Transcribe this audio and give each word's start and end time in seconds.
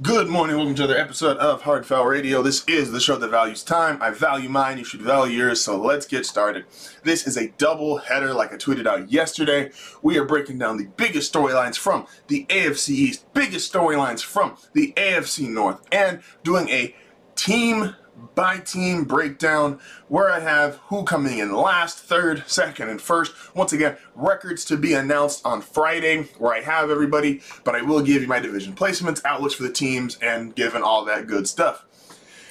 Good 0.00 0.28
morning, 0.28 0.54
welcome 0.54 0.76
to 0.76 0.84
another 0.84 1.00
episode 1.00 1.38
of 1.38 1.62
Hard 1.62 1.84
Foul 1.84 2.04
Radio. 2.04 2.40
This 2.40 2.64
is 2.68 2.92
the 2.92 3.00
show 3.00 3.16
that 3.16 3.30
values 3.30 3.64
time. 3.64 4.00
I 4.00 4.10
value 4.10 4.48
mine, 4.48 4.78
you 4.78 4.84
should 4.84 5.02
value 5.02 5.38
yours, 5.38 5.60
so 5.60 5.76
let's 5.76 6.06
get 6.06 6.24
started. 6.24 6.66
This 7.02 7.26
is 7.26 7.36
a 7.36 7.48
double 7.58 7.96
header, 7.96 8.32
like 8.32 8.52
I 8.52 8.58
tweeted 8.58 8.86
out 8.86 9.10
yesterday. 9.10 9.72
We 10.00 10.16
are 10.16 10.24
breaking 10.24 10.58
down 10.58 10.76
the 10.76 10.86
biggest 10.96 11.34
storylines 11.34 11.76
from 11.76 12.06
the 12.28 12.46
AFC 12.48 12.90
East, 12.90 13.34
biggest 13.34 13.72
storylines 13.72 14.22
from 14.22 14.56
the 14.72 14.92
AFC 14.96 15.48
North, 15.48 15.80
and 15.90 16.20
doing 16.44 16.68
a 16.68 16.94
team 17.34 17.96
by 18.34 18.58
team 18.58 19.04
breakdown 19.04 19.80
where 20.08 20.30
I 20.30 20.40
have 20.40 20.76
who 20.86 21.04
coming 21.04 21.38
in 21.38 21.54
last, 21.54 21.98
third, 21.98 22.44
second, 22.46 22.88
and 22.88 23.00
first. 23.00 23.32
Once 23.54 23.72
again, 23.72 23.96
records 24.14 24.64
to 24.66 24.76
be 24.76 24.94
announced 24.94 25.44
on 25.44 25.60
Friday 25.60 26.24
where 26.38 26.54
I 26.54 26.60
have 26.60 26.90
everybody, 26.90 27.40
but 27.64 27.74
I 27.74 27.82
will 27.82 28.02
give 28.02 28.22
you 28.22 28.28
my 28.28 28.38
division 28.38 28.74
placements, 28.74 29.24
outlooks 29.24 29.54
for 29.54 29.62
the 29.62 29.72
teams, 29.72 30.18
and 30.22 30.54
given 30.54 30.82
all 30.82 31.04
that 31.04 31.26
good 31.26 31.48
stuff. 31.48 31.84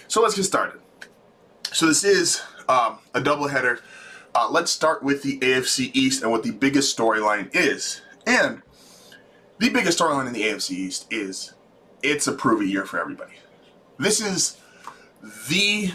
So 0.08 0.22
let's 0.22 0.36
get 0.36 0.44
started. 0.44 0.80
So 1.74 1.86
this 1.86 2.04
is 2.04 2.41
um, 2.70 2.99
a 3.13 3.22
doubleheader. 3.22 3.80
Uh, 4.34 4.49
let's 4.49 4.72
start 4.72 5.04
with 5.04 5.24
the 5.24 5.40
AFC 5.40 5.91
East 5.94 6.22
and 6.22 6.32
what 6.32 6.44
the 6.44 6.52
biggest 6.52 6.98
storyline 6.98 7.54
is. 7.54 8.02
And 8.26 8.62
the 9.60 9.70
biggest 9.70 9.99
storyline 9.99 10.27
in 10.27 10.34
the 10.34 10.44
AFC 10.44 10.72
East 10.72 11.08
is 11.10 11.54
it's 12.04 12.27
a 12.27 12.32
prove 12.32 12.62
it 12.62 12.68
year 12.68 12.86
for 12.86 12.99
everybody. 12.99 13.34
This 13.98 14.22
is 14.22 14.58
the 15.21 15.91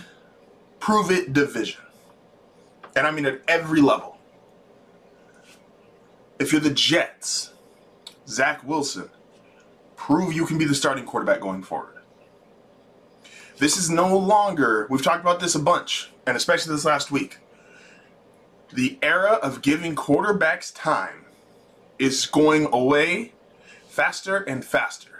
prove 0.81 1.11
it 1.11 1.33
division. 1.33 1.81
And 2.97 3.07
I 3.07 3.11
mean 3.11 3.27
at 3.27 3.41
every 3.49 3.81
level. 3.81 4.19
If 6.39 6.53
you're 6.53 6.61
the 6.61 6.71
Jets, 6.71 7.53
Zach 8.27 8.65
Wilson, 8.65 9.09
prove 9.97 10.33
you 10.33 10.47
can 10.47 10.59
be 10.59 10.65
the 10.65 10.75
starting 10.75 11.05
quarterback 11.05 11.41
going 11.41 11.63
forward. 11.63 12.03
This 13.59 13.77
is 13.77 13.89
no 13.89 14.17
longer, 14.17 14.89
we've 14.91 15.05
talked 15.05 15.21
about 15.21 15.39
this 15.39 15.55
a 15.55 15.61
bunch, 15.61 16.11
and 16.27 16.37
especially 16.37 16.75
this 16.75 16.85
last 16.85 17.13
week. 17.13 17.39
The 18.73 18.99
era 19.03 19.39
of 19.43 19.63
giving 19.63 19.95
quarterbacks 19.95 20.75
time 20.75 21.27
is 21.99 22.27
going 22.27 22.67
away 22.73 23.35
faster 23.87 24.39
and 24.39 24.65
faster 24.65 25.12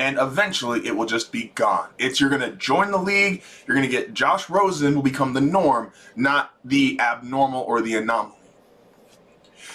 and 0.00 0.16
eventually 0.18 0.86
it 0.86 0.96
will 0.96 1.04
just 1.04 1.30
be 1.30 1.52
gone. 1.54 1.90
It's 1.98 2.18
you're 2.18 2.30
going 2.30 2.40
to 2.40 2.52
join 2.52 2.90
the 2.90 2.96
league, 2.96 3.42
you're 3.66 3.76
going 3.76 3.86
to 3.86 3.92
get 3.92 4.14
Josh 4.14 4.48
Rosen 4.48 4.94
will 4.94 5.02
become 5.02 5.34
the 5.34 5.42
norm, 5.42 5.92
not 6.16 6.54
the 6.64 6.98
abnormal 6.98 7.60
or 7.64 7.82
the 7.82 7.96
anomaly. 7.96 8.34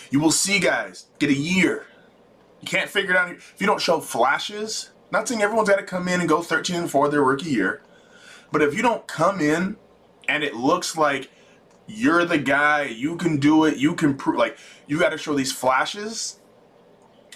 You 0.10 0.20
will 0.20 0.32
see 0.32 0.58
guys 0.58 1.06
get 1.20 1.30
a 1.30 1.36
year. 1.36 1.86
You 2.60 2.68
can't 2.68 2.90
figure 2.90 3.12
it 3.12 3.18
out 3.18 3.34
if 3.34 3.54
you 3.60 3.68
don't 3.68 3.80
show 3.80 4.00
flashes. 4.00 4.90
Not 5.12 5.28
saying 5.28 5.44
everyone's 5.44 5.70
got 5.70 5.78
to 5.78 5.84
come 5.84 6.08
in 6.08 6.20
and 6.22 6.28
go 6.28 6.42
13 6.42 6.76
and 6.76 6.90
4 6.90 7.10
their 7.10 7.22
rookie 7.24 7.52
year, 7.52 7.84
but 8.52 8.64
if 8.64 8.74
you 8.74 8.82
don't 8.82 9.06
come 9.06 9.40
in 9.40 9.78
and 10.28 10.44
it 10.44 10.56
looks 10.56 10.98
like 10.98 11.30
you're 11.86 12.26
the 12.26 12.40
guy, 12.40 12.86
you 12.86 13.16
can 13.16 13.38
do 13.38 13.66
it, 13.66 13.78
you 13.78 13.94
can 13.94 14.16
prove 14.16 14.38
like 14.38 14.58
you 14.88 15.00
got 15.00 15.10
to 15.10 15.20
show 15.20 15.36
these 15.36 15.52
flashes. 15.52 16.40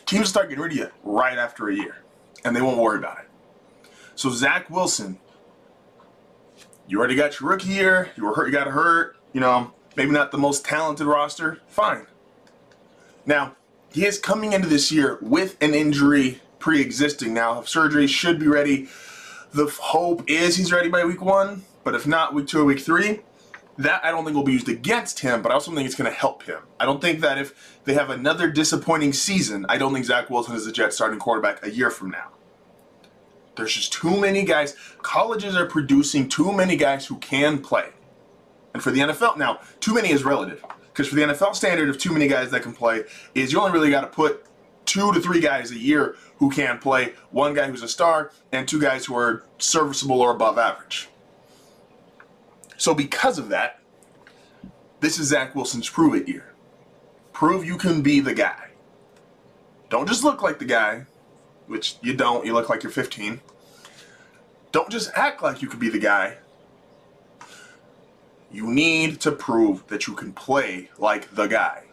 Teams 0.08 0.28
start 0.28 0.50
getting 0.50 0.64
rid 0.64 0.72
of 0.72 0.78
you 0.80 0.90
right 1.04 1.38
after 1.38 1.70
a 1.70 1.76
year 1.76 1.98
and 2.44 2.56
they 2.56 2.62
won't 2.62 2.78
worry 2.78 2.98
about 2.98 3.20
it. 3.20 3.26
So 4.16 4.30
Zach 4.30 4.70
Wilson, 4.70 5.20
you 6.88 7.00
already 7.00 7.16
got 7.16 7.40
your 7.40 7.50
rookie 7.50 7.70
year. 7.70 8.12
You 8.16 8.26
were 8.26 8.34
hurt. 8.34 8.48
You 8.48 8.52
got 8.52 8.68
hurt. 8.68 9.16
You 9.34 9.40
know, 9.40 9.74
maybe 9.96 10.12
not 10.12 10.32
the 10.32 10.38
most 10.38 10.66
talented 10.66 11.08
roster. 11.08 11.60
Fine. 11.68 12.08
Now 13.26 13.56
he 13.92 14.06
is 14.06 14.20
coming 14.20 14.54
into 14.54 14.68
this 14.68 14.92
year 14.92 15.18
with 15.22 15.56
an 15.62 15.74
injury 15.74 16.42
pre-existing. 16.60 17.34
Now 17.34 17.62
surgery 17.64 18.08
should 18.08 18.40
be 18.40 18.48
ready. 18.48 18.88
The 19.54 19.68
hope 19.68 20.30
is 20.30 20.58
he's 20.58 20.72
ready 20.72 20.90
by 20.90 21.06
week 21.06 21.22
one, 21.22 21.64
but 21.84 21.96
if 21.96 22.06
not, 22.06 22.34
week 22.34 22.48
two 22.48 22.62
or 22.62 22.66
week 22.66 22.80
three. 22.80 23.22
That 23.80 24.04
I 24.04 24.12
don't 24.12 24.26
think 24.26 24.36
will 24.36 24.44
be 24.44 24.54
used 24.54 24.70
against 24.70 25.20
him, 25.20 25.42
but 25.42 25.52
I 25.52 25.56
also 25.56 25.74
think 25.74 25.86
it's 25.86 25.96
going 25.96 26.12
to 26.12 26.16
help 26.16 26.44
him. 26.44 26.60
I 26.80 26.86
don't 26.86 27.02
think 27.02 27.22
that 27.22 27.38
if 27.38 27.80
they 27.86 27.94
have 27.94 28.10
another 28.10 28.50
disappointing 28.50 29.14
season, 29.14 29.66
I 29.70 29.78
don't 29.78 29.94
think 29.94 30.06
Zach 30.06 30.30
Wilson 30.30 30.56
is 30.56 30.66
the 30.66 30.72
Jets 30.74 30.98
starting 30.98 31.18
quarterback 31.18 31.66
a 31.66 31.72
year 31.72 31.90
from 31.90 32.12
now. 32.12 32.28
There's 33.56 33.74
just 33.74 33.94
too 33.94 34.20
many 34.20 34.44
guys. 34.44 34.76
Colleges 35.02 35.56
are 35.56 35.66
producing 35.66 36.28
too 36.28 36.52
many 36.52 36.76
guys 36.76 37.06
who 37.06 37.18
can 37.20 37.60
play. 37.60 37.90
And 38.74 38.84
for 38.84 38.92
the 38.92 39.00
NFL, 39.00 39.38
now, 39.38 39.62
too 39.80 39.94
many 39.94 40.12
is 40.12 40.24
relative. 40.24 40.64
Because 40.88 41.08
for 41.08 41.16
the 41.16 41.22
NFL 41.22 41.56
standard 41.56 41.88
of 41.88 41.98
too 41.98 42.12
many 42.12 42.28
guys 42.28 42.52
that 42.52 42.62
can 42.62 42.74
play, 42.74 43.06
is 43.34 43.54
you 43.54 43.62
only 43.62 43.72
really 43.72 43.90
got 43.90 44.02
to 44.02 44.08
put 44.08 44.46
two 44.86 45.14
to 45.14 45.22
three 45.22 45.40
guys 45.40 45.72
a 45.72 45.78
year 45.78 46.16
who 46.38 46.50
can 46.50 46.80
play, 46.80 47.14
one 47.32 47.54
guy 47.54 47.68
who's 47.68 47.84
a 47.84 47.88
star, 47.88 48.32
and 48.52 48.68
two 48.68 48.82
guys 48.82 49.06
who 49.06 49.16
are 49.16 49.46
serviceable 49.58 50.20
or 50.20 50.32
above 50.32 50.58
average. 50.58 51.08
So 52.80 52.96
because 52.96 53.38
of 53.38 53.50
that, 53.50 53.82
this 55.02 55.20
is 55.20 55.28
Zach 55.28 55.54
Wilson's 55.54 55.90
prove 55.90 56.16
it 56.16 56.28
year. 56.28 56.54
Prove 57.34 57.66
you 57.66 57.78
can 57.78 58.02
be 58.02 58.22
the 58.22 58.34
guy. 58.34 58.70
Don't 59.90 60.08
just 60.08 60.24
look 60.24 60.42
like 60.42 60.60
the 60.60 60.66
guy, 60.66 61.06
which 61.68 61.98
you 62.02 62.14
don't, 62.14 62.46
you 62.46 62.54
look 62.54 62.70
like 62.70 62.82
you're 62.82 62.92
15. 62.92 63.42
Don't 64.72 64.90
just 64.90 65.12
act 65.14 65.44
like 65.44 65.62
you 65.62 65.68
could 65.68 65.80
be 65.80 65.90
the 65.90 66.00
guy. 66.00 66.38
You 68.50 68.66
need 68.66 69.20
to 69.22 69.32
prove 69.34 69.86
that 69.88 70.08
you 70.08 70.14
can 70.14 70.32
play 70.32 70.90
like 70.98 71.36
the 71.36 71.48
guy. 71.48 71.84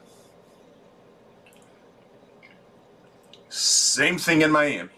Same 3.48 4.18
thing 4.18 4.42
in 4.42 4.52
Miami. 4.52 4.90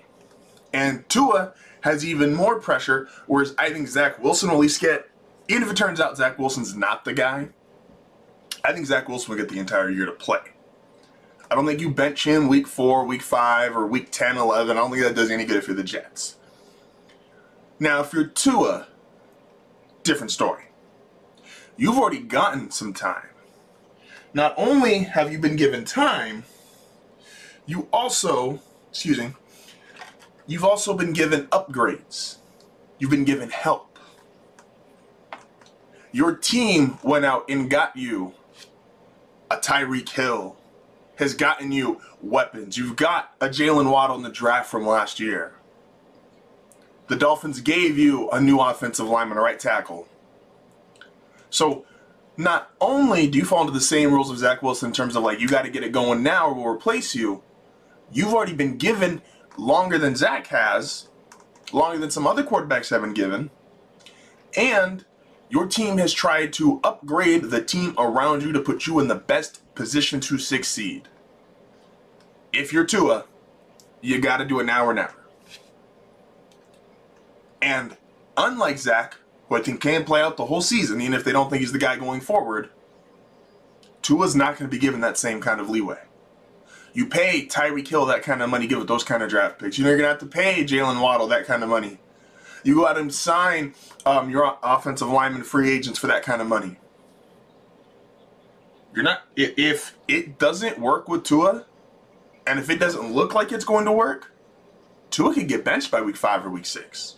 And 0.75 1.09
Tua 1.09 1.55
has 1.81 2.05
even 2.05 2.35
more 2.35 2.61
pressure, 2.61 3.09
whereas 3.27 3.55
I 3.57 3.71
think 3.71 3.89
Zach 3.89 4.23
Wilson 4.23 4.51
will 4.51 4.57
at 4.57 4.61
least 4.61 4.81
get 4.83 5.08
even 5.49 5.63
if 5.63 5.71
it 5.71 5.77
turns 5.77 6.01
out 6.01 6.17
Zach 6.17 6.39
Wilson's 6.39 6.77
not 6.77 7.05
the 7.05 7.13
guy, 7.13 7.49
I 8.65 8.73
think 8.73 8.87
Zach 8.87 9.09
Wilson 9.09 9.31
will 9.31 9.39
get 9.39 9.49
the 9.49 9.59
entire 9.59 9.91
year 9.91 10.07
to 10.07 10.13
play. 10.13 10.41
I 11.51 11.55
don't 11.55 11.67
think 11.67 11.81
you 11.81 11.91
bench 11.91 12.27
him 12.27 12.49
week 12.49 12.67
four, 12.67 13.07
week 13.07 13.23
five, 13.23 13.75
or 13.75 13.87
week 13.87 14.11
10, 14.11 14.37
11. 14.37 14.77
I 14.77 14.81
don't 14.81 14.91
think 14.91 15.03
that 15.03 15.15
does 15.15 15.31
any 15.31 15.45
good 15.45 15.57
if 15.57 15.67
you're 15.67 15.77
the 15.77 15.83
Jets. 15.83 16.37
Now, 17.81 18.01
if 18.01 18.13
you're 18.13 18.27
Tua, 18.27 18.89
different 20.03 20.31
story. 20.31 20.65
You've 21.77 21.97
already 21.97 22.21
gotten 22.21 22.71
some 22.71 22.93
time. 22.93 23.29
Not 24.35 24.53
only 24.59 25.01
have 25.01 25.33
you 25.33 25.39
been 25.39 25.57
given 25.57 25.85
time, 25.85 26.45
you 27.65 27.89
also, 27.93 28.61
excuse 28.91 29.19
me, 29.19 29.33
you've 30.47 30.65
also 30.65 30.93
been 30.93 31.13
given 31.13 31.47
upgrades. 31.47 32.39
You've 32.99 33.11
been 33.11 33.25
given 33.25 33.49
help. 33.51 33.88
Your 36.13 36.35
team 36.35 36.99
went 37.03 37.25
out 37.25 37.45
and 37.49 37.69
got 37.71 37.97
you 37.97 38.35
a 39.51 39.57
Tyreek 39.57 40.09
Hill, 40.11 40.57
has 41.17 41.35
gotten 41.35 41.73
you 41.73 42.01
weapons. 42.23 42.77
You've 42.77 42.97
got 42.97 43.35
a 43.41 43.49
Jaylen 43.49 43.91
Waddle 43.91 44.17
in 44.17 44.23
the 44.23 44.31
draft 44.31 44.71
from 44.71 44.87
last 44.87 45.21
year. 45.21 45.55
The 47.09 47.17
Dolphins 47.17 47.61
gave 47.61 47.99
you 47.99 48.31
a 48.31 48.41
new 48.41 48.59
offensive 48.61 49.07
lineman, 49.07 49.39
a 49.39 49.41
right 49.41 49.59
tackle. 49.59 50.07
So 51.51 51.87
not 52.37 52.71
only 52.81 53.27
do 53.27 53.39
you 53.39 53.45
fall 53.45 53.63
into 53.63 53.73
the 53.73 53.81
same 53.81 54.13
rules 54.13 54.31
of 54.31 54.39
Zach 54.39 54.63
Wilson 54.63 54.89
in 54.89 54.93
terms 54.93 55.17
of 55.17 55.23
like 55.23 55.41
you 55.41 55.49
got 55.49 55.63
to 55.63 55.71
get 55.71 55.83
it 55.83 55.93
going 55.93 56.23
now 56.23 56.49
or 56.49 56.55
we'll 56.55 56.67
replace 56.67 57.15
you, 57.15 57.43
you've 58.13 58.35
already 58.35 58.53
been 58.53 58.77
given 58.77 59.23
longer 59.57 59.99
than 59.99 60.15
Zach 60.15 60.47
has, 60.49 61.09
longer 61.73 61.99
than 61.99 62.11
some 62.11 62.27
other 62.27 62.45
quarterbacks 62.45 62.91
have 62.91 63.01
been 63.01 63.15
given, 63.15 63.51
and 64.57 65.05
your 65.51 65.67
team 65.67 65.99
has 65.99 66.13
tried 66.13 66.53
to 66.55 66.81
upgrade 66.85 67.45
the 67.45 67.63
team 67.63 67.95
around 67.99 68.43
you 68.43 68.53
to 68.53 68.61
put 68.61 68.87
you 68.87 68.99
in 68.99 69.09
the 69.09 69.15
best 69.15 69.63
position 69.75 70.21
to 70.21 70.39
succeed. 70.39 71.09
If 72.53 72.73
you're 72.73 72.85
Tua, 72.85 73.25
you 74.01 74.21
got 74.21 74.39
to 74.39 74.45
do 74.45 74.61
it 74.61 74.65
now 74.65 74.85
or 74.85 74.95
never. 74.95 75.15
And 77.63 77.97
unlike 78.37 78.79
Zach, 78.79 79.17
who 79.49 79.57
I 79.57 79.61
think 79.61 79.81
can 79.81 80.05
play 80.05 80.21
out 80.21 80.37
the 80.37 80.47
whole 80.47 80.61
season, 80.61 81.01
even 81.01 81.15
if 81.15 81.25
they 81.25 81.33
don't 81.33 81.51
think 81.51 81.61
he's 81.61 81.73
the 81.73 81.79
guy 81.79 81.97
going 81.97 82.21
forward, 82.21 82.71
Tua's 84.03 84.37
not 84.37 84.59
going 84.59 84.71
to 84.71 84.75
be 84.75 84.81
given 84.81 85.01
that 85.01 85.19
same 85.19 85.41
kind 85.41 85.61
of 85.61 85.69
leeway. 85.69 85.99
You 86.93 87.07
pay 87.07 87.47
Tyreek 87.47 87.89
Hill 87.89 88.07
that 88.07 88.23
kind 88.23 88.43
of 88.43 88.51
money, 88.51 88.67
give 88.67 88.81
it 88.81 88.87
those 88.87 89.05
kind 89.05 89.23
of 89.23 89.29
draft 89.29 89.59
picks. 89.59 89.79
You 89.79 89.85
know 89.85 89.91
you're 89.91 89.99
going 89.99 90.07
to 90.07 90.13
have 90.13 90.21
to 90.21 90.27
pay 90.27 90.65
Jaylen 90.65 91.03
Waddle 91.03 91.29
that 91.29 91.47
kind 91.47 91.63
of 91.63 91.69
money 91.69 91.99
you 92.69 92.87
out 92.87 92.99
and 92.99 93.13
sign 93.13 93.75
um, 94.07 94.31
your 94.31 94.59
offensive 94.63 95.09
lineman 95.09 95.43
free 95.43 95.71
agents 95.71 95.99
for 95.99 96.07
that 96.07 96.23
kind 96.23 96.41
of 96.41 96.47
money. 96.47 96.77
You're 98.95 99.05
not 99.05 99.23
if 99.37 99.97
it 100.07 100.39
doesn't 100.39 100.79
work 100.79 101.09
with 101.09 101.25
Tua, 101.25 101.65
and 102.47 102.59
if 102.59 102.71
it 102.71 102.79
doesn't 102.79 103.13
look 103.13 103.35
like 103.35 103.53
it's 103.53 103.65
going 103.65 103.85
to 103.87 103.93
work, 103.93 104.33
Tua 105.11 105.35
could 105.35 105.49
get 105.49 105.65
benched 105.65 105.91
by 105.91 106.01
week 106.01 106.17
five 106.17 106.45
or 106.45 106.51
week 106.51 106.67
six. 106.67 107.17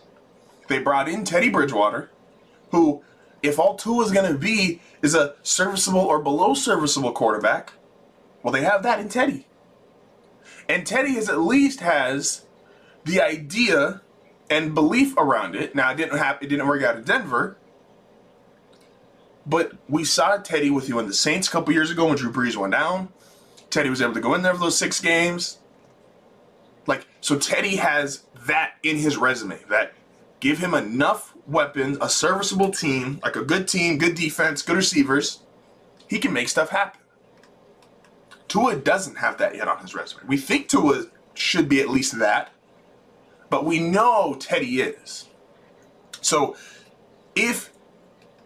They 0.67 0.79
brought 0.79 1.09
in 1.09 1.23
Teddy 1.23 1.49
Bridgewater, 1.49 2.09
who, 2.71 3.03
if 3.43 3.59
all 3.59 3.75
Tua 3.75 4.05
is 4.05 4.11
going 4.11 4.31
to 4.31 4.37
be 4.37 4.81
is 5.01 5.15
a 5.15 5.35
serviceable 5.43 5.99
or 5.99 6.21
below 6.21 6.53
serviceable 6.53 7.11
quarterback, 7.11 7.73
well, 8.43 8.53
they 8.53 8.63
have 8.63 8.83
that 8.83 8.99
in 8.99 9.09
Teddy. 9.09 9.47
And 10.69 10.85
Teddy 10.85 11.17
is 11.17 11.29
at 11.29 11.41
least 11.41 11.79
has 11.81 12.45
the 13.03 13.21
idea 13.21 14.01
and 14.51 14.75
belief 14.75 15.15
around 15.17 15.55
it. 15.55 15.73
Now 15.73 15.91
it 15.91 15.97
didn't 15.97 16.17
happen. 16.17 16.45
It 16.45 16.49
didn't 16.49 16.67
work 16.67 16.83
out 16.83 16.97
in 16.97 17.03
Denver. 17.03 17.57
But 19.45 19.71
we 19.89 20.03
saw 20.03 20.37
Teddy 20.37 20.69
with 20.69 20.87
you 20.87 20.99
in 20.99 21.07
the 21.07 21.13
Saints 21.13 21.47
a 21.47 21.51
couple 21.51 21.73
years 21.73 21.89
ago 21.89 22.05
when 22.05 22.17
Drew 22.17 22.31
Brees 22.31 22.55
went 22.55 22.73
down. 22.73 23.09
Teddy 23.71 23.89
was 23.89 24.01
able 24.01 24.13
to 24.13 24.19
go 24.19 24.35
in 24.35 24.43
there 24.43 24.53
for 24.53 24.59
those 24.59 24.77
six 24.77 24.99
games. 24.99 25.57
Like, 26.85 27.07
so 27.21 27.39
Teddy 27.39 27.77
has 27.77 28.23
that 28.45 28.73
in 28.83 28.97
his 28.97 29.17
resume. 29.17 29.57
That 29.69 29.93
give 30.41 30.59
him 30.59 30.73
enough 30.73 31.33
weapons, 31.47 31.97
a 32.01 32.09
serviceable 32.09 32.71
team, 32.71 33.19
like 33.23 33.37
a 33.37 33.43
good 33.43 33.67
team, 33.67 33.97
good 33.97 34.15
defense, 34.15 34.61
good 34.61 34.75
receivers. 34.75 35.39
He 36.07 36.19
can 36.19 36.33
make 36.33 36.49
stuff 36.49 36.69
happen. 36.69 36.99
Tua 38.49 38.75
doesn't 38.75 39.15
have 39.15 39.37
that 39.37 39.55
yet 39.55 39.69
on 39.69 39.79
his 39.79 39.95
resume. 39.95 40.23
We 40.27 40.35
think 40.35 40.67
Tua 40.67 41.05
should 41.33 41.69
be 41.69 41.79
at 41.79 41.89
least 41.89 42.19
that, 42.19 42.51
but 43.51 43.65
we 43.65 43.79
know 43.79 44.35
Teddy 44.39 44.81
is. 44.81 45.27
So 46.21 46.55
if 47.35 47.71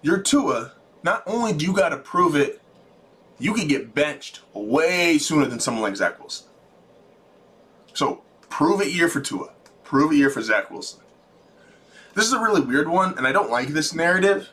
you're 0.01 0.19
Tua, 0.19 0.73
not 1.03 1.23
only 1.27 1.53
do 1.53 1.63
you 1.63 1.73
got 1.73 1.89
to 1.89 1.97
prove 1.97 2.35
it, 2.35 2.59
you 3.37 3.53
can 3.53 3.67
get 3.67 3.93
benched 3.93 4.41
way 4.53 5.19
sooner 5.19 5.45
than 5.45 5.59
someone 5.59 5.83
like 5.83 5.95
Zach 5.95 6.19
Wilson. 6.19 6.47
So 7.93 8.23
prove 8.49 8.81
it 8.81 8.87
year 8.87 9.07
for 9.07 9.21
Tua. 9.21 9.51
Prove 9.83 10.11
it 10.11 10.15
year 10.15 10.31
for 10.31 10.41
Zach 10.41 10.71
Wilson. 10.71 11.01
This 12.15 12.25
is 12.25 12.33
a 12.33 12.39
really 12.39 12.61
weird 12.61 12.89
one, 12.89 13.15
and 13.15 13.27
I 13.27 13.31
don't 13.31 13.51
like 13.51 13.67
this 13.69 13.93
narrative. 13.93 14.49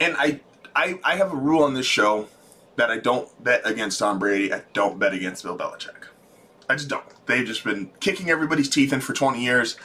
And 0.00 0.14
I, 0.16 0.40
I, 0.76 1.00
I 1.02 1.16
have 1.16 1.32
a 1.32 1.36
rule 1.36 1.64
on 1.64 1.74
this 1.74 1.86
show 1.86 2.28
that 2.76 2.90
I 2.90 2.98
don't 2.98 3.42
bet 3.42 3.62
against 3.64 3.98
Tom 3.98 4.20
Brady. 4.20 4.52
I 4.52 4.62
don't 4.74 4.98
bet 4.98 5.12
against 5.12 5.42
Bill 5.42 5.58
Belichick. 5.58 6.04
I 6.68 6.74
just 6.74 6.88
don't. 6.88 7.04
They've 7.26 7.46
just 7.46 7.64
been 7.64 7.90
kicking 8.00 8.30
everybody's 8.30 8.68
teeth 8.68 8.92
in 8.92 9.00
for 9.00 9.12
20 9.12 9.42
years. 9.42 9.76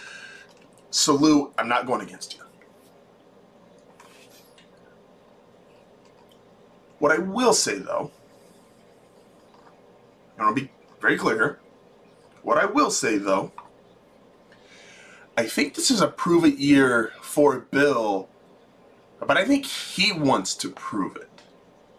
Salute. 0.92 1.54
I'm 1.58 1.68
not 1.68 1.86
going 1.86 2.02
against 2.02 2.36
you. 2.36 2.44
What 7.00 7.12
I 7.12 7.18
will 7.18 7.54
say, 7.54 7.80
though, 7.80 8.12
and 10.38 10.46
I'll 10.46 10.54
be 10.54 10.70
very 11.00 11.18
clear. 11.18 11.60
What 12.44 12.58
I 12.58 12.66
will 12.66 12.92
say, 12.92 13.18
though, 13.18 13.52
I 15.38 15.46
think 15.48 15.76
this 15.76 15.90
is 15.90 16.02
a 16.02 16.08
prove 16.08 16.44
it 16.44 16.58
year 16.58 17.14
for 17.22 17.60
Bill, 17.60 18.28
but 19.26 19.38
I 19.38 19.46
think 19.46 19.66
he 19.66 20.12
wants 20.12 20.54
to 20.56 20.70
prove 20.70 21.16
it. 21.16 21.30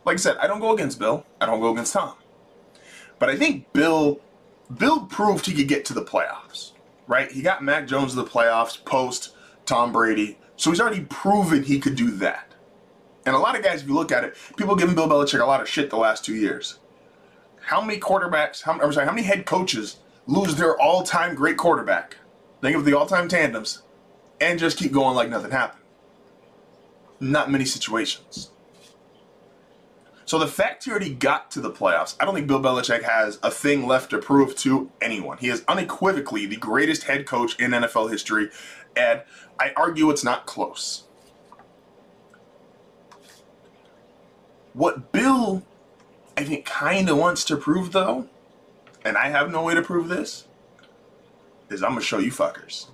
Like 0.05 0.15
I 0.15 0.17
said, 0.17 0.37
I 0.39 0.47
don't 0.47 0.61
go 0.61 0.75
against 0.75 0.99
Bill. 0.99 1.25
I 1.41 1.47
don't 1.47 1.61
go 1.61 1.73
against 1.73 1.93
Tom. 1.95 2.15
But 3.19 3.31
I 3.31 3.37
think 3.37 3.73
Bill 3.73 4.21
Bill 4.77 5.07
proved 5.07 5.47
he 5.47 5.55
could 5.55 5.69
get 5.69 5.85
to 5.87 5.95
the 5.95 6.05
playoffs, 6.05 6.73
right? 7.07 7.31
He 7.31 7.43
got 7.43 7.63
Mac 7.63 7.87
Jones 7.87 8.13
to 8.13 8.17
the 8.17 8.25
playoffs 8.25 8.83
post 8.85 9.35
Tom 9.67 9.93
Brady. 9.93 10.39
So 10.57 10.71
he's 10.71 10.81
already 10.81 11.05
proven 11.05 11.65
he 11.65 11.81
could 11.81 11.97
do 11.97 12.11
that. 12.13 12.55
And 13.27 13.35
a 13.35 13.39
lot 13.39 13.57
of 13.57 13.63
guys, 13.63 13.83
if 13.83 13.89
you 13.89 13.95
look 13.95 14.13
at 14.13 14.25
it, 14.25 14.37
people 14.57 14.77
giving 14.77 14.95
Bill 14.95 15.09
Belichick 15.09 15.41
a 15.41 15.47
lot 15.47 15.61
of 15.61 15.69
shit 15.69 15.91
the 15.91 15.97
last 15.97 16.25
two 16.25 16.35
years. 16.35 16.79
How 17.61 17.81
many 17.81 18.01
quarterbacks, 18.01 18.63
how, 18.63 18.73
I'm 18.81 18.93
sorry, 18.93 19.07
how 19.07 19.13
many 19.13 19.27
head 19.27 19.45
coaches 19.45 19.99
lose 20.27 20.55
their 20.55 20.81
all-time 20.81 21.35
great 21.35 21.57
quarterback? 21.57 22.17
Think 22.61 22.77
of 22.77 22.85
the 22.85 22.97
all-time 22.97 23.29
tandems 23.29 23.83
and 24.41 24.59
just 24.59 24.79
keep 24.79 24.93
going 24.93 25.15
like 25.15 25.29
nothing 25.29 25.51
happened. 25.51 25.83
Not 27.21 27.51
many 27.51 27.65
situations. 27.65 28.51
So 30.31 30.39
the 30.39 30.47
fact 30.47 30.85
he 30.85 30.93
already 30.93 31.13
got 31.13 31.51
to 31.51 31.61
the 31.61 31.73
playoffs, 31.73 32.15
I 32.21 32.25
don't 32.25 32.37
think 32.37 32.47
Bill 32.47 32.61
Belichick 32.61 33.03
has 33.03 33.41
a 33.43 33.51
thing 33.51 33.89
left 33.89 34.11
to 34.11 34.19
prove 34.19 34.55
to 34.59 34.89
anyone. 35.01 35.39
He 35.39 35.49
is 35.49 35.65
unequivocally 35.67 36.47
the 36.47 36.55
greatest 36.55 37.03
head 37.03 37.27
coach 37.27 37.59
in 37.59 37.73
NFL 37.73 38.13
history, 38.13 38.51
and 38.95 39.23
I 39.59 39.73
argue 39.77 40.09
it's 40.09 40.23
not 40.23 40.47
close. 40.47 41.03
What 44.73 45.11
Bill, 45.11 45.65
I 46.37 46.45
think, 46.45 46.65
kind 46.65 47.09
of 47.09 47.17
wants 47.17 47.45
to 47.47 47.57
prove, 47.57 47.91
though, 47.91 48.29
and 49.05 49.17
I 49.17 49.31
have 49.31 49.51
no 49.51 49.65
way 49.65 49.75
to 49.75 49.83
prove 49.83 50.07
this, 50.07 50.47
is 51.71 51.83
I'm 51.83 51.91
going 51.91 52.03
to 52.03 52.07
show 52.07 52.19
you 52.19 52.31
fuckers. 52.31 52.87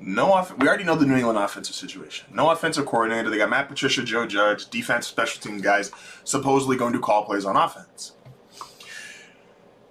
No 0.00 0.32
off- 0.32 0.56
we 0.58 0.66
already 0.68 0.84
know 0.84 0.96
the 0.96 1.06
New 1.06 1.16
England 1.16 1.38
offensive 1.38 1.74
situation. 1.74 2.26
No 2.32 2.50
offensive 2.50 2.84
coordinator. 2.86 3.30
They 3.30 3.38
got 3.38 3.48
Matt 3.50 3.68
Patricia, 3.68 4.02
Joe 4.02 4.26
Judge, 4.26 4.68
defense, 4.68 5.06
special 5.06 5.40
team 5.40 5.60
guys, 5.60 5.90
supposedly 6.24 6.76
going 6.76 6.92
to 6.92 7.00
call 7.00 7.24
plays 7.24 7.44
on 7.44 7.56
offense. 7.56 8.12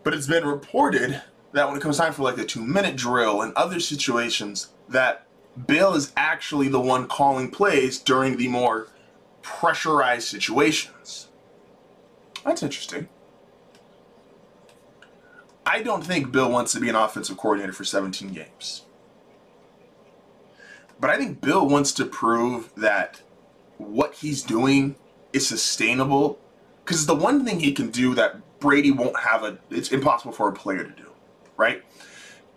But 0.03 0.13
it's 0.13 0.27
been 0.27 0.45
reported 0.45 1.21
that 1.53 1.67
when 1.67 1.77
it 1.77 1.81
comes 1.81 1.97
time 1.97 2.13
for 2.13 2.23
like 2.23 2.37
a 2.37 2.43
two 2.45 2.61
minute 2.63 2.95
drill 2.95 3.41
and 3.41 3.53
other 3.53 3.79
situations, 3.79 4.69
that 4.89 5.25
Bill 5.67 5.93
is 5.93 6.11
actually 6.17 6.67
the 6.67 6.81
one 6.81 7.07
calling 7.07 7.49
plays 7.49 7.99
during 7.99 8.37
the 8.37 8.47
more 8.47 8.87
pressurized 9.41 10.27
situations. 10.27 11.29
That's 12.43 12.61
interesting. 12.63 13.07
I 15.65 15.81
don't 15.81 16.03
think 16.03 16.31
Bill 16.31 16.51
wants 16.51 16.73
to 16.73 16.79
be 16.81 16.89
an 16.89 16.95
offensive 16.95 17.37
coordinator 17.37 17.71
for 17.71 17.85
17 17.85 18.33
games. 18.33 18.85
But 20.99 21.09
I 21.09 21.17
think 21.17 21.41
Bill 21.41 21.67
wants 21.67 21.91
to 21.93 22.05
prove 22.05 22.73
that 22.75 23.21
what 23.77 24.15
he's 24.15 24.41
doing 24.41 24.95
is 25.33 25.47
sustainable 25.47 26.39
because 26.85 27.05
the 27.05 27.15
one 27.15 27.45
thing 27.45 27.59
he 27.59 27.71
can 27.71 27.89
do 27.89 28.13
that 28.15 28.59
Brady 28.59 28.91
won't 28.91 29.19
have 29.19 29.43
a 29.43 29.57
it's 29.69 29.91
impossible 29.91 30.31
for 30.31 30.47
a 30.47 30.53
player 30.53 30.83
to 30.83 30.89
do, 30.91 31.11
right? 31.57 31.83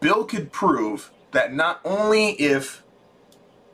Bill 0.00 0.24
could 0.24 0.52
prove 0.52 1.10
that 1.32 1.52
not 1.52 1.80
only 1.84 2.30
if 2.32 2.82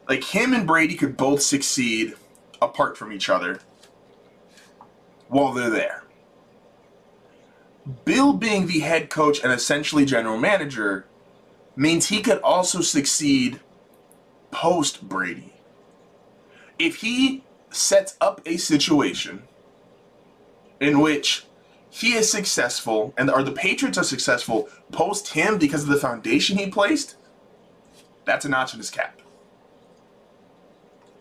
like 0.09 0.25
him 0.25 0.53
and 0.53 0.67
Brady 0.67 0.95
could 0.95 1.17
both 1.17 1.43
succeed 1.43 2.15
apart 2.61 2.97
from 2.97 3.13
each 3.13 3.29
other 3.29 3.61
while 5.29 5.53
they're 5.53 5.71
there. 5.71 6.05
Bill 8.05 8.33
being 8.33 8.67
the 8.67 8.81
head 8.81 9.11
coach 9.11 9.43
and 9.43 9.53
essentially 9.53 10.05
general 10.05 10.39
manager 10.39 11.07
means 11.75 12.09
he 12.09 12.21
could 12.21 12.39
also 12.43 12.81
succeed 12.81 13.61
post 14.53 15.09
Brady. 15.09 15.53
If 16.79 16.97
he 16.97 17.43
sets 17.71 18.17
up 18.21 18.41
a 18.47 18.57
situation 18.57 19.43
in 20.79 21.01
which 21.01 21.47
he 21.91 22.13
is 22.13 22.31
successful 22.31 23.13
and 23.19 23.29
or 23.31 23.43
the 23.43 23.53
Patriots 23.53 23.99
are 23.99 24.05
successful 24.05 24.69
post 24.93 25.29
him 25.29 25.59
because 25.59 25.83
of 25.83 25.89
the 25.89 25.97
foundation 25.97 26.57
he 26.57 26.69
placed, 26.71 27.17
that's 28.25 28.45
a 28.45 28.49
notch 28.49 28.73
in 28.73 28.79
his 28.79 28.91
cap. 28.91 29.21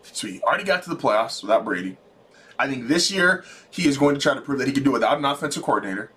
So 0.02 0.28
he 0.28 0.40
already 0.42 0.64
got 0.64 0.82
to 0.84 0.90
the 0.90 0.96
playoffs 0.96 1.42
without 1.42 1.64
Brady. 1.64 1.96
I 2.58 2.68
think 2.68 2.86
this 2.86 3.10
year 3.10 3.44
he 3.70 3.88
is 3.88 3.98
going 3.98 4.14
to 4.14 4.20
try 4.20 4.34
to 4.34 4.40
prove 4.40 4.58
that 4.58 4.68
he 4.68 4.74
can 4.74 4.84
do 4.84 4.90
it 4.90 4.94
without 4.94 5.18
an 5.18 5.24
offensive 5.24 5.62
coordinator. 5.62 6.12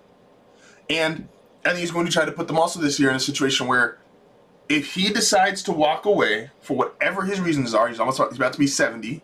And 0.88 1.28
I 1.64 1.70
think 1.70 1.80
he's 1.80 1.90
going 1.90 2.06
to 2.06 2.12
try 2.12 2.24
to 2.24 2.32
put 2.32 2.46
them 2.46 2.58
also 2.58 2.80
this 2.80 3.00
year 3.00 3.10
in 3.10 3.16
a 3.16 3.20
situation 3.20 3.66
where 3.66 3.98
if 4.68 4.94
he 4.94 5.10
decides 5.10 5.62
to 5.64 5.72
walk 5.72 6.04
away 6.04 6.50
for 6.60 6.76
whatever 6.76 7.22
his 7.22 7.40
reasons 7.40 7.74
are, 7.74 7.88
he's 7.88 8.00
almost 8.00 8.20
he's 8.20 8.36
about 8.36 8.52
to 8.52 8.58
be 8.58 8.66
70. 8.66 9.22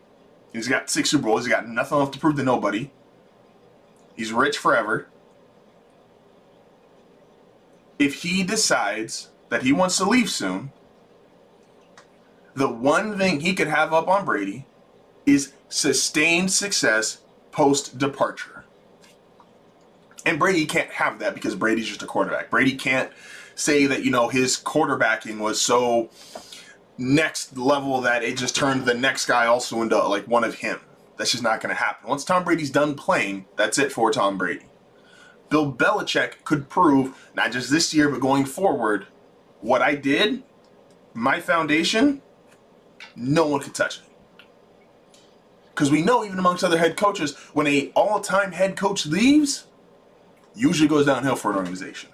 He's 0.52 0.68
got 0.68 0.90
six 0.90 1.10
Super 1.10 1.24
Bowls. 1.24 1.46
He's 1.46 1.54
got 1.54 1.68
nothing 1.68 1.98
left 1.98 2.12
to 2.12 2.18
prove 2.18 2.36
to 2.36 2.42
nobody. 2.42 2.90
He's 4.14 4.32
rich 4.32 4.58
forever. 4.58 5.08
If 7.98 8.22
he 8.22 8.42
decides 8.42 9.30
that 9.48 9.62
he 9.62 9.72
wants 9.72 9.96
to 9.98 10.04
leave 10.04 10.28
soon, 10.28 10.72
the 12.54 12.68
one 12.68 13.16
thing 13.16 13.40
he 13.40 13.54
could 13.54 13.68
have 13.68 13.92
up 13.92 14.08
on 14.08 14.24
Brady 14.24 14.66
is 15.24 15.52
sustained 15.68 16.52
success 16.52 17.18
post 17.50 17.98
departure. 17.98 18.64
And 20.24 20.38
Brady 20.38 20.66
can't 20.66 20.90
have 20.90 21.18
that 21.20 21.34
because 21.34 21.54
Brady's 21.54 21.88
just 21.88 22.02
a 22.02 22.06
quarterback. 22.06 22.50
Brady 22.50 22.76
can't 22.76 23.10
say 23.54 23.86
that, 23.86 24.04
you 24.04 24.10
know, 24.10 24.28
his 24.28 24.56
quarterbacking 24.56 25.38
was 25.38 25.60
so 25.60 26.10
next 26.98 27.56
level 27.56 28.00
that 28.02 28.22
it 28.22 28.36
just 28.36 28.54
turned 28.54 28.84
the 28.84 28.94
next 28.94 29.26
guy 29.26 29.46
also 29.46 29.82
into 29.82 29.98
like 30.06 30.26
one 30.28 30.44
of 30.44 30.56
him. 30.56 30.80
That's 31.16 31.32
just 31.32 31.42
not 31.42 31.60
going 31.60 31.74
to 31.74 31.80
happen. 31.80 32.08
Once 32.08 32.24
Tom 32.24 32.44
Brady's 32.44 32.70
done 32.70 32.94
playing, 32.94 33.46
that's 33.56 33.78
it 33.78 33.92
for 33.92 34.10
Tom 34.10 34.38
Brady. 34.38 34.66
Bill 35.50 35.70
Belichick 35.70 36.44
could 36.44 36.68
prove, 36.68 37.30
not 37.34 37.52
just 37.52 37.70
this 37.70 37.92
year, 37.92 38.08
but 38.08 38.20
going 38.20 38.44
forward, 38.44 39.06
what 39.60 39.82
I 39.82 39.94
did, 39.94 40.42
my 41.14 41.40
foundation, 41.40 42.22
no 43.14 43.46
one 43.46 43.60
could 43.60 43.74
touch 43.74 43.98
it. 43.98 44.04
Because 45.74 45.90
we 45.90 46.02
know, 46.02 46.24
even 46.24 46.38
amongst 46.38 46.64
other 46.64 46.78
head 46.78 46.96
coaches, 46.96 47.36
when 47.52 47.66
a 47.66 47.90
all-time 47.94 48.52
head 48.52 48.76
coach 48.76 49.06
leaves, 49.06 49.66
usually 50.54 50.88
goes 50.88 51.06
downhill 51.06 51.36
for 51.36 51.50
an 51.50 51.56
organization. 51.56 52.10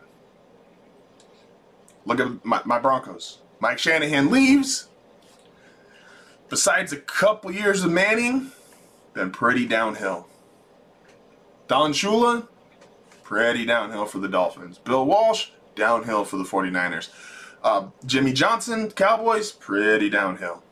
Look 2.08 2.20
at 2.20 2.42
my, 2.44 2.62
my 2.64 2.78
Broncos. 2.78 3.38
Mike 3.60 3.78
Shanahan 3.78 4.30
leaves. 4.30 4.88
Besides 6.48 6.90
a 6.90 6.96
couple 6.96 7.52
years 7.52 7.84
of 7.84 7.90
Manning, 7.90 8.50
been 9.12 9.30
pretty 9.30 9.66
downhill. 9.66 10.26
Don 11.66 11.92
Shula, 11.92 12.48
pretty 13.22 13.66
downhill 13.66 14.06
for 14.06 14.20
the 14.20 14.28
Dolphins. 14.28 14.78
Bill 14.78 15.04
Walsh, 15.04 15.50
downhill 15.74 16.24
for 16.24 16.38
the 16.38 16.44
49ers. 16.44 17.10
Uh, 17.62 17.88
Jimmy 18.06 18.32
Johnson, 18.32 18.90
Cowboys, 18.90 19.52
pretty 19.52 20.08
downhill. 20.08 20.62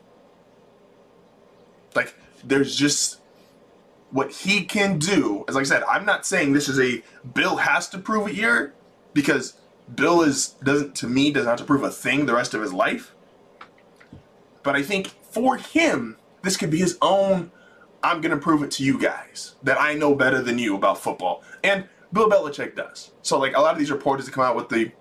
Like, 1.95 2.15
there's 2.43 2.75
just 2.75 3.21
what 4.11 4.31
he 4.33 4.65
can 4.65 4.99
do. 4.99 5.45
As 5.49 5.55
like 5.55 5.63
I 5.63 5.69
said, 5.69 5.83
I'm 5.83 6.07
not 6.07 6.25
saying 6.25 6.55
this 6.55 6.71
is 6.71 6.81
a 6.81 7.03
Bill 7.35 7.57
has 7.57 7.91
to 7.91 7.99
prove 7.99 8.29
it 8.29 8.37
year 8.37 8.73
because 9.13 9.59
Bill 9.95 10.23
is 10.23 10.49
doesn't 10.63 10.95
to 10.97 11.07
me 11.07 11.31
doesn't 11.31 11.49
have 11.49 11.59
to 11.59 11.65
prove 11.65 11.83
a 11.83 11.91
thing 11.91 12.27
the 12.27 12.35
rest 12.35 12.55
of 12.55 12.63
his 12.63 12.73
life. 12.73 13.15
But 14.63 14.75
I 14.75 14.83
think 14.83 15.09
for 15.31 15.57
him, 15.57 16.17
this 16.43 16.57
could 16.57 16.71
be 16.71 16.79
his 16.79 16.99
own. 17.01 17.53
I'm 18.03 18.21
gonna 18.21 18.37
prove 18.37 18.63
it 18.63 18.71
to 18.73 18.85
you 18.85 18.99
guys 18.99 19.55
that 19.63 19.81
I 19.81 19.95
know 19.95 20.15
better 20.15 20.43
than 20.43 20.59
you 20.59 20.77
about 20.77 20.99
football, 20.99 21.43
and 21.63 21.89
Bill 22.13 22.29
Belichick 22.29 22.75
does. 22.75 23.13
So 23.23 23.39
like 23.39 23.57
a 23.57 23.61
lot 23.61 23.73
of 23.73 23.79
these 23.79 23.91
reporters 23.91 24.27
that 24.27 24.33
come 24.33 24.45
out 24.45 24.57
with 24.57 24.69
the 24.69 24.93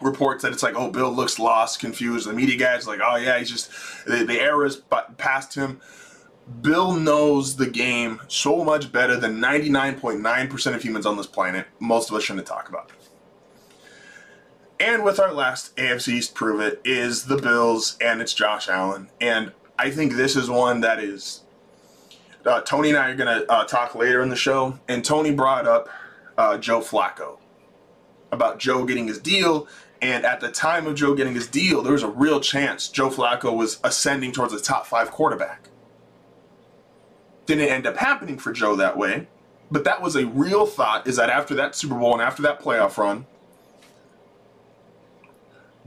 reports 0.00 0.42
that 0.42 0.52
it's 0.52 0.62
like, 0.62 0.74
oh, 0.76 0.90
Bill 0.90 1.10
looks 1.10 1.38
lost, 1.38 1.80
confused. 1.80 2.28
The 2.28 2.32
media 2.32 2.56
guys 2.56 2.86
like, 2.86 3.00
oh 3.02 3.16
yeah, 3.16 3.38
he's 3.38 3.50
just 3.50 3.70
the, 4.06 4.24
the 4.24 4.40
era's 4.40 4.82
past 5.16 5.54
him. 5.54 5.80
Bill 6.60 6.92
knows 6.92 7.56
the 7.56 7.66
game 7.66 8.20
so 8.28 8.62
much 8.62 8.92
better 8.92 9.16
than 9.16 9.40
99.9% 9.40 10.74
of 10.74 10.82
humans 10.82 11.04
on 11.04 11.16
this 11.16 11.26
planet. 11.26 11.66
Most 11.80 12.10
of 12.10 12.16
us 12.16 12.22
shouldn't 12.22 12.46
talk 12.46 12.68
about 12.68 12.90
it. 12.90 13.05
And 14.78 15.04
with 15.04 15.18
our 15.18 15.32
last 15.32 15.74
AFC 15.76 16.14
East 16.14 16.34
prove 16.34 16.60
it 16.60 16.80
is 16.84 17.24
the 17.24 17.38
Bills 17.38 17.96
and 18.00 18.20
it's 18.20 18.34
Josh 18.34 18.68
Allen. 18.68 19.08
And 19.20 19.52
I 19.78 19.90
think 19.90 20.14
this 20.14 20.36
is 20.36 20.50
one 20.50 20.80
that 20.82 20.98
is. 20.98 21.42
Uh, 22.44 22.60
Tony 22.60 22.90
and 22.90 22.98
I 22.98 23.10
are 23.10 23.16
going 23.16 23.40
to 23.40 23.50
uh, 23.50 23.64
talk 23.64 23.94
later 23.94 24.22
in 24.22 24.28
the 24.28 24.36
show. 24.36 24.78
And 24.86 25.04
Tony 25.04 25.32
brought 25.32 25.66
up 25.66 25.88
uh, 26.36 26.58
Joe 26.58 26.80
Flacco 26.80 27.38
about 28.30 28.58
Joe 28.58 28.84
getting 28.84 29.06
his 29.06 29.18
deal. 29.18 29.66
And 30.02 30.26
at 30.26 30.40
the 30.40 30.50
time 30.50 30.86
of 30.86 30.94
Joe 30.94 31.14
getting 31.14 31.34
his 31.34 31.48
deal, 31.48 31.82
there 31.82 31.94
was 31.94 32.02
a 32.02 32.08
real 32.08 32.40
chance 32.40 32.88
Joe 32.88 33.08
Flacco 33.08 33.56
was 33.56 33.80
ascending 33.82 34.32
towards 34.32 34.52
a 34.52 34.60
top 34.60 34.86
five 34.86 35.10
quarterback. 35.10 35.70
Didn't 37.46 37.68
end 37.68 37.86
up 37.86 37.96
happening 37.96 38.36
for 38.38 38.52
Joe 38.52 38.76
that 38.76 38.98
way. 38.98 39.28
But 39.70 39.84
that 39.84 40.02
was 40.02 40.14
a 40.16 40.26
real 40.26 40.66
thought 40.66 41.06
is 41.06 41.16
that 41.16 41.30
after 41.30 41.54
that 41.54 41.74
Super 41.74 41.94
Bowl 41.94 42.12
and 42.12 42.22
after 42.22 42.42
that 42.42 42.60
playoff 42.60 42.98
run, 42.98 43.26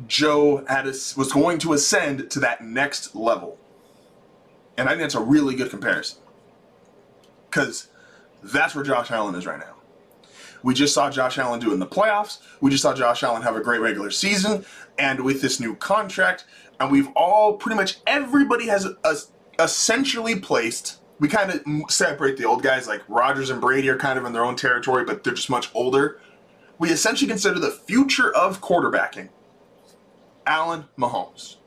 Joe 0.08 0.65
had 0.68 0.86
a, 0.86 0.89
was 0.89 1.32
going 1.32 1.60
to 1.60 1.74
ascend 1.74 2.29
to 2.32 2.39
that 2.39 2.63
next 2.63 3.15
level. 3.15 3.58
And 4.77 4.88
I 4.88 4.91
think 4.91 5.01
that's 5.01 5.15
a 5.15 5.22
really 5.22 5.56
good 5.56 5.70
comparison. 5.70 6.20
Because 7.50 7.88
that's 8.44 8.75
where 8.75 8.84
Josh 8.84 9.12
Allen 9.12 9.36
is 9.36 9.46
right 9.46 9.60
now. 9.60 9.75
We 10.63 10.74
just 10.74 10.94
saw 10.94 11.10
Josh 11.10 11.38
Allen 11.38 11.60
do 11.60 11.74
in 11.74 11.79
the 11.79 11.88
playoffs. 11.88 12.39
We 12.62 12.70
just 12.72 12.84
saw 12.84 12.94
Josh 12.94 13.24
Allen 13.24 13.41
have 13.41 13.56
a 13.56 13.62
great 13.62 13.82
regular 13.82 14.12
season. 14.12 14.65
And 14.98 15.22
with 15.22 15.41
this 15.41 15.60
new 15.60 15.75
contract, 15.75 16.46
and 16.79 16.91
we've 16.91 17.10
all 17.15 17.53
pretty 17.53 17.75
much 17.75 18.00
everybody 18.08 18.68
has 18.68 18.86
a, 18.86 19.15
essentially 19.58 20.39
placed. 20.39 21.00
We 21.20 21.27
kind 21.27 21.51
of 21.51 21.91
separate 21.91 22.38
the 22.38 22.46
old 22.46 22.63
guys 22.63 22.88
like 22.88 23.01
Rodgers 23.10 23.50
and 23.50 23.60
Brady 23.60 23.89
are 23.89 23.98
kind 23.98 24.18
of 24.18 24.25
in 24.25 24.32
their 24.32 24.46
own 24.46 24.56
territory, 24.56 25.03
but 25.03 25.24
they're 25.24 25.34
just 25.34 25.50
much 25.50 25.70
older. 25.74 26.22
We 26.77 26.91
essentially 26.91 27.27
consider 27.27 27.60
the 27.60 27.72
future 27.72 28.34
of 28.34 28.62
quarterbacking 28.62 29.29
Allen 30.50 30.86
Mahomes. 30.98 31.58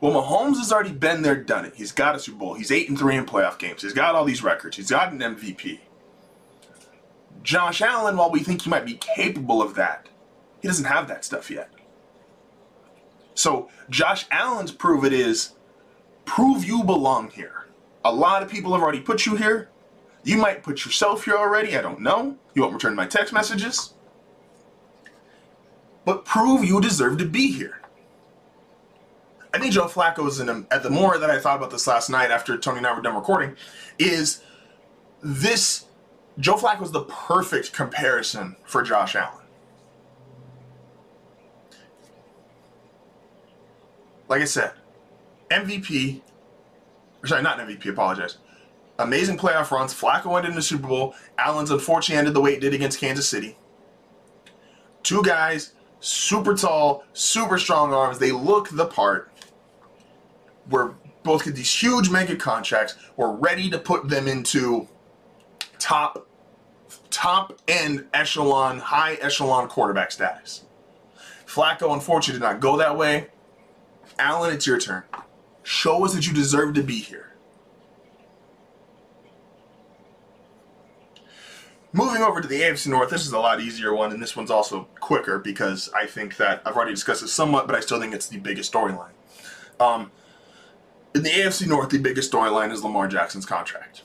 Well, 0.00 0.12
Mahomes 0.12 0.58
has 0.58 0.72
already 0.72 0.92
been 0.92 1.22
there, 1.22 1.34
done 1.34 1.64
it. 1.64 1.74
He's 1.74 1.90
got 1.90 2.14
a 2.14 2.20
Super 2.20 2.38
Bowl. 2.38 2.54
He's 2.54 2.70
eight 2.70 2.88
and 2.88 2.96
three 2.96 3.16
in 3.16 3.26
playoff 3.26 3.58
games. 3.58 3.82
He's 3.82 3.92
got 3.92 4.14
all 4.14 4.24
these 4.24 4.44
records. 4.44 4.76
He's 4.76 4.90
got 4.90 5.12
an 5.12 5.18
MVP. 5.18 5.80
Josh 7.42 7.82
Allen, 7.82 8.16
while 8.16 8.30
we 8.30 8.40
think 8.40 8.62
he 8.62 8.70
might 8.70 8.86
be 8.86 8.94
capable 8.94 9.60
of 9.60 9.74
that, 9.74 10.08
he 10.60 10.68
doesn't 10.68 10.84
have 10.84 11.08
that 11.08 11.24
stuff 11.24 11.50
yet. 11.50 11.70
So 13.34 13.70
Josh 13.90 14.26
Allen's 14.30 14.70
prove 14.70 15.04
it 15.04 15.12
is 15.12 15.54
prove 16.24 16.64
you 16.64 16.84
belong 16.84 17.30
here. 17.30 17.66
A 18.04 18.12
lot 18.12 18.42
of 18.44 18.50
people 18.50 18.72
have 18.72 18.82
already 18.82 19.00
put 19.00 19.26
you 19.26 19.34
here. 19.34 19.68
You 20.22 20.36
might 20.36 20.62
put 20.62 20.84
yourself 20.84 21.24
here 21.24 21.36
already. 21.36 21.76
I 21.76 21.82
don't 21.82 22.00
know. 22.00 22.36
You 22.54 22.62
won't 22.62 22.74
return 22.74 22.94
my 22.94 23.06
text 23.06 23.32
messages. 23.32 23.94
But 26.06 26.24
prove 26.24 26.64
you 26.64 26.80
deserve 26.80 27.18
to 27.18 27.26
be 27.26 27.52
here. 27.52 27.82
I 29.52 29.58
think 29.58 29.72
Joe 29.72 29.86
Flacco 29.86 30.26
is 30.28 30.38
in 30.38 30.48
a, 30.48 30.64
at 30.70 30.82
the 30.82 30.90
more 30.90 31.18
that 31.18 31.30
I 31.30 31.40
thought 31.40 31.56
about 31.56 31.70
this 31.70 31.86
last 31.86 32.08
night 32.08 32.30
after 32.30 32.56
Tony 32.56 32.78
and 32.78 32.86
I 32.86 32.94
were 32.94 33.02
done 33.02 33.16
recording, 33.16 33.56
is 33.98 34.42
this 35.22 35.86
Joe 36.38 36.54
Flacco 36.54 36.80
was 36.80 36.92
the 36.92 37.04
perfect 37.04 37.72
comparison 37.72 38.56
for 38.64 38.82
Josh 38.82 39.16
Allen. 39.16 39.44
Like 44.28 44.42
I 44.42 44.44
said, 44.44 44.72
MVP, 45.50 46.20
or 47.22 47.26
sorry, 47.26 47.42
not 47.42 47.58
MVP, 47.58 47.86
apologize. 47.88 48.38
Amazing 48.98 49.38
playoff 49.38 49.70
runs. 49.70 49.92
Flacco 49.92 50.36
ended 50.36 50.50
in 50.50 50.56
the 50.56 50.62
Super 50.62 50.86
Bowl. 50.86 51.14
Allen's 51.38 51.70
unfortunately 51.70 52.18
ended 52.18 52.34
the 52.34 52.40
way 52.40 52.52
it 52.52 52.60
did 52.60 52.74
against 52.74 53.00
Kansas 53.00 53.28
City. 53.28 53.56
Two 55.02 55.22
guys, 55.22 55.72
super 56.06 56.54
tall, 56.54 57.04
super 57.12 57.58
strong 57.58 57.92
arms. 57.92 58.18
They 58.18 58.32
look 58.32 58.68
the 58.70 58.86
part. 58.86 59.30
We're 60.70 60.94
both 61.22 61.44
get 61.44 61.56
these 61.56 61.72
huge 61.72 62.08
mega 62.08 62.36
contracts. 62.36 62.94
We're 63.16 63.32
ready 63.32 63.68
to 63.70 63.78
put 63.78 64.08
them 64.08 64.28
into 64.28 64.88
top 65.78 66.28
top 67.10 67.58
end 67.66 68.06
echelon, 68.14 68.78
high 68.78 69.14
echelon 69.14 69.68
quarterback 69.68 70.12
status. 70.12 70.64
Flacco, 71.46 71.92
unfortunately, 71.92 72.40
did 72.40 72.46
not 72.46 72.60
go 72.60 72.76
that 72.76 72.96
way. 72.96 73.28
Allen, 74.18 74.54
it's 74.54 74.66
your 74.66 74.78
turn. 74.78 75.02
Show 75.62 76.04
us 76.04 76.14
that 76.14 76.26
you 76.26 76.32
deserve 76.32 76.74
to 76.74 76.82
be 76.82 76.98
here. 76.98 77.25
Moving 81.92 82.22
over 82.22 82.40
to 82.40 82.48
the 82.48 82.60
AFC 82.60 82.88
North, 82.88 83.10
this 83.10 83.26
is 83.26 83.32
a 83.32 83.38
lot 83.38 83.60
easier 83.60 83.94
one, 83.94 84.12
and 84.12 84.22
this 84.22 84.36
one's 84.36 84.50
also 84.50 84.88
quicker 85.00 85.38
because 85.38 85.88
I 85.96 86.06
think 86.06 86.36
that 86.36 86.60
I've 86.66 86.76
already 86.76 86.92
discussed 86.92 87.22
it 87.22 87.28
somewhat, 87.28 87.66
but 87.66 87.74
I 87.74 87.80
still 87.80 88.00
think 88.00 88.14
it's 88.14 88.28
the 88.28 88.38
biggest 88.38 88.72
storyline. 88.72 89.12
Um, 89.80 90.10
in 91.14 91.22
the 91.22 91.30
AFC 91.30 91.66
North, 91.66 91.90
the 91.90 91.98
biggest 91.98 92.30
storyline 92.30 92.72
is 92.72 92.84
Lamar 92.84 93.08
Jackson's 93.08 93.46
contract. 93.46 94.02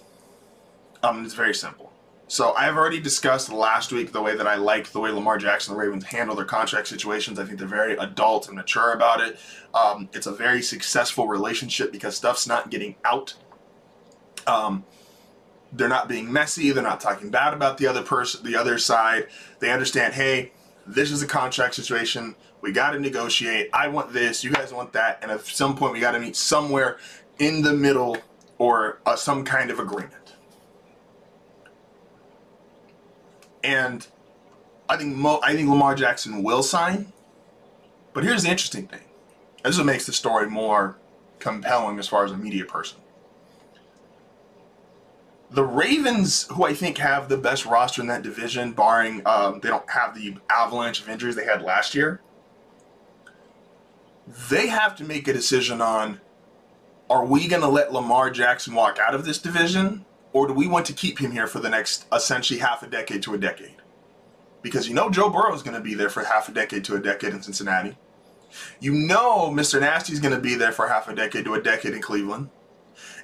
Um, 1.03 1.25
it's 1.25 1.33
very 1.33 1.53
simple. 1.53 1.91
So 2.27 2.53
I've 2.53 2.77
already 2.77 3.01
discussed 3.01 3.51
last 3.51 3.91
week 3.91 4.13
the 4.13 4.21
way 4.21 4.37
that 4.37 4.47
I 4.47 4.55
like 4.55 4.91
the 4.93 5.01
way 5.01 5.11
Lamar 5.11 5.37
Jackson 5.37 5.73
and 5.73 5.81
the 5.81 5.85
Ravens 5.85 6.05
handle 6.05 6.33
their 6.33 6.45
contract 6.45 6.87
situations. 6.87 7.39
I 7.39 7.43
think 7.43 7.59
they're 7.59 7.67
very 7.67 7.97
adult 7.97 8.47
and 8.47 8.55
mature 8.55 8.93
about 8.93 9.19
it. 9.19 9.37
Um, 9.73 10.07
it's 10.13 10.27
a 10.27 10.31
very 10.31 10.61
successful 10.61 11.27
relationship 11.27 11.91
because 11.91 12.15
stuff's 12.15 12.47
not 12.47 12.69
getting 12.69 12.95
out. 13.03 13.33
Um, 14.47 14.85
they're 15.71 15.89
not 15.89 16.09
being 16.09 16.31
messy. 16.31 16.71
They're 16.71 16.83
not 16.83 16.99
talking 16.99 17.29
bad 17.29 17.53
about 17.53 17.77
the 17.77 17.87
other 17.87 18.01
person, 18.01 18.43
the 18.43 18.55
other 18.55 18.77
side. 18.77 19.27
They 19.59 19.71
understand, 19.71 20.13
hey, 20.13 20.51
this 20.85 21.11
is 21.11 21.21
a 21.21 21.27
contract 21.27 21.75
situation. 21.75 22.35
We 22.61 22.71
got 22.71 22.91
to 22.91 22.99
negotiate. 22.99 23.69
I 23.73 23.87
want 23.87 24.13
this. 24.13 24.43
You 24.43 24.51
guys 24.51 24.73
want 24.73 24.93
that. 24.93 25.19
And 25.21 25.31
at 25.31 25.45
some 25.45 25.75
point, 25.75 25.93
we 25.93 25.99
got 25.99 26.11
to 26.11 26.19
meet 26.19 26.35
somewhere 26.35 26.97
in 27.39 27.61
the 27.61 27.73
middle 27.73 28.17
or 28.57 28.99
uh, 29.05 29.15
some 29.15 29.43
kind 29.43 29.71
of 29.71 29.79
agreement. 29.79 30.35
And 33.63 34.05
I 34.89 34.97
think 34.97 35.15
Mo, 35.15 35.39
I 35.43 35.55
think 35.55 35.69
Lamar 35.69 35.95
Jackson 35.95 36.43
will 36.43 36.63
sign. 36.63 37.13
But 38.13 38.23
here's 38.23 38.43
the 38.43 38.49
interesting 38.49 38.87
thing. 38.87 39.01
This 39.63 39.73
is 39.73 39.77
what 39.77 39.85
makes 39.85 40.05
the 40.05 40.13
story 40.13 40.49
more 40.49 40.97
compelling 41.39 41.97
as 41.97 42.07
far 42.07 42.25
as 42.25 42.31
a 42.31 42.37
media 42.37 42.65
person. 42.65 43.00
The 45.51 45.63
Ravens, 45.63 46.47
who 46.51 46.63
I 46.63 46.73
think 46.73 46.97
have 46.97 47.27
the 47.27 47.37
best 47.37 47.65
roster 47.65 48.01
in 48.01 48.07
that 48.07 48.23
division, 48.23 48.71
barring 48.71 49.21
um, 49.25 49.59
they 49.59 49.67
don't 49.67 49.89
have 49.89 50.15
the 50.15 50.37
avalanche 50.49 51.01
of 51.01 51.09
injuries 51.09 51.35
they 51.35 51.45
had 51.45 51.61
last 51.61 51.93
year, 51.93 52.21
they 54.49 54.67
have 54.67 54.95
to 54.95 55.03
make 55.03 55.27
a 55.27 55.33
decision 55.33 55.81
on 55.81 56.21
are 57.09 57.25
we 57.25 57.49
going 57.49 57.61
to 57.61 57.67
let 57.67 57.91
Lamar 57.91 58.29
Jackson 58.29 58.73
walk 58.73 58.97
out 58.97 59.13
of 59.13 59.25
this 59.25 59.37
division 59.37 60.05
or 60.31 60.47
do 60.47 60.53
we 60.53 60.67
want 60.67 60.85
to 60.85 60.93
keep 60.93 61.19
him 61.19 61.31
here 61.31 61.47
for 61.47 61.59
the 61.59 61.69
next 61.69 62.05
essentially 62.13 62.59
half 62.59 62.83
a 62.83 62.87
decade 62.87 63.21
to 63.23 63.33
a 63.33 63.37
decade? 63.37 63.75
Because 64.61 64.87
you 64.87 64.93
know 64.93 65.09
Joe 65.09 65.29
Burrow 65.29 65.53
is 65.53 65.63
going 65.63 65.75
to 65.75 65.81
be 65.81 65.93
there 65.93 66.09
for 66.09 66.23
half 66.23 66.47
a 66.47 66.53
decade 66.53 66.85
to 66.85 66.95
a 66.95 66.99
decade 66.99 67.33
in 67.33 67.41
Cincinnati. 67.41 67.97
You 68.79 68.93
know 68.93 69.49
Mr. 69.49 69.81
Nasty 69.81 70.13
is 70.13 70.19
going 70.19 70.33
to 70.33 70.39
be 70.39 70.55
there 70.55 70.71
for 70.71 70.87
half 70.87 71.09
a 71.09 71.15
decade 71.15 71.45
to 71.45 71.55
a 71.55 71.61
decade 71.61 71.93
in 71.93 72.01
Cleveland. 72.01 72.49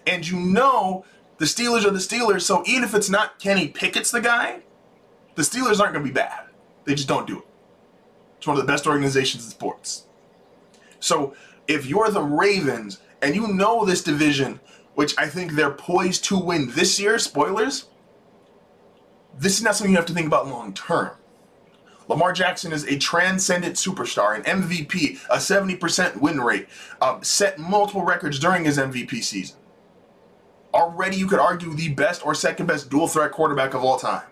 And 0.05 0.27
you 0.27 0.38
know 0.38 1.05
the 1.38 1.46
Steelers 1.46 1.86
are 1.86 1.91
the 1.91 2.00
Steelers, 2.00 2.41
so 2.41 2.63
even 2.65 2.84
if 2.84 2.94
it's 2.94 3.10
not 3.10 3.39
Kenny 3.39 3.67
Pickett's 3.67 4.12
the 4.12 4.22
guy, 4.22 4.62
the 5.36 5.44
Steelers 5.44 5.79
aren't 5.79 5.94
going 5.94 6.06
to 6.06 6.10
be 6.10 6.12
bad. 6.12 6.46
They 6.86 6.96
just 6.96 7.08
don't 7.08 7.27
do 7.27 7.39
it. 7.39 7.48
It's 8.38 8.48
one 8.48 8.58
of 8.58 8.65
the 8.65 8.72
best 8.72 8.88
organizations 8.88 9.46
in 9.46 9.51
sports. 9.51 10.06
So 11.00 11.36
if 11.67 11.86
you're 11.86 12.10
the 12.10 12.22
Ravens 12.22 13.00
and 13.22 13.36
you 13.36 13.48
know 13.48 13.86
this 13.86 14.03
division 14.03 14.60
which 14.98 15.13
I 15.15 15.27
think 15.27 15.51
they're 15.51 15.70
poised 15.70 16.24
to 16.24 16.39
win 16.39 16.72
this 16.72 17.00
year. 17.00 17.20
Spoilers. 17.20 17.86
This 19.38 19.56
is 19.56 19.62
not 19.62 19.75
something 19.75 19.91
you 19.91 19.98
have 19.98 20.08
to 20.08 20.13
think 20.13 20.25
about 20.25 20.48
long 20.48 20.74
term. 20.74 21.12
Lamar 22.08 22.34
Jackson 22.34 22.74
is 22.74 22.84
a 22.84 22.98
transcendent 22.98 23.75
superstar, 23.75 24.36
an 24.36 24.41
MVP, 24.41 25.20
a 25.29 25.36
70% 25.36 26.20
win 26.20 26.41
rate, 26.41 26.67
um, 27.00 27.24
set 27.24 27.60
multiple 27.60 28.03
records 28.03 28.39
during 28.39 28.65
his 28.65 28.79
MVP 28.79 29.24
season. 29.24 29.58
Already, 30.74 31.17
you 31.17 31.27
could 31.27 31.39
argue 31.39 31.74
the 31.74 31.89
best 31.89 32.25
or 32.25 32.36
second 32.36 32.65
best 32.65 32.89
dual 32.89 33.07
threat 33.07 33.31
quarterback 33.31 33.74
of 33.74 33.83
all 33.83 33.97
time. 33.97 34.27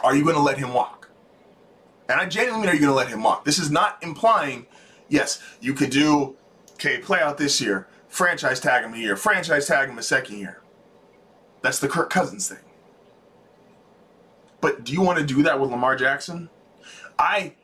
Are 0.00 0.14
you 0.14 0.22
going 0.22 0.36
to 0.36 0.42
let 0.42 0.58
him 0.58 0.72
walk? 0.72 1.08
And 2.08 2.20
I 2.20 2.26
genuinely 2.26 2.66
mean, 2.66 2.70
are 2.70 2.74
you 2.74 2.80
going 2.80 2.92
to 2.92 2.96
let 2.96 3.08
him 3.08 3.22
walk? 3.22 3.44
This 3.44 3.58
is 3.58 3.70
not 3.70 3.98
implying, 4.02 4.66
yes, 5.08 5.42
you 5.60 5.74
could 5.74 5.90
do, 5.90 6.36
okay, 6.74 6.98
play 6.98 7.20
out 7.20 7.38
this 7.38 7.60
year, 7.60 7.88
franchise 8.08 8.60
tag 8.60 8.84
him 8.84 8.94
a 8.94 8.98
year, 8.98 9.16
franchise 9.16 9.66
tag 9.66 9.88
him 9.88 9.98
a 9.98 10.02
second 10.02 10.38
year. 10.38 10.60
That's 11.62 11.80
the 11.80 11.88
Kirk 11.88 12.10
Cousins 12.10 12.48
thing. 12.48 12.58
But 14.60 14.84
do 14.84 14.92
you 14.92 15.00
want 15.00 15.18
to 15.18 15.24
do 15.24 15.42
that 15.42 15.60
with 15.60 15.70
Lamar 15.70 15.96
Jackson? 15.96 16.48
I, 17.18 17.54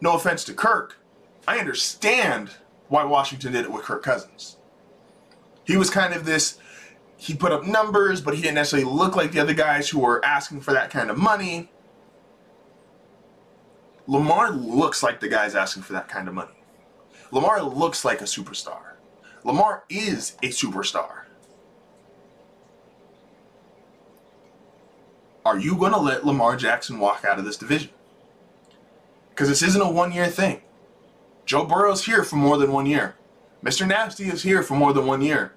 no 0.00 0.14
offense 0.14 0.42
to 0.44 0.54
Kirk, 0.54 0.98
I 1.46 1.58
understand 1.58 2.50
why 2.88 3.04
Washington 3.04 3.52
did 3.52 3.64
it 3.64 3.72
with 3.72 3.82
Kirk 3.82 4.02
Cousins. 4.02 4.56
He 5.64 5.76
was 5.76 5.90
kind 5.90 6.14
of 6.14 6.24
this, 6.24 6.58
he 7.16 7.34
put 7.34 7.52
up 7.52 7.64
numbers, 7.64 8.20
but 8.20 8.34
he 8.34 8.42
didn't 8.42 8.56
necessarily 8.56 8.90
look 8.90 9.14
like 9.16 9.32
the 9.32 9.40
other 9.40 9.54
guys 9.54 9.88
who 9.88 10.00
were 10.00 10.24
asking 10.24 10.60
for 10.60 10.72
that 10.72 10.90
kind 10.90 11.10
of 11.10 11.18
money. 11.18 11.70
Lamar 14.06 14.50
looks 14.50 15.02
like 15.02 15.20
the 15.20 15.28
guys 15.28 15.54
asking 15.54 15.84
for 15.84 15.92
that 15.92 16.08
kind 16.08 16.26
of 16.26 16.34
money. 16.34 16.64
Lamar 17.30 17.62
looks 17.62 18.04
like 18.04 18.20
a 18.20 18.24
superstar. 18.24 18.94
Lamar 19.44 19.84
is 19.88 20.36
a 20.42 20.48
superstar. 20.48 21.22
Are 25.44 25.58
you 25.58 25.76
going 25.76 25.92
to 25.92 25.98
let 25.98 26.24
Lamar 26.24 26.56
Jackson 26.56 26.98
walk 26.98 27.24
out 27.24 27.38
of 27.38 27.44
this 27.44 27.56
division? 27.56 27.90
Because 29.30 29.48
this 29.48 29.62
isn't 29.62 29.80
a 29.82 29.90
one 29.90 30.12
year 30.12 30.28
thing. 30.28 30.62
Joe 31.46 31.64
Burrow's 31.64 32.04
here 32.04 32.22
for 32.22 32.36
more 32.36 32.56
than 32.56 32.70
one 32.70 32.86
year. 32.86 33.16
Mr. 33.64 33.86
Nasty 33.86 34.24
is 34.24 34.42
here 34.42 34.62
for 34.62 34.74
more 34.74 34.92
than 34.92 35.06
one 35.06 35.22
year. 35.22 35.52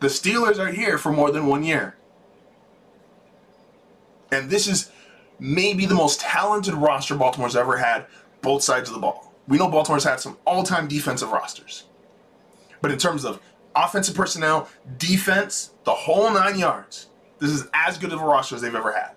The 0.00 0.08
Steelers 0.08 0.58
are 0.58 0.70
here 0.70 0.98
for 0.98 1.12
more 1.12 1.30
than 1.30 1.46
one 1.46 1.64
year. 1.64 1.96
And 4.30 4.50
this 4.50 4.66
is 4.66 4.90
maybe 5.38 5.86
the 5.86 5.94
most 5.94 6.20
talented 6.20 6.74
roster 6.74 7.14
Baltimore's 7.14 7.56
ever 7.56 7.78
had, 7.78 8.06
both 8.42 8.62
sides 8.62 8.88
of 8.88 8.94
the 8.94 9.00
ball. 9.00 9.32
We 9.48 9.58
know 9.58 9.68
Baltimore's 9.68 10.04
had 10.04 10.20
some 10.20 10.36
all 10.44 10.62
time 10.62 10.88
defensive 10.88 11.30
rosters. 11.30 11.84
But 12.80 12.90
in 12.90 12.98
terms 12.98 13.24
of 13.24 13.40
offensive 13.74 14.14
personnel, 14.14 14.68
defense, 14.98 15.70
the 15.84 15.92
whole 15.92 16.30
nine 16.30 16.58
yards, 16.58 17.08
this 17.38 17.50
is 17.50 17.66
as 17.72 17.96
good 17.98 18.12
of 18.12 18.20
a 18.20 18.24
roster 18.24 18.56
as 18.56 18.62
they've 18.62 18.74
ever 18.74 18.92
had. 18.92 19.12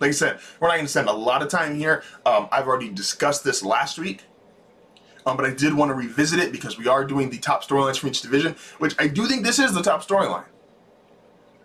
Like 0.00 0.08
I 0.08 0.12
said, 0.12 0.40
we're 0.60 0.68
not 0.68 0.74
going 0.74 0.86
to 0.86 0.90
spend 0.90 1.08
a 1.08 1.12
lot 1.12 1.42
of 1.42 1.48
time 1.48 1.76
here. 1.76 2.02
Um, 2.26 2.48
I've 2.50 2.66
already 2.66 2.90
discussed 2.90 3.44
this 3.44 3.62
last 3.62 3.98
week. 3.98 4.22
Um, 5.26 5.36
but 5.36 5.46
I 5.46 5.50
did 5.50 5.74
want 5.74 5.90
to 5.90 5.94
revisit 5.94 6.38
it 6.38 6.52
because 6.52 6.78
we 6.78 6.86
are 6.86 7.04
doing 7.04 7.30
the 7.30 7.38
top 7.38 7.64
storylines 7.64 7.98
from 7.98 8.10
each 8.10 8.20
division, 8.20 8.56
which 8.78 8.94
I 8.98 9.08
do 9.08 9.26
think 9.26 9.44
this 9.44 9.58
is 9.58 9.72
the 9.72 9.82
top 9.82 10.06
storyline. 10.06 10.44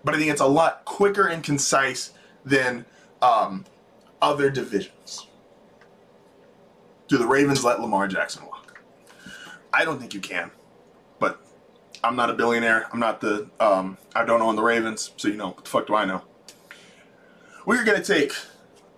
But 0.03 0.15
I 0.15 0.17
think 0.17 0.31
it's 0.31 0.41
a 0.41 0.47
lot 0.47 0.85
quicker 0.85 1.27
and 1.27 1.43
concise 1.43 2.13
than 2.45 2.85
um, 3.21 3.65
other 4.21 4.49
divisions. 4.49 5.27
Do 7.09 7.17
the 7.17 7.27
Ravens 7.27 7.65
let 7.65 7.81
Lamar 7.81 8.07
Jackson 8.07 8.45
walk? 8.45 8.81
I 9.73 9.83
don't 9.83 9.99
think 9.99 10.13
you 10.13 10.21
can. 10.21 10.51
But 11.19 11.41
I'm 12.03 12.15
not 12.15 12.29
a 12.29 12.33
billionaire. 12.33 12.87
I'm 12.93 12.99
not 12.99 13.19
the, 13.19 13.49
um, 13.59 13.97
I 14.15 14.23
don't 14.23 14.41
own 14.41 14.55
the 14.55 14.63
Ravens. 14.63 15.11
So, 15.17 15.27
you 15.27 15.35
know, 15.35 15.47
what 15.47 15.65
the 15.65 15.69
fuck 15.69 15.87
do 15.87 15.95
I 15.95 16.05
know? 16.05 16.21
We're 17.65 17.83
going 17.83 18.01
to 18.01 18.13
take 18.13 18.33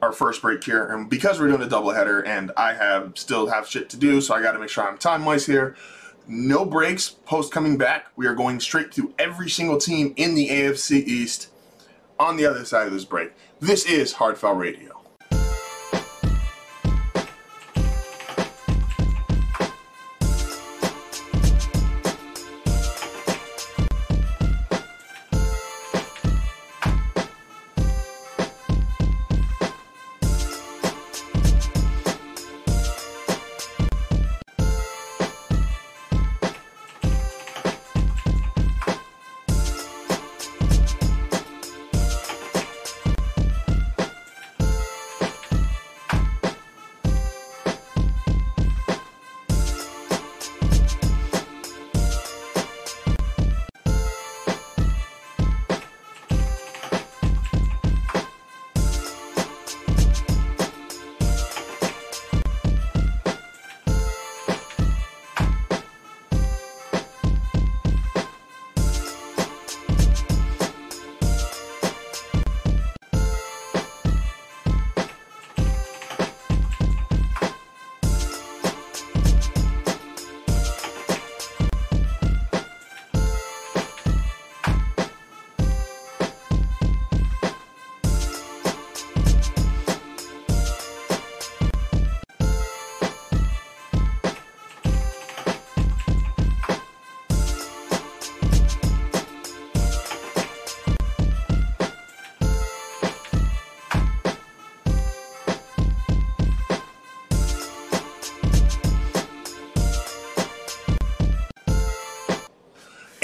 our 0.02 0.12
first 0.12 0.42
break 0.42 0.64
here, 0.64 0.86
and 0.86 1.10
because 1.10 1.40
we're 1.40 1.48
doing 1.48 1.62
a 1.62 1.68
doubleheader, 1.68 2.26
and 2.26 2.52
I 2.58 2.74
have 2.74 3.18
still 3.18 3.48
have 3.48 3.68
shit 3.68 3.90
to 3.92 3.98
do, 3.98 4.22
so 4.22 4.34
I 4.34 4.42
got 4.42 4.54
to 4.54 4.60
make 4.60 4.70
sure 4.70 4.88
I'm 4.88 4.98
time 4.98 5.26
wise 5.26 5.46
here. 5.46 5.76
No 6.28 6.66
breaks 6.66 7.10
post 7.10 7.52
coming 7.52 7.78
back. 7.78 8.08
We 8.16 8.28
are 8.28 8.36
going 8.36 8.60
straight 8.60 8.94
through 8.94 9.14
every 9.20 9.50
single 9.50 9.78
team 9.78 10.14
in 10.18 10.36
the 10.36 10.50
AFC 10.50 11.06
East 11.06 11.50
on 12.20 12.38
the 12.38 12.46
other 12.46 12.66
side 12.66 12.88
of 12.88 12.94
this 12.94 13.06
break. 13.06 13.32
This 13.60 13.86
is 13.86 14.14
Hard 14.14 14.38
Foul 14.38 14.56
Radio. 14.56 15.01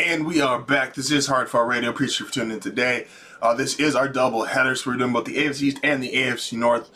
And 0.08 0.26
we 0.26 0.40
are 0.40 0.58
back. 0.58 0.94
This 0.94 1.12
is 1.12 1.28
Hard 1.28 1.50
Foul 1.50 1.66
Radio. 1.66 1.90
Appreciate 1.90 2.22
you 2.22 2.26
for 2.28 2.34
tuning 2.34 2.52
in 2.52 2.60
today. 2.62 3.08
Uh, 3.42 3.54
this 3.54 3.78
is 3.78 3.94
our 3.94 4.08
double 4.08 4.46
headers. 4.46 4.86
we're 4.86 4.96
doing 4.96 5.12
both 5.12 5.26
the 5.26 5.36
AFC 5.36 5.64
East 5.64 5.80
and 5.84 6.02
the 6.02 6.14
AFC 6.14 6.58
North. 6.58 6.90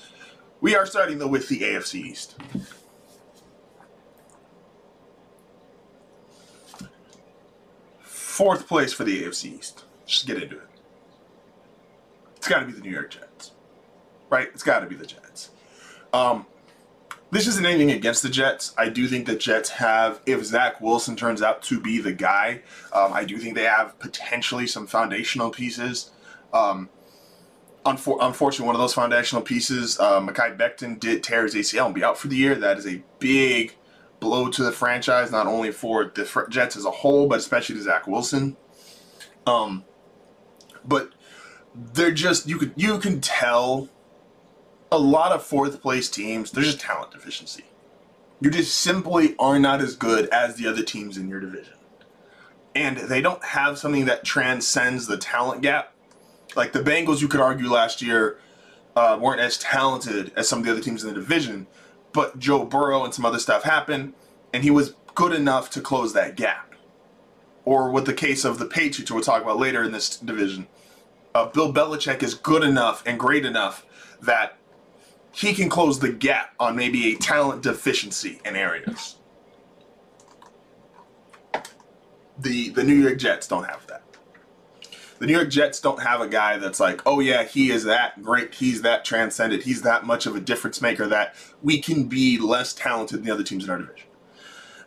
We 0.62 0.78
are 0.78 0.86
starting 0.86 1.17
though 1.17 1.28
with 1.28 1.50
the 1.50 1.60
AFC 1.60 1.95
East. 1.95 2.38
Fourth 8.00 8.69
place 8.69 8.93
for 8.93 9.04
the 9.04 9.24
AFC 9.24 9.60
East. 9.60 9.84
Just 10.06 10.26
get 10.26 10.41
into 10.41 10.56
it. 10.56 10.69
It's 12.38 12.47
got 12.47 12.62
to 12.62 12.65
be 12.65 12.71
the 12.71 12.80
New 12.80 12.91
York 12.91 13.12
Jets, 13.12 13.52
right? 14.30 14.47
It's 14.54 14.63
got 14.63 14.80
to 14.80 14.86
be 14.86 14.95
the 14.95 15.06
Jets. 15.06 15.50
Um, 16.13 16.45
this 17.32 17.48
isn't 17.48 17.65
anything 17.65 17.91
against 17.91 18.24
the 18.24 18.30
Jets. 18.30 18.74
I 18.78 18.89
do 18.89 19.08
think 19.08 19.26
the 19.26 19.36
Jets 19.36 19.70
have, 19.70 20.22
if 20.26 20.44
Zach 20.44 20.82
Wilson 20.82 21.15
turns 21.15 21.41
out 21.41 21.62
to 21.63 21.80
be 21.80 22.00
the 22.00 22.12
guy, 22.12 22.62
um, 22.91 23.13
I 23.13 23.24
do 23.24 23.38
think 23.38 23.56
they 23.56 23.63
have 23.63 23.98
potentially 24.00 24.67
some 24.67 24.86
foundational 24.86 25.50
pieces. 25.50 26.12
Um, 26.54 26.89
unfor- 27.86 28.17
unfortunately, 28.20 28.67
one 28.67 28.76
of 28.76 28.82
those 28.82 28.94
foundational 28.94 29.41
pieces, 29.41 29.98
uh, 30.00 30.20
Mekhi 30.20 30.58
Becton, 30.58 31.00
did 31.00 31.24
tear 31.24 31.44
his 31.44 31.56
ACL 31.56 31.86
and 31.86 31.96
be 31.96 32.04
out 32.04 32.17
for 32.17 32.28
the 32.28 32.36
year. 32.36 32.56
That 32.56 32.78
is 32.78 32.86
a 32.86 33.02
big 33.20 33.76
blow 34.20 34.50
to 34.50 34.63
the 34.63 34.72
franchise, 34.72 35.32
not 35.32 35.48
only 35.48 35.72
for 35.72 36.12
the 36.13 36.46
Jets 36.50 36.76
as 36.76 36.86
a 36.86 36.91
whole, 36.91 37.28
but 37.28 37.39
especially 37.39 37.76
to 37.76 37.82
Zach 37.82 38.08
Wilson. 38.08 38.58
Um, 39.48 39.86
but 40.86 41.12
they're 41.74 42.12
just 42.12 42.48
you 42.48 42.58
could 42.58 42.74
you 42.76 43.00
can 43.00 43.22
tell 43.22 43.89
a 44.91 44.99
lot 44.99 45.32
of 45.32 45.43
fourth 45.43 45.82
place 45.82 46.10
teams, 46.10 46.51
there's 46.51 46.75
a 46.75 46.77
talent 46.77 47.12
deficiency. 47.12 47.65
You 48.41 48.49
just 48.51 48.75
simply 48.77 49.36
are 49.39 49.60
not 49.60 49.82
as 49.82 49.95
good 49.95 50.27
as 50.30 50.56
the 50.56 50.67
other 50.67 50.84
teams 50.84 51.17
in 51.17 51.30
your 51.30 51.39
division. 51.39 51.75
And 52.75 52.97
they 52.97 53.21
don't 53.21 53.43
have 53.43 53.77
something 53.77 54.06
that 54.06 54.23
transcends 54.25 55.08
the 55.08 55.17
talent 55.17 55.62
gap 55.62 55.93
Like 56.56 56.73
the 56.73 56.82
Bengals, 56.82 57.21
you 57.21 57.27
could 57.27 57.41
argue 57.41 57.69
last 57.69 58.01
year 58.01 58.39
uh, 58.95 59.17
weren't 59.21 59.41
as 59.41 59.58
talented 59.58 60.32
as 60.36 60.49
some 60.49 60.60
of 60.60 60.65
the 60.65 60.71
other 60.71 60.82
teams 60.82 61.04
in 61.04 61.10
the 61.10 61.15
division, 61.15 61.67
but 62.13 62.39
Joe 62.39 62.65
Burrow 62.65 63.06
and 63.06 63.13
some 63.13 63.25
other 63.25 63.39
stuff 63.39 63.63
happened, 63.63 64.13
and 64.54 64.63
he 64.63 64.71
was 64.71 64.95
good 65.15 65.34
enough 65.34 65.69
to 65.71 65.82
close 65.82 66.13
that 66.13 66.36
gap. 66.36 66.75
Or 67.65 67.91
with 67.91 68.06
the 68.06 68.13
case 68.13 68.45
of 68.45 68.60
the 68.60 68.65
Patriots, 68.65 69.12
we'll 69.12 69.23
talk 69.23 69.43
about 69.43 69.60
later 69.60 69.84
in 69.84 69.91
this 69.93 70.17
division, 70.17 70.67
uh, 71.36 71.47
Bill 71.47 71.73
Belichick 71.73 72.23
is 72.23 72.34
good 72.34 72.63
enough 72.63 73.04
and 73.06 73.19
great 73.19 73.45
enough 73.45 73.86
that 74.21 74.58
he 75.32 75.54
can 75.54 75.70
close 75.70 76.00
the 76.00 76.12
gap 76.12 76.54
on 76.60 76.76
maybe 76.76 77.13
a 77.13 77.17
talent 77.17 77.63
deficiency 77.63 78.39
in 78.46 78.56
areas. 78.56 79.17
The 82.38 82.70
the 82.70 82.84
New 82.84 82.96
York 82.96 83.17
Jets 83.17 83.48
don't 83.48 83.65
have 83.65 83.86
that. 83.88 84.04
The 85.20 85.28
New 85.28 85.34
York 85.34 85.52
Jets 85.52 85.80
don't 85.80 86.02
have 86.02 86.20
a 86.20 86.28
guy 86.28 86.58
that's 86.58 86.80
like, 86.80 87.02
oh 87.06 87.20
yeah, 87.20 87.44
he 87.44 87.70
is 87.70 87.84
that 87.84 88.24
great, 88.24 88.56
he's 88.56 88.82
that 88.82 89.06
transcendent, 89.06 89.62
he's 89.63 89.84
that 89.84 90.04
much 90.04 90.26
of 90.26 90.36
a 90.36 90.39
difference 90.39 90.82
maker 90.82 91.06
that 91.08 91.36
we 91.62 91.80
can 91.80 92.06
be 92.06 92.39
less 92.39 92.74
talented 92.74 93.20
than 93.20 93.26
the 93.26 93.32
other 93.32 93.44
teams 93.44 93.65
in 93.65 93.70
our 93.70 93.78
division. 93.78 94.08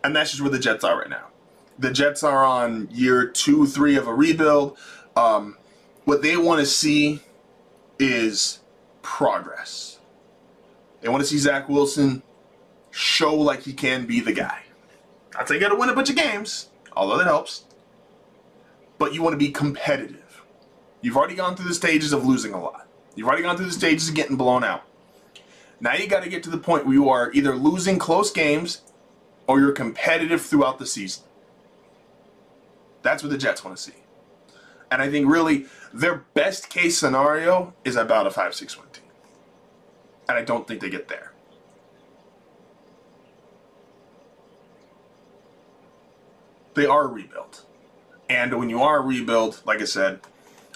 And 0.03 0.15
that's 0.15 0.31
just 0.31 0.43
where 0.43 0.51
the 0.51 0.59
Jets 0.59 0.83
are 0.83 0.99
right 0.99 1.09
now. 1.09 1.29
The 1.79 1.93
Jets 1.93 2.25
are 2.25 2.45
on 2.45 2.89
year 2.91 3.29
two, 3.29 3.65
three 3.65 3.95
of 3.97 4.09
a 4.09 4.13
rebuild. 4.13 4.77
Um, 5.15 5.57
what 6.05 6.21
they 6.21 6.37
want 6.37 6.59
to 6.59 6.67
see 6.67 7.21
is 8.01 8.59
progress. 9.03 10.01
They 11.05 11.11
want 11.11 11.23
to 11.23 11.27
see 11.29 11.37
Zach 11.37 11.69
Wilson 11.69 12.23
show 12.91 13.35
like 13.35 13.65
he 13.65 13.75
can 13.75 14.07
be 14.07 14.21
the 14.21 14.33
guy. 14.33 14.63
I'd 15.39 15.47
say 15.47 15.57
you 15.57 15.61
got 15.61 15.69
to 15.69 15.75
win 15.75 15.91
a 15.91 15.95
bunch 15.95 16.09
of 16.09 16.17
games, 16.17 16.71
although 16.97 17.19
that 17.19 17.27
helps. 17.27 17.65
But 18.97 19.13
you 19.13 19.23
want 19.23 19.35
to 19.35 19.39
be 19.39 19.51
competitive. 19.51 20.43
You've 21.03 21.19
already 21.19 21.35
gone 21.35 21.57
through 21.57 21.69
the 21.69 21.75
stages 21.75 22.15
of 22.15 22.25
losing 22.25 22.55
a 22.55 22.63
lot. 22.63 22.89
You've 23.17 23.29
already 23.29 23.43
gone 23.43 23.59
through 23.59 23.67
the 23.67 23.73
stages 23.73 24.09
of 24.09 24.15
getting 24.15 24.37
blown 24.37 24.65
out. 24.65 24.85
Now 25.79 25.93
you 25.93 26.07
got 26.07 26.23
to 26.23 26.31
get 26.31 26.43
to 26.45 26.51
the 26.51 26.57
point 26.57 26.87
where 26.87 26.95
you 26.95 27.11
are 27.11 27.31
either 27.33 27.55
losing 27.55 27.99
close 27.99 28.31
games 28.31 28.81
or 29.47 29.61
you're 29.61 29.73
competitive 29.73 30.41
throughout 30.41 30.79
the 30.79 30.87
season. 30.87 31.25
That's 33.03 33.23
what 33.23 33.29
the 33.29 33.37
Jets 33.37 33.63
want 33.63 33.77
to 33.77 33.83
see. 33.83 33.99
And 34.91 35.03
I 35.03 35.11
think 35.11 35.31
really 35.31 35.67
their 35.93 36.25
best 36.33 36.71
case 36.71 36.97
scenario 36.97 37.75
is 37.85 37.95
about 37.95 38.27
a 38.27 38.31
5 38.31 38.55
6 38.55 38.79
win 38.79 38.89
team. 38.91 39.04
And 40.29 40.39
I 40.39 40.43
don't 40.43 40.67
think 40.67 40.81
they 40.81 40.91
get 40.91 41.09
there. 41.09 41.33
They 46.75 46.87
are 46.87 47.07
rebuilt. 47.07 47.65
And 48.29 48.59
when 48.59 48.69
you 48.71 48.83
are 48.83 49.03
rebuilt, 49.03 49.63
like 49.65 49.81
I 49.81 49.85
said, 49.85 50.21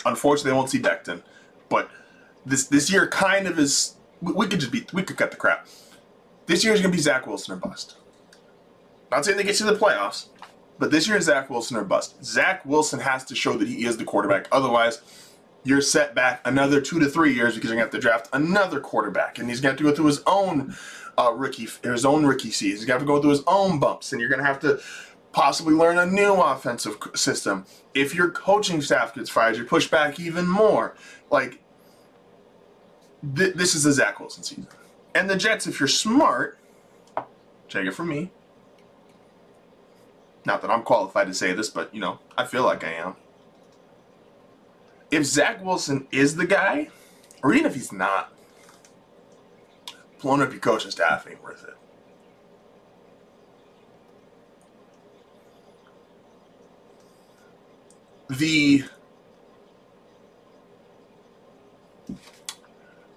unfortunately, 0.05 0.51
they 0.51 0.57
won't 0.57 0.71
see 0.71 0.79
Becton. 0.81 1.23
But 1.69 1.91
this 2.47 2.67
this 2.67 2.91
year 2.91 3.09
kind 3.09 3.47
of 3.47 3.59
is. 3.59 3.95
We, 4.21 4.33
we 4.33 4.47
could 4.47 4.61
just 4.61 4.73
be. 4.73 4.87
We 4.93 5.03
could 5.03 5.17
cut 5.17 5.31
the 5.31 5.37
crap. 5.37 5.67
This 6.47 6.65
year 6.65 6.73
is 6.73 6.81
going 6.81 6.93
to 6.93 6.97
be 6.97 7.03
Zach 7.03 7.27
Wilson 7.27 7.55
or 7.55 7.57
bust. 7.57 7.97
Not 9.11 9.25
saying 9.25 9.37
they 9.37 9.45
get 9.45 9.57
to 9.57 9.65
the 9.65 9.75
playoffs, 9.75 10.27
but 10.79 10.91
this 10.91 11.09
year 11.09 11.17
is 11.17 11.25
Zach 11.25 11.51
Wilson 11.51 11.77
or 11.77 11.85
bust. 11.85 12.23
Zach 12.25 12.65
Wilson 12.65 13.01
has 13.01 13.25
to 13.27 13.35
show 13.35 13.55
that 13.57 13.69
he 13.69 13.85
is 13.85 13.97
the 13.97 14.05
quarterback. 14.05 14.47
Otherwise, 14.53 15.01
you're 15.65 15.81
set 15.81 16.15
back 16.15 16.41
another 16.45 16.81
two 16.81 16.99
to 17.01 17.07
three 17.07 17.35
years 17.35 17.55
because 17.55 17.71
you're 17.71 17.77
going 17.77 17.89
to 17.89 17.97
have 17.97 18.01
to 18.03 18.07
draft 18.07 18.29
another 18.33 18.81
quarterback, 18.81 19.39
and 19.39 19.49
he's 19.49 19.61
going 19.61 19.77
to 19.77 19.83
have 19.83 19.87
to 19.87 19.91
go 19.91 19.95
through 19.95 20.07
his 20.07 20.23
own 20.27 20.75
uh, 21.19 21.33
rookie, 21.35 21.69
his 21.83 22.05
own 22.05 22.25
rookie 22.25 22.51
season. 22.51 22.77
He's 22.77 22.85
going 22.85 22.99
to 22.99 23.01
have 23.01 23.03
to 23.03 23.07
go 23.07 23.21
through 23.21 23.31
his 23.31 23.43
own 23.47 23.79
bumps, 23.79 24.13
and 24.13 24.21
you're 24.21 24.31
going 24.31 24.41
to 24.41 24.47
have 24.47 24.61
to 24.61 24.81
possibly 25.33 25.75
learn 25.75 25.99
a 25.99 26.07
new 26.07 26.35
offensive 26.35 26.97
system. 27.15 27.67
If 27.93 28.15
your 28.15 28.31
coaching 28.31 28.81
staff 28.81 29.15
gets 29.15 29.31
fired, 29.31 29.57
you 29.57 29.65
push 29.65 29.89
back 29.89 30.19
even 30.19 30.49
more. 30.49 30.97
Like, 31.31 31.61
th- 33.37 33.55
this 33.55 33.75
is 33.75 33.83
the 33.83 33.93
Zach 33.93 34.21
Wilson 34.21 34.43
season. 34.43 34.69
And 35.15 35.29
the 35.29 35.37
Jets, 35.37 35.67
if 35.67 35.81
you're 35.81 35.89
smart, 35.89 36.59
take 37.69 37.87
it 37.87 37.93
from 37.93 38.09
me. 38.09 38.31
Not 40.45 40.63
that 40.63 40.71
I'm 40.71 40.83
qualified 40.83 41.27
to 41.27 41.35
say 41.35 41.53
this, 41.53 41.69
but, 41.69 41.95
you 41.95 42.01
know, 42.01 42.21
I 42.37 42.45
feel 42.47 42.63
like 42.63 42.83
I 42.85 42.93
am. 42.95 43.17
If 45.11 45.25
Zach 45.25 45.65
Wilson 45.65 46.07
is 46.11 46.37
the 46.37 46.47
guy, 46.47 46.89
or 47.43 47.55
even 47.55 47.67
if 47.67 47.75
he's 47.75 47.93
not, 47.93 48.33
blowing 50.21 50.43
up 50.43 50.51
your 50.51 50.61
coaching 50.61 50.91
staff 50.91 51.27
ain't 51.29 51.43
worth 51.43 51.65
it. 51.65 51.75
the 58.29 58.85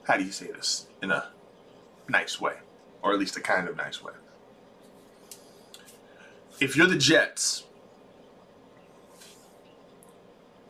how 0.03 0.17
do 0.17 0.23
you 0.23 0.31
say 0.31 0.47
this 0.47 0.87
in 1.01 1.11
a 1.11 1.29
nice 2.07 2.39
way 2.39 2.53
or 3.01 3.11
at 3.11 3.19
least 3.19 3.35
a 3.35 3.41
kind 3.41 3.67
of 3.67 3.75
nice 3.75 4.01
way 4.01 4.13
if 6.59 6.75
you're 6.75 6.87
the 6.87 6.97
jets 6.97 7.65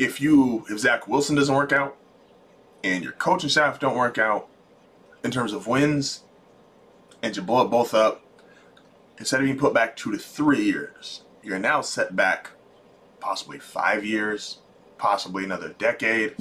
if 0.02 0.20
you 0.20 0.66
if 0.70 0.80
zach 0.80 1.08
wilson 1.08 1.36
doesn't 1.36 1.56
work 1.56 1.72
out 1.72 1.96
and 2.84 3.04
your 3.04 3.14
coaching 3.14 3.50
staff 3.50 3.80
don't 3.80 3.96
work 3.96 4.18
out 4.18 4.48
in 5.24 5.32
terms 5.32 5.54
of 5.54 5.68
wins 5.68 6.24
and 7.22 7.36
you 7.36 7.42
blow 7.42 7.64
it 7.66 7.70
both 7.70 7.94
up 7.94 8.22
instead 9.20 9.40
of 9.40 9.46
being 9.46 9.58
put 9.58 9.74
back 9.74 9.96
two 9.96 10.12
to 10.12 10.18
three 10.18 10.64
years 10.64 11.24
you're 11.44 11.60
now 11.60 11.82
set 11.82 12.16
back 12.16 12.52
possibly 13.22 13.60
five 13.60 14.06
years, 14.06 14.58
possibly 14.98 15.46
another 15.46 15.70
decade. 15.70 16.36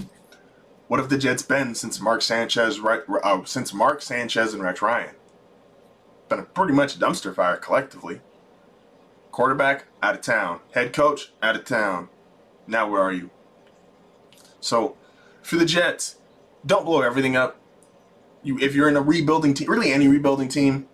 What 0.89 0.99
have 0.99 1.09
the 1.09 1.19
Jets 1.19 1.43
been 1.43 1.75
since 1.77 2.01
Mark 2.01 2.23
Sanchez, 2.23 2.81
uh, 2.81 3.45
since 3.45 3.73
Mark 3.73 4.03
Sanchez 4.03 4.53
and 4.53 4.63
Rex 4.63 4.83
Ryan? 4.83 5.15
Been 6.29 6.41
a 6.41 6.45
pretty 6.45 6.73
much 6.73 6.99
dumpster 6.99 7.35
fire 7.35 7.57
collectively. 7.57 8.21
Quarterback 9.31 9.85
out 10.03 10.17
of 10.17 10.21
town, 10.21 10.61
head 10.73 10.93
coach 10.93 11.33
out 11.41 11.55
of 11.55 11.65
town. 11.65 12.09
Now 12.67 12.91
where 12.91 13.03
are 13.03 13.13
you? 13.13 13.31
So, 14.61 14.97
for 15.43 15.57
the 15.57 15.65
Jets, 15.65 16.17
don't 16.65 16.85
blow 16.85 17.03
everything 17.03 17.37
up. 17.37 17.59
You, 18.43 18.59
if 18.59 18.75
you're 18.75 18.89
in 18.89 18.97
a 18.97 19.03
rebuilding 19.03 19.55
team, 19.55 19.69
really 19.69 19.93
any 19.93 20.09
rebuilding 20.09 20.49
team, 20.49 20.89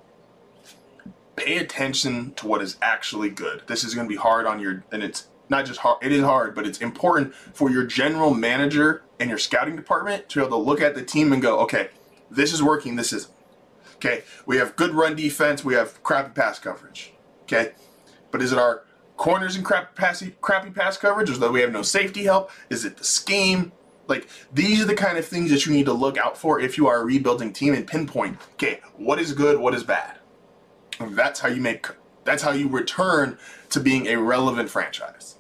pay 1.37 1.59
attention 1.59 2.33
to 2.35 2.47
what 2.47 2.63
is 2.63 2.77
actually 2.81 3.31
good. 3.31 3.63
This 3.67 3.85
is 3.85 3.95
going 3.95 4.07
to 4.07 4.09
be 4.09 4.17
hard 4.17 4.47
on 4.47 4.59
your, 4.61 4.85
and 4.91 5.03
it's 5.03 5.29
not 5.49 5.67
just 5.67 5.81
hard, 5.81 5.99
it 6.03 6.13
is 6.13 6.23
hard, 6.23 6.55
but 6.55 6.67
it's 6.67 6.79
important 6.79 7.35
for 7.35 7.71
your 7.71 7.85
general 7.85 8.35
manager 8.35 9.03
and 9.21 9.29
your 9.29 9.39
scouting 9.39 9.77
department 9.77 10.29
to 10.31 10.41
be 10.41 10.47
able 10.47 10.59
to 10.59 10.65
look 10.65 10.81
at 10.81 10.95
the 10.95 11.03
team 11.03 11.33
and 11.33 11.41
go, 11.41 11.61
okay, 11.61 11.91
this 12.31 12.53
is 12.53 12.63
working, 12.63 12.97
this 12.97 13.13
isn't. 13.13 13.33
Okay, 13.97 14.25
we 14.45 14.59
have 14.59 14.77
good 14.77 14.93
run 14.93 15.17
defense, 15.17 15.65
we 15.65 15.75
have 15.75 16.03
crappy 16.03 16.33
pass 16.35 16.59
coverage. 16.59 17.13
Okay, 17.45 17.73
but 18.31 18.43
is 18.43 18.53
it 18.53 18.59
our 18.59 18.83
corners 19.17 19.57
and 19.57 19.65
crappy 19.65 19.95
pass, 19.95 20.23
crappy 20.41 20.71
pass 20.71 20.97
coverage? 20.97 21.31
Is 21.31 21.39
that 21.39 21.53
we 21.53 21.61
have 21.61 21.73
no 21.73 21.83
safety 21.83 22.25
help? 22.25 22.51
Is 22.71 22.85
it 22.85 22.97
the 22.97 23.05
scheme? 23.05 23.73
Like 24.09 24.29
these 24.53 24.81
are 24.81 24.87
the 24.87 24.95
kind 24.95 25.19
of 25.19 25.25
things 25.27 25.51
that 25.51 25.67
you 25.67 25.73
need 25.73 25.87
to 25.87 25.93
look 25.93 26.17
out 26.17 26.39
for 26.39 26.61
if 26.61 26.77
you 26.79 26.87
are 26.87 27.01
a 27.01 27.05
rebuilding 27.05 27.53
team 27.53 27.75
and 27.75 27.87
pinpoint. 27.87 28.39
Okay, 28.55 28.81
what 28.97 29.19
is 29.19 29.33
good, 29.33 29.59
what 29.59 29.75
is 29.75 29.83
bad. 29.83 30.19
That's 31.01 31.41
how 31.41 31.49
you 31.49 31.61
make. 31.61 31.87
That's 32.25 32.43
how 32.43 32.53
you 32.53 32.69
return 32.69 33.39
to 33.71 33.81
being 33.81 34.07
a 34.07 34.17
relevant 34.17 34.71
franchise 34.71 35.37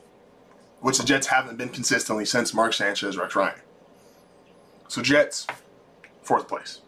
which 0.80 0.98
the 0.98 1.04
Jets 1.04 1.26
haven't 1.26 1.58
been 1.58 1.70
consistently 1.70 2.24
since 2.24 2.54
Mark 2.54 2.72
Sanchez, 2.72 3.16
Rex 3.16 3.34
Ryan. 3.34 3.58
So 4.88 5.02
Jets, 5.02 5.46
fourth 6.22 6.46
place. 6.46 6.80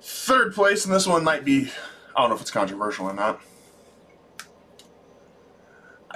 Third 0.00 0.54
place, 0.54 0.86
and 0.86 0.94
this 0.94 1.06
one 1.06 1.24
might 1.24 1.44
be, 1.44 1.70
I 2.16 2.22
don't 2.22 2.30
know 2.30 2.36
if 2.36 2.40
it's 2.40 2.50
controversial 2.50 3.06
or 3.06 3.12
not. 3.12 3.40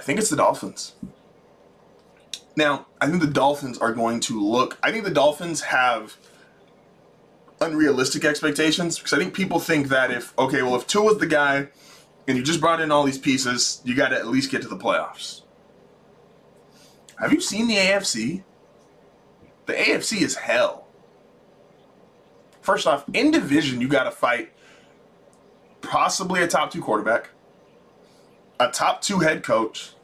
I 0.01 0.03
think 0.03 0.19
it's 0.19 0.31
the 0.31 0.37
Dolphins. 0.37 0.95
Now, 2.57 2.87
I 3.03 3.07
think 3.07 3.21
the 3.21 3.29
Dolphins 3.29 3.77
are 3.77 3.93
going 3.93 4.21
to 4.21 4.41
look, 4.43 4.79
I 4.83 4.91
think 4.91 5.05
the 5.05 5.11
Dolphins 5.11 5.61
have 5.61 6.17
unrealistic 7.61 8.25
expectations 8.25 8.99
because 8.99 9.13
I 9.13 9.19
think 9.19 9.35
people 9.35 9.61
think 9.61 9.89
that 9.89 10.11
if, 10.11 10.37
okay, 10.39 10.63
well, 10.63 10.75
if 10.77 10.87
Tua's 10.87 11.19
the 11.19 11.27
guy, 11.27 11.69
and 12.27 12.39
you 12.39 12.43
just 12.43 12.63
brought 12.63 12.81
in 12.81 12.91
all 12.91 13.05
these 13.05 13.19
pieces, 13.19 13.83
you 13.85 13.95
got 13.95 14.09
to 14.09 14.17
at 14.17 14.27
least 14.27 14.51
get 14.51 14.63
to 14.63 14.69
the 14.69 14.77
playoffs. 14.79 15.43
Have 17.19 17.31
you 17.31 17.43
seen 17.43 17.69
the 17.69 17.77
AFC? 17.77 18.43
The 19.67 19.75
AFC 19.75 20.23
is 20.23 20.37
hell. 20.37 20.87
First 22.63 22.87
off, 22.87 23.05
in 23.13 23.33
division, 23.33 23.83
you 23.83 23.89
got 23.89 24.05
to 24.05 24.11
fight 24.11 24.51
possibly 25.83 26.43
a 26.43 26.49
top 26.49 26.71
two 26.71 26.81
quarterback, 26.81 27.29
a 28.61 28.71
top 28.71 29.03
two 29.03 29.19
head 29.19 29.43
coach, 29.43 29.95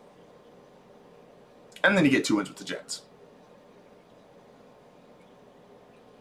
and 1.85 1.97
then 1.97 2.05
you 2.05 2.11
get 2.11 2.25
two 2.25 2.37
wins 2.37 2.49
with 2.49 2.59
the 2.59 2.64
Jets. 2.64 3.03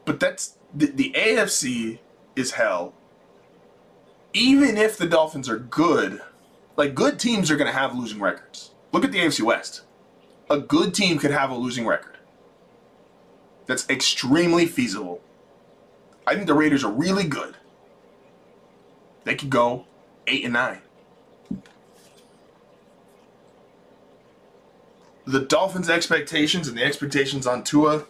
But 0.06 0.20
that's 0.20 0.58
the, 0.74 0.86
the 0.86 1.12
AFC 1.16 1.98
is 2.36 2.52
hell 2.52 2.94
even 4.36 4.78
if 4.78 4.98
the 4.98 5.08
Dolphins 5.08 5.48
are 5.48 5.58
good, 5.58 6.22
like 6.76 6.94
good 6.94 7.18
teams 7.18 7.50
are 7.50 7.56
going 7.56 7.72
to 7.72 7.78
have 7.78 7.96
losing 7.96 8.20
records. 8.20 8.72
Look 8.92 9.06
at 9.06 9.14
the 9.14 9.20
AFC 9.20 9.42
West. 9.42 9.84
A 10.50 10.60
good 10.60 10.94
team 10.94 11.18
could 11.18 11.32
have 11.32 11.50
a 11.50 11.56
losing 11.56 11.88
record. 11.88 12.18
That's 13.66 13.90
extremely 13.90 14.66
feasible. 14.66 15.22
I 16.28 16.36
think 16.36 16.48
the 16.48 16.54
Raiders 16.54 16.84
are 16.84 16.92
really 16.92 17.24
good. 17.24 17.56
They 19.24 19.36
could 19.36 19.50
go 19.50 19.86
eight 20.28 20.44
and 20.44 20.54
nine. 20.54 20.82
The 25.26 25.40
Dolphins' 25.40 25.90
expectations 25.90 26.68
and 26.68 26.78
the 26.78 26.84
expectations 26.84 27.48
on 27.48 27.64
Tua 27.64 28.06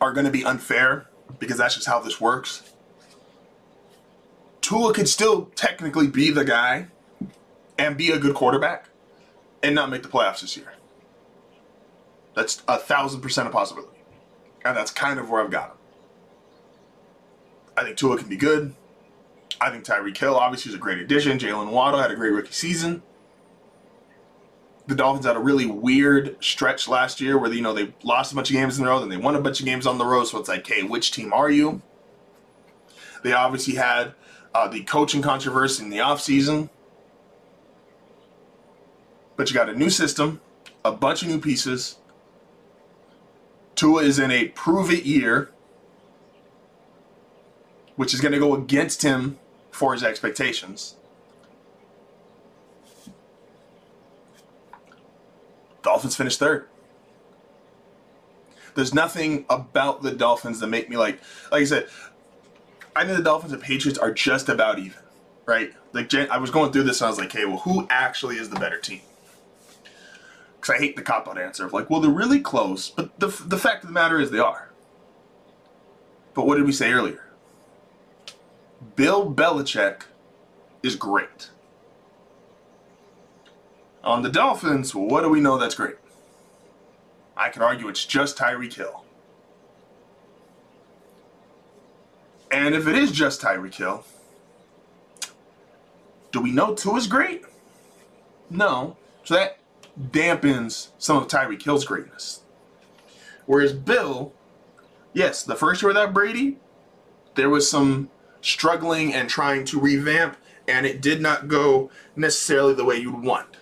are 0.00 0.12
going 0.12 0.26
to 0.26 0.32
be 0.32 0.44
unfair 0.44 1.08
because 1.38 1.56
that's 1.56 1.74
just 1.74 1.86
how 1.86 2.00
this 2.00 2.20
works. 2.20 2.70
Tua 4.60 4.92
could 4.92 5.08
still 5.08 5.46
technically 5.54 6.06
be 6.06 6.30
the 6.30 6.44
guy 6.44 6.88
and 7.78 7.96
be 7.96 8.10
a 8.10 8.18
good 8.18 8.34
quarterback 8.34 8.88
and 9.62 9.74
not 9.74 9.90
make 9.90 10.02
the 10.02 10.08
playoffs 10.08 10.40
this 10.42 10.56
year. 10.56 10.74
That's 12.34 12.62
a 12.68 12.78
thousand 12.78 13.20
percent 13.20 13.48
a 13.48 13.50
possibility. 13.50 13.98
And 14.64 14.76
that's 14.76 14.90
kind 14.90 15.18
of 15.18 15.30
where 15.30 15.42
I've 15.42 15.50
got 15.50 15.70
him. 15.70 15.76
I 17.76 17.84
think 17.84 17.96
Tua 17.96 18.18
can 18.18 18.28
be 18.28 18.36
good. 18.36 18.74
I 19.60 19.70
think 19.70 19.84
Tyreek 19.84 20.16
Hill 20.16 20.36
obviously 20.36 20.70
is 20.70 20.74
a 20.74 20.78
great 20.78 20.98
addition. 20.98 21.38
Jaylen 21.38 21.70
Waddle 21.70 22.00
had 22.00 22.10
a 22.10 22.16
great 22.16 22.32
rookie 22.32 22.52
season. 22.52 23.02
The 24.86 24.96
Dolphins 24.96 25.26
had 25.26 25.36
a 25.36 25.40
really 25.40 25.66
weird 25.66 26.36
stretch 26.42 26.88
last 26.88 27.20
year 27.20 27.38
where 27.38 27.52
you 27.52 27.62
know 27.62 27.72
they 27.72 27.94
lost 28.02 28.32
a 28.32 28.34
bunch 28.34 28.50
of 28.50 28.54
games 28.54 28.78
in 28.78 28.84
a 28.84 28.88
row, 28.88 28.98
then 29.00 29.08
they 29.08 29.16
won 29.16 29.36
a 29.36 29.40
bunch 29.40 29.60
of 29.60 29.66
games 29.66 29.86
on 29.86 29.98
the 29.98 30.04
road. 30.04 30.24
So 30.24 30.38
it's 30.38 30.48
like, 30.48 30.66
hey, 30.66 30.82
which 30.82 31.12
team 31.12 31.32
are 31.32 31.50
you? 31.50 31.82
They 33.22 33.32
obviously 33.32 33.74
had 33.74 34.14
uh, 34.54 34.68
the 34.68 34.82
coaching 34.82 35.22
controversy 35.22 35.84
in 35.84 35.90
the 35.90 35.98
offseason. 35.98 36.68
But 39.36 39.48
you 39.50 39.54
got 39.54 39.68
a 39.68 39.74
new 39.74 39.90
system, 39.90 40.40
a 40.84 40.92
bunch 40.92 41.22
of 41.22 41.28
new 41.28 41.38
pieces. 41.40 41.96
Tua 43.74 44.02
is 44.02 44.18
in 44.18 44.30
a 44.30 44.48
prove 44.48 44.90
it 44.90 45.04
year, 45.04 45.50
which 47.96 48.12
is 48.12 48.20
going 48.20 48.32
to 48.32 48.38
go 48.38 48.54
against 48.54 49.02
him 49.02 49.38
for 49.70 49.92
his 49.92 50.02
expectations. 50.02 50.96
Dolphins 55.82 56.16
finished 56.16 56.38
third. 56.38 56.68
There's 58.74 58.94
nothing 58.94 59.44
about 59.50 60.02
the 60.02 60.12
Dolphins 60.12 60.60
that 60.60 60.68
make 60.68 60.88
me 60.88 60.96
like, 60.96 61.20
like 61.50 61.62
I 61.62 61.64
said, 61.64 61.88
I 62.96 63.04
think 63.04 63.16
the 63.16 63.24
Dolphins 63.24 63.52
and 63.52 63.62
Patriots 63.62 63.98
are 63.98 64.12
just 64.12 64.48
about 64.48 64.78
even, 64.78 65.02
right? 65.46 65.72
Like 65.92 66.12
I 66.14 66.38
was 66.38 66.50
going 66.50 66.72
through 66.72 66.84
this 66.84 67.00
and 67.00 67.06
I 67.06 67.10
was 67.10 67.18
like, 67.18 67.32
hey, 67.32 67.44
well, 67.44 67.58
who 67.58 67.86
actually 67.90 68.36
is 68.36 68.48
the 68.50 68.58
better 68.58 68.78
team? 68.78 69.00
Because 70.56 70.76
I 70.76 70.78
hate 70.78 70.96
the 70.96 71.02
cop 71.02 71.28
out 71.28 71.38
answer 71.38 71.66
of 71.66 71.72
like, 71.72 71.90
well, 71.90 72.00
they're 72.00 72.10
really 72.10 72.40
close, 72.40 72.88
but 72.88 73.18
the 73.18 73.28
the 73.46 73.58
fact 73.58 73.82
of 73.82 73.88
the 73.88 73.94
matter 73.94 74.20
is 74.20 74.30
they 74.30 74.38
are. 74.38 74.70
But 76.34 76.46
what 76.46 76.56
did 76.56 76.64
we 76.64 76.72
say 76.72 76.92
earlier? 76.92 77.24
Bill 78.96 79.32
Belichick 79.32 80.02
is 80.82 80.96
great. 80.96 81.50
On 84.04 84.22
the 84.22 84.28
Dolphins, 84.28 84.94
what 84.94 85.22
do 85.22 85.28
we 85.28 85.40
know 85.40 85.58
that's 85.58 85.76
great? 85.76 85.96
I 87.36 87.50
could 87.50 87.62
argue 87.62 87.88
it's 87.88 88.04
just 88.04 88.36
Tyreek 88.36 88.74
Hill. 88.74 89.04
And 92.50 92.74
if 92.74 92.86
it 92.86 92.96
is 92.96 93.12
just 93.12 93.40
Tyreek 93.40 93.74
Hill, 93.74 94.04
do 96.32 96.40
we 96.40 96.50
know 96.50 96.74
Tua 96.74 96.96
is 96.96 97.06
great? 97.06 97.44
No. 98.50 98.96
So 99.24 99.34
that 99.34 99.58
dampens 100.10 100.88
some 100.98 101.16
of 101.16 101.28
Tyreek 101.28 101.62
Hill's 101.62 101.84
greatness. 101.84 102.40
Whereas 103.46 103.72
Bill, 103.72 104.32
yes, 105.12 105.42
the 105.42 105.54
first 105.54 105.80
year 105.80 105.88
without 105.88 106.12
Brady, 106.12 106.58
there 107.34 107.48
was 107.48 107.70
some 107.70 108.10
struggling 108.40 109.14
and 109.14 109.28
trying 109.28 109.64
to 109.66 109.80
revamp, 109.80 110.36
and 110.66 110.86
it 110.86 111.00
did 111.00 111.20
not 111.20 111.48
go 111.48 111.90
necessarily 112.16 112.74
the 112.74 112.84
way 112.84 112.96
you'd 112.96 113.22
want. 113.22 113.56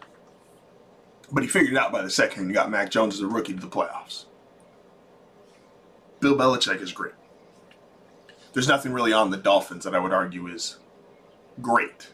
But 1.32 1.42
he 1.42 1.48
figured 1.48 1.74
it 1.74 1.78
out 1.78 1.92
by 1.92 2.02
the 2.02 2.10
second 2.10 2.44
and 2.44 2.54
got 2.54 2.70
Mac 2.70 2.90
Jones 2.90 3.14
as 3.14 3.20
a 3.20 3.26
rookie 3.26 3.54
to 3.54 3.60
the 3.60 3.68
playoffs. 3.68 4.24
Bill 6.18 6.36
Belichick 6.36 6.80
is 6.80 6.92
great. 6.92 7.14
There's 8.52 8.68
nothing 8.68 8.92
really 8.92 9.12
on 9.12 9.30
the 9.30 9.36
Dolphins 9.36 9.84
that 9.84 9.94
I 9.94 9.98
would 9.98 10.12
argue 10.12 10.46
is 10.48 10.78
great. 11.62 12.10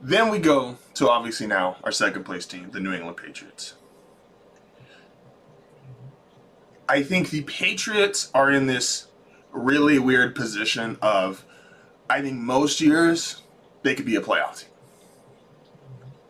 Then 0.00 0.30
we 0.30 0.38
go 0.38 0.76
to 0.94 1.10
obviously 1.10 1.46
now 1.46 1.76
our 1.82 1.90
second 1.90 2.24
place 2.24 2.46
team, 2.46 2.70
the 2.70 2.80
New 2.80 2.92
England 2.92 3.16
Patriots. 3.16 3.74
I 6.88 7.02
think 7.02 7.30
the 7.30 7.42
Patriots 7.42 8.30
are 8.32 8.50
in 8.50 8.66
this 8.66 9.08
really 9.52 9.98
weird 9.98 10.34
position 10.34 10.98
of 11.02 11.44
I 12.08 12.22
think 12.22 12.36
most 12.38 12.80
years 12.80 13.42
they 13.82 13.94
could 13.94 14.06
be 14.06 14.16
a 14.16 14.20
playoff 14.20 14.60
team. 14.60 14.70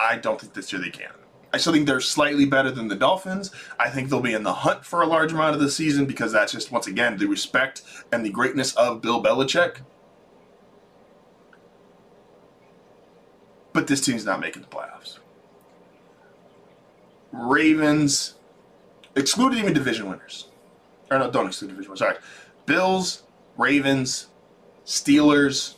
I 0.01 0.17
don't 0.17 0.41
think 0.41 0.55
this 0.55 0.73
year 0.73 0.81
they 0.81 0.91
can. 0.91 1.11
I 1.53 1.57
still 1.57 1.73
think 1.73 1.87
they're 1.87 2.01
slightly 2.01 2.45
better 2.45 2.71
than 2.71 2.89
the 2.89 2.95
Dolphins. 2.95 3.51
I 3.79 3.89
think 3.89 4.11
they'll 4.11 4.21
be 4.21 4.35
in 4.35 4.43
the 4.43 4.53
hunt 4.53 4.85
for 4.85 5.01
a 5.01 5.07
large 5.07 5.33
amount 5.33 5.55
of 5.55 5.61
the 5.61 5.71
season 5.71 6.05
because 6.05 6.31
that's 6.33 6.53
just, 6.53 6.71
once 6.71 6.87
again, 6.87 7.17
the 7.17 7.27
respect 7.27 7.83
and 8.13 8.25
the 8.25 8.31
greatness 8.31 8.75
of 8.75 9.01
Bill 9.01 9.23
Belichick. 9.23 9.79
But 13.73 13.87
this 13.87 14.01
team's 14.01 14.25
not 14.25 14.41
making 14.41 14.63
the 14.63 14.69
playoffs. 14.69 15.19
Ravens, 17.33 18.35
excluded 19.17 19.59
even 19.59 19.73
division 19.73 20.09
winners. 20.09 20.49
Or 21.11 21.19
no, 21.19 21.31
don't 21.31 21.47
exclude 21.47 21.69
division 21.69 21.91
winners. 21.91 22.01
Sorry. 22.01 22.17
Bills, 22.67 23.23
Ravens, 23.57 24.29
Steelers, 24.85 25.77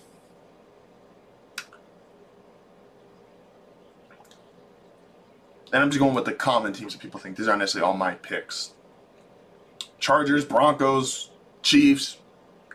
and 5.72 5.83
I'm 5.83 5.90
just 5.90 6.00
going 6.00 6.14
with 6.14 6.24
the 6.24 6.33
common 6.33 6.72
teams 6.72 6.92
that 6.94 7.00
people 7.00 7.20
think. 7.20 7.37
These 7.37 7.48
aren't 7.48 7.61
necessarily 7.61 7.90
all 7.90 7.96
my 7.96 8.14
picks. 8.14 8.72
Chargers, 9.98 10.44
Broncos, 10.44 11.30
Chiefs, 11.62 12.18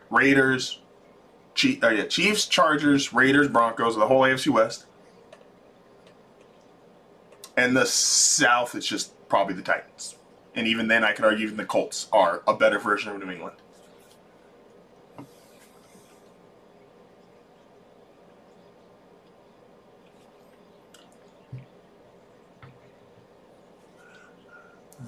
Raiders, 0.10 0.80
Chief, 1.56 1.84
uh, 1.84 1.90
yeah, 1.90 2.06
Chiefs, 2.06 2.48
Chargers, 2.48 3.14
Raiders, 3.14 3.48
Broncos, 3.48 3.96
the 3.96 4.08
whole 4.08 4.22
AFC 4.22 4.50
West. 4.50 4.86
And 7.58 7.76
the 7.76 7.86
South, 7.86 8.76
it's 8.76 8.86
just 8.86 9.14
probably 9.30 9.56
the 9.56 9.62
Titans. 9.62 10.16
And 10.56 10.68
even 10.68 10.88
then, 10.88 11.04
I 11.04 11.14
could 11.14 11.26
argue 11.26 11.46
even 11.46 11.58
the 11.58 11.66
Colts 11.66 12.08
are 12.12 12.44
a 12.48 12.56
better 12.56 12.80
version 12.80 13.12
of 13.12 13.24
New 13.24 13.32
England. 13.32 13.58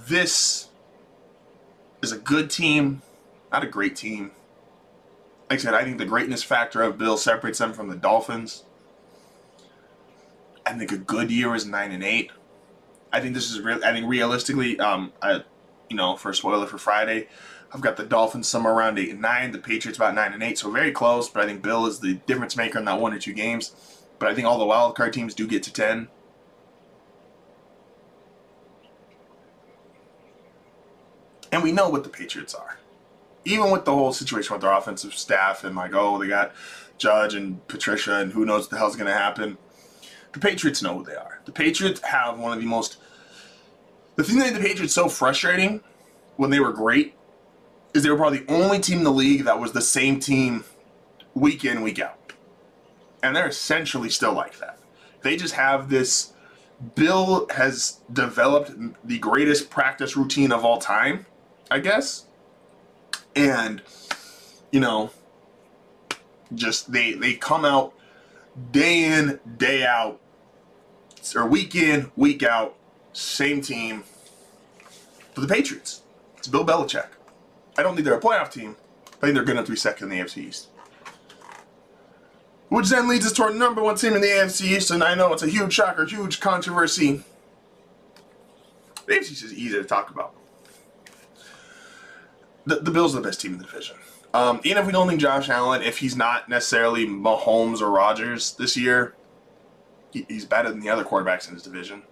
This 0.08 0.70
is 2.02 2.12
a 2.12 2.18
good 2.18 2.50
team, 2.50 3.02
not 3.52 3.64
a 3.64 3.68
great 3.68 3.96
team. 3.96 4.32
Like 5.50 5.60
I 5.60 5.64
said, 5.64 5.74
I 5.74 5.84
think 5.84 5.98
the 5.98 6.06
greatness 6.06 6.44
factor 6.44 6.82
of 6.82 6.98
Bill 6.98 7.18
separates 7.18 7.60
them 7.60 7.74
from 7.74 7.88
the 7.88 7.96
Dolphins. 7.96 8.64
I 10.66 10.74
think 10.74 10.92
a 10.92 10.98
good 10.98 11.32
year 11.32 11.56
is 11.56 11.66
nine 11.66 11.92
and 11.92 12.04
eight. 12.04 12.32
I 13.12 13.22
think 13.22 13.34
this 13.34 13.50
is 13.50 13.62
real. 13.62 13.80
I 13.86 13.94
think 13.94 14.08
realistically, 14.08 14.78
um, 14.80 15.14
I, 15.22 15.44
you 15.90 15.96
know, 15.96 16.18
for 16.18 16.30
a 16.30 16.36
spoiler 16.36 16.68
for 16.68 16.78
Friday, 16.78 17.30
I've 17.74 17.80
got 17.82 17.96
the 17.96 18.04
Dolphins 18.04 18.48
somewhere 18.48 18.74
around 18.74 19.00
eight 19.00 19.10
and 19.10 19.22
nine. 19.22 19.52
The 19.52 19.60
Patriots 19.60 19.98
about 19.98 20.16
nine 20.16 20.34
and 20.34 20.44
eight, 20.44 20.58
so 20.58 20.70
very 20.70 20.92
close. 20.92 21.30
But 21.30 21.44
I 21.44 21.46
think 21.46 21.62
Bill 21.62 21.86
is 21.86 22.00
the 22.00 22.16
difference 22.28 22.58
maker 22.58 22.80
in 22.80 22.86
that 22.86 23.00
one 23.00 23.14
or 23.14 23.20
two 23.20 23.34
games. 23.34 23.74
But 24.20 24.30
I 24.30 24.36
think 24.36 24.46
all 24.46 24.60
the 24.60 24.66
wild 24.66 24.96
card 24.96 25.14
teams 25.14 25.34
do 25.34 25.48
get 25.48 25.64
to 25.64 25.74
ten. 25.74 26.10
And 31.58 31.64
we 31.64 31.72
know 31.72 31.90
what 31.90 32.04
the 32.04 32.10
Patriots 32.10 32.54
are. 32.54 32.78
Even 33.44 33.72
with 33.72 33.84
the 33.84 33.92
whole 33.92 34.14
situation 34.14 34.54
with 34.54 34.62
their 34.62 34.72
offensive 34.72 35.16
staff 35.16 35.64
and 35.64 35.76
like, 35.76 35.96
oh, 35.96 36.20
they 36.20 36.28
got 36.28 36.52
Judge 37.00 37.34
and 37.34 37.68
Patricia 37.68 38.18
and 38.18 38.32
who 38.32 38.46
knows 38.46 38.66
what 38.66 38.70
the 38.70 38.78
hell's 38.78 38.96
going 38.96 39.08
to 39.08 39.18
happen. 39.18 39.58
The 40.34 40.40
Patriots 40.40 40.84
know 40.84 41.00
who 41.00 41.04
they 41.04 41.16
are. 41.16 41.42
The 41.46 41.52
Patriots 41.52 42.00
have 42.02 42.38
one 42.38 42.54
of 42.54 42.60
the 42.60 42.68
most. 42.68 42.98
The 44.18 44.24
thing 44.24 44.38
that 44.38 44.54
made 44.54 44.56
the 44.56 44.68
Patriots 44.68 44.94
so 44.94 45.10
frustrating 45.10 45.82
when 46.36 46.52
they 46.52 46.60
were 46.60 46.72
great 46.72 47.16
is 47.96 48.04
they 48.04 48.12
were 48.12 48.18
probably 48.18 48.42
the 48.42 48.54
only 48.54 48.78
team 48.78 49.00
in 49.00 49.04
the 49.04 49.12
league 49.12 49.46
that 49.46 49.60
was 49.60 49.72
the 49.72 49.82
same 49.82 50.20
team 50.20 50.64
week 51.34 51.66
in, 51.66 51.82
week 51.82 52.00
out. 52.00 52.34
And 53.24 53.36
they're 53.36 53.48
essentially 53.48 54.12
still 54.12 54.34
like 54.34 54.60
that. 54.60 54.78
They 55.24 55.38
just 55.38 55.56
have 55.56 55.90
this. 55.90 56.34
Bill 56.94 57.48
has 57.50 58.02
developed 58.14 58.74
the 59.04 59.18
greatest 59.18 59.72
practice 59.72 60.16
routine 60.16 60.52
of 60.52 60.64
all 60.64 60.78
time 60.78 61.26
I 61.70 61.80
guess. 61.80 62.26
And 63.36 63.82
you 64.72 64.80
know, 64.80 65.12
just 66.54 66.92
they 66.92 67.14
they 67.14 67.34
come 67.34 67.66
out 67.66 67.94
day 68.72 69.04
in, 69.04 69.40
day 69.58 69.86
out, 69.86 70.20
or 71.36 71.46
week 71.48 71.76
in, 71.76 72.12
week 72.16 72.44
out, 72.44 72.76
same 73.14 73.62
team. 73.62 74.04
for 75.34 75.42
the 75.42 75.48
Patriots, 75.48 76.02
it's 76.38 76.48
Bill 76.48 76.66
Belichick. 76.66 77.08
I 77.78 77.84
don't 77.84 77.94
think 77.96 78.06
they're 78.06 78.18
a 78.18 78.22
playoff 78.22 78.52
team, 78.52 78.76
I 79.18 79.28
think 79.28 79.36
they're 79.36 79.44
good 79.44 79.52
enough 79.52 79.66
to 79.66 79.72
be 79.72 79.78
second 79.78 80.12
in 80.12 80.18
the 80.18 80.24
AFC 80.24 80.48
East. 80.48 80.68
Which 82.70 82.90
then 82.90 83.08
leads 83.08 83.26
us 83.26 83.32
to 83.34 83.44
our 83.44 83.54
number 83.54 83.82
one 83.82 83.96
team 83.96 84.14
in 84.14 84.22
the 84.22 84.28
AFC 84.28 84.78
East, 84.78 84.92
and 84.92 85.04
I 85.04 85.16
know 85.16 85.32
it's 85.32 85.44
a 85.44 85.48
huge 85.48 85.74
shocker, 85.74 86.06
huge 86.06 86.40
controversy. 86.40 87.24
The 89.06 89.14
AFC 89.14 89.32
East 89.32 89.44
is 89.44 89.54
easy 89.54 89.78
to 89.78 89.84
talk 89.84 90.10
about. 90.10 90.37
The, 92.68 92.76
the 92.82 92.92
Bills 92.92 93.16
are 93.16 93.22
the 93.22 93.28
best 93.28 93.40
team 93.40 93.54
in 93.54 93.60
the 93.60 93.64
division. 93.64 93.96
Um, 94.34 94.60
even 94.66 94.78
if 94.78 94.86
we 94.86 94.92
don't 94.92 95.08
think 95.08 95.22
Josh 95.22 95.48
Allen, 95.48 95.82
if 95.82 96.00
he's 96.00 96.18
not 96.18 96.50
necessarily 96.50 97.08
Mahomes 97.08 97.82
or 97.82 97.90
Rodgers 97.90 98.54
this 98.56 98.76
year, 98.76 99.16
he, 100.12 100.26
he's 100.28 100.44
better 100.44 100.70
than 100.70 100.82
the 100.82 100.90
other 100.90 101.06
quarterbacks 101.06 101.48
in 101.48 101.54
his 101.54 101.64
division. 101.64 102.04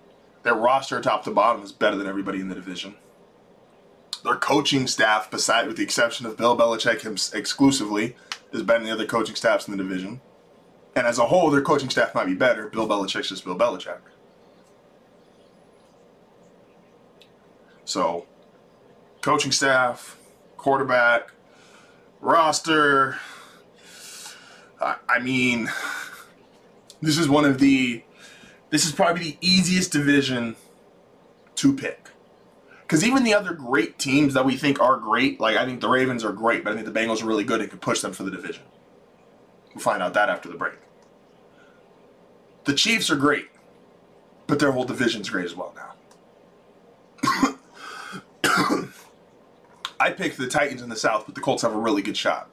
Their 0.43 0.55
roster, 0.55 1.01
top 1.01 1.25
to 1.25 1.31
bottom, 1.31 1.61
is 1.61 1.73
better 1.73 1.97
than 1.97 2.07
everybody 2.07 2.39
in 2.39 2.47
the 2.47 2.55
division. 2.55 2.95
Their 4.23 4.37
coaching 4.37 4.87
staff, 4.87 5.29
beside 5.29 5.67
with 5.67 5.75
the 5.75 5.83
exception 5.83 6.25
of 6.25 6.37
Bill 6.37 6.57
Belichick 6.57 7.01
him, 7.01 7.17
exclusively, 7.37 8.15
is 8.53 8.63
better 8.63 8.79
than 8.79 8.87
the 8.87 8.93
other 8.93 9.05
coaching 9.05 9.35
staffs 9.35 9.67
in 9.67 9.75
the 9.75 9.83
division. 9.83 10.21
And 10.95 11.05
as 11.05 11.19
a 11.19 11.25
whole, 11.25 11.51
their 11.51 11.61
coaching 11.61 11.89
staff 11.89 12.15
might 12.15 12.27
be 12.27 12.33
better. 12.33 12.69
Bill 12.69 12.87
Belichick's 12.87 13.27
just 13.27 13.43
Bill 13.43 13.57
Belichick. 13.57 13.99
So, 17.83 18.25
coaching 19.21 19.51
staff, 19.51 20.17
quarterback, 20.65 21.31
roster. 22.21 23.17
I, 24.81 24.95
I 25.07 25.19
mean, 25.19 25.69
this 27.03 27.19
is 27.19 27.29
one 27.29 27.45
of 27.45 27.59
the. 27.59 28.03
This 28.71 28.83
is 28.83 28.91
probably 28.91 29.21
the 29.21 29.37
easiest 29.41 29.91
division 29.91 30.55
to 31.57 31.71
pick. 31.71 32.09
Because 32.81 33.05
even 33.05 33.23
the 33.23 33.35
other 33.35 33.53
great 33.53 33.99
teams 33.99 34.33
that 34.33 34.43
we 34.43 34.57
think 34.57 34.81
are 34.81 34.97
great, 34.97 35.39
like 35.39 35.55
I 35.55 35.65
think 35.65 35.81
the 35.81 35.87
Ravens 35.87 36.25
are 36.25 36.33
great, 36.33 36.63
but 36.63 36.73
I 36.73 36.75
think 36.75 36.91
the 36.91 36.99
Bengals 36.99 37.21
are 37.21 37.27
really 37.27 37.43
good 37.43 37.61
and 37.61 37.69
could 37.69 37.81
push 37.81 38.01
them 38.01 38.11
for 38.11 38.23
the 38.23 38.31
division. 38.31 38.63
We'll 39.75 39.83
find 39.83 40.01
out 40.01 40.15
that 40.15 40.29
after 40.29 40.49
the 40.49 40.57
break. 40.57 40.79
The 42.63 42.73
Chiefs 42.73 43.11
are 43.11 43.15
great, 43.15 43.49
but 44.47 44.57
their 44.57 44.71
whole 44.71 44.85
division's 44.85 45.29
great 45.29 45.45
as 45.45 45.55
well 45.55 45.73
now. 45.75 45.93
I 49.99 50.11
picked 50.11 50.37
the 50.37 50.47
Titans 50.47 50.81
in 50.81 50.89
the 50.89 50.95
South, 50.95 51.25
but 51.25 51.35
the 51.35 51.41
Colts 51.41 51.61
have 51.63 51.73
a 51.73 51.79
really 51.79 52.01
good 52.01 52.17
shot. 52.17 52.49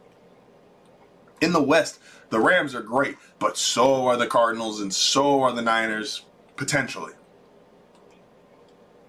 In 1.41 1.53
the 1.53 1.63
West, 1.63 1.99
the 2.31 2.39
Rams 2.39 2.75
are 2.75 2.83
great, 2.83 3.17
but 3.39 3.57
so 3.57 4.07
are 4.07 4.17
the 4.17 4.27
Cardinals 4.27 4.81
and 4.81 4.95
so 4.95 5.43
are 5.43 5.53
the 5.53 5.63
Niners, 5.63 6.25
potentially. 6.57 7.13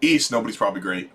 East, 0.01 0.31
nobody's 0.31 0.57
probably 0.57 0.81
great. 0.81 1.11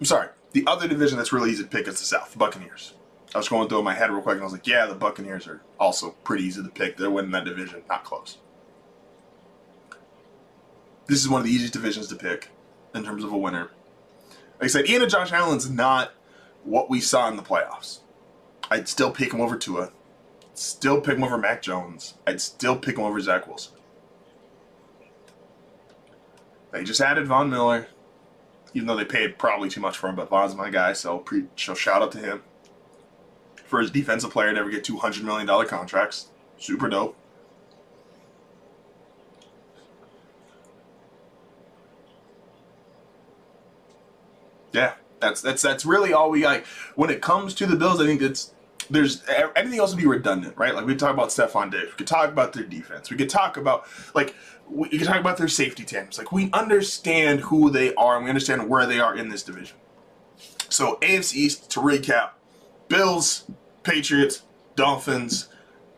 I'm 0.00 0.06
sorry. 0.06 0.28
The 0.52 0.64
other 0.66 0.88
division 0.88 1.18
that's 1.18 1.32
really 1.32 1.50
easy 1.50 1.64
to 1.64 1.68
pick 1.68 1.88
is 1.88 1.98
the 1.98 2.06
South, 2.06 2.32
the 2.32 2.38
Buccaneers. 2.38 2.94
I 3.34 3.38
was 3.38 3.48
going 3.48 3.68
through 3.68 3.82
my 3.82 3.94
head 3.94 4.10
real 4.10 4.22
quick, 4.22 4.34
and 4.34 4.42
I 4.42 4.44
was 4.44 4.52
like, 4.52 4.66
yeah, 4.66 4.86
the 4.86 4.94
Buccaneers 4.94 5.46
are 5.46 5.60
also 5.78 6.12
pretty 6.24 6.44
easy 6.44 6.62
to 6.62 6.68
pick. 6.68 6.96
They're 6.96 7.10
winning 7.10 7.32
that 7.32 7.44
division, 7.44 7.82
not 7.88 8.04
close. 8.04 8.38
This 11.06 11.20
is 11.20 11.28
one 11.28 11.40
of 11.40 11.46
the 11.46 11.52
easiest 11.52 11.72
divisions 11.72 12.06
to 12.08 12.16
pick 12.16 12.48
in 12.94 13.04
terms 13.04 13.24
of 13.24 13.32
a 13.32 13.36
winner. 13.36 13.70
Like 14.58 14.64
I 14.64 14.66
said, 14.68 14.88
Ian 14.88 15.02
and 15.02 15.10
Josh 15.10 15.32
Allen's 15.32 15.70
not 15.70 16.12
what 16.64 16.88
we 16.88 17.00
saw 17.00 17.28
in 17.28 17.36
the 17.36 17.42
playoffs. 17.42 18.00
I'd 18.70 18.88
still 18.88 19.10
pick 19.10 19.32
him 19.32 19.40
over 19.40 19.56
Tua. 19.56 19.92
Still 20.54 21.00
pick 21.00 21.16
him 21.16 21.24
over 21.24 21.36
Mac 21.36 21.62
Jones. 21.62 22.14
I'd 22.26 22.40
still 22.40 22.76
pick 22.76 22.96
him 22.96 23.04
over 23.04 23.20
Zach 23.20 23.46
Wilson. 23.46 23.74
They 26.72 26.82
just 26.82 27.00
added 27.00 27.26
Von 27.26 27.50
Miller, 27.50 27.86
even 28.74 28.86
though 28.86 28.96
they 28.96 29.04
paid 29.04 29.38
probably 29.38 29.68
too 29.68 29.80
much 29.80 29.96
for 29.96 30.08
him. 30.08 30.16
But 30.16 30.30
Von's 30.30 30.54
my 30.54 30.70
guy, 30.70 30.94
so, 30.94 31.18
pre- 31.18 31.46
so 31.56 31.74
shout 31.74 32.02
out 32.02 32.12
to 32.12 32.18
him 32.18 32.42
for 33.64 33.80
his 33.80 33.90
defensive 33.90 34.30
player 34.30 34.52
to 34.52 34.58
ever 34.58 34.70
get 34.70 34.84
two 34.84 34.96
hundred 34.96 35.24
million 35.24 35.46
dollar 35.46 35.64
contracts. 35.66 36.28
Super 36.58 36.88
dope. 36.88 37.16
Yeah, 44.76 44.92
that's 45.20 45.40
that's 45.40 45.62
that's 45.62 45.86
really 45.86 46.12
all 46.12 46.30
we 46.30 46.44
like. 46.44 46.66
When 46.96 47.08
it 47.08 47.22
comes 47.22 47.54
to 47.54 47.66
the 47.66 47.76
Bills, 47.76 47.98
I 47.98 48.04
think 48.04 48.20
it's 48.20 48.52
there's 48.90 49.24
everything 49.26 49.80
else 49.80 49.90
would 49.92 50.00
be 50.00 50.06
redundant, 50.06 50.54
right? 50.58 50.74
Like 50.74 50.84
we 50.84 50.94
talk 50.94 51.14
about 51.14 51.30
Stefon 51.30 51.70
Diggs, 51.70 51.86
we 51.86 51.92
could 51.92 52.06
talk 52.06 52.28
about 52.28 52.52
their 52.52 52.64
defense, 52.64 53.10
we 53.10 53.16
could 53.16 53.30
talk 53.30 53.56
about 53.56 53.86
like 54.14 54.34
we 54.68 54.90
could 54.90 55.06
talk 55.06 55.18
about 55.18 55.38
their 55.38 55.48
safety 55.48 55.82
teams. 55.82 56.18
Like 56.18 56.30
we 56.30 56.50
understand 56.52 57.40
who 57.40 57.70
they 57.70 57.94
are 57.94 58.16
and 58.16 58.24
we 58.24 58.30
understand 58.30 58.68
where 58.68 58.84
they 58.84 59.00
are 59.00 59.16
in 59.16 59.30
this 59.30 59.42
division. 59.42 59.78
So 60.68 60.98
AFC 61.00 61.34
East 61.36 61.70
to 61.70 61.80
recap: 61.80 62.32
Bills, 62.88 63.50
Patriots, 63.82 64.42
Dolphins, 64.74 65.48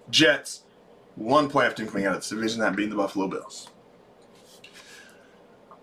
Jets, 0.08 0.62
one 1.16 1.50
playoff 1.50 1.74
team 1.74 1.88
coming 1.88 2.06
out 2.06 2.14
of 2.14 2.20
this 2.20 2.28
division, 2.28 2.60
that 2.60 2.76
being 2.76 2.90
the 2.90 2.96
Buffalo 2.96 3.26
Bills. 3.26 3.68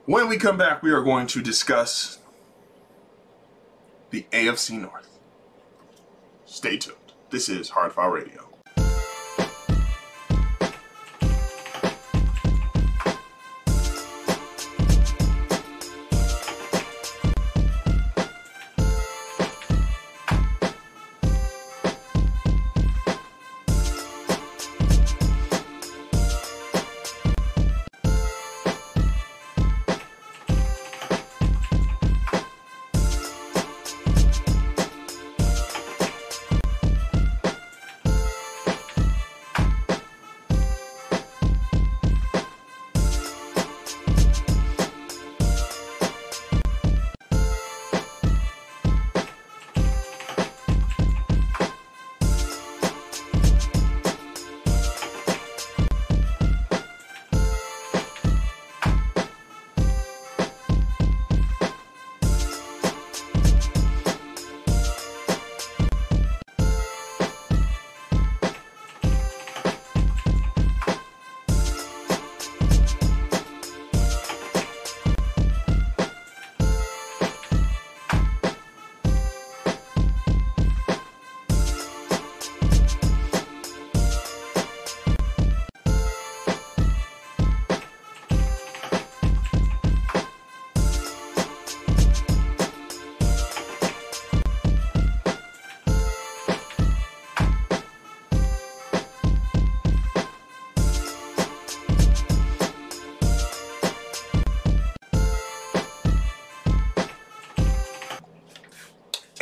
When 0.06 0.30
we 0.30 0.38
come 0.38 0.58
back, 0.58 0.82
we 0.82 0.92
are 0.92 1.02
going 1.02 1.28
to 1.28 1.42
discuss 1.42 2.20
the 4.16 4.26
AFC 4.32 4.80
North. 4.80 5.10
Stay 6.46 6.78
tuned. 6.78 6.96
This 7.32 7.50
is 7.50 7.72
Hardfire 7.72 8.14
Radio. 8.14 8.45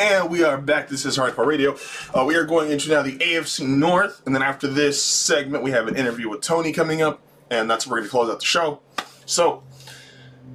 And 0.04 0.30
we 0.30 0.44
are 0.44 0.58
back. 0.58 0.90
This 0.90 1.06
is 1.06 1.18
Hardcore 1.18 1.46
Radio. 1.46 1.78
Uh, 2.14 2.26
we 2.26 2.36
are 2.36 2.44
going 2.44 2.70
into 2.70 2.90
now 2.90 3.04
the 3.04 3.18
AFC 3.20 3.66
North, 3.66 4.22
and 4.26 4.36
then 4.36 4.44
after 4.44 4.68
this 4.68 5.02
segment, 5.02 5.64
we 5.64 5.72
have 5.72 5.88
an 5.88 5.96
interview 5.96 6.28
with 6.28 6.42
Tony 6.42 6.74
coming 6.74 7.02
up, 7.02 7.22
and 7.50 7.72
that's 7.72 7.88
where 7.88 7.94
we're 7.94 8.00
going 8.00 8.10
to 8.10 8.12
close 8.12 8.30
out 8.30 8.40
the 8.42 8.46
show. 8.46 8.82
So, 9.26 9.64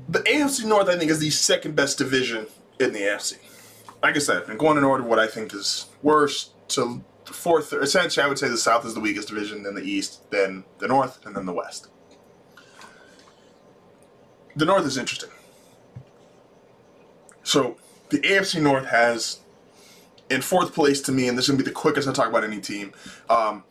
the 0.06 0.18
AFC 0.18 0.66
North, 0.66 0.90
I 0.90 0.98
think, 0.98 1.10
is 1.10 1.18
the 1.20 1.30
second 1.30 1.74
best 1.74 1.96
division 1.96 2.46
in 2.78 2.92
the 2.92 2.98
AFC. 2.98 3.38
Like 4.02 4.16
I 4.16 4.18
said, 4.18 4.42
and 4.50 4.58
going 4.58 4.76
in 4.76 4.84
order, 4.84 5.02
what 5.02 5.18
I 5.18 5.26
think 5.26 5.54
is 5.54 5.86
worst 6.02 6.50
to 6.72 7.02
fourth. 7.24 7.72
Essentially, 7.72 8.22
I 8.22 8.28
would 8.28 8.38
say 8.38 8.48
the 8.48 8.58
South 8.58 8.84
is 8.84 8.92
the 8.92 9.00
weakest 9.00 9.28
division, 9.28 9.62
then 9.62 9.74
the 9.74 9.82
East, 9.82 10.30
then 10.30 10.64
the 10.76 10.88
North, 10.88 11.24
and 11.24 11.34
then 11.34 11.46
the 11.46 11.54
West. 11.54 11.88
The 14.54 14.66
North 14.66 14.84
is 14.84 14.98
interesting 14.98 15.30
So 17.44 17.78
the 18.10 18.18
AFC 18.20 18.60
North 18.60 18.86
has 18.86 19.40
in 20.30 20.42
fourth 20.42 20.74
place 20.74 21.00
to 21.02 21.12
me, 21.12 21.28
and 21.28 21.36
this 21.36 21.46
is 21.46 21.50
gonna 21.50 21.58
be 21.58 21.64
the 21.64 21.70
quickest 21.70 22.08
I 22.08 22.12
talk 22.12 22.28
about 22.28 22.44
any 22.44 22.60
team. 22.60 22.92
Um, 23.30 23.64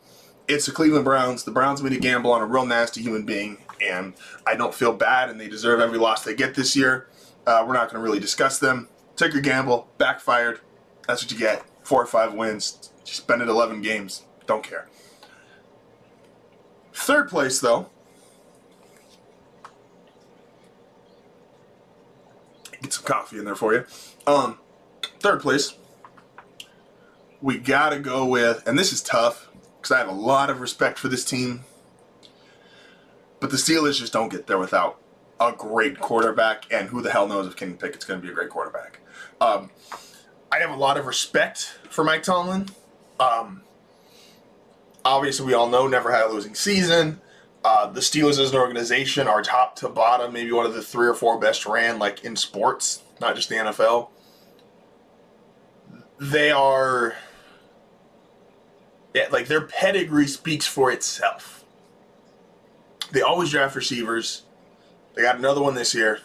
it's 0.48 0.66
the 0.66 0.72
Cleveland 0.72 1.04
Browns. 1.04 1.44
The 1.44 1.50
Browns 1.50 1.82
made 1.82 1.92
a 1.92 1.98
gamble 1.98 2.32
on 2.32 2.40
a 2.40 2.46
real 2.46 2.64
nasty 2.64 3.02
human 3.02 3.24
being, 3.24 3.58
and 3.86 4.14
I 4.46 4.56
don't 4.56 4.74
feel 4.74 4.92
bad, 4.92 5.28
and 5.28 5.38
they 5.38 5.48
deserve 5.48 5.80
every 5.80 5.98
loss 5.98 6.24
they 6.24 6.34
get 6.34 6.54
this 6.54 6.74
year. 6.74 7.06
Uh, 7.46 7.64
we're 7.66 7.74
not 7.74 7.90
going 7.90 8.00
to 8.00 8.04
really 8.04 8.20
discuss 8.20 8.58
them. 8.58 8.88
Took 9.16 9.32
your 9.32 9.42
gamble, 9.42 9.88
backfired. 9.98 10.60
That's 11.06 11.22
what 11.22 11.30
you 11.32 11.38
get. 11.38 11.64
Four 11.82 12.02
or 12.02 12.06
five 12.06 12.34
wins. 12.34 12.90
You 13.06 13.12
spend 13.12 13.42
it 13.42 13.48
11 13.48 13.82
games. 13.82 14.24
Don't 14.46 14.62
care. 14.62 14.88
Third 16.92 17.28
place, 17.28 17.60
though. 17.60 17.88
Get 22.82 22.92
some 22.92 23.04
coffee 23.04 23.38
in 23.38 23.44
there 23.44 23.54
for 23.54 23.72
you. 23.74 23.84
Um, 24.28 24.58
third 25.20 25.40
place. 25.40 25.72
We 27.40 27.56
got 27.56 27.90
to 27.90 27.98
go 27.98 28.26
with, 28.26 28.62
and 28.66 28.78
this 28.78 28.92
is 28.92 29.00
tough 29.00 29.48
because 29.78 29.90
I 29.90 29.98
have 29.98 30.08
a 30.08 30.12
lot 30.12 30.50
of 30.50 30.60
respect 30.60 30.98
for 30.98 31.08
this 31.08 31.24
team. 31.24 31.64
But 33.40 33.48
the 33.50 33.56
Steelers 33.56 33.98
just 33.98 34.12
don't 34.12 34.28
get 34.28 34.46
there 34.46 34.58
without 34.58 35.00
a 35.40 35.52
great 35.52 35.98
quarterback, 35.98 36.66
and 36.70 36.88
who 36.88 37.00
the 37.00 37.10
hell 37.10 37.26
knows 37.26 37.46
if 37.46 37.56
Kenny 37.56 37.72
Pickett's 37.72 38.04
going 38.04 38.20
to 38.20 38.26
be 38.26 38.30
a 38.30 38.34
great 38.34 38.50
quarterback. 38.50 39.00
Um, 39.40 39.70
I 40.52 40.58
have 40.58 40.70
a 40.70 40.76
lot 40.76 40.98
of 40.98 41.06
respect 41.06 41.78
for 41.88 42.04
Mike 42.04 42.22
Tomlin. 42.22 42.68
Um, 43.18 43.62
obviously, 45.06 45.46
we 45.46 45.54
all 45.54 45.70
know 45.70 45.86
never 45.86 46.12
had 46.12 46.26
a 46.26 46.28
losing 46.28 46.54
season. 46.54 47.22
Uh, 47.64 47.86
the 47.86 48.00
Steelers 48.00 48.38
as 48.38 48.50
an 48.50 48.58
organization 48.58 49.26
are 49.26 49.40
top 49.40 49.76
to 49.76 49.88
bottom, 49.88 50.34
maybe 50.34 50.52
one 50.52 50.66
of 50.66 50.74
the 50.74 50.82
three 50.82 51.06
or 51.06 51.14
four 51.14 51.40
best 51.40 51.64
ran 51.64 51.98
like 51.98 52.24
in 52.24 52.36
sports, 52.36 53.02
not 53.22 53.34
just 53.34 53.48
the 53.48 53.54
NFL. 53.54 54.10
They 56.20 56.50
are 56.50 57.14
yeah, 59.14 59.28
like 59.30 59.46
their 59.46 59.62
pedigree 59.62 60.26
speaks 60.26 60.66
for 60.66 60.92
itself. 60.92 61.64
They 63.10 63.22
always 63.22 63.50
draft 63.50 63.74
receivers. 63.74 64.42
They 65.14 65.22
got 65.22 65.38
another 65.38 65.62
one 65.62 65.74
this 65.74 65.94
year. 65.94 66.20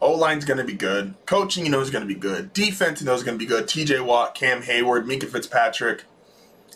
O 0.00 0.12
line's 0.12 0.46
going 0.46 0.58
to 0.58 0.64
be 0.64 0.72
good. 0.72 1.14
Coaching, 1.26 1.64
you 1.64 1.70
know, 1.70 1.80
is 1.80 1.90
going 1.90 2.06
to 2.06 2.12
be 2.12 2.18
good. 2.18 2.52
Defense, 2.52 3.00
you 3.00 3.06
know, 3.06 3.14
is 3.14 3.22
going 3.22 3.38
to 3.38 3.44
be 3.44 3.48
good. 3.48 3.66
TJ 3.66 4.04
Watt, 4.04 4.34
Cam 4.34 4.62
Hayward, 4.62 5.06
Minkah 5.06 5.28
Fitzpatrick. 5.28 6.04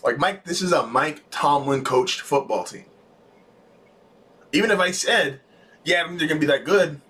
Like, 0.03 0.19
Mike, 0.19 0.45
this 0.45 0.61
is 0.61 0.71
a 0.71 0.85
Mike 0.85 1.23
Tomlin 1.31 1.83
coached 1.83 2.21
football 2.21 2.63
team. 2.63 2.85
Even 4.53 4.69
if 4.69 4.79
I 4.79 4.91
said, 4.91 5.41
yeah, 5.83 6.03
they're 6.03 6.27
going 6.27 6.39
to 6.39 6.39
be 6.39 6.45
that 6.45 6.63
good, 6.63 7.01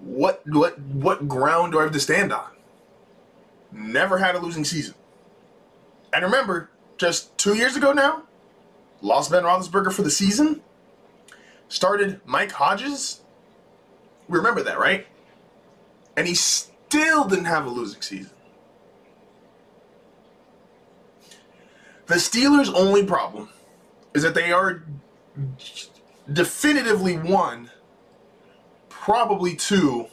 what, 0.00 0.42
what, 0.46 0.80
what 0.80 1.28
ground 1.28 1.72
do 1.72 1.78
I 1.78 1.84
have 1.84 1.92
to 1.92 2.00
stand 2.00 2.32
on? 2.32 2.50
Never 3.72 4.18
had 4.18 4.34
a 4.34 4.38
losing 4.38 4.64
season. 4.64 4.94
And 6.12 6.24
remember, 6.24 6.70
just 6.96 7.36
two 7.38 7.54
years 7.54 7.76
ago 7.76 7.92
now, 7.92 8.24
lost 9.00 9.30
Ben 9.30 9.44
Roethlisberger 9.44 9.92
for 9.92 10.02
the 10.02 10.10
season, 10.10 10.62
started 11.68 12.20
Mike 12.24 12.52
Hodges. 12.52 13.20
We 14.28 14.38
remember 14.38 14.62
that, 14.62 14.78
right? 14.78 15.06
And 16.16 16.26
he 16.26 16.34
still 16.34 17.24
didn't 17.24 17.46
have 17.46 17.64
a 17.66 17.70
losing 17.70 18.02
season. 18.02 18.32
The 22.06 22.16
Steelers' 22.16 22.72
only 22.74 23.04
problem 23.04 23.50
is 24.14 24.24
that 24.24 24.34
they 24.34 24.50
are 24.50 24.82
definitively 26.32 27.16
one, 27.16 27.70
probably 28.88 29.54
two. 29.54 30.08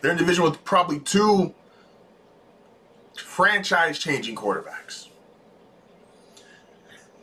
They're 0.00 0.12
in 0.12 0.16
division 0.16 0.44
with 0.44 0.62
probably 0.64 1.00
two 1.00 1.52
franchise 3.16 3.98
changing 3.98 4.36
quarterbacks. 4.36 5.08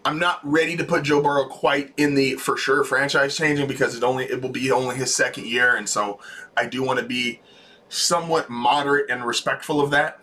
I'm 0.04 0.18
not 0.18 0.40
ready 0.44 0.76
to 0.78 0.84
put 0.84 1.04
Joe 1.04 1.22
Burrow 1.22 1.46
quite 1.46 1.94
in 1.96 2.16
the 2.16 2.36
for 2.36 2.58
sure 2.58 2.84
franchise 2.84 3.38
changing 3.38 3.68
because 3.68 3.96
it 3.96 4.04
only 4.04 4.26
it 4.26 4.42
will 4.42 4.50
be 4.50 4.72
only 4.72 4.96
his 4.96 5.14
second 5.14 5.46
year, 5.46 5.76
and 5.76 5.88
so 5.88 6.20
I 6.58 6.66
do 6.66 6.84
want 6.84 7.00
to 7.00 7.06
be 7.06 7.42
somewhat 7.88 8.50
moderate 8.50 9.10
and 9.10 9.26
respectful 9.26 9.80
of 9.80 9.92
that. 9.92 10.20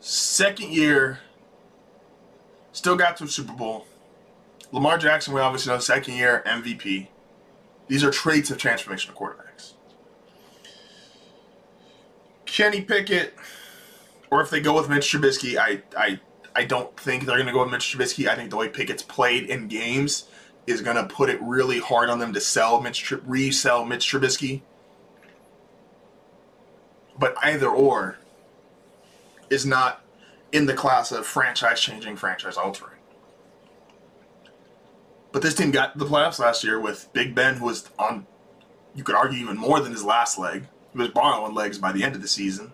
Second 0.00 0.72
year, 0.72 1.20
still 2.72 2.96
got 2.96 3.16
to 3.18 3.28
Super 3.28 3.54
Bowl. 3.54 3.86
Lamar 4.72 4.98
Jackson, 4.98 5.32
we 5.32 5.40
obviously 5.40 5.72
know, 5.72 5.78
second 5.78 6.14
year 6.14 6.42
MVP. 6.44 7.08
These 7.86 8.04
are 8.04 8.10
traits 8.10 8.50
of 8.50 8.58
transformational 8.58 9.14
quarterbacks. 9.14 9.43
Kenny 12.54 12.82
Pickett, 12.82 13.34
or 14.30 14.40
if 14.40 14.48
they 14.48 14.60
go 14.60 14.76
with 14.76 14.88
Mitch 14.88 15.12
Trubisky, 15.12 15.58
I 15.58 15.82
I 15.98 16.20
I 16.54 16.64
don't 16.64 16.96
think 16.96 17.24
they're 17.24 17.34
going 17.34 17.48
to 17.48 17.52
go 17.52 17.64
with 17.64 17.72
Mitch 17.72 17.96
Trubisky. 17.96 18.28
I 18.28 18.36
think 18.36 18.50
the 18.50 18.56
way 18.56 18.68
Pickett's 18.68 19.02
played 19.02 19.50
in 19.50 19.66
games 19.66 20.28
is 20.68 20.80
going 20.80 20.94
to 20.94 21.12
put 21.12 21.30
it 21.30 21.42
really 21.42 21.80
hard 21.80 22.10
on 22.10 22.20
them 22.20 22.32
to 22.32 22.40
sell 22.40 22.80
Mitch 22.80 23.10
resell 23.26 23.84
Mitch 23.84 24.08
Trubisky. 24.08 24.62
But 27.18 27.34
either 27.42 27.68
or 27.68 28.18
is 29.50 29.66
not 29.66 30.04
in 30.52 30.66
the 30.66 30.74
class 30.74 31.10
of 31.10 31.26
franchise 31.26 31.80
changing, 31.80 32.14
franchise 32.14 32.56
altering. 32.56 33.00
But 35.32 35.42
this 35.42 35.54
team 35.54 35.72
got 35.72 35.98
the 35.98 36.06
playoffs 36.06 36.38
last 36.38 36.62
year 36.62 36.78
with 36.78 37.12
Big 37.12 37.34
Ben, 37.34 37.56
who 37.56 37.64
was 37.64 37.90
on, 37.98 38.28
you 38.94 39.02
could 39.02 39.16
argue, 39.16 39.40
even 39.40 39.56
more 39.56 39.80
than 39.80 39.90
his 39.90 40.04
last 40.04 40.38
leg. 40.38 40.68
Was 40.94 41.08
borrowing 41.08 41.54
legs 41.54 41.78
by 41.78 41.90
the 41.90 42.04
end 42.04 42.14
of 42.14 42.22
the 42.22 42.28
season. 42.28 42.72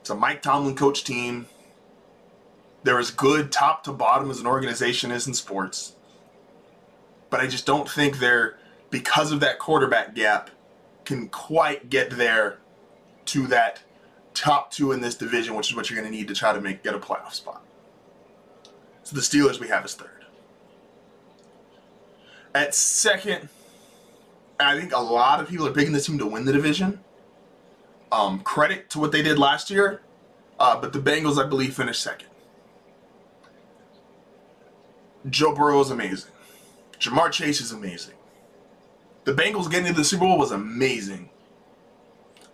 It's 0.00 0.10
a 0.10 0.14
Mike 0.14 0.42
Tomlin 0.42 0.76
coach 0.76 1.04
team. 1.04 1.46
They're 2.82 2.98
as 2.98 3.10
good 3.10 3.50
top 3.50 3.82
to 3.84 3.92
bottom 3.92 4.30
as 4.30 4.40
an 4.40 4.46
organization 4.46 5.10
is 5.10 5.26
in 5.26 5.32
sports. 5.32 5.94
But 7.30 7.40
I 7.40 7.46
just 7.46 7.64
don't 7.64 7.88
think 7.88 8.18
they're, 8.18 8.58
because 8.90 9.32
of 9.32 9.40
that 9.40 9.58
quarterback 9.58 10.14
gap, 10.14 10.50
can 11.06 11.28
quite 11.28 11.88
get 11.88 12.10
there 12.10 12.58
to 13.26 13.46
that 13.46 13.80
top 14.34 14.70
two 14.70 14.92
in 14.92 15.00
this 15.00 15.14
division, 15.14 15.54
which 15.54 15.70
is 15.70 15.76
what 15.76 15.88
you're 15.88 15.98
going 15.98 16.10
to 16.10 16.14
need 16.14 16.28
to 16.28 16.34
try 16.34 16.52
to 16.52 16.60
make 16.60 16.82
get 16.82 16.94
a 16.94 16.98
playoff 16.98 17.32
spot. 17.32 17.64
So 19.02 19.16
the 19.16 19.22
Steelers 19.22 19.58
we 19.58 19.68
have 19.68 19.84
as 19.86 19.94
third. 19.94 20.10
At 22.54 22.74
second, 22.74 23.48
I 24.60 24.78
think 24.78 24.92
a 24.92 25.00
lot 25.00 25.40
of 25.40 25.48
people 25.48 25.66
are 25.66 25.72
picking 25.72 25.92
this 25.92 26.06
team 26.06 26.18
to 26.18 26.26
win 26.26 26.44
the 26.44 26.52
division. 26.52 27.00
Um, 28.12 28.40
credit 28.40 28.90
to 28.90 29.00
what 29.00 29.10
they 29.10 29.22
did 29.22 29.38
last 29.38 29.70
year, 29.70 30.00
uh, 30.60 30.80
but 30.80 30.92
the 30.92 31.00
Bengals, 31.00 31.42
I 31.42 31.48
believe, 31.48 31.74
finished 31.74 32.00
second. 32.00 32.28
Joe 35.28 35.54
Burrow 35.54 35.80
is 35.80 35.90
amazing. 35.90 36.30
Ja'Marr 37.00 37.32
Chase 37.32 37.60
is 37.60 37.72
amazing. 37.72 38.14
The 39.24 39.32
Bengals 39.32 39.70
getting 39.70 39.86
to 39.86 39.92
the 39.92 40.04
Super 40.04 40.26
Bowl 40.26 40.38
was 40.38 40.52
amazing. 40.52 41.30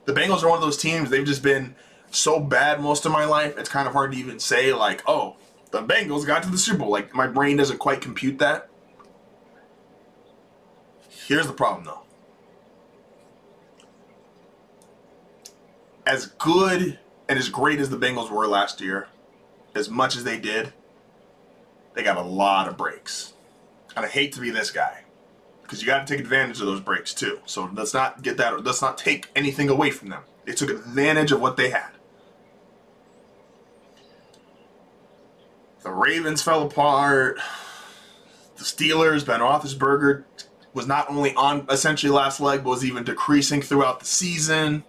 The 0.06 0.14
Bengals 0.14 0.42
are 0.42 0.48
one 0.48 0.56
of 0.56 0.62
those 0.62 0.78
teams, 0.78 1.10
they've 1.10 1.26
just 1.26 1.42
been 1.42 1.74
so 2.10 2.40
bad 2.40 2.80
most 2.80 3.04
of 3.04 3.12
my 3.12 3.26
life, 3.26 3.58
it's 3.58 3.68
kind 3.68 3.86
of 3.86 3.92
hard 3.92 4.12
to 4.12 4.18
even 4.18 4.38
say, 4.38 4.72
like, 4.72 5.02
oh, 5.06 5.36
the 5.72 5.82
Bengals 5.82 6.26
got 6.26 6.42
to 6.44 6.50
the 6.50 6.58
Super 6.58 6.78
Bowl. 6.78 6.90
Like, 6.90 7.14
my 7.14 7.26
brain 7.26 7.58
doesn't 7.58 7.78
quite 7.78 8.00
compute 8.00 8.38
that. 8.38 8.69
Here's 11.30 11.46
the 11.46 11.52
problem, 11.52 11.84
though. 11.84 12.00
As 16.04 16.26
good 16.26 16.98
and 17.28 17.38
as 17.38 17.48
great 17.48 17.78
as 17.78 17.88
the 17.88 17.96
Bengals 17.96 18.32
were 18.32 18.48
last 18.48 18.80
year, 18.80 19.06
as 19.76 19.88
much 19.88 20.16
as 20.16 20.24
they 20.24 20.40
did, 20.40 20.72
they 21.94 22.02
got 22.02 22.16
a 22.16 22.22
lot 22.22 22.66
of 22.66 22.76
breaks. 22.76 23.34
And 23.94 24.04
I 24.04 24.08
hate 24.08 24.32
to 24.32 24.40
be 24.40 24.50
this 24.50 24.72
guy 24.72 25.04
because 25.62 25.80
you 25.80 25.86
got 25.86 26.04
to 26.04 26.12
take 26.12 26.20
advantage 26.20 26.58
of 26.58 26.66
those 26.66 26.80
breaks 26.80 27.14
too. 27.14 27.38
So 27.46 27.70
let's 27.74 27.94
not 27.94 28.22
get 28.22 28.36
that. 28.38 28.64
Let's 28.64 28.82
not 28.82 28.98
take 28.98 29.28
anything 29.36 29.68
away 29.68 29.92
from 29.92 30.08
them. 30.08 30.24
They 30.46 30.52
took 30.52 30.68
advantage 30.68 31.30
of 31.30 31.40
what 31.40 31.56
they 31.56 31.70
had. 31.70 31.90
The 35.84 35.92
Ravens 35.92 36.42
fell 36.42 36.64
apart. 36.64 37.38
The 38.56 38.64
Steelers, 38.64 39.24
Ben 39.24 39.38
Roethlisberger 39.38 40.24
was 40.72 40.86
not 40.86 41.10
only 41.10 41.34
on 41.34 41.66
essentially 41.68 42.12
last 42.12 42.40
leg, 42.40 42.62
but 42.62 42.70
was 42.70 42.84
even 42.84 43.04
decreasing 43.04 43.62
throughout 43.62 44.00
the 44.00 44.06
season. 44.06 44.84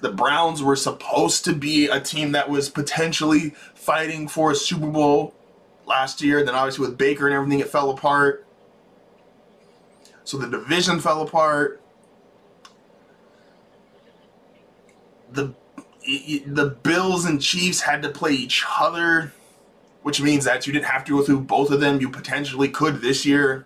The 0.00 0.12
Browns 0.12 0.62
were 0.62 0.76
supposed 0.76 1.44
to 1.46 1.54
be 1.54 1.86
a 1.86 2.00
team 2.00 2.32
that 2.32 2.50
was 2.50 2.68
potentially 2.68 3.50
fighting 3.74 4.28
for 4.28 4.50
a 4.50 4.54
Super 4.54 4.86
Bowl 4.86 5.34
last 5.86 6.20
year. 6.22 6.44
Then 6.44 6.54
obviously 6.54 6.86
with 6.86 6.98
Baker 6.98 7.26
and 7.26 7.34
everything, 7.34 7.60
it 7.60 7.68
fell 7.68 7.90
apart. 7.90 8.46
So 10.24 10.38
the 10.38 10.46
division 10.46 11.00
fell 11.00 11.22
apart. 11.22 11.80
The 15.30 15.54
the 16.46 16.66
Bills 16.82 17.24
and 17.24 17.40
Chiefs 17.40 17.80
had 17.80 18.02
to 18.02 18.10
play 18.10 18.32
each 18.32 18.62
other, 18.78 19.32
which 20.04 20.20
means 20.20 20.44
that 20.44 20.66
you 20.66 20.72
didn't 20.72 20.84
have 20.84 21.02
to 21.02 21.16
go 21.16 21.24
through 21.24 21.40
both 21.40 21.70
of 21.70 21.80
them. 21.80 21.98
You 21.98 22.10
potentially 22.10 22.68
could 22.68 23.00
this 23.00 23.24
year. 23.24 23.64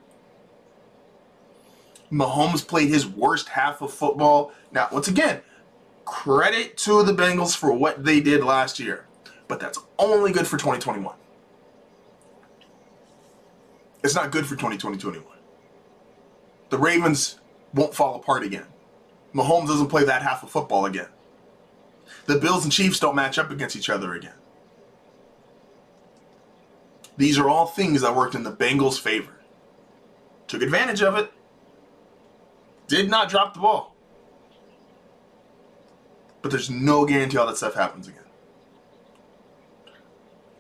Mahomes 2.13 2.65
played 2.67 2.89
his 2.89 3.09
worst 3.09 3.49
half 3.49 3.83
of 3.83 3.93
football. 3.93 4.53
Now, 4.71 4.87
once 4.93 5.09
again, 5.09 5.41
credit 6.05 6.77
to 6.79 7.03
the 7.03 7.13
Bengals 7.13 7.57
for 7.57 7.73
what 7.73 8.05
they 8.05 8.21
did 8.21 8.45
last 8.45 8.79
year, 8.79 9.05
but 9.49 9.59
that's 9.59 9.81
only 9.99 10.31
good 10.31 10.47
for 10.47 10.57
2021. 10.57 11.13
It's 14.05 14.15
not 14.15 14.31
good 14.31 14.47
for 14.47 14.55
2020 14.55 15.21
The 16.71 16.79
Ravens 16.79 17.41
won't 17.75 17.97
fall 17.97 18.15
apart 18.15 18.45
again. 18.45 18.67
Mahomes 19.35 19.67
doesn't 19.67 19.89
play 19.89 20.05
that 20.05 20.23
half 20.23 20.45
of 20.45 20.51
football 20.51 20.87
again. 20.87 21.09
The 22.27 22.39
Bills 22.39 22.63
and 22.63 22.73
Chiefs 22.73 23.01
don't 23.01 23.17
match 23.17 23.41
up 23.41 23.51
against 23.51 23.75
each 23.75 23.91
other 23.91 24.15
again. 24.15 24.38
These 27.19 27.37
are 27.39 27.49
all 27.49 27.67
things 27.67 28.01
that 28.01 28.15
worked 28.17 28.35
in 28.35 28.45
the 28.45 28.53
Bengals' 28.53 28.99
favor. 28.99 29.33
Took 30.47 30.63
advantage 30.63 31.03
of 31.03 31.17
it. 31.17 31.31
Did 32.87 33.11
not 33.11 33.29
drop 33.29 33.53
the 33.53 33.61
ball. 33.61 33.95
But 36.41 36.53
there's 36.53 36.71
no 36.71 37.05
guarantee 37.05 37.37
all 37.37 37.47
that 37.49 37.57
stuff 37.57 37.75
happens 37.75 38.09
again. 38.09 38.23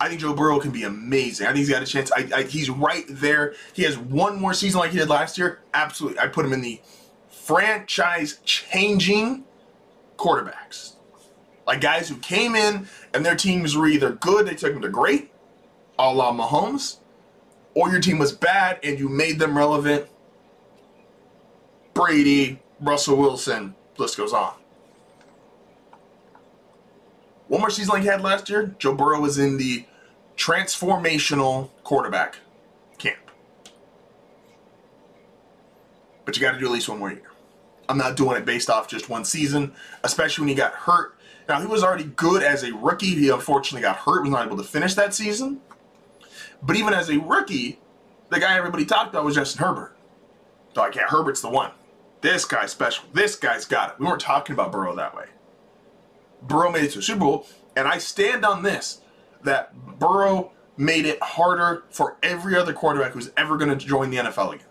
I 0.01 0.09
think 0.09 0.21
Joe 0.21 0.35
Burrow 0.35 0.61
can 0.61 0.73
be 0.73 0.83
amazing. 0.83 1.47
I 1.47 1.51
think 1.51 1.61
he's 1.61 1.71
got 1.71 1.83
a 1.83 1.87
chance. 1.87 2.11
I, 2.13 2.29
I, 2.35 2.43
he's 2.43 2.69
right 2.69 3.05
there. 3.09 3.55
He 3.73 3.85
has 3.85 3.97
one 3.97 4.41
more 4.41 4.53
season 4.53 4.81
like 4.81 4.91
he 4.91 4.99
did 4.99 5.09
last 5.09 5.39
year. 5.39 5.61
Absolutely. 5.75 6.19
I 6.19 6.27
put 6.27 6.45
him 6.45 6.53
in 6.53 6.61
the 6.61 6.81
franchise 7.31 8.41
changing 8.45 9.45
quarterbacks. 10.17 10.95
Like 11.67 11.81
guys 11.81 12.09
who 12.09 12.17
came 12.17 12.55
in 12.55 12.89
and 13.15 13.25
their 13.25 13.37
teams 13.37 13.77
were 13.77 13.87
either 13.87 14.13
good, 14.13 14.47
they 14.47 14.55
took 14.55 14.73
them 14.73 14.83
to 14.83 14.89
great, 14.89 15.31
a 15.99 16.13
la 16.13 16.33
Mahomes, 16.33 16.99
or 17.75 17.91
your 17.91 18.01
team 18.01 18.19
was 18.19 18.33
bad 18.33 18.79
and 18.83 18.99
you 18.99 19.09
made 19.09 19.39
them 19.39 19.57
relevant. 19.57 20.07
Brady, 21.95 22.61
Russell 22.81 23.17
Wilson, 23.17 23.75
list 23.97 24.17
goes 24.17 24.33
on. 24.33 24.55
One 27.49 27.61
more 27.61 27.71
season 27.71 27.95
like 27.95 28.03
he 28.03 28.09
had 28.09 28.21
last 28.21 28.49
year, 28.49 28.75
Joe 28.79 28.95
Burrow 28.95 29.21
was 29.21 29.39
in 29.39 29.57
the 29.57 29.87
transformational 30.37 31.71
quarterback 31.83 32.37
camp. 32.99 33.19
But 36.25 36.37
you 36.37 36.43
got 36.43 36.53
to 36.53 36.59
do 36.59 36.67
at 36.67 36.73
least 36.73 36.89
one 36.89 36.99
more 36.99 37.11
year. 37.11 37.23
I'm 37.89 37.97
not 37.97 38.17
doing 38.17 38.37
it 38.37 38.45
based 38.45 38.69
off 38.69 38.87
just 38.87 39.09
one 39.09 39.25
season, 39.25 39.73
especially 40.05 40.43
when 40.43 40.49
he 40.51 40.55
got 40.55 40.75
hurt. 40.75 41.15
Now, 41.49 41.59
he 41.59 41.67
was 41.67 41.83
already 41.83 42.05
good 42.05 42.43
as 42.43 42.63
a 42.63 42.75
rookie. 42.75 43.15
He 43.15 43.31
unfortunately 43.31 43.81
got 43.81 43.97
hurt, 43.97 44.21
was 44.23 44.31
not 44.31 44.47
able 44.47 44.59
to 44.59 44.63
finish 44.63 44.93
that 44.95 45.15
season. 45.15 45.63
But 46.63 46.77
even 46.77 46.95
as 46.95 47.09
a 47.11 47.19
rookie, 47.19 47.81
the 48.31 48.41
guy 48.41 48.57
everybody 48.57 48.85
talked 48.85 49.11
about 49.11 49.25
was 49.25 49.35
Justin 49.35 49.65
Herbert. 49.65 49.97
Like, 50.75 50.95
yeah, 50.95 51.07
Herbert's 51.09 51.41
the 51.41 51.51
one. 51.51 51.73
This 52.21 52.45
guy's 52.45 52.73
special. 52.73 53.05
This 53.13 53.37
guy's 53.37 53.65
got 53.65 53.91
it. 53.91 53.99
We 53.99 54.07
weren't 54.07 54.21
talking 54.21 54.55
about 54.55 54.73
Burrow 54.73 54.95
that 54.97 55.15
way. 55.15 55.27
Burrow 56.43 56.71
made 56.71 56.85
it 56.85 56.93
to 56.93 56.99
a 57.01 57.03
Super 57.03 57.21
Bowl, 57.21 57.47
and 57.77 57.89
I 57.89 57.99
stand 57.99 58.45
on 58.45 58.63
this 58.63 59.01
that 59.45 59.99
Burrow 59.99 60.53
made 60.77 61.07
it 61.07 61.21
harder 61.23 61.85
for 61.91 62.17
every 62.23 62.57
other 62.57 62.73
quarterback 62.73 63.13
who's 63.13 63.31
ever 63.37 63.57
going 63.57 63.77
to 63.77 63.87
join 63.87 64.11
the 64.11 64.19
NFL 64.19 64.55
again. 64.55 64.67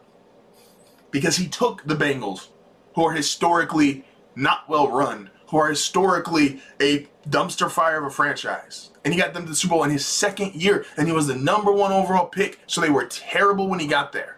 Because 1.11 1.37
he 1.37 1.47
took 1.47 1.83
the 1.85 1.95
Bengals, 1.95 2.47
who 2.95 3.03
are 3.05 3.13
historically 3.13 4.05
not 4.35 4.67
well 4.69 4.89
run, 4.89 5.29
who 5.49 5.57
are 5.57 5.69
historically 5.69 6.61
a 6.81 7.07
dumpster 7.29 7.69
fire 7.69 7.99
of 7.99 8.05
a 8.05 8.09
franchise. 8.09 8.91
And 9.03 9.13
he 9.13 9.19
got 9.19 9.33
them 9.33 9.43
to 9.43 9.49
the 9.49 9.55
Super 9.55 9.75
Bowl 9.75 9.83
in 9.83 9.91
his 9.91 10.05
second 10.05 10.55
year, 10.55 10.85
and 10.97 11.07
he 11.07 11.13
was 11.13 11.27
the 11.27 11.35
number 11.35 11.71
one 11.71 11.91
overall 11.91 12.27
pick, 12.27 12.59
so 12.67 12.81
they 12.81 12.89
were 12.89 13.05
terrible 13.05 13.67
when 13.67 13.79
he 13.79 13.87
got 13.87 14.11
there. 14.11 14.37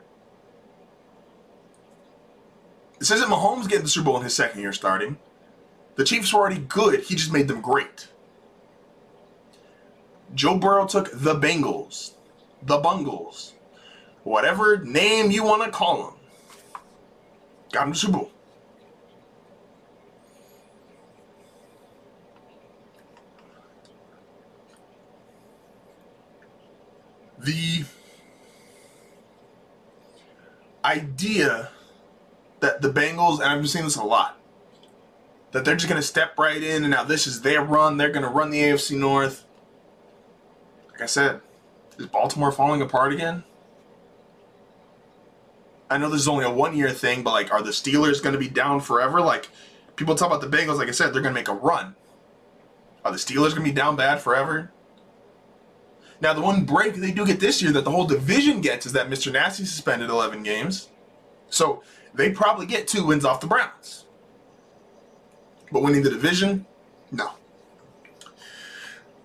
This 3.00 3.12
isn't 3.12 3.30
Mahomes 3.30 3.68
getting 3.68 3.84
the 3.84 3.90
Super 3.90 4.06
Bowl 4.06 4.18
in 4.18 4.24
his 4.24 4.36
second 4.36 4.62
year 4.62 4.74
starting. 4.74 5.18
The 5.96 6.04
Chiefs 6.04 6.34
were 6.34 6.40
already 6.40 6.60
good, 6.60 7.02
he 7.02 7.16
just 7.16 7.34
made 7.34 7.48
them 7.48 7.62
great. 7.62 8.08
Joe 10.36 10.58
Burrow 10.58 10.86
took 10.86 11.10
the 11.12 11.36
Bengals, 11.36 12.14
the 12.62 12.78
Bungles, 12.78 13.54
whatever 14.24 14.78
name 14.78 15.32
you 15.32 15.44
want 15.44 15.64
to 15.64 15.72
call 15.72 16.04
them, 16.04 16.14
got 17.72 17.88
him 17.88 17.94
to 17.94 18.00
Super 18.00 18.20
Bowl. 18.20 18.32
The 27.40 27.86
idea 30.84 31.70
that 32.60 32.82
the 32.82 32.90
Bengals, 32.90 33.36
and 33.36 33.46
I've 33.46 33.60
been 33.60 33.68
seeing 33.68 33.86
this 33.86 33.96
a 33.96 34.04
lot, 34.04 34.38
that 35.52 35.66
they're 35.66 35.76
just 35.76 35.90
going 35.90 36.02
to 36.02 36.08
step 36.08 36.38
right 36.38 36.62
in 36.62 36.84
and 36.84 36.92
now 36.92 37.04
this 37.04 37.26
is 37.26 37.42
their 37.42 37.64
run, 37.64 37.98
they're 37.98 38.12
going 38.12 38.24
to 38.24 38.30
run 38.30 38.52
the 38.52 38.60
AFC 38.60 38.98
North 38.98 39.46
like 41.00 41.06
I 41.06 41.08
said, 41.08 41.40
is 41.98 42.08
Baltimore 42.08 42.52
falling 42.52 42.82
apart 42.82 43.14
again? 43.14 43.46
I 45.90 45.98
know 45.98 46.10
this 46.10 46.20
is 46.20 46.28
only 46.28 46.44
a 46.44 46.52
one 46.52 46.76
year 46.76 46.92
thing, 46.92 47.24
but 47.24 47.32
like, 47.32 47.54
are 47.54 47.62
the 47.62 47.72
Steelers 47.72 48.22
going 48.22 48.34
to 48.34 48.40
be 48.40 48.50
down 48.50 48.82
forever? 48.82 49.22
Like, 49.22 49.48
people 49.96 50.14
talk 50.16 50.28
about 50.28 50.42
the 50.42 50.58
Bengals, 50.58 50.78
like 50.78 50.90
I 50.90 50.92
said, 50.92 51.14
they're 51.14 51.22
going 51.22 51.34
to 51.34 51.40
make 51.40 51.48
a 51.48 51.54
run. 51.54 51.96
Are 53.06 53.14
the 53.14 53.18
Steelers 53.18 53.52
going 53.52 53.64
to 53.64 53.70
be 53.70 53.72
down 53.72 53.96
bad 53.96 54.20
forever? 54.20 54.72
Now, 56.22 56.34
the 56.34 56.42
one 56.42 56.66
break 56.66 56.96
they 56.96 57.12
do 57.12 57.26
get 57.26 57.40
this 57.40 57.62
year 57.62 57.72
that 57.72 57.86
the 57.86 57.92
whole 57.92 58.06
division 58.06 58.62
gets 58.62 58.86
is 58.86 58.94
that 58.94 59.10
Mr. 59.10 59.32
Nasty 59.32 59.66
suspended 59.66 60.10
11 60.10 60.44
games. 60.44 60.90
So 61.50 61.82
they 62.14 62.30
probably 62.32 62.66
get 62.66 62.88
two 62.88 63.06
wins 63.06 63.24
off 63.24 63.40
the 63.40 63.48
Browns. 63.48 64.06
But 65.72 65.82
winning 65.82 66.04
the 66.04 66.10
division, 66.10 66.66
no 67.12 67.32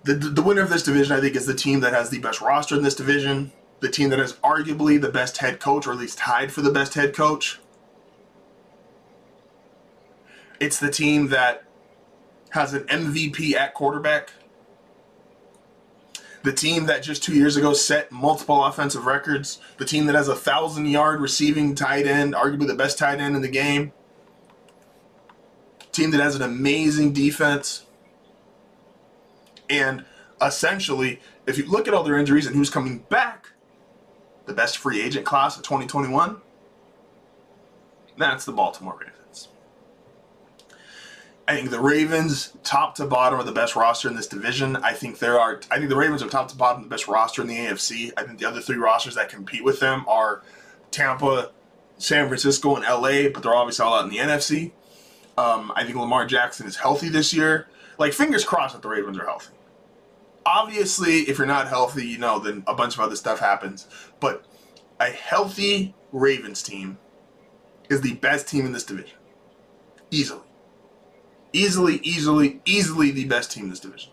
the, 0.05 0.15
the 0.15 0.43
winner 0.43 0.63
of 0.63 0.69
this 0.69 0.83
division, 0.83 1.17
I 1.17 1.21
think, 1.21 1.35
is 1.35 1.47
the 1.47 1.55
team 1.55 1.81
that 1.81 1.93
has 1.93 2.11
the 2.11 2.19
best 2.19 2.41
roster 2.41 2.77
in 2.77 2.83
this 2.83 2.95
division, 2.95 3.53
the 3.81 3.89
team 3.89 4.11
that 4.11 4.19
has 4.19 4.35
arguably 4.35 5.01
the 5.01 5.09
best 5.09 5.39
head 5.39 5.61
coach, 5.61 5.87
or 5.87 5.93
at 5.93 5.99
least 5.99 6.19
tied 6.19 6.53
for 6.53 6.61
the 6.61 6.71
best 6.71 6.95
head 6.95 7.15
coach. 7.15 7.59
It's 10.61 10.79
the 10.79 10.91
team 10.91 11.29
that 11.29 11.65
has 12.51 12.75
an 12.75 12.85
MVP 12.85 13.55
at 13.55 13.75
quarterback. 13.75 14.33
The 16.45 16.53
team 16.53 16.85
that 16.87 17.03
just 17.03 17.23
two 17.23 17.35
years 17.35 17.57
ago 17.57 17.73
set 17.73 18.13
multiple 18.13 18.63
offensive 18.67 19.07
records. 19.07 19.61
The 19.79 19.87
team 19.87 20.05
that 20.07 20.15
has 20.15 20.29
a 20.29 20.37
thousand 20.37 20.87
yard 20.87 21.23
receiving 21.23 21.75
tight 21.75 22.07
end, 22.07 22.35
arguably 22.35 22.67
the 22.67 22.75
best 22.75 22.99
tight 22.99 23.19
end 23.19 23.35
in 23.35 23.41
the 23.41 23.49
game. 23.49 23.93
Team 25.91 26.11
that 26.11 26.21
has 26.21 26.37
an 26.37 26.43
amazing 26.43 27.15
defense. 27.15 27.87
And 29.71 30.05
essentially, 30.43 31.19
if 31.47 31.57
you 31.57 31.65
look 31.65 31.89
at 31.89 31.95
all 31.95 32.05
their 32.05 32.19
injuries 32.19 32.47
and 32.47 32.55
who's 32.55 32.69
coming 32.69 32.99
back, 33.09 33.49
the 34.45 34.53
best 34.53 34.77
free 34.77 35.01
agent 35.01 35.25
class 35.25 35.57
of 35.57 35.63
2021, 35.63 36.43
that's 38.19 38.45
the 38.45 38.53
Baltimore 38.53 38.99
Ravens. 39.01 39.14
I 41.47 41.57
think 41.57 41.71
the 41.71 41.81
Ravens, 41.81 42.57
top 42.65 42.95
to 42.97 43.07
bottom, 43.07 43.39
are 43.39 43.45
the 43.45 43.53
best 43.53 43.77
roster 43.77 44.09
in 44.09 44.17
this 44.17 44.27
division. 44.27 44.77
I 44.77 44.93
think 44.93 45.19
there 45.19 45.39
are. 45.39 45.61
I 45.71 45.77
think 45.77 45.91
the 45.91 45.97
Ravens 45.97 46.23
are 46.23 46.29
top 46.29 46.49
to 46.49 46.57
bottom 46.57 46.83
the 46.83 46.89
best 46.89 47.07
roster 47.07 47.43
in 47.43 47.49
the 47.49 47.57
AFC. 47.57 48.13
I 48.17 48.23
think 48.25 48.39
the 48.39 48.47
other 48.47 48.61
three 48.61 48.77
rosters 48.77 49.15
that 49.17 49.29
compete 49.29 49.63
with 49.63 49.81
them 49.81 50.05
are 50.09 50.43
Tampa, 50.91 51.51
San 51.99 52.29
Francisco, 52.29 52.77
and 52.77 52.85
LA, 52.85 53.29
but 53.29 53.43
they're 53.43 53.55
obviously 53.55 53.85
all 53.85 53.95
out 53.95 54.05
in 54.05 54.11
the 54.11 54.19
NFC. 54.19 54.73
Um, 55.37 55.73
I 55.75 55.85
think 55.85 55.97
Lamar 55.97 56.27
Jackson 56.27 56.67
is 56.67 56.77
healthy 56.77 57.09
this 57.09 57.35
year. 57.35 57.69
Like 57.99 58.13
fingers 58.13 58.45
crossed 58.45 58.75
that 58.75 58.83
the 58.83 58.89
Ravens 58.89 59.19
are 59.19 59.25
healthy 59.25 59.55
obviously, 60.47 61.21
if 61.21 61.39
you're 61.39 61.47
not 61.47 61.69
healthy, 61.69 62.07
you 62.07 62.19
know, 62.19 62.39
then 62.39 62.65
a 62.67 62.75
bunch 62.75 62.95
of 62.95 63.01
other 63.01 63.17
stuff 63.17 63.41
happens. 63.41 63.87
But 64.21 64.45
a 65.01 65.07
healthy 65.11 65.95
Ravens 66.13 66.63
team 66.63 66.99
is 67.89 68.01
the 68.01 68.15
best 68.15 68.49
team 68.49 68.67
in 68.67 68.73
this 68.73 68.85
division. 68.85 69.19
Easily. 70.11 70.43
Easily, 71.55 72.01
easily, 72.03 72.61
easily 72.65 73.13
the 73.13 73.27
best 73.27 73.53
team 73.53 73.65
in 73.65 73.71
this 73.71 73.79
division. 73.79 74.11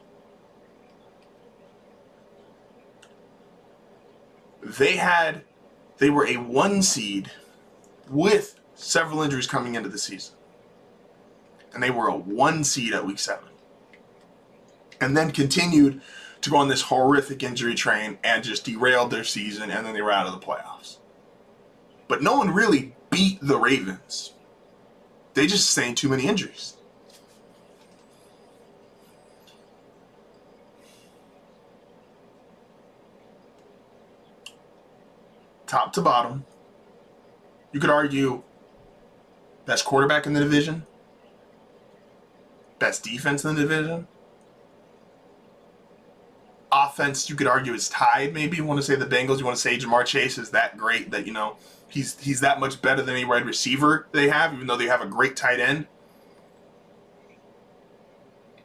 They 4.61 4.97
had, 4.97 5.41
they 5.97 6.11
were 6.11 6.27
a 6.27 6.37
one 6.37 6.83
seed 6.83 7.31
with 8.07 8.59
several 8.75 9.23
injuries 9.23 9.47
coming 9.47 9.73
into 9.73 9.89
the 9.89 9.97
season. 9.97 10.35
And 11.73 11.81
they 11.81 11.89
were 11.89 12.07
a 12.07 12.15
one 12.15 12.63
seed 12.63 12.93
at 12.93 13.07
week 13.07 13.17
seven. 13.17 13.49
And 14.99 15.17
then 15.17 15.31
continued 15.31 15.99
to 16.41 16.51
go 16.51 16.57
on 16.57 16.67
this 16.67 16.83
horrific 16.83 17.41
injury 17.41 17.73
train 17.73 18.19
and 18.23 18.43
just 18.43 18.65
derailed 18.65 19.09
their 19.09 19.23
season, 19.23 19.71
and 19.71 19.83
then 19.83 19.95
they 19.95 20.01
were 20.03 20.11
out 20.11 20.27
of 20.27 20.39
the 20.39 20.45
playoffs. 20.45 20.97
But 22.07 22.21
no 22.21 22.37
one 22.37 22.51
really 22.51 22.95
beat 23.09 23.39
the 23.41 23.57
Ravens. 23.57 24.33
They 25.33 25.47
just 25.47 25.65
sustained 25.65 25.97
too 25.97 26.09
many 26.09 26.27
injuries. 26.27 26.75
Top 35.71 35.93
to 35.93 36.01
bottom. 36.01 36.45
You 37.71 37.79
could 37.79 37.89
argue 37.89 38.43
best 39.65 39.85
quarterback 39.85 40.25
in 40.25 40.33
the 40.33 40.41
division, 40.41 40.85
best 42.77 43.03
defense 43.03 43.45
in 43.45 43.55
the 43.55 43.61
division. 43.61 44.07
Offense, 46.73 47.29
you 47.29 47.35
could 47.35 47.47
argue 47.47 47.73
is 47.73 47.87
tied. 47.89 48.33
Maybe 48.33 48.57
you 48.57 48.65
want 48.65 48.79
to 48.79 48.85
say 48.85 48.95
the 48.95 49.05
Bengals. 49.05 49.39
You 49.39 49.45
want 49.45 49.55
to 49.55 49.61
say 49.61 49.77
Ja'Marr 49.77 50.05
Chase 50.05 50.37
is 50.37 50.51
that 50.51 50.77
great 50.77 51.11
that 51.11 51.25
you 51.25 51.33
know 51.33 51.55
he's 51.89 52.19
he's 52.19 52.41
that 52.41 52.59
much 52.59 52.81
better 52.81 53.01
than 53.01 53.15
any 53.15 53.25
wide 53.25 53.45
receiver 53.45 54.07
they 54.11 54.27
have, 54.27 54.53
even 54.53 54.67
though 54.67 54.77
they 54.77 54.87
have 54.87 55.01
a 55.01 55.05
great 55.05 55.37
tight 55.37 55.59
end. 55.59 55.87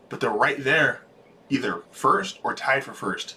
But 0.09 0.21
they're 0.21 0.31
right 0.31 0.63
there, 0.63 1.03
either 1.51 1.83
first 1.91 2.41
or 2.43 2.55
tied 2.55 2.85
for 2.85 2.93
first, 2.93 3.37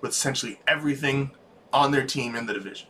with 0.00 0.12
essentially 0.12 0.60
everything 0.66 1.30
on 1.74 1.90
their 1.90 2.06
team 2.06 2.36
in 2.36 2.46
the 2.46 2.54
division. 2.54 2.86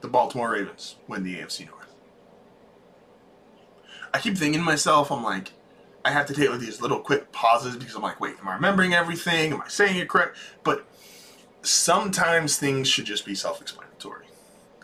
The 0.00 0.08
Baltimore 0.08 0.52
Ravens 0.52 0.96
win 1.08 1.24
the 1.24 1.34
AFC 1.34 1.66
North. 1.66 1.92
I 4.14 4.20
keep 4.20 4.36
thinking 4.36 4.60
to 4.60 4.64
myself, 4.64 5.10
I'm 5.10 5.24
like, 5.24 5.52
I 6.04 6.12
have 6.12 6.26
to 6.26 6.34
take 6.34 6.50
like 6.50 6.60
these 6.60 6.80
little 6.80 7.00
quick 7.00 7.32
pauses 7.32 7.76
because 7.76 7.94
I'm 7.94 8.02
like, 8.02 8.20
wait, 8.20 8.36
am 8.38 8.48
I 8.48 8.54
remembering 8.54 8.94
everything? 8.94 9.52
Am 9.52 9.60
I 9.60 9.68
saying 9.68 9.96
it 9.98 10.08
correct? 10.08 10.36
But 10.62 10.86
sometimes 11.62 12.56
things 12.56 12.88
should 12.88 13.04
just 13.04 13.24
be 13.26 13.34
self 13.34 13.60
explanatory. 13.60 14.26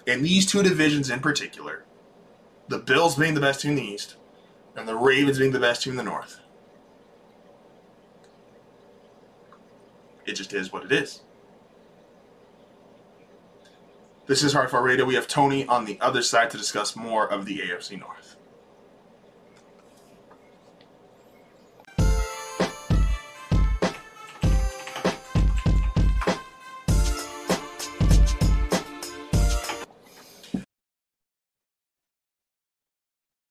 In 0.07 0.23
these 0.23 0.47
two 0.47 0.63
divisions 0.63 1.11
in 1.11 1.21
particular, 1.21 1.85
the 2.69 2.79
Bills 2.79 3.17
being 3.17 3.35
the 3.35 3.41
best 3.41 3.61
team 3.61 3.73
in 3.73 3.77
the 3.77 3.83
East 3.83 4.17
and 4.79 4.89
the 4.89 4.97
Ravens 4.97 5.39
being 5.39 5.53
the 5.53 5.59
best 5.59 5.83
team 5.83 5.93
in 5.93 5.97
the 5.97 6.03
North, 6.05 6.41
it 10.25 10.35
just 10.35 10.53
is 10.53 10.73
what 10.73 10.85
it 10.85 10.93
is. 10.93 11.23
This 14.27 14.43
is 14.43 14.53
Hard 14.53 14.71
Fought 14.71 14.83
Radio. 14.83 15.05
We 15.05 15.15
have 15.15 15.27
Tony 15.27 15.67
on 15.67 15.85
the 15.85 15.99
other 16.01 16.23
side 16.23 16.51
to 16.51 16.59
discuss 16.59 16.95
more 16.95 17.27
of 17.27 17.47
the 17.47 17.59
AFC 17.61 17.99
North. 17.99 18.28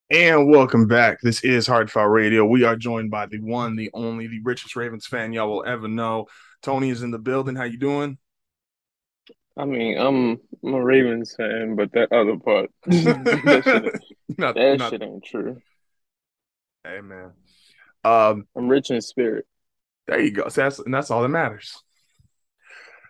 And 0.09 0.49
welcome 0.49 0.87
back. 0.87 1.19
This 1.19 1.43
is 1.43 1.67
Hard 1.67 1.91
Fought 1.91 2.05
Radio. 2.05 2.45
We 2.45 2.63
are 2.63 2.77
joined 2.77 3.11
by 3.11 3.25
the 3.25 3.41
one, 3.41 3.75
the 3.75 3.89
only, 3.93 4.27
the 4.27 4.39
richest 4.39 4.77
Ravens 4.77 5.05
fan 5.05 5.33
y'all 5.33 5.49
will 5.49 5.65
ever 5.65 5.89
know. 5.89 6.27
Tony 6.61 6.91
is 6.91 7.03
in 7.03 7.11
the 7.11 7.19
building. 7.19 7.57
How 7.57 7.65
you 7.65 7.77
doing? 7.77 8.17
I 9.57 9.65
mean, 9.65 9.97
I'm, 9.97 10.39
I'm 10.63 10.73
a 10.73 10.81
Ravens 10.81 11.35
fan, 11.35 11.75
but 11.75 11.91
that 11.91 12.13
other 12.13 12.37
part, 12.37 12.71
that, 12.85 13.63
shit, 13.65 14.37
not, 14.37 14.55
that 14.55 14.79
not, 14.79 14.91
shit 14.91 15.01
ain't 15.01 15.25
true. 15.25 15.61
Hey 16.85 17.01
man, 17.01 17.33
um, 18.05 18.47
I'm 18.55 18.69
rich 18.69 18.91
in 18.91 19.01
spirit. 19.01 19.45
There 20.07 20.21
you 20.21 20.31
go. 20.31 20.47
So 20.47 20.61
that's 20.61 20.79
and 20.79 20.93
that's 20.93 21.11
all 21.11 21.21
that 21.21 21.27
matters. 21.27 21.83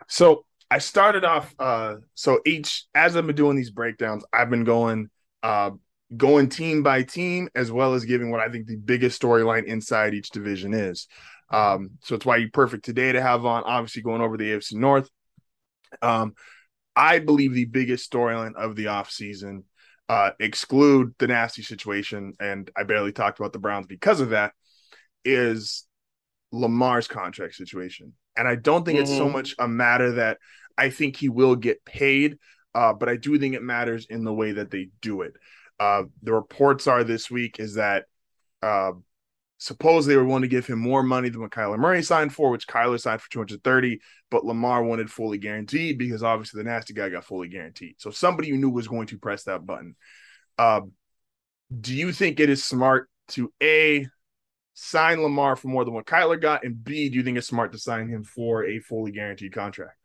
So 0.08 0.46
I 0.72 0.80
started 0.80 1.26
off. 1.26 1.54
Uh, 1.60 1.98
so 2.16 2.40
each 2.44 2.86
as 2.96 3.16
I've 3.16 3.28
been 3.28 3.36
doing 3.36 3.56
these 3.56 3.70
breakdowns, 3.70 4.26
I've 4.34 4.50
been 4.50 4.64
going 4.64 5.12
uh 5.44 5.72
going 6.16 6.48
team 6.50 6.84
by 6.84 7.04
team 7.04 7.50
as 7.56 7.72
well 7.72 7.94
as 7.94 8.06
giving 8.06 8.32
what 8.32 8.40
I 8.40 8.50
think 8.50 8.68
the 8.68 8.78
biggest 8.78 9.22
storyline 9.22 9.66
inside 9.66 10.14
each 10.14 10.30
division 10.30 10.74
is. 10.74 11.08
Um, 11.50 11.92
so 12.04 12.16
it's 12.16 12.26
why 12.26 12.38
you 12.38 12.50
perfect 12.50 12.86
today 12.86 13.12
to 13.12 13.22
have 13.22 13.46
on, 13.46 13.64
obviously 13.64 14.02
going 14.02 14.22
over 14.22 14.38
the 14.38 14.52
AFC 14.52 14.74
North. 14.74 15.10
Um, 16.02 16.34
I 16.96 17.20
believe 17.20 17.54
the 17.54 17.66
biggest 17.66 18.12
storyline 18.12 18.56
of 18.56 18.76
the 18.76 18.86
offseason, 18.86 19.64
uh, 20.10 20.32
exclude 20.40 21.14
the 21.20 21.28
nasty 21.28 21.62
situation, 21.62 22.34
and 22.40 22.70
I 22.76 22.84
barely 22.84 23.12
talked 23.12 23.40
about 23.40 23.54
the 23.54 23.60
Browns 23.60 23.88
because 23.88 24.20
of 24.20 24.30
that, 24.30 24.54
is 25.24 25.86
Lamar's 26.52 27.08
contract 27.08 27.56
situation. 27.56 28.14
And 28.36 28.48
I 28.48 28.56
don't 28.56 28.86
think 28.86 28.98
mm-hmm. 28.98 29.04
it's 29.04 29.18
so 29.18 29.26
mm-hmm. 29.26 29.34
much 29.34 29.56
a 29.60 29.68
matter 29.68 30.14
that 30.14 30.38
I 30.78 30.90
think 30.90 31.16
he 31.16 31.30
will 31.30 31.56
get 31.56 31.84
paid, 31.86 32.38
uh, 32.74 32.94
but 32.94 33.10
I 33.10 33.16
do 33.16 33.38
think 33.38 33.56
it 33.56 33.64
matters 33.64 34.08
in 34.10 34.24
the 34.24 34.34
way 34.34 34.54
that 34.54 34.72
they 34.72 34.90
do 35.02 35.22
it. 35.22 35.34
Uh, 35.80 36.04
the 36.24 36.34
reports 36.34 36.88
are 36.88 37.04
this 37.04 37.30
week 37.30 37.60
is 37.60 37.76
that 37.76 38.06
uh, 38.62 38.92
suppose 39.58 40.06
they 40.06 40.16
were 40.16 40.26
willing 40.26 40.44
to 40.44 40.48
give 40.48 40.68
him 40.68 40.80
more 40.80 41.04
money 41.04 41.30
than 41.30 41.42
what 41.42 41.52
Kyler 41.52 41.78
Murray 41.78 42.04
signed 42.04 42.34
for, 42.34 42.50
which 42.50 42.68
Kyler 42.68 43.00
signed 43.00 43.22
for 43.22 43.30
230, 43.30 44.00
but 44.30 44.46
Lamar 44.46 44.84
wanted 44.84 45.12
fully 45.12 45.38
guaranteed 45.38 45.98
because 45.98 46.24
obviously 46.24 46.62
the 46.62 46.70
nasty 46.70 46.94
guy 46.94 47.10
got 47.10 47.26
fully 47.26 47.48
guaranteed. 47.48 47.96
So 47.98 48.12
somebody 48.12 48.50
you 48.50 48.58
knew 48.58 48.70
was 48.70 48.88
going 48.88 49.08
to 49.08 49.18
press 49.18 49.44
that 49.44 49.66
button. 49.66 49.96
Uh, 50.58 50.82
do 51.80 51.94
you 51.94 52.12
think 52.12 52.40
it 52.40 52.50
is 52.50 52.64
smart 52.64 53.10
to 53.30 53.52
A, 53.62 54.08
sign 54.74 55.22
Lamar 55.22 55.56
for 55.56 55.68
more 55.68 55.84
than 55.84 55.94
what 55.94 56.06
Kyler 56.06 56.40
got, 56.40 56.64
and 56.64 56.84
B, 56.84 57.10
do 57.10 57.18
you 57.18 57.24
think 57.24 57.38
it's 57.38 57.48
smart 57.48 57.72
to 57.72 57.80
sign 57.80 58.08
him 58.08 58.24
for 58.24 58.64
a 58.66 58.80
fully 58.80 59.12
guaranteed 59.12 59.54
contract? 59.54 59.98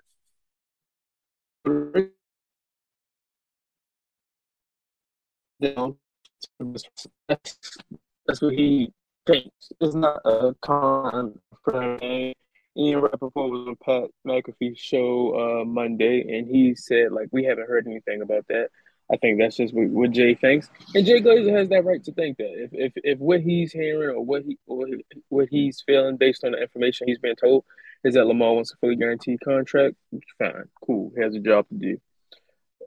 That's, 7.29 8.41
what 8.41 8.55
he 8.55 8.93
thinks. 9.27 9.73
It's 9.81 9.95
not 9.95 10.21
a 10.25 10.55
con 10.61 11.39
for 11.65 11.99
him. 12.01 12.35
Ian 12.77 13.01
Rapoport 13.01 13.51
was 13.51 13.69
on 13.69 13.77
Pat 13.77 14.11
McAfee's 14.27 14.79
show 14.79 15.61
uh, 15.61 15.65
Monday, 15.65 16.37
and 16.37 16.49
he 16.49 16.75
said 16.75 17.13
like 17.13 17.29
we 17.31 17.45
haven't 17.45 17.69
heard 17.69 17.87
anything 17.87 18.23
about 18.23 18.47
that. 18.49 18.71
I 19.13 19.19
think 19.19 19.39
that's 19.39 19.57
just 19.57 19.75
what, 19.75 19.89
what 19.89 20.11
Jay 20.11 20.35
thinks, 20.35 20.71
and 20.95 21.05
Jay 21.05 21.21
Glazer 21.21 21.57
has 21.57 21.69
that 21.69 21.85
right 21.85 22.03
to 22.05 22.13
think 22.13 22.39
that. 22.39 22.51
If 22.51 22.71
if, 22.73 22.93
if 22.97 23.19
what 23.19 23.43
he's 23.43 23.73
hearing 23.73 24.17
or 24.17 24.25
what 24.25 24.43
he 24.43 24.59
or 24.67 24.87
what 25.29 25.49
he's 25.51 25.83
feeling 25.87 26.17
based 26.17 26.45
on 26.45 26.53
the 26.53 26.63
information 26.63 27.09
he's 27.09 27.19
been 27.19 27.37
told 27.37 27.65
is 28.05 28.15
that 28.15 28.27
Lamar 28.27 28.55
wants 28.55 28.73
a 28.73 28.77
fully 28.79 28.97
guaranteed 28.97 29.41
contract, 29.43 29.97
fine, 30.39 30.65
cool, 30.85 31.13
he 31.15 31.23
has 31.23 31.35
a 31.35 31.41
job 31.41 31.69
to 31.69 31.75
do 31.75 32.01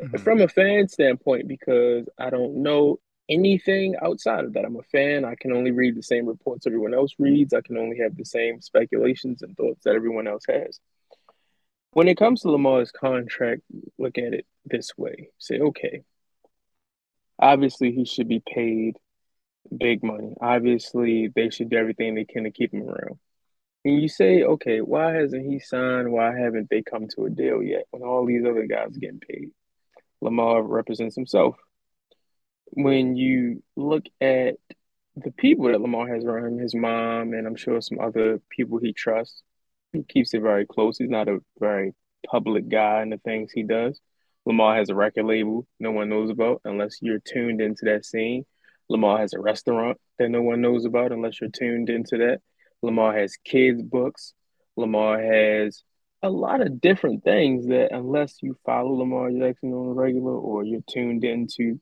mm-hmm. 0.01 0.17
from 0.17 0.41
a 0.41 0.47
fan 0.47 0.87
standpoint 0.87 1.47
because 1.47 2.07
I 2.19 2.29
don't 2.29 2.63
know 2.63 2.99
anything 3.29 3.95
outside 4.01 4.45
of 4.45 4.53
that. 4.53 4.65
I'm 4.65 4.75
a 4.75 4.83
fan. 4.83 5.25
I 5.25 5.35
can 5.35 5.51
only 5.51 5.71
read 5.71 5.95
the 5.95 6.03
same 6.03 6.27
reports 6.27 6.67
everyone 6.67 6.93
else 6.93 7.13
reads. 7.17 7.53
I 7.53 7.61
can 7.61 7.77
only 7.77 7.99
have 7.99 8.15
the 8.15 8.25
same 8.25 8.61
speculations 8.61 9.41
and 9.41 9.55
thoughts 9.57 9.83
that 9.83 9.95
everyone 9.95 10.27
else 10.27 10.45
has. 10.47 10.79
When 11.91 12.07
it 12.07 12.17
comes 12.17 12.41
to 12.41 12.51
Lamar's 12.51 12.91
contract, 12.91 13.61
look 13.97 14.17
at 14.17 14.33
it 14.33 14.45
this 14.65 14.91
way. 14.97 15.29
Say, 15.37 15.59
okay, 15.59 16.03
obviously 17.39 17.91
he 17.91 18.05
should 18.05 18.27
be 18.27 18.41
paid 18.45 18.97
big 19.75 20.03
money. 20.03 20.35
Obviously, 20.41 21.31
they 21.33 21.49
should 21.49 21.69
do 21.69 21.77
everything 21.77 22.15
they 22.15 22.25
can 22.25 22.43
to 22.43 22.51
keep 22.51 22.73
him 22.73 22.83
around. 22.83 23.19
And 23.83 24.01
you 24.01 24.09
say, 24.09 24.43
okay, 24.43 24.81
why 24.81 25.13
hasn't 25.13 25.45
he 25.45 25.59
signed? 25.59 26.11
Why 26.11 26.37
haven't 26.37 26.69
they 26.69 26.81
come 26.81 27.07
to 27.15 27.25
a 27.25 27.29
deal 27.29 27.61
yet 27.61 27.85
when 27.91 28.01
all 28.01 28.25
these 28.25 28.43
other 28.43 28.65
guys 28.65 28.95
are 28.95 28.99
getting 28.99 29.19
paid? 29.19 29.51
Lamar 30.25 30.63
represents 30.63 31.15
himself. 31.15 31.55
When 32.71 33.15
you 33.15 33.63
look 33.75 34.05
at 34.19 34.55
the 35.15 35.31
people 35.31 35.67
that 35.67 35.79
Lamar 35.79 36.07
has 36.13 36.25
around 36.25 36.53
him, 36.53 36.59
his 36.59 36.75
mom, 36.75 37.33
and 37.33 37.47
I'm 37.47 37.55
sure 37.55 37.79
some 37.79 37.99
other 37.99 38.41
people 38.49 38.79
he 38.79 38.91
trusts, 38.91 39.43
he 39.93 40.03
keeps 40.03 40.33
it 40.33 40.41
very 40.41 40.65
close. 40.65 40.97
He's 40.97 41.09
not 41.09 41.29
a 41.29 41.39
very 41.59 41.93
public 42.27 42.67
guy 42.67 43.03
in 43.03 43.11
the 43.11 43.19
things 43.19 43.51
he 43.51 43.63
does. 43.63 44.01
Lamar 44.45 44.75
has 44.75 44.89
a 44.89 44.95
record 44.95 45.25
label 45.25 45.67
no 45.79 45.91
one 45.91 46.09
knows 46.09 46.31
about 46.31 46.61
unless 46.65 47.01
you're 47.01 47.19
tuned 47.19 47.61
into 47.61 47.85
that 47.85 48.03
scene. 48.03 48.45
Lamar 48.89 49.19
has 49.19 49.33
a 49.33 49.39
restaurant 49.39 49.99
that 50.19 50.29
no 50.29 50.41
one 50.41 50.61
knows 50.61 50.85
about 50.85 51.11
unless 51.11 51.39
you're 51.39 51.49
tuned 51.49 51.89
into 51.89 52.17
that. 52.17 52.41
Lamar 52.81 53.17
has 53.17 53.37
kids' 53.43 53.81
books. 53.81 54.33
Lamar 54.75 55.21
has 55.21 55.83
a 56.25 56.29
lot 56.29 56.61
of 56.61 56.81
different 56.81 57.23
things 57.23 57.67
that 57.67 57.93
unless 57.93 58.41
you 58.41 58.57
follow 58.65 58.93
Lamar 58.93 59.29
Jackson 59.29 59.71
on 59.73 59.89
a 59.89 59.93
regular 59.93 60.33
or 60.33 60.63
you're 60.63 60.81
tuned 60.89 61.23
into 61.23 61.79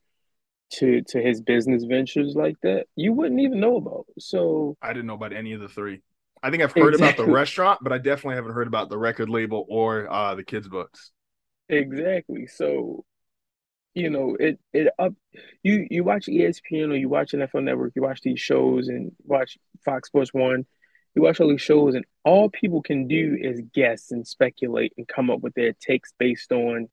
to 0.73 1.01
to 1.03 1.21
his 1.21 1.41
business 1.41 1.85
ventures 1.85 2.35
like 2.35 2.55
that, 2.61 2.87
you 2.95 3.13
wouldn't 3.13 3.39
even 3.39 3.59
know 3.59 3.77
about. 3.77 4.05
So 4.19 4.77
I 4.81 4.89
didn't 4.89 5.07
know 5.07 5.13
about 5.13 5.33
any 5.33 5.53
of 5.53 5.61
the 5.61 5.69
three. 5.69 6.01
I 6.41 6.51
think 6.51 6.61
I've 6.61 6.73
heard 6.73 6.93
exactly. 6.93 7.23
about 7.23 7.25
the 7.25 7.33
restaurant, 7.33 7.79
but 7.81 7.93
I 7.93 7.99
definitely 7.99 8.35
haven't 8.35 8.51
heard 8.51 8.67
about 8.67 8.89
the 8.89 8.97
record 8.97 9.29
label 9.29 9.65
or 9.69 10.11
uh, 10.11 10.35
the 10.35 10.43
kids' 10.43 10.67
books. 10.67 11.11
Exactly. 11.69 12.47
So, 12.47 13.05
you 13.93 14.09
know, 14.09 14.35
it 14.37 14.59
it 14.73 14.89
up. 14.99 15.13
You 15.61 15.87
you 15.89 16.03
watch 16.03 16.25
ESPN 16.25 16.91
or 16.91 16.97
you 16.97 17.07
watch 17.07 17.31
NFL 17.31 17.63
Network, 17.63 17.93
you 17.95 18.01
watch 18.01 18.19
these 18.21 18.41
shows 18.41 18.89
and 18.89 19.13
watch 19.23 19.57
Fox 19.85 20.09
Sports 20.09 20.33
One 20.33 20.65
you 21.15 21.21
watch 21.21 21.39
all 21.39 21.49
these 21.49 21.61
shows, 21.61 21.95
and 21.95 22.05
all 22.23 22.49
people 22.49 22.81
can 22.81 23.07
do 23.07 23.37
is 23.39 23.61
guess 23.73 24.11
and 24.11 24.27
speculate 24.27 24.93
and 24.97 25.07
come 25.07 25.29
up 25.29 25.41
with 25.41 25.53
their 25.53 25.73
takes 25.73 26.13
based 26.17 26.51
on 26.51 26.89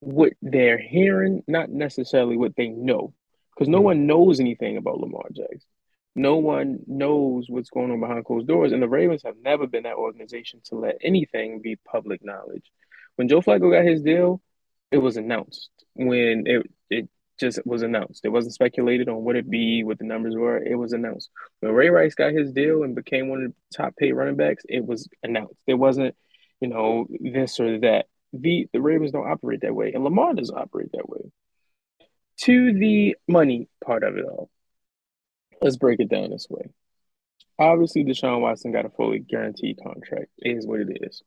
what 0.00 0.32
they're 0.42 0.78
hearing, 0.78 1.42
not 1.46 1.70
necessarily 1.70 2.36
what 2.36 2.56
they 2.56 2.68
know, 2.68 3.12
because 3.54 3.68
no 3.68 3.78
mm-hmm. 3.78 3.84
one 3.84 4.06
knows 4.06 4.40
anything 4.40 4.76
about 4.76 4.98
Lamar 4.98 5.26
Jackson. 5.32 5.60
No 6.14 6.36
one 6.36 6.80
knows 6.88 7.46
what's 7.48 7.70
going 7.70 7.92
on 7.92 8.00
behind 8.00 8.24
closed 8.24 8.48
doors, 8.48 8.72
and 8.72 8.82
the 8.82 8.88
Ravens 8.88 9.22
have 9.24 9.36
never 9.40 9.66
been 9.68 9.84
that 9.84 9.94
organization 9.94 10.60
to 10.64 10.74
let 10.74 10.96
anything 11.00 11.60
be 11.60 11.76
public 11.76 12.24
knowledge. 12.24 12.72
When 13.14 13.28
Joe 13.28 13.40
Flacco 13.40 13.70
got 13.70 13.88
his 13.88 14.02
deal, 14.02 14.40
it 14.90 14.98
was 14.98 15.16
announced. 15.16 15.70
When 15.94 16.46
it 16.46 16.66
it 16.66 16.70
just 17.38 17.64
was 17.64 17.82
announced, 17.82 18.24
it 18.24 18.30
wasn't 18.30 18.54
speculated 18.54 19.08
on 19.08 19.24
what 19.24 19.36
it 19.36 19.48
be, 19.48 19.84
what 19.84 19.98
the 19.98 20.04
numbers 20.04 20.34
were. 20.36 20.58
It 20.58 20.74
was 20.76 20.92
announced. 20.92 21.30
When 21.60 21.72
Ray 21.72 21.90
Rice 21.90 22.14
got 22.14 22.32
his 22.32 22.52
deal 22.52 22.82
and 22.82 22.94
became 22.94 23.28
one 23.28 23.44
of 23.44 23.50
the 23.50 23.76
top 23.76 23.96
paid 23.96 24.12
running 24.12 24.36
backs, 24.36 24.64
it 24.68 24.84
was 24.84 25.08
announced. 25.22 25.54
There 25.66 25.76
wasn't, 25.76 26.14
you 26.60 26.68
know, 26.68 27.06
this 27.10 27.60
or 27.60 27.78
that. 27.80 28.06
The 28.34 28.68
the 28.74 28.80
Ravens 28.82 29.12
don't 29.12 29.30
operate 29.30 29.62
that 29.62 29.74
way, 29.74 29.92
and 29.94 30.04
Lamar 30.04 30.34
doesn't 30.34 30.56
operate 30.56 30.92
that 30.92 31.08
way. 31.08 31.30
To 32.42 32.72
the 32.74 33.16
money 33.26 33.68
part 33.82 34.04
of 34.04 34.18
it 34.18 34.24
all, 34.24 34.50
let's 35.62 35.76
break 35.76 35.98
it 36.00 36.10
down 36.10 36.30
this 36.30 36.46
way. 36.50 36.68
Obviously, 37.58 38.04
Deshaun 38.04 38.40
Watson 38.40 38.70
got 38.70 38.84
a 38.84 38.90
fully 38.90 39.18
guaranteed 39.18 39.80
contract. 39.82 40.28
It 40.38 40.56
is 40.56 40.66
what 40.66 40.80
it 40.80 40.98
is. 41.00 41.22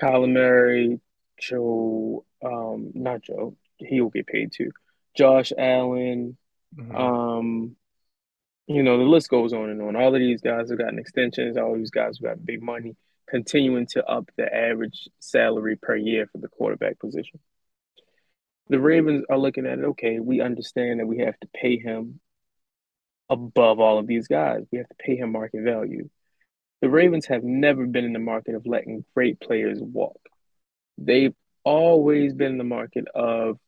Kyler 0.00 0.32
Murray, 0.32 1.00
Joe, 1.38 2.24
um, 2.44 2.90
not 2.94 3.22
Joe, 3.22 3.56
he 3.76 4.00
will 4.00 4.10
get 4.10 4.26
paid 4.26 4.52
too. 4.52 4.70
Josh 5.16 5.52
Allen, 5.56 6.36
mm-hmm. 6.76 6.96
um, 6.96 7.76
you 8.66 8.82
know, 8.82 8.98
the 8.98 9.04
list 9.04 9.28
goes 9.28 9.52
on 9.52 9.70
and 9.70 9.82
on. 9.82 9.96
All 9.96 10.14
of 10.14 10.20
these 10.20 10.40
guys 10.40 10.70
have 10.70 10.78
gotten 10.78 10.98
extensions. 10.98 11.56
All 11.56 11.76
these 11.76 11.90
guys 11.90 12.18
have 12.18 12.30
got 12.30 12.46
big 12.46 12.62
money, 12.62 12.96
continuing 13.28 13.86
to 13.88 14.04
up 14.04 14.30
the 14.36 14.52
average 14.52 15.08
salary 15.20 15.76
per 15.76 15.96
year 15.96 16.26
for 16.30 16.38
the 16.38 16.48
quarterback 16.48 16.98
position. 16.98 17.40
The 18.68 18.80
Ravens 18.80 19.24
are 19.28 19.38
looking 19.38 19.66
at 19.66 19.78
it. 19.78 19.84
Okay, 19.84 20.20
we 20.20 20.40
understand 20.40 21.00
that 21.00 21.06
we 21.06 21.18
have 21.18 21.38
to 21.40 21.48
pay 21.54 21.78
him 21.78 22.20
above 23.28 23.80
all 23.80 23.98
of 23.98 24.06
these 24.06 24.26
guys. 24.26 24.64
We 24.72 24.78
have 24.78 24.88
to 24.88 24.94
pay 24.98 25.16
him 25.16 25.32
market 25.32 25.62
value. 25.62 26.08
The 26.80 26.88
Ravens 26.88 27.26
have 27.26 27.44
never 27.44 27.86
been 27.86 28.04
in 28.04 28.12
the 28.12 28.18
market 28.18 28.54
of 28.54 28.66
letting 28.66 29.04
great 29.14 29.40
players 29.40 29.78
walk. 29.80 30.20
They've 30.98 31.34
always 31.64 32.34
been 32.34 32.52
in 32.52 32.58
the 32.58 32.64
market 32.64 33.06
of 33.14 33.58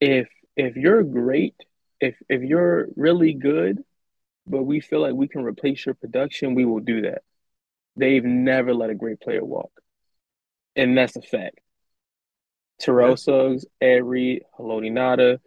if 0.00 0.28
if 0.56 0.76
you're 0.76 1.02
great, 1.02 1.54
if 2.00 2.16
if 2.28 2.42
you're 2.42 2.88
really 2.96 3.34
good, 3.34 3.82
but 4.46 4.62
we 4.62 4.80
feel 4.80 5.00
like 5.00 5.14
we 5.14 5.28
can 5.28 5.42
replace 5.44 5.86
your 5.86 5.94
production, 5.94 6.54
we 6.54 6.64
will 6.64 6.80
do 6.80 7.02
that. 7.02 7.22
They've 7.96 8.24
never 8.24 8.74
let 8.74 8.90
a 8.90 8.94
great 8.94 9.20
player 9.20 9.44
walk. 9.44 9.70
And 10.74 10.96
that's 10.96 11.16
a 11.16 11.22
fact. 11.22 11.60
Terrell 12.78 13.10
yeah. 13.10 13.14
Suggs, 13.16 13.66
Ed 13.80 14.02
Reed, 14.02 14.42
Haloti 14.58 14.90
Ngata, 14.90 15.38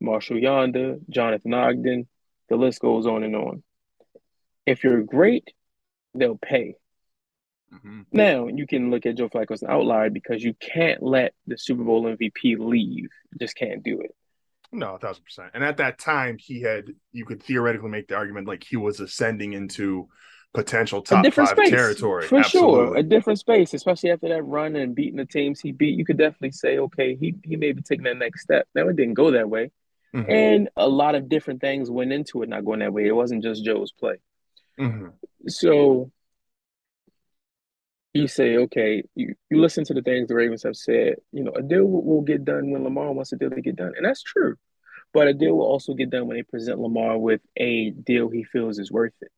Marshall 0.00 0.36
Yanda, 0.36 1.00
Jonathan 1.08 1.54
Ogden, 1.54 2.06
the 2.48 2.56
list 2.56 2.80
goes 2.80 3.06
on 3.06 3.24
and 3.24 3.34
on. 3.34 3.62
If 4.66 4.84
you're 4.84 5.02
great, 5.02 5.52
they'll 6.14 6.38
pay. 6.38 6.74
Mm-hmm. 7.72 8.02
Now 8.12 8.46
you 8.46 8.66
can 8.66 8.90
look 8.90 9.06
at 9.06 9.16
Joe 9.16 9.28
Flacco 9.28 9.52
as 9.52 9.62
an 9.62 9.70
outlier 9.70 10.10
because 10.10 10.42
you 10.42 10.54
can't 10.54 11.02
let 11.02 11.34
the 11.46 11.58
Super 11.58 11.82
Bowl 11.82 12.04
MVP 12.04 12.58
leave. 12.58 13.08
You 13.32 13.38
just 13.38 13.56
can't 13.56 13.82
do 13.82 14.00
it. 14.00 14.14
No, 14.74 14.96
a 14.96 14.98
thousand 14.98 15.24
percent. 15.24 15.50
And 15.54 15.62
at 15.62 15.76
that 15.76 15.98
time, 15.98 16.36
he 16.38 16.60
had 16.62 16.86
you 17.12 17.24
could 17.24 17.42
theoretically 17.42 17.90
make 17.90 18.08
the 18.08 18.16
argument 18.16 18.48
like 18.48 18.64
he 18.64 18.76
was 18.76 19.00
ascending 19.00 19.52
into 19.52 20.08
potential 20.52 21.02
top 21.02 21.26
five 21.32 21.48
space, 21.48 21.70
territory. 21.70 22.26
For 22.26 22.38
Absolutely. 22.38 22.86
sure. 22.86 22.96
A 22.96 23.02
different 23.02 23.38
space, 23.38 23.74
especially 23.74 24.10
after 24.10 24.28
that 24.28 24.42
run 24.42 24.76
and 24.76 24.94
beating 24.94 25.16
the 25.16 25.26
teams 25.26 25.60
he 25.60 25.72
beat. 25.72 25.98
You 25.98 26.04
could 26.04 26.18
definitely 26.18 26.52
say, 26.52 26.78
okay, 26.78 27.16
he 27.16 27.36
he 27.44 27.56
may 27.56 27.72
be 27.72 27.82
taking 27.82 28.04
that 28.04 28.16
next 28.16 28.42
step. 28.42 28.66
Now 28.74 28.88
it 28.88 28.96
didn't 28.96 29.14
go 29.14 29.30
that 29.30 29.48
way. 29.48 29.70
Mm-hmm. 30.14 30.30
And 30.30 30.68
a 30.76 30.88
lot 30.88 31.14
of 31.14 31.28
different 31.28 31.60
things 31.60 31.90
went 31.90 32.12
into 32.12 32.42
it 32.42 32.48
not 32.48 32.64
going 32.64 32.80
that 32.80 32.92
way. 32.92 33.06
It 33.06 33.16
wasn't 33.16 33.42
just 33.42 33.64
Joe's 33.64 33.92
play. 33.92 34.16
Mm-hmm. 34.78 35.08
So 35.48 36.10
you 38.14 38.28
say, 38.28 38.56
okay, 38.56 39.02
you, 39.16 39.34
you 39.50 39.60
listen 39.60 39.84
to 39.84 39.92
the 39.92 40.00
things 40.00 40.28
the 40.28 40.36
Ravens 40.36 40.62
have 40.62 40.76
said, 40.76 41.16
you 41.32 41.42
know, 41.42 41.50
a 41.50 41.62
deal 41.62 41.84
will, 41.84 42.02
will 42.04 42.22
get 42.22 42.44
done 42.44 42.70
when 42.70 42.84
Lamar 42.84 43.12
wants 43.12 43.32
a 43.32 43.36
deal 43.36 43.50
to 43.50 43.60
get 43.60 43.74
done. 43.74 43.92
And 43.96 44.06
that's 44.06 44.22
true. 44.22 44.54
But 45.12 45.26
a 45.26 45.34
deal 45.34 45.56
will 45.56 45.66
also 45.66 45.94
get 45.94 46.10
done 46.10 46.28
when 46.28 46.36
they 46.36 46.44
present 46.44 46.78
Lamar 46.78 47.18
with 47.18 47.40
a 47.56 47.90
deal 47.90 48.28
he 48.30 48.44
feels 48.44 48.78
is 48.78 48.90
worth 48.90 49.14
it. 49.20 49.32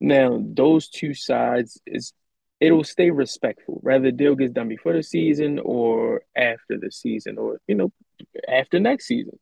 Now, 0.00 0.40
those 0.40 0.88
two 0.88 1.14
sides 1.14 1.80
is 1.84 2.12
it'll 2.60 2.84
stay 2.84 3.10
respectful. 3.10 3.80
Whether 3.82 4.04
the 4.04 4.12
deal 4.12 4.36
gets 4.36 4.52
done 4.52 4.68
before 4.68 4.92
the 4.92 5.02
season 5.02 5.58
or 5.58 6.22
after 6.36 6.78
the 6.78 6.92
season 6.92 7.38
or, 7.38 7.60
you 7.66 7.74
know, 7.74 7.92
after 8.48 8.78
next 8.78 9.06
season. 9.06 9.38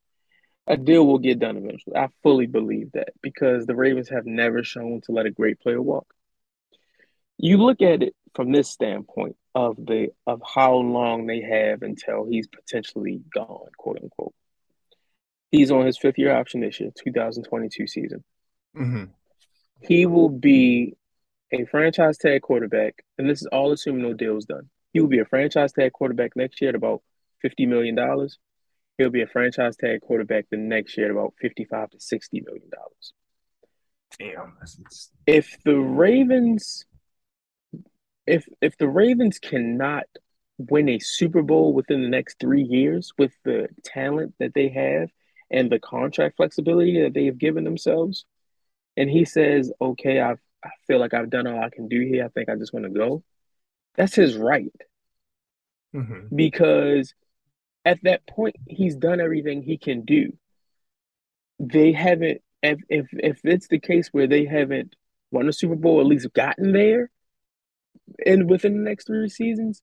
A 0.67 0.77
deal 0.77 1.07
will 1.07 1.19
get 1.19 1.39
done 1.39 1.57
eventually. 1.57 1.97
I 1.97 2.09
fully 2.23 2.47
believe 2.47 2.93
that 2.93 3.11
because 3.23 3.65
the 3.65 3.75
Ravens 3.75 4.11
have 4.11 4.27
never 4.27 4.63
shown 4.63 5.01
to 5.03 5.13
let 5.13 5.25
a 5.25 5.31
great 5.31 5.61
player 5.61 5.81
walk 5.81 6.07
you 7.39 7.57
look 7.57 7.81
at 7.81 8.03
it 8.03 8.15
from 8.35 8.53
this 8.53 8.71
standpoint 8.71 9.37
of 9.55 9.77
the 9.77 10.09
of 10.27 10.41
how 10.55 10.75
long 10.75 11.27
they 11.27 11.41
have 11.41 11.83
until 11.83 12.27
he's 12.27 12.47
potentially 12.47 13.21
gone, 13.35 13.69
quote 13.77 13.99
unquote. 14.03 14.35
He's 15.51 15.71
on 15.71 15.87
his 15.87 15.99
fifth 15.99 16.19
year 16.19 16.35
option 16.35 16.61
this 16.61 16.79
year, 16.79 16.91
2022 17.03 17.87
season. 17.87 18.25
Mm-hmm. 18.77 19.05
He 19.81 20.07
will 20.07 20.29
be 20.29 20.95
a 21.53 21.65
franchise 21.65 22.19
tag 22.19 22.43
quarterback, 22.43 23.03
and 23.17 23.29
this 23.29 23.41
is 23.41 23.49
all 23.49 23.73
assuming 23.73 24.03
no 24.03 24.13
deal's 24.13 24.45
done. 24.45 24.69
He 24.93 25.01
will 25.01 25.09
be 25.09 25.21
a 25.21 25.25
franchise 25.25 25.73
tag 25.73 25.93
quarterback 25.93 26.37
next 26.37 26.61
year 26.61 26.71
at 26.71 26.75
about 26.75 27.03
$50 27.45 27.69
million. 27.69 27.97
He'll 28.97 29.11
be 29.11 29.23
a 29.23 29.27
franchise 29.27 29.77
tag 29.77 30.01
quarterback 30.01 30.47
the 30.51 30.57
next 30.57 30.97
year 30.97 31.07
at 31.07 31.13
about 31.13 31.35
55 31.41 31.91
to 31.91 31.97
$60 31.99 32.45
million. 32.45 32.71
Damn. 34.19 34.57
If 35.27 35.57
the 35.65 35.77
Ravens 35.77 36.85
if 38.29 38.49
if 38.61 38.77
the 38.77 38.89
Ravens 38.89 39.39
cannot 39.39 40.05
win 40.59 40.89
a 40.89 40.99
Super 40.99 41.43
Bowl 41.43 41.73
within 41.73 42.03
the 42.03 42.09
next 42.09 42.39
three 42.41 42.63
years 42.63 43.13
with 43.17 43.33
the 43.45 43.69
talent 43.85 44.35
that 44.39 44.55
they 44.55 44.69
have 44.69 45.11
and 45.51 45.71
the 45.71 45.79
contract 45.79 46.37
flexibility 46.37 47.03
that 47.03 47.15
they 47.15 47.27
have 47.27 47.39
given 47.39 47.65
themselves, 47.65 48.25
and 48.97 49.09
he 49.09 49.25
says, 49.25 49.73
"Okay, 49.81 50.21
I 50.21 50.33
I 50.63 50.71
feel 50.87 50.99
like 50.99 51.15
I've 51.15 51.31
done 51.31 51.47
all 51.47 51.63
I 51.63 51.71
can 51.71 51.89
do 51.89 52.01
here. 52.01 52.25
I 52.25 52.29
think 52.29 52.49
I 52.49 52.57
just 52.57 52.73
want 52.73 52.85
to 52.85 52.91
go." 52.91 53.23
That's 53.97 54.15
his 54.15 54.37
right, 54.37 54.73
mm-hmm. 55.95 56.35
because 56.35 57.15
at 57.85 58.03
that 58.03 58.27
point 58.27 58.57
he's 58.69 58.97
done 58.97 59.21
everything 59.21 59.63
he 59.63 59.79
can 59.79 60.05
do. 60.05 60.37
They 61.59 61.93
haven't. 61.93 62.43
If 62.63 62.81
if 62.89 63.07
if 63.13 63.41
it's 63.45 63.69
the 63.69 63.79
case 63.79 64.09
where 64.13 64.27
they 64.27 64.45
haven't 64.45 64.95
won 65.31 65.49
a 65.49 65.53
Super 65.53 65.77
Bowl, 65.77 66.01
at 66.01 66.07
least 66.07 66.33
gotten 66.33 66.73
there, 66.73 67.11
and 68.25 68.49
within 68.49 68.75
the 68.75 68.89
next 68.89 69.07
three 69.07 69.29
seasons, 69.29 69.83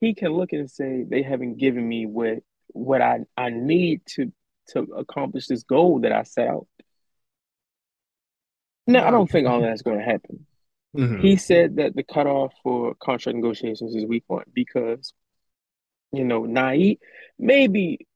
he 0.00 0.14
can 0.14 0.32
look 0.32 0.52
and 0.52 0.70
say 0.70 1.04
they 1.08 1.22
haven't 1.22 1.58
given 1.58 1.86
me 1.86 2.06
what 2.06 2.38
what 2.68 3.02
I, 3.02 3.20
I 3.36 3.50
need 3.50 4.02
to 4.14 4.32
to 4.68 4.80
accomplish 4.96 5.46
this 5.46 5.62
goal 5.62 6.00
that 6.00 6.12
I 6.12 6.22
set 6.22 6.48
out. 6.48 6.66
Now 8.86 9.06
I 9.06 9.10
don't 9.10 9.30
think 9.30 9.48
all 9.48 9.60
that's 9.60 9.82
going 9.82 9.98
to 9.98 10.04
happen. 10.04 10.46
Mm-hmm. 10.96 11.20
He 11.20 11.36
said 11.36 11.76
that 11.76 11.94
the 11.94 12.02
cutoff 12.02 12.52
for 12.62 12.94
contract 12.94 13.36
negotiations 13.36 13.94
is 13.94 14.04
week 14.04 14.24
one 14.26 14.44
because, 14.52 15.12
you 16.12 16.24
know, 16.24 16.44
naive 16.44 16.98
maybe 17.38 18.06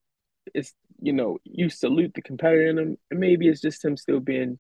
it's 0.52 0.74
you 1.00 1.12
know 1.12 1.38
you 1.44 1.70
salute 1.70 2.12
the 2.14 2.22
competitor 2.22 2.68
in 2.68 2.78
him, 2.78 2.98
and 3.11 3.20
maybe 3.20 3.48
it's 3.48 3.61
just 3.61 3.84
him 3.84 3.96
still 3.96 4.20
being, 4.20 4.59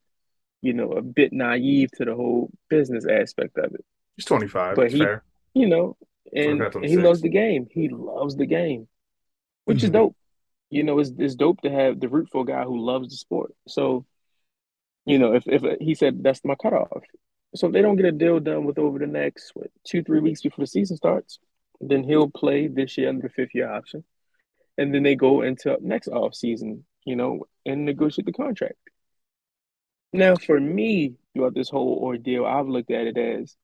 you 0.62 0.72
know, 0.72 0.92
a 0.92 1.02
bit 1.02 1.32
naive 1.32 1.90
to 1.92 2.04
the 2.04 2.14
whole 2.14 2.50
business 2.68 3.06
aspect 3.06 3.56
of 3.58 3.74
it. 3.74 3.84
He's 4.16 4.24
25. 4.24 4.76
But 4.76 4.92
he, 4.92 4.98
fair. 4.98 5.22
you 5.54 5.68
know, 5.68 5.96
and, 6.32 6.60
and 6.60 6.84
he 6.84 6.96
loves 6.96 7.20
the 7.20 7.28
game. 7.28 7.66
He 7.70 7.88
loves 7.88 8.36
the 8.36 8.46
game, 8.46 8.88
which 9.64 9.78
mm-hmm. 9.78 9.84
is 9.86 9.90
dope. 9.90 10.16
You 10.70 10.82
know, 10.82 10.98
it's, 10.98 11.12
it's 11.18 11.34
dope 11.34 11.60
to 11.62 11.70
have 11.70 12.00
the 12.00 12.08
root 12.08 12.28
for 12.30 12.42
a 12.42 12.46
guy 12.46 12.64
who 12.64 12.80
loves 12.80 13.10
the 13.10 13.16
sport. 13.16 13.52
So, 13.68 14.04
you 15.04 15.18
know, 15.18 15.34
if, 15.34 15.44
if 15.46 15.62
he 15.80 15.94
said 15.94 16.22
that's 16.22 16.44
my 16.44 16.54
cutoff. 16.56 17.02
So 17.54 17.68
if 17.68 17.72
they 17.72 17.82
don't 17.82 17.96
get 17.96 18.06
a 18.06 18.12
deal 18.12 18.40
done 18.40 18.64
with 18.64 18.78
over 18.78 18.98
the 18.98 19.06
next 19.06 19.52
what, 19.54 19.70
two, 19.84 20.02
three 20.02 20.20
weeks 20.20 20.42
before 20.42 20.64
the 20.64 20.66
season 20.66 20.96
starts, 20.96 21.38
then 21.80 22.02
he'll 22.02 22.30
play 22.30 22.66
this 22.66 22.98
year 22.98 23.08
under 23.08 23.22
the 23.22 23.28
fifth 23.28 23.54
year 23.54 23.70
option. 23.70 24.04
And 24.76 24.92
then 24.92 25.04
they 25.04 25.14
go 25.14 25.42
into 25.42 25.76
next 25.80 26.08
off 26.08 26.34
season, 26.34 26.84
you 27.04 27.14
know, 27.14 27.46
and 27.64 27.84
negotiate 27.84 28.26
the 28.26 28.32
contract. 28.32 28.74
Now, 30.12 30.34
for 30.34 30.58
me, 30.58 31.14
throughout 31.32 31.54
this 31.54 31.68
whole 31.68 31.98
ordeal, 32.02 32.44
I've 32.44 32.68
looked 32.68 32.90
at 32.90 33.06
it 33.06 33.18
as 33.18 33.56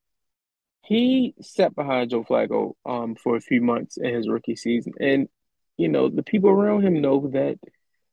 he 0.82 1.34
sat 1.40 1.74
behind 1.74 2.10
Joe 2.10 2.24
Flacco 2.24 2.74
um, 2.84 3.14
for 3.14 3.36
a 3.36 3.40
few 3.40 3.60
months 3.60 3.96
in 3.96 4.14
his 4.14 4.28
rookie 4.28 4.56
season. 4.56 4.92
And, 5.00 5.28
you 5.76 5.88
know, 5.88 6.08
the 6.08 6.22
people 6.22 6.50
around 6.50 6.84
him 6.84 7.00
know 7.00 7.28
that 7.28 7.58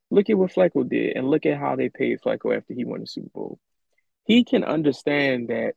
look 0.10 0.30
at 0.30 0.38
what 0.38 0.52
Flacco 0.52 0.88
did 0.88 1.16
and 1.16 1.30
look 1.30 1.46
at 1.46 1.58
how 1.58 1.76
they 1.76 1.90
paid 1.90 2.20
Flacco 2.22 2.56
after 2.56 2.74
he 2.74 2.86
won 2.86 3.02
the 3.02 3.08
Super 3.08 3.30
Bowl. 3.34 3.60
He 4.26 4.44
can 4.44 4.64
understand 4.64 5.48
that 5.48 5.74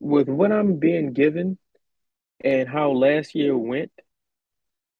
with 0.00 0.28
what 0.28 0.52
I'm 0.52 0.78
being 0.78 1.12
given 1.12 1.58
and 2.44 2.68
how 2.68 2.92
last 2.92 3.34
year 3.34 3.56
went, 3.56 3.90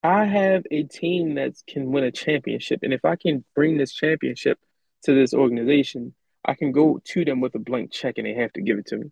I 0.03 0.25
have 0.25 0.65
a 0.71 0.85
team 0.85 1.35
that 1.35 1.55
can 1.69 1.91
win 1.93 2.05
a 2.05 2.11
championship. 2.11 2.81
And 2.83 2.93
if 2.93 3.05
I 3.05 3.17
can 3.17 3.45
bring 3.55 3.77
this 3.77 3.93
championship 3.93 4.59
to 5.05 5.15
this 5.15 5.35
organization, 5.35 6.15
I 6.45 6.55
can 6.55 6.73
go 6.73 7.01
to 7.05 7.25
them 7.25 7.41
with 7.41 7.55
a 7.55 7.59
blank 7.59 7.93
check 7.93 8.15
and 8.17 8.27
they 8.27 8.35
have 8.35 8.53
to 8.55 8.63
give 8.63 8.79
it 8.79 8.87
to 8.87 8.97
me. 8.97 9.11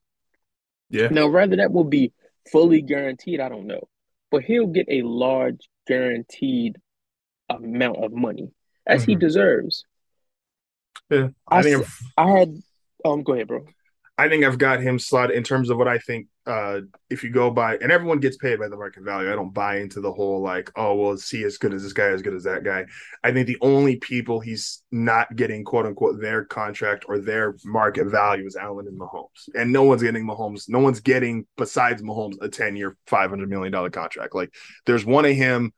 Yeah. 0.91 1.09
Now, 1.09 1.29
whether 1.29 1.57
that 1.57 1.73
will 1.73 1.85
be 1.85 2.13
fully 2.51 2.83
guaranteed, 2.83 3.41
I 3.41 3.49
don't 3.49 3.67
know. 3.67 3.89
But 4.31 4.43
he'll 4.43 4.67
get 4.67 4.87
a 4.89 5.03
large 5.03 5.69
guaranteed 5.87 6.77
amount 7.49 8.03
of 8.05 8.13
money 8.13 8.51
as 8.87 9.03
mm-hmm. 9.03 9.13
he 9.13 9.17
deserves. 9.17 9.85
Yeah. 11.11 11.29
I, 11.49 11.59
I 11.59 11.63
think 11.63 11.87
I 12.17 12.31
had 12.31 12.57
um 13.05 13.23
go 13.23 13.35
ahead, 13.35 13.49
bro. 13.49 13.65
I 14.19 14.29
think 14.29 14.45
I've 14.45 14.59
got 14.59 14.81
him 14.81 14.99
slotted 14.99 15.37
in 15.37 15.43
terms 15.43 15.71
of 15.71 15.79
what 15.79 15.89
I 15.89 15.99
think. 15.99 16.29
Uh, 16.47 16.83
if 17.11 17.25
you 17.25 17.31
go 17.31 17.51
by, 17.51 17.77
and 17.79 17.91
everyone 17.91 18.21
gets 18.21 18.37
paid 18.37 18.61
by 18.61 18.69
the 18.69 18.77
market 18.77 19.03
value. 19.03 19.33
I 19.33 19.35
don't 19.35 19.53
buy 19.53 19.79
into 19.79 20.01
the 20.01 20.13
whole 20.13 20.41
like, 20.41 20.71
oh 20.77 20.95
well, 20.95 21.13
is 21.13 21.29
he 21.29 21.43
as 21.43 21.59
good 21.59 21.75
as 21.75 21.83
this 21.83 21.93
guy, 21.93 22.07
as 22.07 22.23
good 22.23 22.35
as 22.35 22.45
that 22.45 22.63
guy? 22.63 22.87
I 23.25 23.33
think 23.33 23.49
the 23.49 23.59
only 23.61 23.97
people 23.97 24.39
he's 24.39 24.83
not 24.93 25.35
getting 25.35 25.65
quote 25.65 25.87
unquote 25.87 26.21
their 26.21 26.45
contract 26.45 27.05
or 27.09 27.19
their 27.19 27.57
market 27.65 28.07
value 28.07 28.47
is 28.47 28.55
Allen 28.55 28.87
and 28.87 28.99
Mahomes, 28.99 29.49
and 29.57 29.73
no 29.73 29.83
one's 29.83 30.03
getting 30.03 30.25
Mahomes. 30.25 30.69
No 30.69 30.79
one's 30.79 31.01
getting 31.01 31.47
besides 31.57 32.01
Mahomes 32.01 32.37
a 32.41 32.49
ten 32.49 32.77
year, 32.77 32.97
five 33.09 33.31
hundred 33.31 33.51
million 33.51 33.73
dollar 33.73 33.91
contract. 33.91 34.35
Like 34.35 34.55
there's 34.87 35.05
one 35.05 35.25
of 35.25 35.35
him. 35.35 35.73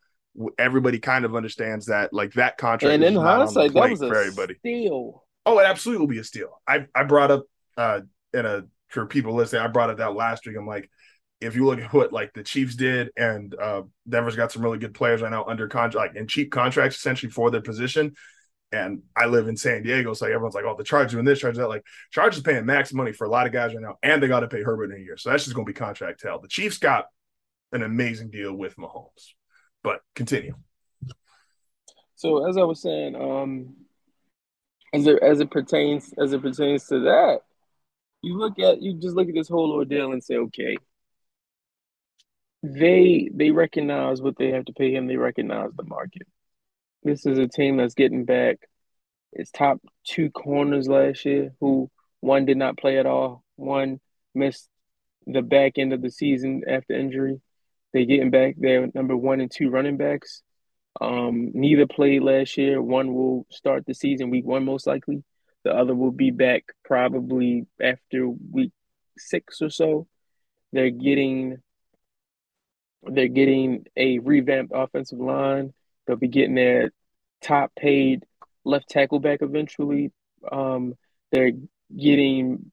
Everybody 0.59 0.99
kind 0.99 1.25
of 1.25 1.35
understands 1.35 1.87
that. 1.87 2.13
Like 2.13 2.35
that 2.35 2.59
contract, 2.59 2.93
and 2.93 3.03
in 3.03 3.17
hindsight, 3.17 3.73
that 3.73 3.91
was 3.91 4.03
a 4.03 4.09
for 4.09 4.17
everybody. 4.17 4.55
steal. 4.59 5.25
Oh, 5.47 5.59
it 5.61 5.65
absolutely 5.65 6.01
will 6.01 6.13
be 6.13 6.19
a 6.19 6.25
steal. 6.25 6.61
I 6.69 6.87
I 6.95 7.05
brought 7.05 7.31
up. 7.31 7.45
uh 7.79 8.01
in 8.35 8.45
a 8.45 8.65
for 8.89 9.07
people 9.07 9.35
listening, 9.35 9.63
I 9.63 9.69
brought 9.69 9.91
it 9.91 10.01
out 10.01 10.17
last 10.17 10.47
week. 10.47 10.57
I'm 10.57 10.67
like, 10.67 10.91
if 11.41 11.55
you 11.55 11.67
look 11.67 11.81
at 11.81 11.93
what 11.93 12.13
like 12.13 12.33
the 12.35 12.43
Chiefs 12.43 12.75
did, 12.75 13.11
and 13.17 13.55
uh, 13.55 13.83
Denver's 14.09 14.37
got 14.37 14.53
some 14.53 14.63
really 14.63 14.79
good 14.79 14.95
players 14.95 15.23
right 15.23 15.31
now 15.31 15.45
under 15.45 15.69
contract 15.69 16.15
like, 16.15 16.17
and 16.17 16.29
cheap 16.29 16.51
contracts 16.51 16.97
essentially 16.97 17.31
for 17.31 17.51
their 17.51 17.63
position. 17.63 18.15
And 18.71 19.03
I 19.17 19.27
live 19.27 19.49
in 19.49 19.57
San 19.57 19.83
Diego, 19.83 20.13
so 20.13 20.27
everyone's 20.27 20.55
like, 20.55 20.65
"Oh, 20.67 20.75
the 20.77 20.85
Chargers 20.85 21.13
doing 21.13 21.25
this, 21.25 21.39
Chargers 21.39 21.59
that." 21.59 21.69
Like, 21.69 21.85
Chargers 22.11 22.43
paying 22.43 22.67
max 22.67 22.93
money 22.93 23.13
for 23.13 23.27
a 23.27 23.31
lot 23.31 23.47
of 23.47 23.53
guys 23.53 23.73
right 23.73 23.83
now, 23.83 23.97
and 24.03 24.23
they 24.23 24.29
got 24.29 24.41
to 24.41 24.49
pay 24.49 24.63
Herbert 24.63 24.91
in 24.91 25.01
a 25.01 25.05
year, 25.05 25.17
so 25.17 25.31
that's 25.31 25.45
just 25.45 25.57
going 25.57 25.65
to 25.65 25.73
be 25.73 25.75
contract 25.75 26.23
hell. 26.23 26.39
The 26.39 26.49
Chiefs 26.49 26.77
got 26.77 27.07
an 27.73 27.83
amazing 27.83 28.31
deal 28.31 28.53
with 28.53 28.77
Mahomes, 28.77 29.33
but 29.83 30.01
continue. 30.15 30.55
So 32.17 32.47
as 32.47 32.59
I 32.59 32.65
was 32.65 32.83
saying, 32.83 33.15
um, 33.17 33.75
as 34.93 35.07
it 35.07 35.23
as 35.23 35.41
it 35.41 35.51
pertains 35.51 36.13
as 36.19 36.33
it 36.33 36.43
pertains 36.43 36.87
to 36.89 37.01
that, 37.01 37.41
you 38.23 38.37
look 38.39 38.59
at 38.59 38.83
you 38.83 38.95
just 38.95 39.17
look 39.17 39.29
at 39.29 39.35
this 39.35 39.49
whole 39.49 39.73
ordeal 39.73 40.13
and 40.13 40.23
say, 40.23 40.37
okay, 40.37 40.77
they 42.63 43.31
they 43.33 43.51
recognize 43.51 44.21
what 44.21 44.37
they 44.37 44.51
have 44.51 44.65
to 44.67 44.73
pay 44.73 44.93
him. 44.93 45.07
They 45.07 45.17
recognize 45.17 45.71
the 45.77 45.85
market. 45.85 46.27
This 47.03 47.27
is 47.27 47.39
a 47.39 47.47
team 47.47 47.77
that's 47.77 47.95
getting 47.95 48.25
back 48.25 48.59
its 49.33 49.51
top 49.51 49.81
two 50.05 50.31
corners 50.31 50.89
last 50.89 51.25
year, 51.25 51.53
who 51.61 51.91
one 52.21 52.45
did 52.45 52.57
not 52.57 52.79
play 52.79 52.99
at 52.99 53.07
all, 53.07 53.45
one 53.57 54.01
missed 54.35 54.69
the 55.27 55.43
back 55.43 55.79
end 55.79 55.93
of 55.93 56.03
the 56.03 56.11
season 56.11 56.63
after 56.69 56.95
injury. 56.95 57.41
They 57.93 58.07
getting 58.07 58.31
back 58.31 58.57
their 58.59 58.89
number 58.95 59.17
one 59.17 59.41
and 59.41 59.51
two 59.51 59.71
running 59.71 59.97
backs. 59.97 60.43
Um, 61.01 61.53
neither 61.55 61.87
played 61.87 62.23
last 62.23 62.57
year. 62.57 62.83
One 62.83 63.15
will 63.15 63.47
start 63.51 63.87
the 63.87 63.95
season 63.95 64.31
week 64.31 64.45
one 64.45 64.65
most 64.65 64.87
likely. 64.87 65.23
The 65.65 65.71
other 65.75 65.95
will 65.95 66.13
be 66.13 66.31
back 66.31 66.65
probably 66.85 67.67
after 67.81 68.29
week 68.29 68.73
six 69.17 69.61
or 69.61 69.71
so. 69.71 70.07
They're 70.73 70.91
getting 70.91 71.59
they're 73.03 73.29
getting 73.29 73.87
a 73.97 74.19
revamped 74.19 74.73
offensive 74.75 75.19
line. 75.19 75.73
They'll 76.07 76.17
be 76.17 76.29
getting 76.29 76.55
their 76.55 76.93
top 77.43 77.73
paid 77.77 78.25
left 78.65 78.89
tackle 78.89 79.21
back 79.21 79.41
eventually. 79.43 80.13
Um, 80.51 80.95
they're 81.33 81.53
getting 81.97 82.71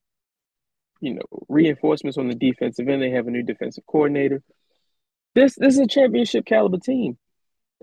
you 1.00 1.14
know 1.14 1.44
reinforcements 1.48 2.18
on 2.18 2.28
the 2.28 2.34
defensive 2.34 2.88
end. 2.88 3.02
They 3.02 3.10
have 3.10 3.26
a 3.26 3.30
new 3.30 3.42
defensive 3.42 3.84
coordinator. 3.86 4.42
This 5.34 5.54
this 5.56 5.74
is 5.74 5.80
a 5.80 5.86
championship 5.86 6.46
caliber 6.46 6.78
team. 6.78 7.18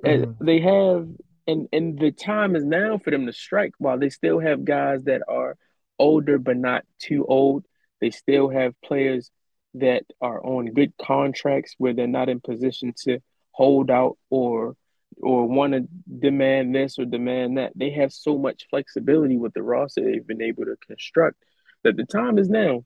Mm-hmm. 0.04 0.46
They 0.46 0.60
have 0.62 1.08
and 1.48 1.68
and 1.72 2.00
the 2.00 2.12
time 2.12 2.56
is 2.56 2.64
now 2.64 2.98
for 2.98 3.12
them 3.12 3.26
to 3.26 3.34
strike 3.34 3.74
while 3.78 3.98
they 3.98 4.10
still 4.10 4.40
have 4.40 4.66
guys 4.66 5.04
that 5.04 5.22
are 5.28 5.56
older 6.00 6.38
but 6.38 6.58
not 6.58 6.86
too 7.00 7.26
old. 7.26 7.66
They 8.02 8.12
still 8.12 8.50
have 8.50 8.80
players 8.82 9.32
that 9.76 10.04
are 10.22 10.44
on 10.46 10.68
good 10.68 10.94
contracts 11.02 11.76
where 11.78 11.94
they're 11.94 12.08
not 12.08 12.30
in 12.30 12.40
position 12.40 12.94
to 13.04 13.20
hold 13.52 13.90
out 13.90 14.18
or 14.30 14.76
or 15.22 15.48
want 15.48 15.74
to 15.74 15.88
demand 16.20 16.74
this 16.74 16.98
or 16.98 17.06
demand 17.06 17.58
that. 17.58 17.72
They 17.76 17.92
have 17.92 18.12
so 18.12 18.38
much 18.38 18.68
flexibility 18.70 19.38
with 19.38 19.54
the 19.54 19.62
roster 19.62 20.04
they've 20.04 20.26
been 20.26 20.42
able 20.42 20.66
to 20.66 20.76
construct 20.88 21.38
that 21.84 21.96
the 21.98 22.06
time 22.06 22.38
is 22.38 22.50
now. 22.50 22.84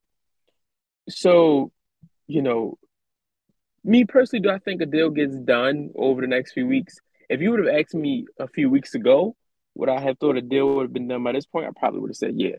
So 1.09 1.71
you 2.27 2.41
know 2.41 2.77
me 3.83 4.03
personally 4.03 4.43
do 4.43 4.49
i 4.49 4.59
think 4.59 4.81
a 4.81 4.85
deal 4.85 5.09
gets 5.09 5.35
done 5.35 5.89
over 5.95 6.21
the 6.21 6.27
next 6.27 6.51
few 6.51 6.67
weeks 6.67 6.99
if 7.29 7.41
you 7.41 7.51
would 7.51 7.65
have 7.65 7.75
asked 7.75 7.93
me 7.93 8.25
a 8.39 8.47
few 8.47 8.69
weeks 8.69 8.95
ago, 8.95 9.35
would 9.75 9.89
I 9.89 9.99
have 9.99 10.17
thought 10.17 10.37
a 10.37 10.41
deal 10.41 10.75
would 10.75 10.83
have 10.83 10.93
been 10.93 11.07
done 11.07 11.23
by 11.23 11.33
this 11.33 11.45
point? 11.45 11.67
I 11.67 11.71
probably 11.77 11.99
would 11.99 12.09
have 12.09 12.17
said 12.17 12.33
yeah. 12.35 12.55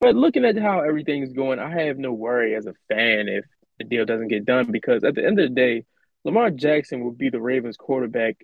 But 0.00 0.16
looking 0.16 0.44
at 0.44 0.56
how 0.56 0.80
everything's 0.80 1.32
going, 1.32 1.58
I 1.58 1.84
have 1.84 1.98
no 1.98 2.12
worry 2.12 2.54
as 2.54 2.66
a 2.66 2.74
fan 2.88 3.28
if 3.28 3.44
the 3.78 3.84
deal 3.84 4.04
doesn't 4.04 4.28
get 4.28 4.46
done 4.46 4.70
because 4.70 5.04
at 5.04 5.14
the 5.14 5.24
end 5.24 5.38
of 5.38 5.48
the 5.48 5.54
day, 5.54 5.84
Lamar 6.24 6.50
Jackson 6.50 7.04
will 7.04 7.12
be 7.12 7.30
the 7.30 7.40
Ravens 7.40 7.76
quarterback 7.76 8.36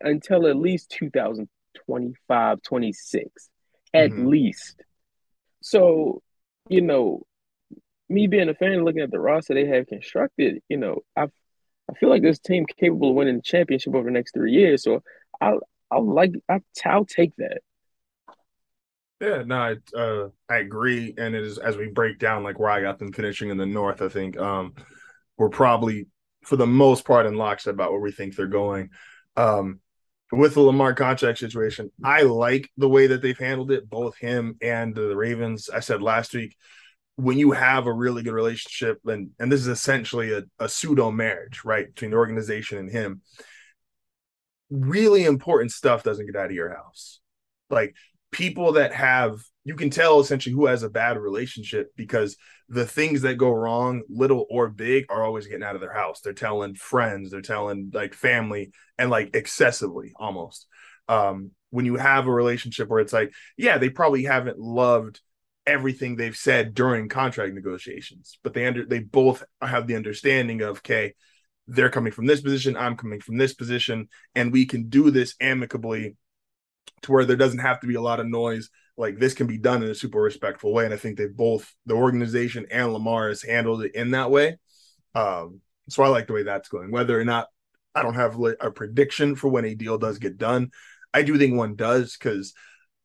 until 0.00 0.46
at 0.46 0.56
least 0.56 0.90
2025, 0.90 2.62
26, 2.62 3.50
at 3.94 4.10
mm-hmm. 4.10 4.26
least. 4.26 4.82
So, 5.62 6.22
you 6.68 6.80
know, 6.80 7.22
me 8.08 8.26
being 8.26 8.48
a 8.48 8.54
fan 8.54 8.84
looking 8.84 9.02
at 9.02 9.10
the 9.10 9.18
roster 9.18 9.54
they 9.54 9.66
have 9.66 9.86
constructed, 9.86 10.60
you 10.68 10.76
know, 10.76 11.02
I've 11.16 11.32
I 11.90 11.94
feel 11.94 12.08
like 12.08 12.22
this 12.22 12.38
team 12.38 12.66
capable 12.66 13.10
of 13.10 13.16
winning 13.16 13.36
the 13.36 13.42
championship 13.42 13.94
over 13.94 14.04
the 14.04 14.10
next 14.10 14.32
three 14.32 14.52
years. 14.52 14.82
So 14.82 15.02
I'll 15.40 15.60
I'll 15.90 16.12
like 16.12 16.32
I'll, 16.48 16.60
I'll 16.84 17.04
take 17.04 17.34
that. 17.36 17.60
Yeah, 19.20 19.44
no, 19.46 19.56
I 19.56 19.98
uh, 19.98 20.28
I 20.48 20.58
agree, 20.58 21.14
and 21.16 21.34
it 21.34 21.42
is 21.42 21.58
as 21.58 21.76
we 21.76 21.88
break 21.88 22.18
down 22.18 22.42
like 22.42 22.58
where 22.58 22.70
I 22.70 22.82
got 22.82 22.98
them 22.98 23.12
finishing 23.12 23.50
in 23.50 23.56
the 23.56 23.66
North. 23.66 24.02
I 24.02 24.08
think 24.08 24.36
um, 24.36 24.74
we're 25.38 25.48
probably 25.48 26.06
for 26.44 26.56
the 26.56 26.66
most 26.66 27.04
part 27.04 27.26
in 27.26 27.34
lockstep 27.34 27.74
about 27.74 27.92
where 27.92 28.00
we 28.00 28.12
think 28.12 28.36
they're 28.36 28.46
going. 28.46 28.90
Um, 29.36 29.80
with 30.32 30.54
the 30.54 30.60
Lamar 30.60 30.92
contract 30.92 31.38
situation, 31.38 31.90
I 32.02 32.22
like 32.22 32.70
the 32.76 32.88
way 32.88 33.06
that 33.06 33.22
they've 33.22 33.38
handled 33.38 33.70
it, 33.70 33.88
both 33.88 34.16
him 34.16 34.56
and 34.60 34.94
the 34.94 35.16
Ravens. 35.16 35.70
I 35.70 35.80
said 35.80 36.02
last 36.02 36.34
week 36.34 36.56
when 37.16 37.38
you 37.38 37.52
have 37.52 37.86
a 37.86 37.92
really 37.92 38.22
good 38.22 38.34
relationship 38.34 38.98
and 39.06 39.30
and 39.38 39.50
this 39.50 39.60
is 39.60 39.68
essentially 39.68 40.32
a, 40.32 40.42
a 40.58 40.68
pseudo 40.68 41.10
marriage 41.10 41.62
right 41.64 41.86
between 41.86 42.10
the 42.10 42.16
organization 42.16 42.78
and 42.78 42.90
him 42.90 43.22
really 44.70 45.24
important 45.24 45.72
stuff 45.72 46.02
doesn't 46.02 46.26
get 46.26 46.36
out 46.36 46.46
of 46.46 46.52
your 46.52 46.74
house. 46.74 47.20
Like 47.70 47.94
people 48.30 48.72
that 48.72 48.92
have 48.92 49.38
you 49.64 49.74
can 49.74 49.90
tell 49.90 50.20
essentially 50.20 50.54
who 50.54 50.66
has 50.66 50.82
a 50.82 50.88
bad 50.88 51.18
relationship 51.18 51.90
because 51.96 52.36
the 52.68 52.86
things 52.86 53.22
that 53.22 53.34
go 53.34 53.50
wrong 53.50 54.02
little 54.08 54.46
or 54.50 54.68
big 54.68 55.06
are 55.08 55.24
always 55.24 55.46
getting 55.46 55.62
out 55.62 55.74
of 55.74 55.80
their 55.80 55.92
house. 55.92 56.20
They're 56.20 56.32
telling 56.32 56.74
friends 56.74 57.30
they're 57.30 57.40
telling 57.40 57.90
like 57.92 58.14
family 58.14 58.72
and 58.98 59.10
like 59.10 59.34
excessively 59.34 60.12
almost. 60.16 60.66
Um 61.08 61.52
when 61.70 61.84
you 61.84 61.96
have 61.96 62.26
a 62.26 62.32
relationship 62.32 62.88
where 62.88 63.00
it's 63.00 63.12
like 63.12 63.32
yeah 63.56 63.78
they 63.78 63.90
probably 63.90 64.24
haven't 64.24 64.58
loved 64.58 65.20
everything 65.66 66.16
they've 66.16 66.36
said 66.36 66.74
during 66.74 67.08
contract 67.08 67.54
negotiations, 67.54 68.38
but 68.42 68.54
they 68.54 68.66
under 68.66 68.84
they 68.84 69.00
both 69.00 69.44
have 69.60 69.86
the 69.86 69.96
understanding 69.96 70.62
of 70.62 70.78
okay, 70.78 71.14
they're 71.66 71.90
coming 71.90 72.12
from 72.12 72.26
this 72.26 72.40
position, 72.40 72.76
I'm 72.76 72.96
coming 72.96 73.20
from 73.20 73.36
this 73.36 73.54
position, 73.54 74.08
and 74.34 74.52
we 74.52 74.66
can 74.66 74.88
do 74.88 75.10
this 75.10 75.34
amicably 75.40 76.16
to 77.02 77.12
where 77.12 77.24
there 77.24 77.36
doesn't 77.36 77.58
have 77.58 77.80
to 77.80 77.86
be 77.86 77.94
a 77.94 78.00
lot 78.00 78.20
of 78.20 78.26
noise. 78.26 78.70
Like 78.96 79.18
this 79.18 79.34
can 79.34 79.46
be 79.46 79.58
done 79.58 79.82
in 79.82 79.90
a 79.90 79.94
super 79.94 80.20
respectful 80.20 80.72
way, 80.72 80.84
and 80.84 80.94
I 80.94 80.96
think 80.96 81.18
they 81.18 81.26
both 81.26 81.74
the 81.84 81.94
organization 81.94 82.66
and 82.70 82.92
Lamar 82.92 83.28
has 83.28 83.42
handled 83.42 83.82
it 83.82 83.94
in 83.94 84.12
that 84.12 84.30
way. 84.30 84.58
Um, 85.14 85.60
so 85.88 86.02
I 86.02 86.08
like 86.08 86.26
the 86.26 86.32
way 86.32 86.42
that's 86.42 86.68
going. 86.68 86.90
Whether 86.90 87.18
or 87.18 87.24
not 87.24 87.48
I 87.94 88.02
don't 88.02 88.14
have 88.14 88.38
a 88.60 88.70
prediction 88.70 89.36
for 89.36 89.48
when 89.48 89.64
a 89.64 89.74
deal 89.74 89.98
does 89.98 90.18
get 90.18 90.38
done, 90.38 90.70
I 91.12 91.22
do 91.22 91.36
think 91.38 91.54
one 91.54 91.76
does 91.76 92.16
because 92.16 92.54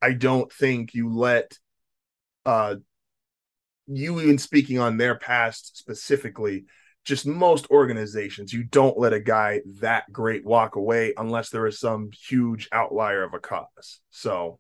I 0.02 0.14
don't 0.14 0.52
think 0.52 0.94
you 0.94 1.14
let 1.14 1.58
uh 2.46 2.76
you 3.88 4.20
even 4.22 4.38
speaking 4.38 4.80
on 4.80 4.98
their 4.98 5.16
past 5.16 5.78
specifically 5.78 6.66
just 7.04 7.26
most 7.26 7.70
organizations 7.72 8.54
you 8.54 8.64
don't 8.64 8.98
let 8.98 9.14
a 9.14 9.20
guy 9.20 9.62
that 9.80 10.12
great 10.12 10.46
walk 10.46 10.76
away 10.76 11.14
unless 11.18 11.50
there 11.50 11.66
is 11.66 11.80
some 11.80 12.10
huge 12.28 12.70
outlier 12.72 13.24
of 13.24 13.34
a 13.34 13.40
cause. 13.40 14.00
So 14.10 14.60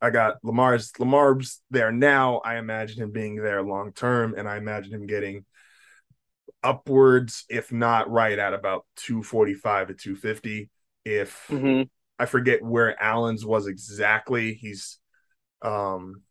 i 0.00 0.10
got 0.10 0.36
lamar's 0.42 0.92
lamar's 0.98 1.62
there 1.70 1.92
now. 1.92 2.38
I 2.44 2.56
imagine 2.56 3.02
him 3.02 3.12
being 3.12 3.36
there 3.36 3.62
long 3.62 3.92
term 3.92 4.34
and 4.36 4.48
i 4.48 4.56
imagine 4.56 4.94
him 4.94 5.06
getting 5.06 5.44
upwards 6.62 7.44
if 7.48 7.72
not 7.72 8.10
right 8.10 8.38
at 8.38 8.52
about 8.52 8.84
245 8.96 9.88
to 9.88 9.94
250 9.94 10.70
if 11.04 11.46
mm-hmm. 11.48 11.82
i 12.18 12.26
forget 12.26 12.62
where 12.62 13.00
allen's 13.00 13.46
was 13.46 13.68
exactly 13.68 14.54
he's 14.54 14.98
um 15.62 16.22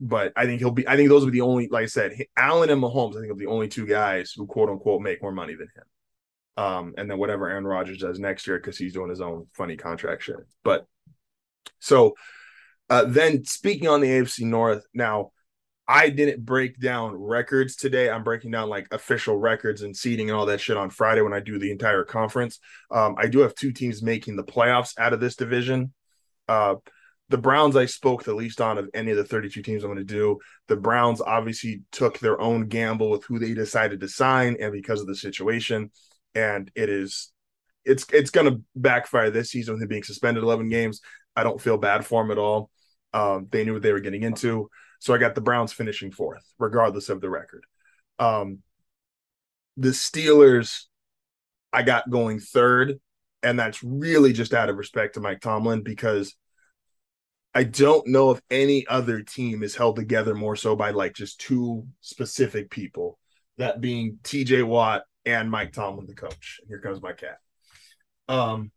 but 0.00 0.32
I 0.36 0.44
think 0.46 0.60
he'll 0.60 0.70
be. 0.70 0.86
I 0.86 0.96
think 0.96 1.08
those 1.08 1.26
are 1.26 1.30
the 1.30 1.40
only, 1.40 1.68
like 1.68 1.84
I 1.84 1.86
said, 1.86 2.12
Allen 2.36 2.70
and 2.70 2.82
Mahomes. 2.82 3.16
I 3.16 3.20
think 3.20 3.32
are 3.32 3.36
the 3.36 3.46
only 3.46 3.68
two 3.68 3.86
guys 3.86 4.32
who 4.36 4.46
quote 4.46 4.68
unquote 4.68 5.00
make 5.02 5.22
more 5.22 5.32
money 5.32 5.54
than 5.54 5.68
him. 5.74 6.64
Um, 6.64 6.94
and 6.96 7.10
then 7.10 7.18
whatever 7.18 7.48
Aaron 7.48 7.66
Rodgers 7.66 7.98
does 7.98 8.18
next 8.18 8.46
year 8.46 8.58
because 8.58 8.78
he's 8.78 8.94
doing 8.94 9.10
his 9.10 9.20
own 9.20 9.46
funny 9.52 9.76
contract 9.76 10.22
shit. 10.22 10.36
But 10.64 10.86
so 11.78 12.14
uh, 12.88 13.04
then 13.04 13.44
speaking 13.44 13.88
on 13.88 14.00
the 14.00 14.08
AFC 14.08 14.40
North 14.40 14.84
now. 14.94 15.32
I 15.88 16.08
didn't 16.10 16.44
break 16.44 16.80
down 16.80 17.14
records 17.14 17.76
today. 17.76 18.10
I'm 18.10 18.24
breaking 18.24 18.50
down 18.50 18.68
like 18.68 18.88
official 18.90 19.36
records 19.36 19.82
and 19.82 19.96
seeding 19.96 20.28
and 20.28 20.36
all 20.36 20.46
that 20.46 20.60
shit 20.60 20.76
on 20.76 20.90
Friday 20.90 21.20
when 21.20 21.32
I 21.32 21.38
do 21.38 21.60
the 21.60 21.70
entire 21.70 22.02
conference. 22.02 22.58
Um, 22.90 23.14
I 23.16 23.28
do 23.28 23.38
have 23.38 23.54
two 23.54 23.70
teams 23.70 24.02
making 24.02 24.34
the 24.34 24.42
playoffs 24.42 24.98
out 24.98 25.12
of 25.12 25.20
this 25.20 25.36
division. 25.36 25.92
Uh, 26.48 26.76
the 27.28 27.38
Browns 27.38 27.76
I 27.76 27.86
spoke 27.86 28.22
the 28.22 28.34
least 28.34 28.60
on 28.60 28.78
of 28.78 28.88
any 28.94 29.10
of 29.10 29.16
the 29.16 29.24
32 29.24 29.62
teams 29.62 29.82
I'm 29.82 29.92
going 29.92 29.98
to 29.98 30.04
do. 30.04 30.38
The 30.68 30.76
Browns 30.76 31.20
obviously 31.20 31.82
took 31.90 32.18
their 32.18 32.40
own 32.40 32.68
gamble 32.68 33.10
with 33.10 33.24
who 33.24 33.38
they 33.38 33.52
decided 33.52 34.00
to 34.00 34.08
sign 34.08 34.56
and 34.60 34.72
because 34.72 35.00
of 35.00 35.06
the 35.06 35.16
situation 35.16 35.90
and 36.34 36.70
it 36.74 36.88
is 36.88 37.32
it's 37.84 38.04
it's 38.12 38.30
going 38.30 38.52
to 38.52 38.62
backfire 38.74 39.30
this 39.30 39.50
season 39.50 39.74
with 39.74 39.82
him 39.82 39.88
being 39.88 40.02
suspended 40.02 40.42
11 40.42 40.68
games. 40.68 41.00
I 41.34 41.42
don't 41.42 41.60
feel 41.60 41.78
bad 41.78 42.06
for 42.06 42.22
him 42.22 42.30
at 42.30 42.38
all. 42.38 42.70
Um, 43.12 43.48
they 43.50 43.64
knew 43.64 43.72
what 43.72 43.82
they 43.82 43.92
were 43.92 44.00
getting 44.00 44.22
into. 44.22 44.68
So 45.00 45.14
I 45.14 45.18
got 45.18 45.34
the 45.34 45.40
Browns 45.40 45.72
finishing 45.72 46.12
fourth 46.12 46.44
regardless 46.58 47.08
of 47.08 47.20
the 47.20 47.30
record. 47.30 47.64
Um, 48.18 48.60
the 49.76 49.90
Steelers 49.90 50.84
I 51.72 51.82
got 51.82 52.08
going 52.08 52.38
third 52.38 53.00
and 53.42 53.58
that's 53.58 53.82
really 53.82 54.32
just 54.32 54.54
out 54.54 54.68
of 54.68 54.76
respect 54.76 55.14
to 55.14 55.20
Mike 55.20 55.40
Tomlin 55.40 55.82
because 55.82 56.34
I 57.56 57.64
don't 57.64 58.06
know 58.06 58.32
if 58.32 58.42
any 58.50 58.86
other 58.86 59.22
team 59.22 59.62
is 59.62 59.74
held 59.74 59.96
together 59.96 60.34
more 60.34 60.56
so 60.56 60.76
by 60.76 60.90
like 60.90 61.14
just 61.14 61.40
two 61.40 61.86
specific 62.02 62.68
people, 62.68 63.18
that 63.56 63.80
being 63.80 64.18
TJ 64.24 64.62
Watt 64.62 65.04
and 65.24 65.50
Mike 65.50 65.72
Tomlin, 65.72 66.06
the 66.06 66.14
coach. 66.14 66.60
Here 66.68 66.80
comes 66.80 67.00
my 67.00 67.14
cat. 67.14 67.38
Um, 68.28 68.72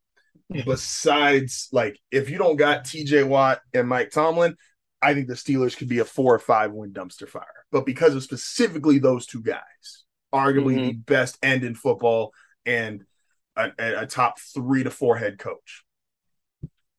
besides, 0.66 1.68
like, 1.74 2.00
if 2.10 2.30
you 2.30 2.38
don't 2.38 2.56
got 2.56 2.86
TJ 2.86 3.28
Watt 3.28 3.60
and 3.74 3.86
Mike 3.86 4.12
Tomlin, 4.12 4.56
I 5.02 5.14
think 5.14 5.28
the 5.28 5.34
Steelers 5.34 5.76
could 5.76 5.90
be 5.90 6.00
a 6.00 6.06
four 6.06 6.34
or 6.34 6.40
five 6.40 6.72
win 6.72 6.94
dumpster 6.94 7.28
fire. 7.28 7.66
But 7.74 7.86
because 7.86 8.16
of 8.16 8.24
specifically 8.24 8.98
those 8.98 9.26
two 9.26 9.44
guys, 9.44 10.06
arguably 10.34 10.76
mm-hmm. 10.76 10.88
the 10.88 10.94
best 10.94 11.38
end 11.44 11.66
in 11.66 11.76
football 11.76 12.32
and 12.66 13.04
a, 13.58 13.72
a, 13.78 14.08
top 14.08 14.40
three 14.40 14.84
to 14.84 14.90
four 14.90 15.18
head 15.18 15.38
coach. 15.38 15.84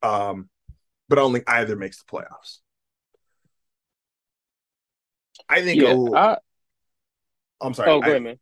Um, 0.02 0.50
but 1.10 1.18
I 1.18 1.22
don't 1.22 1.32
think 1.32 1.44
either 1.48 1.76
makes 1.76 2.02
the 2.02 2.10
playoffs. 2.10 2.58
I 5.48 5.60
think. 5.60 5.82
Yeah, 5.82 5.92
a, 5.92 6.12
I, 6.14 6.38
I'm 7.60 7.74
sorry. 7.74 7.90
Oh, 7.90 8.00
I, 8.00 8.08
ahead, 8.08 8.22
man. 8.22 8.38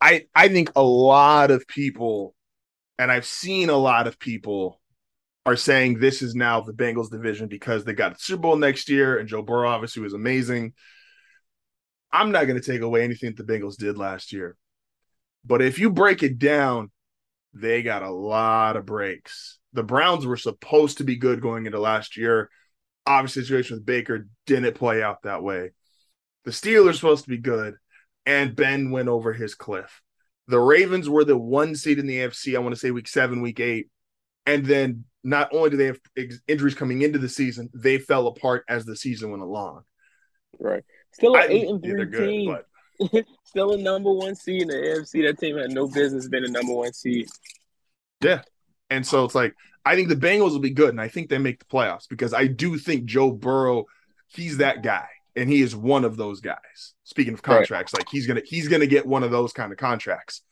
I 0.00 0.26
I 0.34 0.48
think 0.48 0.72
a 0.74 0.82
lot 0.82 1.50
of 1.50 1.68
people, 1.68 2.34
and 2.98 3.12
I've 3.12 3.26
seen 3.26 3.68
a 3.68 3.76
lot 3.76 4.06
of 4.06 4.18
people, 4.18 4.80
are 5.44 5.56
saying 5.56 5.98
this 5.98 6.22
is 6.22 6.34
now 6.34 6.62
the 6.62 6.72
Bengals 6.72 7.10
division 7.10 7.48
because 7.48 7.84
they 7.84 7.92
got 7.92 8.14
the 8.14 8.18
Super 8.18 8.42
Bowl 8.42 8.56
next 8.56 8.88
year, 8.88 9.18
and 9.18 9.28
Joe 9.28 9.42
Burrow 9.42 9.68
obviously 9.68 10.02
was 10.02 10.14
amazing. 10.14 10.72
I'm 12.10 12.32
not 12.32 12.46
going 12.46 12.58
to 12.58 12.72
take 12.72 12.80
away 12.80 13.04
anything 13.04 13.34
that 13.34 13.46
the 13.46 13.52
Bengals 13.52 13.76
did 13.76 13.98
last 13.98 14.32
year, 14.32 14.56
but 15.44 15.60
if 15.60 15.78
you 15.78 15.90
break 15.90 16.22
it 16.22 16.38
down, 16.38 16.90
they 17.52 17.82
got 17.82 18.02
a 18.02 18.10
lot 18.10 18.76
of 18.76 18.86
breaks 18.86 19.55
the 19.76 19.82
Browns 19.82 20.26
were 20.26 20.36
supposed 20.36 20.98
to 20.98 21.04
be 21.04 21.16
good 21.16 21.40
going 21.40 21.66
into 21.66 21.78
last 21.78 22.16
year. 22.16 22.50
Obviously, 23.06 23.42
situation 23.42 23.76
with 23.76 23.86
Baker 23.86 24.26
didn't 24.46 24.74
play 24.74 25.02
out 25.02 25.22
that 25.22 25.42
way. 25.42 25.70
The 26.44 26.50
Steelers 26.50 26.94
supposed 26.96 27.24
to 27.24 27.30
be 27.30 27.38
good, 27.38 27.74
and 28.24 28.56
Ben 28.56 28.90
went 28.90 29.08
over 29.08 29.32
his 29.32 29.54
cliff. 29.54 30.02
The 30.48 30.58
Ravens 30.58 31.08
were 31.08 31.24
the 31.24 31.36
one 31.36 31.76
seed 31.76 31.98
in 31.98 32.06
the 32.06 32.18
AFC. 32.18 32.56
I 32.56 32.60
want 32.60 32.74
to 32.74 32.80
say 32.80 32.90
week 32.90 33.06
seven, 33.06 33.42
week 33.42 33.60
eight, 33.60 33.90
and 34.46 34.64
then 34.64 35.04
not 35.22 35.50
only 35.52 35.70
do 35.70 35.76
they 35.76 35.86
have 35.86 36.00
injuries 36.48 36.74
coming 36.74 37.02
into 37.02 37.18
the 37.18 37.28
season, 37.28 37.68
they 37.74 37.98
fell 37.98 38.28
apart 38.28 38.64
as 38.68 38.86
the 38.86 38.96
season 38.96 39.30
went 39.30 39.42
along. 39.42 39.82
Right. 40.58 40.84
Still 41.12 41.36
an 41.36 41.50
eight 41.50 41.68
and 41.68 41.82
three 41.82 42.10
team. 42.10 42.56
But... 43.00 43.26
Still 43.44 43.72
a 43.72 43.78
number 43.78 44.12
one 44.12 44.34
seed 44.34 44.62
in 44.62 44.68
the 44.68 44.74
AFC. 44.74 45.26
That 45.26 45.38
team 45.38 45.58
had 45.58 45.70
no 45.70 45.86
business 45.86 46.28
being 46.28 46.44
a 46.44 46.48
number 46.48 46.72
one 46.72 46.92
seed. 46.92 47.26
Yeah, 48.22 48.42
and 48.90 49.06
so 49.06 49.24
it's 49.24 49.34
like 49.34 49.54
I 49.84 49.94
think 49.94 50.08
the 50.08 50.16
Bengals 50.16 50.50
will 50.50 50.58
be 50.58 50.70
good, 50.70 50.90
and 50.90 51.00
I 51.00 51.08
think 51.08 51.28
they 51.28 51.38
make 51.38 51.60
the 51.60 51.64
playoffs 51.64 52.08
because 52.08 52.34
I 52.34 52.48
do 52.48 52.76
think 52.76 53.04
Joe 53.04 53.30
Burrow, 53.30 53.84
he's 54.26 54.56
that 54.58 54.82
guy, 54.82 55.06
and 55.36 55.48
he 55.48 55.62
is 55.62 55.76
one 55.76 56.04
of 56.04 56.16
those 56.16 56.40
guys. 56.40 56.94
Speaking 57.04 57.34
of 57.34 57.42
contracts, 57.42 57.92
right. 57.92 58.00
like 58.00 58.08
he's 58.10 58.26
gonna 58.26 58.42
he's 58.44 58.68
gonna 58.68 58.86
get 58.86 59.06
one 59.06 59.22
of 59.22 59.30
those 59.30 59.52
kind 59.52 59.70
of 59.70 59.78
contracts. 59.78 60.42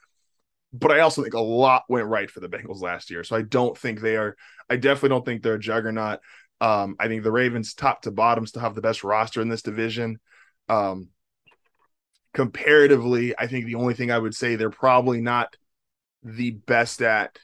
But 0.72 0.92
I 0.92 1.00
also 1.00 1.22
think 1.22 1.34
a 1.34 1.40
lot 1.40 1.84
went 1.88 2.06
right 2.06 2.30
for 2.30 2.40
the 2.40 2.48
Bengals 2.48 2.80
last 2.80 3.10
year, 3.10 3.24
so 3.24 3.36
I 3.36 3.42
don't 3.42 3.76
think 3.76 4.00
they 4.00 4.16
are. 4.16 4.36
I 4.70 4.76
definitely 4.76 5.10
don't 5.10 5.24
think 5.24 5.42
they're 5.42 5.54
a 5.54 5.58
juggernaut. 5.58 6.20
Um, 6.60 6.96
I 6.98 7.08
think 7.08 7.24
the 7.24 7.32
Ravens, 7.32 7.74
top 7.74 8.02
to 8.02 8.10
bottom, 8.10 8.46
still 8.46 8.62
have 8.62 8.74
the 8.74 8.80
best 8.80 9.04
roster 9.04 9.40
in 9.40 9.48
this 9.48 9.62
division. 9.62 10.18
Um, 10.68 11.08
comparatively, 12.32 13.36
I 13.36 13.48
think 13.48 13.66
the 13.66 13.74
only 13.74 13.94
thing 13.94 14.10
I 14.10 14.18
would 14.18 14.34
say 14.34 14.54
they're 14.54 14.70
probably 14.70 15.20
not 15.20 15.56
the 16.22 16.52
best 16.52 17.02
at 17.02 17.38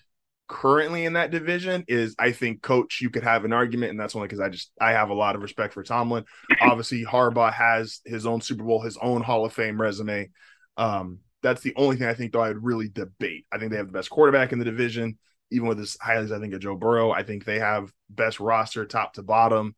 currently 0.51 1.05
in 1.05 1.13
that 1.13 1.31
division 1.31 1.85
is 1.87 2.17
I 2.19 2.33
think 2.33 2.61
coach 2.61 3.01
you 3.01 3.09
could 3.09 3.23
have 3.23 3.45
an 3.45 3.53
argument 3.53 3.93
and 3.93 4.01
that's 4.01 4.17
only 4.17 4.27
because 4.27 4.41
I 4.41 4.49
just 4.49 4.73
I 4.81 4.91
have 4.93 5.11
a 5.11 5.15
lot 5.15 5.37
of 5.37 5.43
respect 5.43 5.73
for 5.73 5.85
Tomlin. 5.85 6.25
Obviously 6.61 7.05
Harbaugh 7.05 7.53
has 7.53 8.01
his 8.05 8.27
own 8.27 8.41
Super 8.41 8.65
Bowl, 8.65 8.83
his 8.83 8.99
own 9.01 9.23
Hall 9.23 9.45
of 9.45 9.53
Fame 9.53 9.81
resume. 9.81 10.29
Um, 10.77 11.21
that's 11.41 11.63
the 11.63 11.73
only 11.77 11.97
thing 11.97 12.09
I 12.09 12.15
think 12.15 12.33
though 12.33 12.43
I'd 12.43 12.65
really 12.65 12.89
debate. 12.89 13.47
I 13.53 13.59
think 13.59 13.71
they 13.71 13.77
have 13.77 13.87
the 13.87 13.93
best 13.93 14.11
quarterback 14.11 14.53
in 14.53 14.59
the 14.59 14.65
division, 14.65 15.19
even 15.53 15.69
with 15.69 15.79
as 15.79 15.97
high 16.03 16.17
as 16.17 16.33
I 16.33 16.41
think 16.41 16.53
of 16.53 16.61
Joe 16.61 16.75
Burrow. 16.75 17.13
I 17.13 17.23
think 17.23 17.45
they 17.45 17.61
have 17.61 17.93
best 18.11 18.41
roster 18.41 18.85
top 18.85 19.15
to 19.15 19.23
bottom. 19.23 19.77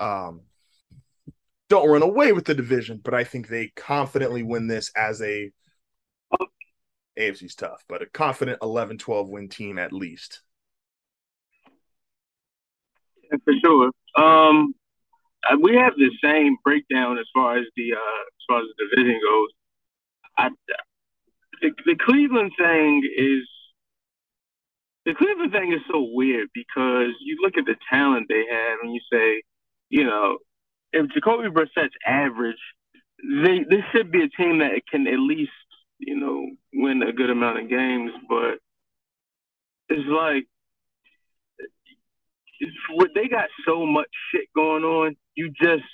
Um, 0.00 0.42
don't 1.70 1.88
run 1.88 2.02
away 2.02 2.32
with 2.32 2.44
the 2.44 2.54
division, 2.54 3.00
but 3.02 3.14
I 3.14 3.24
think 3.24 3.48
they 3.48 3.72
confidently 3.74 4.42
win 4.42 4.66
this 4.66 4.92
as 4.94 5.22
a 5.22 5.50
AFC's 7.20 7.54
tough, 7.54 7.84
but 7.88 8.02
a 8.02 8.06
confident 8.06 8.58
11 8.62 8.98
12 8.98 9.28
win 9.28 9.48
team 9.48 9.78
at 9.78 9.92
least. 9.92 10.40
Yeah, 13.30 13.38
for 13.44 13.54
sure. 13.62 13.90
Um, 14.16 14.74
we 15.60 15.76
have 15.76 15.94
the 15.96 16.10
same 16.22 16.56
breakdown 16.64 17.18
as 17.18 17.26
far 17.34 17.58
as 17.58 17.66
the 17.76 17.92
uh, 17.92 17.96
as 17.96 18.44
far 18.48 18.58
as 18.60 18.66
the 18.76 18.86
division 18.88 19.20
goes. 19.22 19.48
I, 20.38 20.48
the, 21.60 21.70
the 21.86 21.96
Cleveland 21.96 22.52
thing 22.58 23.02
is 23.16 23.46
the 25.06 25.14
Cleveland 25.14 25.52
thing 25.52 25.72
is 25.72 25.80
so 25.90 26.08
weird 26.12 26.48
because 26.54 27.12
you 27.20 27.38
look 27.42 27.56
at 27.56 27.64
the 27.64 27.76
talent 27.90 28.26
they 28.28 28.44
have 28.50 28.78
and 28.82 28.94
you 28.94 29.00
say, 29.12 29.42
you 29.88 30.04
know, 30.04 30.38
if 30.92 31.10
Jacoby 31.12 31.48
Brissett's 31.48 31.94
average, 32.06 32.60
they 33.22 33.64
this 33.68 33.84
should 33.92 34.10
be 34.10 34.22
a 34.22 34.28
team 34.28 34.58
that 34.58 34.72
can 34.90 35.06
at 35.06 35.18
least 35.18 35.52
you 36.00 36.18
know, 36.18 36.48
win 36.72 37.02
a 37.02 37.12
good 37.12 37.30
amount 37.30 37.60
of 37.60 37.68
games, 37.68 38.10
but 38.28 38.58
it's 39.88 40.08
like 40.08 40.46
it's 42.60 42.76
what 42.92 43.10
they 43.14 43.28
got 43.28 43.48
so 43.66 43.86
much 43.86 44.08
shit 44.30 44.46
going 44.54 44.84
on. 44.84 45.16
You 45.34 45.50
just 45.50 45.84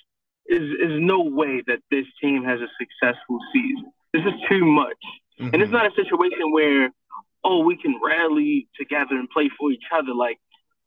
is 0.47 0.63
is 0.63 1.01
no 1.01 1.23
way 1.23 1.63
that 1.67 1.81
this 1.91 2.07
team 2.21 2.45
has 2.45 2.61
a 2.61 2.69
successful 2.79 3.39
season. 3.53 3.93
This 4.13 4.23
is 4.23 4.35
too 4.49 4.65
much, 4.65 4.97
mm-hmm. 5.41 5.51
and 5.53 5.63
it's 5.63 5.73
mm-hmm. 5.73 5.73
not 5.73 5.87
a 5.87 5.95
situation 5.95 6.53
where 6.53 6.91
oh 7.45 7.61
we 7.61 7.77
can 7.77 7.99
rally 8.05 8.69
together 8.79 9.17
and 9.17 9.29
play 9.31 9.51
for 9.59 9.71
each 9.71 9.85
other. 9.93 10.15
Like 10.15 10.39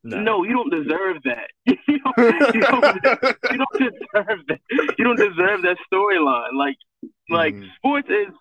no, 0.04 0.20
no 0.20 0.44
you 0.44 0.54
don't 0.54 0.72
deserve 0.72 1.18
that. 1.24 1.50
you, 1.66 2.00
don't, 2.00 2.56
you, 2.56 2.62
don't, 2.62 3.36
you 3.52 3.58
don't 3.58 3.74
deserve 3.80 4.40
that. 4.48 4.60
You 4.98 5.04
don't 5.04 5.18
deserve 5.18 5.62
that 5.64 5.78
storyline. 5.92 6.54
Like 6.58 6.78
like 7.30 7.56
mm-hmm. 7.56 7.70
sports 7.78 8.10
is 8.10 8.34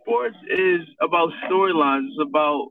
sports 0.00 0.36
is 0.48 0.80
about 1.00 1.30
storylines. 1.44 2.08
It's 2.08 2.20
about 2.20 2.68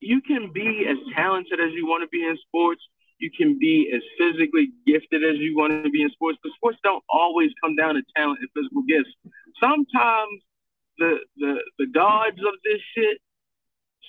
you 0.00 0.20
can 0.20 0.52
be 0.52 0.86
as 0.88 0.96
talented 1.14 1.60
as 1.60 1.72
you 1.72 1.86
want 1.86 2.02
to 2.02 2.08
be 2.08 2.24
in 2.26 2.36
sports. 2.48 2.82
You 3.18 3.30
can 3.30 3.58
be 3.58 3.92
as 3.94 4.02
physically 4.18 4.70
gifted 4.84 5.22
as 5.22 5.38
you 5.38 5.56
want 5.56 5.84
to 5.84 5.90
be 5.90 6.02
in 6.02 6.10
sports. 6.10 6.38
But 6.42 6.52
sports 6.56 6.78
don't 6.82 7.04
always 7.08 7.50
come 7.62 7.76
down 7.76 7.94
to 7.94 8.02
talent 8.16 8.40
and 8.40 8.48
physical 8.54 8.82
gifts. 8.82 9.10
Sometimes 9.60 10.42
the 10.98 11.18
the 11.36 11.58
the 11.78 11.86
gods 11.86 12.38
of 12.38 12.54
this 12.64 12.80
shit. 12.94 13.18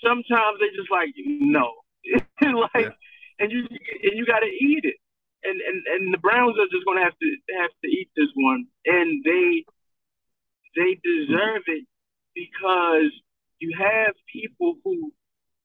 Sometimes 0.03 0.59
they 0.59 0.75
just 0.75 0.91
like 0.91 1.13
no, 1.17 1.71
like, 2.41 2.69
yeah. 2.75 2.89
and 3.39 3.51
you 3.51 3.67
and 3.69 4.17
you 4.17 4.25
got 4.25 4.39
to 4.39 4.47
eat 4.47 4.83
it. 4.83 4.95
And, 5.45 5.59
and 5.61 5.83
and 5.87 6.13
the 6.13 6.17
Browns 6.17 6.57
are 6.57 6.67
just 6.71 6.85
gonna 6.85 7.03
have 7.03 7.17
to 7.19 7.35
have 7.59 7.71
to 7.83 7.89
eat 7.89 8.09
this 8.15 8.29
one, 8.35 8.65
and 8.85 9.23
they 9.23 9.65
they 10.75 10.99
deserve 11.03 11.63
it 11.67 11.85
because 12.35 13.11
you 13.59 13.75
have 13.79 14.13
people 14.31 14.75
who 14.83 15.11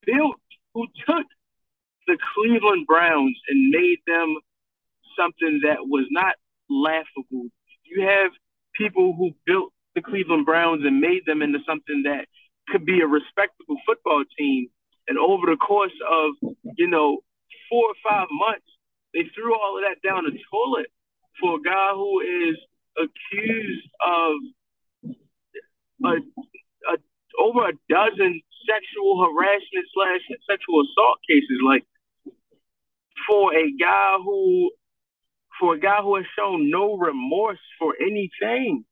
built, 0.06 0.40
who 0.74 0.86
took 1.06 1.26
the 2.06 2.18
Cleveland 2.34 2.86
Browns 2.86 3.36
and 3.48 3.70
made 3.70 3.98
them 4.06 4.36
something 5.16 5.61
that 5.64 5.78
was 5.80 6.06
not 6.11 6.34
laughable 6.70 7.48
you 7.88 8.06
have 8.06 8.32
people 8.74 9.14
who 9.16 9.32
built 9.46 9.72
the 9.94 10.02
Cleveland 10.02 10.46
Browns 10.46 10.82
and 10.84 11.00
made 11.00 11.24
them 11.26 11.42
into 11.42 11.59
something 11.66 12.02
that 12.04 12.26
could 12.68 12.84
be 12.84 13.00
a 13.00 13.06
respectable 13.06 13.76
football 13.86 14.22
team. 14.38 14.68
And 15.09 15.18
over 15.18 15.46
the 15.46 15.56
course 15.56 15.96
of, 16.11 16.54
you 16.76 16.86
know, 16.88 17.18
four 17.68 17.84
or 17.84 17.98
five 18.09 18.28
months, 18.30 18.66
they 19.14 19.24
threw 19.34 19.54
all 19.54 19.78
of 19.78 19.84
that 19.84 20.06
down 20.06 20.24
the 20.24 20.38
toilet 20.52 20.86
for 21.40 21.56
a 21.56 21.62
guy 21.62 21.90
who 21.94 22.20
is 22.20 22.56
accused 22.98 23.88
of 24.06 24.34
a, 26.05 26.09
a 26.92 26.96
over 27.40 27.68
a 27.68 27.72
dozen 27.88 28.40
sexual 28.68 29.24
harassment 29.24 29.86
slash 29.94 30.20
sexual 30.49 30.82
assault 30.82 31.18
cases. 31.28 31.61
Like 31.64 31.84
for 33.26 33.55
a 33.55 33.70
guy 33.78 34.16
who 34.24 34.70
for 35.61 35.74
a 35.74 35.80
guy 35.80 36.01
who 36.03 36.16
has 36.16 36.24
shown 36.38 36.70
no 36.70 36.96
remorse 36.96 37.59
for 37.78 37.94
anything, 38.01 38.84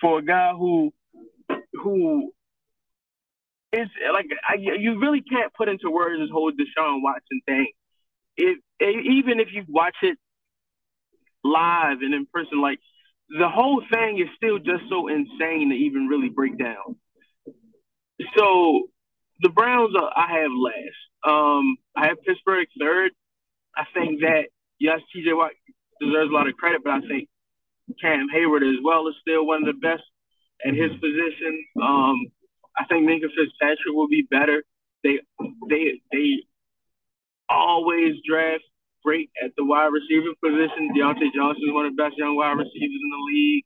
for 0.00 0.18
a 0.18 0.22
guy 0.22 0.52
who 0.52 0.92
who 1.74 2.32
is 3.72 3.88
like 4.12 4.26
I, 4.46 4.54
you 4.56 5.00
really 5.00 5.22
can't 5.22 5.52
put 5.54 5.68
into 5.68 5.90
words 5.90 6.20
this 6.20 6.30
whole 6.30 6.52
Deshaun 6.52 7.02
Watson 7.02 7.40
thing. 7.46 7.68
It 8.36 8.58
even 8.80 9.40
if 9.40 9.48
you 9.52 9.64
watch 9.68 9.96
it 10.02 10.18
live 11.44 11.98
and 12.00 12.14
in 12.14 12.26
person, 12.32 12.60
like 12.60 12.78
the 13.38 13.48
whole 13.48 13.82
thing 13.90 14.18
is 14.20 14.28
still 14.36 14.58
just 14.58 14.84
so 14.90 15.08
insane 15.08 15.70
to 15.70 15.74
even 15.74 16.06
really 16.06 16.28
break 16.28 16.58
down. 16.58 16.96
So 18.36 18.88
the 19.40 19.48
Browns, 19.48 19.94
are, 19.96 20.10
I 20.14 20.40
have 20.40 20.50
last. 20.52 21.00
Um, 21.26 21.76
I 21.96 22.08
have 22.08 22.22
Pittsburgh 22.26 22.68
third. 22.78 23.12
I 23.76 23.84
think 23.94 24.20
that 24.20 24.44
yes, 24.78 25.00
TJ 25.14 25.36
Watt 25.36 25.52
deserves 26.00 26.30
a 26.30 26.34
lot 26.34 26.48
of 26.48 26.54
credit, 26.54 26.82
but 26.84 26.92
I 26.92 27.00
think 27.00 27.28
Cam 28.00 28.26
Heyward 28.34 28.62
as 28.62 28.78
well 28.84 29.08
is 29.08 29.14
still 29.20 29.46
one 29.46 29.66
of 29.66 29.74
the 29.74 29.80
best 29.80 30.02
at 30.66 30.74
his 30.74 30.92
position. 30.92 31.64
Um, 31.82 32.26
I 32.76 32.84
think 32.88 33.08
Minkah 33.08 33.32
Fitzpatrick 33.34 33.94
will 33.94 34.08
be 34.08 34.26
better. 34.30 34.62
They 35.02 35.20
they 35.68 36.00
they 36.12 36.44
always 37.48 38.14
draft 38.28 38.64
great 39.04 39.30
at 39.44 39.52
the 39.56 39.64
wide 39.64 39.90
receiver 39.92 40.32
position. 40.42 40.90
Diontae 40.96 41.32
Johnson 41.34 41.64
is 41.66 41.74
one 41.74 41.86
of 41.86 41.96
the 41.96 42.02
best 42.02 42.16
young 42.16 42.36
wide 42.36 42.58
receivers 42.58 43.00
in 43.02 43.10
the 43.10 43.22
league. 43.32 43.64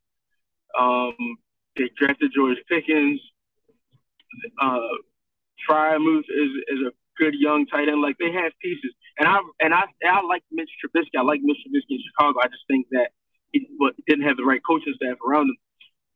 Um, 0.77 1.37
they 1.77 1.89
drafted 1.97 2.31
George 2.35 2.57
Pickens. 2.69 3.21
Uh, 4.61 4.79
Freiermuth 5.67 6.27
is 6.29 6.51
is 6.67 6.79
a 6.87 6.91
good 7.17 7.33
young 7.37 7.65
tight 7.67 7.89
end. 7.89 8.01
Like 8.01 8.17
they 8.19 8.31
have 8.31 8.51
pieces, 8.61 8.93
and 9.19 9.27
I 9.27 9.39
and 9.61 9.73
I 9.73 9.83
I 10.05 10.21
like 10.25 10.43
Mitch 10.51 10.69
Trubisky. 10.83 11.17
I 11.17 11.23
like 11.23 11.41
Mitch 11.41 11.57
Trubisky 11.65 11.97
in 11.97 12.03
Chicago. 12.05 12.39
I 12.41 12.47
just 12.47 12.65
think 12.67 12.87
that 12.91 13.09
he 13.51 13.67
didn't 14.07 14.25
have 14.25 14.37
the 14.37 14.45
right 14.45 14.61
coaching 14.65 14.93
staff 14.95 15.17
around 15.27 15.49
him. 15.49 15.57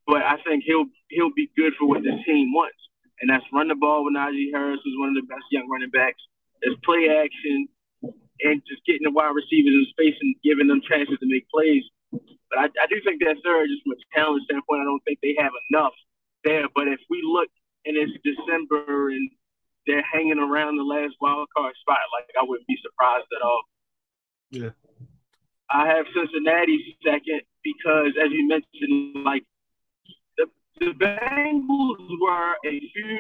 But 0.08 0.24
I 0.24 0.38
think 0.46 0.64
he'll 0.66 0.86
he'll 1.10 1.34
be 1.34 1.50
good 1.56 1.74
for 1.80 1.88
what 1.88 2.04
the 2.04 2.18
team 2.26 2.54
wants, 2.54 2.78
and 3.22 3.30
that's 3.30 3.46
run 3.54 3.68
the 3.68 3.76
ball 3.76 4.04
with 4.06 4.16
Najee 4.16 4.52
Harris, 4.54 4.80
who's 4.84 4.98
one 5.00 5.10
of 5.10 5.16
the 5.16 5.28
best 5.28 5.46
young 5.52 5.70
running 5.70 5.92
backs. 5.92 6.22
There's 6.62 6.78
play 6.84 7.10
action 7.10 7.68
and 8.44 8.62
just 8.68 8.86
getting 8.86 9.04
the 9.04 9.12
wide 9.12 9.36
receivers 9.36 9.74
in 9.74 9.86
space 9.92 10.18
and 10.22 10.36
giving 10.44 10.68
them 10.68 10.82
chances 10.82 11.18
to 11.20 11.28
make 11.28 11.48
plays. 11.50 11.84
But 12.50 12.60
I, 12.60 12.66
I 12.84 12.88
do 12.90 13.00
think 13.06 13.22
that 13.22 13.38
third, 13.44 13.70
just 13.70 13.84
from 13.84 13.96
a 13.96 14.02
talent 14.14 14.44
standpoint, 14.46 14.82
I 14.82 14.86
don't 14.86 15.04
think 15.06 15.20
they 15.22 15.36
have 15.40 15.54
enough 15.72 15.94
there. 16.44 16.68
But 16.74 16.88
if 16.88 17.00
we 17.10 17.22
look 17.24 17.48
and 17.86 17.98
it's 17.98 18.12
December 18.24 19.10
and 19.10 19.30
they're 19.88 20.04
hanging 20.04 20.40
around 20.40 20.78
the 20.78 20.84
last 20.84 21.16
wild 21.22 21.48
card 21.56 21.74
spot, 21.82 21.98
like 22.14 22.30
I 22.40 22.44
wouldn't 22.44 22.68
be 22.68 22.78
surprised 22.82 23.30
at 23.36 23.42
all. 23.42 23.64
Yeah. 24.52 24.76
I 25.72 25.88
have 25.88 26.06
Cincinnati 26.14 26.98
second 27.06 27.42
because, 27.64 28.12
as 28.20 28.32
you 28.32 28.48
mentioned, 28.48 29.24
like 29.24 29.44
the, 30.38 30.48
the 30.80 30.92
Bengals 30.92 32.20
were 32.20 32.54
a 32.66 32.80
few 32.94 33.20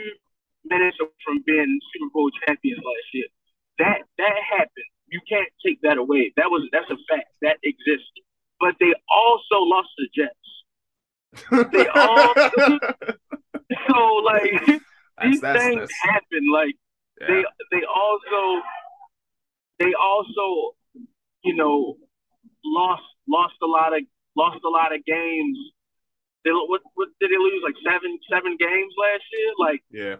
minutes 0.65 0.97
from 1.23 1.41
being 1.45 1.79
Super 1.93 2.11
Bowl 2.13 2.29
champions 2.45 2.83
last 2.83 3.07
year. 3.13 3.27
That 3.79 4.01
that 4.17 4.35
happened. 4.51 4.91
You 5.07 5.21
that 5.91 5.99
away. 5.99 6.31
That 6.37 6.47
was 6.49 6.67
that's 6.71 6.89
a 6.89 6.97
fact 7.09 7.27
that 7.41 7.57
exists. 7.63 8.07
But 8.59 8.75
they 8.79 8.93
also 9.11 9.63
lost 9.63 9.89
the 9.97 10.07
Jets. 10.15 10.47
They 11.71 11.87
all 11.87 12.33
so 13.87 13.99
like 14.23 14.81
these 15.23 15.41
that's, 15.41 15.59
things 15.59 15.79
that's, 15.79 15.93
happen. 16.03 16.43
Like 16.51 16.75
yeah. 17.19 17.27
they 17.27 17.43
they 17.71 17.83
also 17.85 18.61
they 19.79 19.93
also 19.93 20.75
you 21.43 21.55
know 21.55 21.97
lost 22.63 23.03
lost 23.27 23.55
a 23.63 23.67
lot 23.67 23.95
of 23.95 24.03
lost 24.35 24.63
a 24.63 24.69
lot 24.69 24.93
of 24.93 25.03
games. 25.05 25.57
They 26.43 26.51
what 26.51 26.81
what 26.95 27.09
did 27.19 27.31
they 27.31 27.37
lose 27.37 27.63
like 27.63 27.75
seven 27.83 28.19
seven 28.31 28.57
games 28.59 28.93
last 28.97 29.25
year? 29.31 29.51
Like 29.59 29.81
yeah. 29.91 30.15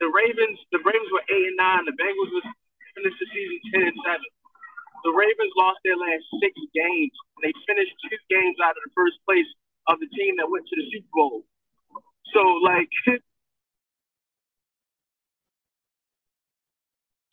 the 0.00 0.08
Ravens 0.08 0.58
the 0.72 0.78
Ravens 0.78 1.10
were 1.12 1.24
eight 1.30 1.46
and 1.46 1.56
nine. 1.56 1.84
The 1.86 1.96
Bengals 1.96 2.32
was 2.32 2.46
finished 2.94 3.18
the 3.18 3.26
season 3.32 3.58
ten 3.72 3.82
and 3.88 4.00
seven. 4.04 4.28
The 5.04 5.12
Ravens 5.12 5.52
lost 5.56 5.80
their 5.84 5.96
last 5.96 6.24
six 6.40 6.52
games. 6.74 7.12
They 7.42 7.52
finished 7.66 7.94
two 8.04 8.18
games 8.28 8.56
out 8.62 8.76
of 8.76 8.82
the 8.84 8.92
first 8.94 9.16
place 9.24 9.48
of 9.88 9.98
the 10.00 10.08
team 10.12 10.36
that 10.38 10.48
went 10.48 10.66
to 10.68 10.76
the 10.76 10.86
Super 10.92 11.12
Bowl. 11.12 11.44
So 12.32 12.42
like 12.62 12.90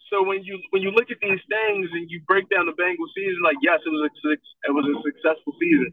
So 0.10 0.24
when 0.24 0.44
you 0.44 0.60
when 0.72 0.82
you 0.82 0.92
look 0.92 1.12
at 1.12 1.18
these 1.22 1.40
things 1.50 1.90
and 1.92 2.10
you 2.10 2.22
break 2.28 2.50
down 2.50 2.66
the 2.66 2.72
Bengals 2.72 3.12
season, 3.16 3.42
like 3.44 3.58
yes, 3.62 3.80
it 3.86 3.90
was 3.90 4.10
a 4.10 4.32
it 4.32 4.72
was 4.72 4.86
a 4.88 4.96
successful 5.04 5.54
season. 5.60 5.92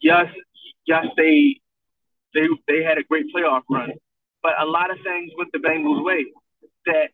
Yes, 0.00 0.26
yes, 0.86 1.06
they 1.16 1.60
they 2.34 2.46
they 2.68 2.82
had 2.82 2.98
a 2.98 3.04
great 3.04 3.26
playoff 3.34 3.62
run, 3.70 3.92
but 4.42 4.52
a 4.60 4.66
lot 4.66 4.90
of 4.90 4.98
things 5.02 5.32
went 5.38 5.50
the 5.52 5.58
Bengals' 5.58 6.04
way 6.04 6.26
that 6.86 7.08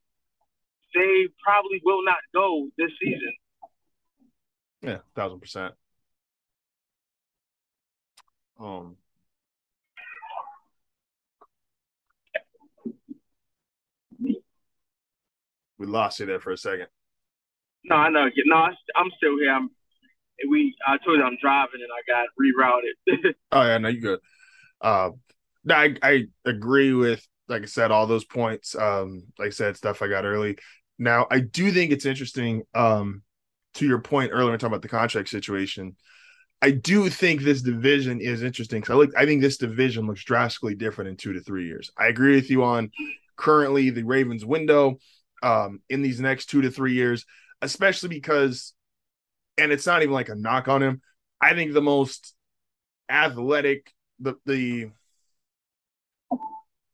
they 0.94 1.28
probably 1.42 1.80
will 1.84 2.04
not 2.04 2.18
go 2.34 2.68
this 2.76 2.90
season. 3.00 3.32
Yeah, 4.82 4.98
thousand 5.14 5.40
percent. 5.40 5.74
Um, 8.58 8.96
we 14.20 15.86
lost 15.86 16.20
you 16.20 16.26
there 16.26 16.40
for 16.40 16.52
a 16.52 16.57
second. 16.58 16.86
No, 17.84 17.96
I 17.96 18.11
know. 18.11 18.28
No, 18.46 18.57
I'm 18.57 19.11
still 19.16 19.38
here. 19.38 19.52
I'm. 19.52 19.70
We. 20.48 20.74
I 20.86 20.98
told 20.98 21.18
you 21.18 21.24
I'm 21.24 21.36
driving 21.40 21.80
and 21.82 21.90
I 21.92 22.02
got 22.07 22.28
rerouted. 22.40 23.34
oh 23.52 23.62
yeah, 23.62 23.78
no, 23.78 23.88
you 23.88 24.00
good. 24.00 24.20
Uh, 24.80 25.11
I 25.68 25.96
I 26.02 26.26
agree 26.44 26.92
with 26.92 27.26
like 27.48 27.62
I 27.62 27.66
said 27.66 27.90
all 27.90 28.07
those 28.07 28.24
points. 28.24 28.74
Um, 28.74 29.24
like 29.38 29.48
I 29.48 29.50
said, 29.50 29.76
stuff 29.76 30.02
I 30.02 30.08
got 30.08 30.24
early. 30.24 30.58
Now 30.98 31.26
I 31.30 31.40
do 31.40 31.70
think 31.72 31.92
it's 31.92 32.07
interesting. 32.07 32.62
Um, 32.74 33.22
to 33.75 33.87
your 33.87 34.01
point 34.01 34.30
earlier, 34.33 34.57
talking 34.57 34.72
about 34.72 34.83
the 34.83 34.88
contract 34.88 35.29
situation. 35.29 35.97
I 36.63 36.72
do 36.72 37.09
think 37.09 37.41
this 37.41 37.63
division 37.63 38.21
is 38.21 38.42
interesting 38.42 38.80
because 38.80 38.92
I 38.92 38.97
look. 38.97 39.11
I 39.17 39.25
think 39.25 39.41
this 39.41 39.57
division 39.57 40.07
looks 40.07 40.25
drastically 40.25 40.75
different 40.75 41.11
in 41.11 41.17
two 41.17 41.33
to 41.33 41.41
three 41.41 41.67
years. 41.67 41.91
I 41.97 42.09
agree 42.09 42.34
with 42.34 42.51
you 42.51 42.64
on 42.64 42.91
currently 43.37 43.91
the 43.91 44.03
Ravens 44.03 44.45
window 44.45 44.99
um, 45.42 45.80
in 45.88 46.03
these 46.03 46.21
next 46.21 46.47
two 46.47 46.61
to 46.63 46.71
three 46.71 46.92
years, 46.92 47.25
especially 47.63 48.11
because, 48.11 48.75
and 49.57 49.72
it's 49.72 49.87
not 49.87 50.03
even 50.03 50.13
like 50.13 50.29
a 50.29 50.34
knock 50.34 50.68
on 50.68 50.83
him. 50.83 51.01
I 51.41 51.55
think 51.55 51.72
the 51.72 51.80
most 51.80 52.34
athletic, 53.09 53.91
the 54.18 54.34
the 54.45 54.91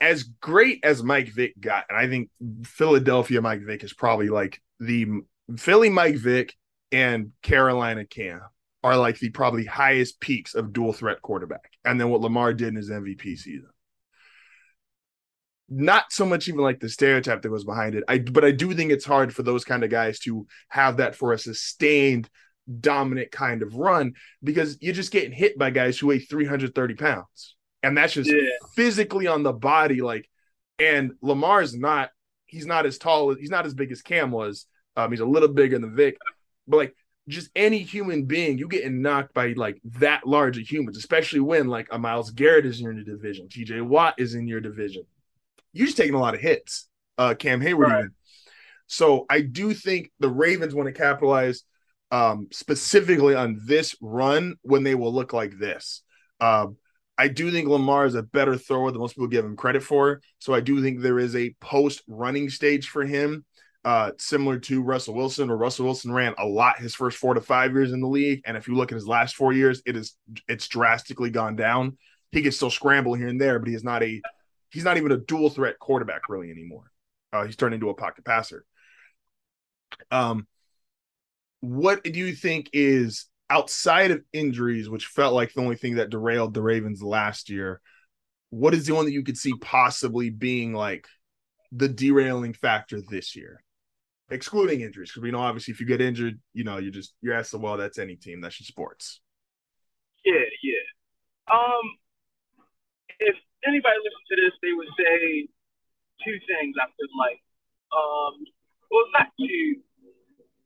as 0.01 0.23
great 0.23 0.81
as 0.85 1.03
Mike 1.03 1.28
Vick 1.28 1.55
got, 1.59 1.86
and 1.89 1.98
I 1.98 2.09
think 2.09 2.31
Philadelphia 2.65 3.40
Mike 3.43 3.62
Vick 3.62 3.82
is 3.82 3.93
probably 3.93 4.28
like 4.28 4.61
the 4.78 5.07
Philly 5.57 5.90
Mike 5.90 6.16
Vick 6.16 6.55
and 6.97 7.32
Carolina 7.43 8.06
Cam 8.06 8.40
are 8.82 8.97
like 8.97 9.18
the 9.18 9.31
probably 9.31 9.64
highest 9.64 10.20
peaks 10.20 10.55
of 10.55 10.73
dual 10.73 10.93
threat 10.93 11.20
quarterback. 11.20 11.73
And 11.85 12.01
then 12.01 12.09
what 12.09 12.20
Lamar 12.20 12.55
did 12.55 12.68
in 12.68 12.77
his 12.77 12.90
MVP 12.90 13.36
season 13.36 13.68
not 15.68 16.12
so 16.12 16.24
much 16.24 16.48
even 16.48 16.60
like 16.60 16.81
the 16.81 16.89
stereotype 16.89 17.43
that 17.43 17.48
goes 17.48 17.64
behind 17.64 17.94
it. 17.94 18.05
I 18.09 18.18
but 18.18 18.44
I 18.44 18.52
do 18.52 18.73
think 18.74 18.93
it's 18.93 19.05
hard 19.05 19.35
for 19.35 19.43
those 19.43 19.64
kind 19.64 19.82
of 19.82 19.90
guys 19.90 20.18
to 20.20 20.47
have 20.68 20.98
that 20.98 21.16
for 21.16 21.32
a 21.32 21.39
sustained 21.39 22.28
dominant 22.81 23.31
kind 23.31 23.62
of 23.62 23.74
run 23.74 24.14
because 24.43 24.78
you're 24.81 24.94
just 24.94 25.12
getting 25.12 25.32
hit 25.32 25.59
by 25.59 25.70
guys 25.70 25.98
who 25.98 26.09
weigh 26.09 26.18
330 26.18 26.94
pounds. 26.94 27.56
And 27.82 27.97
that's 27.97 28.14
just 28.14 28.31
yeah. 28.31 28.48
physically 28.74 29.27
on 29.27 29.43
the 29.43 29.52
body, 29.52 30.02
like 30.02 30.28
and 30.78 31.12
Lamar's 31.20 31.74
not 31.74 32.10
he's 32.47 32.66
not 32.66 32.86
as 32.86 32.98
tall 32.98 33.35
he's 33.35 33.51
not 33.51 33.66
as 33.66 33.74
big 33.74 33.90
as 33.90 34.02
Cam 34.02 34.31
was. 34.31 34.66
Um, 34.97 35.10
he's 35.10 35.20
a 35.20 35.27
little 35.27 35.48
bigger 35.48 35.78
than 35.78 35.94
Vick, 35.94 36.16
but 36.66 36.76
like 36.76 36.94
just 37.28 37.51
any 37.56 37.78
human 37.78 38.24
being, 38.24 38.59
you 38.59 38.68
getting 38.68 39.02
knocked 39.02 39.34
by 39.34 39.52
like 39.56 39.80
that 39.84 40.26
large 40.26 40.59
of 40.59 40.70
humans, 40.70 40.97
especially 40.97 41.40
when 41.40 41.68
like 41.68 41.88
a 41.90 41.98
Myles 41.98 42.30
Garrett 42.30 42.66
is 42.66 42.78
in 42.80 42.84
your 42.84 43.05
division, 43.05 43.48
TJ 43.48 43.82
Watt 43.82 44.14
is 44.18 44.34
in 44.34 44.47
your 44.47 44.60
division 44.60 45.02
you're 45.76 45.86
just 45.86 45.98
taking 45.98 46.14
a 46.14 46.20
lot 46.20 46.34
of 46.34 46.40
hits. 46.40 46.88
Uh, 47.18 47.34
Cam 47.34 47.60
Heyward. 47.60 47.88
right. 47.88 47.98
even. 47.98 48.10
So 48.86 49.26
I 49.28 49.40
do 49.43 49.74
think 49.74 50.10
the 50.20 50.28
Ravens 50.28 50.74
want 50.74 50.86
to 50.86 50.93
capitalize 50.93 51.62
um, 52.10 52.48
specifically 52.52 53.34
on 53.34 53.60
this 53.66 53.94
run 54.01 54.56
when 54.62 54.84
they 54.84 54.94
will 54.94 55.12
look 55.12 55.32
like 55.32 55.59
this. 55.59 56.02
Um, 56.40 56.76
I 57.18 57.28
do 57.28 57.51
think 57.51 57.68
Lamar 57.68 58.06
is 58.06 58.14
a 58.14 58.22
better 58.22 58.56
thrower 58.56 58.90
than 58.90 59.01
most 59.01 59.14
people 59.14 59.28
give 59.28 59.44
him 59.44 59.56
credit 59.56 59.82
for. 59.82 60.20
So 60.38 60.55
I 60.55 60.60
do 60.60 60.82
think 60.82 61.01
there 61.01 61.18
is 61.18 61.34
a 61.34 61.55
post 61.60 62.02
running 62.06 62.48
stage 62.48 62.88
for 62.88 63.05
him, 63.05 63.44
uh, 63.86 64.10
similar 64.18 64.58
to 64.58 64.82
Russell 64.82 65.14
Wilson, 65.14 65.46
where 65.46 65.56
Russell 65.56 65.84
Wilson 65.84 66.10
ran 66.10 66.34
a 66.38 66.44
lot 66.44 66.80
his 66.80 66.92
first 66.92 67.18
four 67.18 67.34
to 67.34 67.40
five 67.40 67.70
years 67.72 67.92
in 67.92 68.00
the 68.00 68.08
league. 68.08 68.42
And 68.44 68.56
if 68.56 68.66
you 68.66 68.74
look 68.74 68.90
at 68.90 68.96
his 68.96 69.06
last 69.06 69.36
four 69.36 69.52
years, 69.52 69.80
it 69.86 69.96
is 69.96 70.16
it's 70.48 70.66
drastically 70.66 71.30
gone 71.30 71.54
down. 71.54 71.96
He 72.32 72.42
can 72.42 72.50
still 72.50 72.68
scramble 72.68 73.14
here 73.14 73.28
and 73.28 73.40
there, 73.40 73.60
but 73.60 73.68
he 73.68 73.76
is 73.76 73.84
not 73.84 74.02
a 74.02 74.20
he's 74.70 74.82
not 74.82 74.96
even 74.96 75.12
a 75.12 75.16
dual 75.16 75.50
threat 75.50 75.78
quarterback 75.78 76.28
really 76.28 76.50
anymore. 76.50 76.90
Uh, 77.32 77.44
he's 77.44 77.54
turned 77.54 77.74
into 77.74 77.88
a 77.88 77.94
pocket 77.94 78.24
passer. 78.24 78.64
Um, 80.10 80.48
what 81.60 82.02
do 82.02 82.10
you 82.10 82.34
think 82.34 82.70
is 82.72 83.26
outside 83.48 84.10
of 84.10 84.24
injuries, 84.32 84.90
which 84.90 85.06
felt 85.06 85.32
like 85.32 85.54
the 85.54 85.60
only 85.60 85.76
thing 85.76 85.94
that 85.94 86.10
derailed 86.10 86.54
the 86.54 86.62
Ravens 86.62 87.04
last 87.04 87.50
year? 87.50 87.80
What 88.50 88.74
is 88.74 88.86
the 88.86 88.96
one 88.96 89.04
that 89.04 89.12
you 89.12 89.22
could 89.22 89.38
see 89.38 89.54
possibly 89.60 90.30
being 90.30 90.74
like 90.74 91.06
the 91.70 91.88
derailing 91.88 92.52
factor 92.52 93.00
this 93.00 93.36
year, 93.36 93.62
excluding 94.31 94.81
injuries? 94.81 95.11
Because 95.11 95.23
we 95.23 95.31
know 95.31 95.40
obviously 95.40 95.73
if 95.73 95.81
you 95.81 95.86
get 95.86 96.01
injured, 96.01 96.40
you 96.53 96.65
know 96.65 96.78
you 96.78 96.90
just 96.90 97.15
you're 97.20 97.35
asked, 97.35 97.55
well, 97.55 97.77
that's 97.77 97.98
any 97.98 98.16
team, 98.16 98.40
that's 98.40 98.57
just 98.57 98.69
sports. 98.69 99.20
Yeah, 100.24 100.47
yeah. 100.62 100.86
Um, 101.53 101.86
if 103.20 103.36
anybody 103.66 103.97
listens 104.03 104.27
to 104.28 104.36
this, 104.36 104.55
they 104.62 104.73
would 104.74 104.90
say 104.98 105.47
two 106.24 106.39
things. 106.51 106.74
I 106.74 106.90
feel 106.98 107.12
like, 107.15 107.40
um, 107.94 108.35
well, 108.90 109.07
not 109.15 109.31
two, 109.39 109.78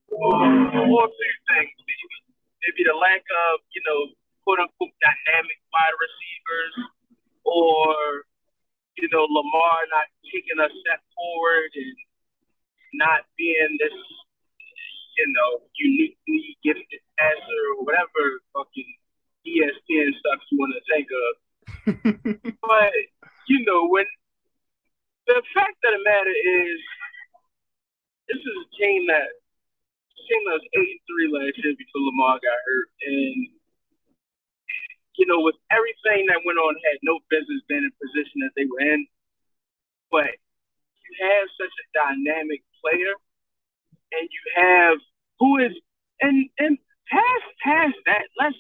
or 0.09 1.07
two 1.07 1.35
things. 1.53 1.74
Maybe, 1.77 2.16
maybe 2.65 2.82
the 2.89 2.97
lack 2.97 3.20
of, 3.20 3.61
you 3.77 3.82
know, 3.85 4.16
quote 4.45 4.65
unquote 4.65 4.97
dynamic 5.05 5.61
wide 5.69 5.97
receivers, 6.01 6.74
or 7.45 8.24
you 8.97 9.09
know, 9.12 9.24
Lamar 9.24 9.89
not 9.93 10.09
taking 10.28 10.61
a 10.61 10.69
step 10.85 11.01
forward 11.16 11.73
and 11.73 11.97
not 12.94 13.26
being 13.36 13.76
this, 13.78 13.96
you 15.18 15.26
know, 15.32 15.62
uniquely 15.76 16.56
gifted 16.64 17.02
passer 17.18 17.60
or 17.76 17.84
whatever 17.84 18.40
fucking 18.54 18.90
ESPN 19.46 20.10
stuff 20.18 20.40
you 20.50 20.58
want 20.58 20.74
to 20.76 20.82
think 20.88 21.08
of. 21.10 21.32
but 22.62 22.92
you 23.48 23.64
know, 23.64 23.88
when 23.88 24.06
the 25.26 25.42
fact 25.54 25.76
of 25.84 25.92
the 25.94 26.02
matter 26.04 26.34
is, 26.34 26.80
this 28.28 28.40
is 28.40 28.56
a 28.62 28.68
team 28.78 29.06
that 29.08 29.28
team 30.30 30.42
that 30.46 30.62
was 30.62 30.68
eight 30.78 30.94
and 30.94 31.04
three 31.10 31.26
last 31.26 31.58
year 31.58 31.74
before 31.74 32.06
Lamar 32.06 32.38
got 32.38 32.60
hurt, 32.62 32.90
and 33.02 33.50
you 35.18 35.26
know, 35.26 35.42
with 35.42 35.58
everything 35.74 36.30
that 36.30 36.46
went 36.46 36.62
on, 36.62 36.78
had 36.86 37.02
no 37.02 37.18
business 37.28 37.60
being 37.66 37.82
in 37.82 37.92
position 37.98 38.46
that 38.46 38.54
they 38.54 38.64
were 38.64 38.80
in. 38.80 39.04
But 40.08 40.30
you 40.30 41.12
have 41.26 41.46
such 41.58 41.74
a 41.74 41.86
dynamic 41.92 42.62
player, 42.81 43.15
and 44.12 44.28
you 44.31 44.62
have 44.62 44.98
who 45.39 45.59
is 45.59 45.73
and 46.20 46.48
and 46.59 46.78
past 47.09 47.47
past 47.62 47.94
that. 48.07 48.23
Let's 48.39 48.57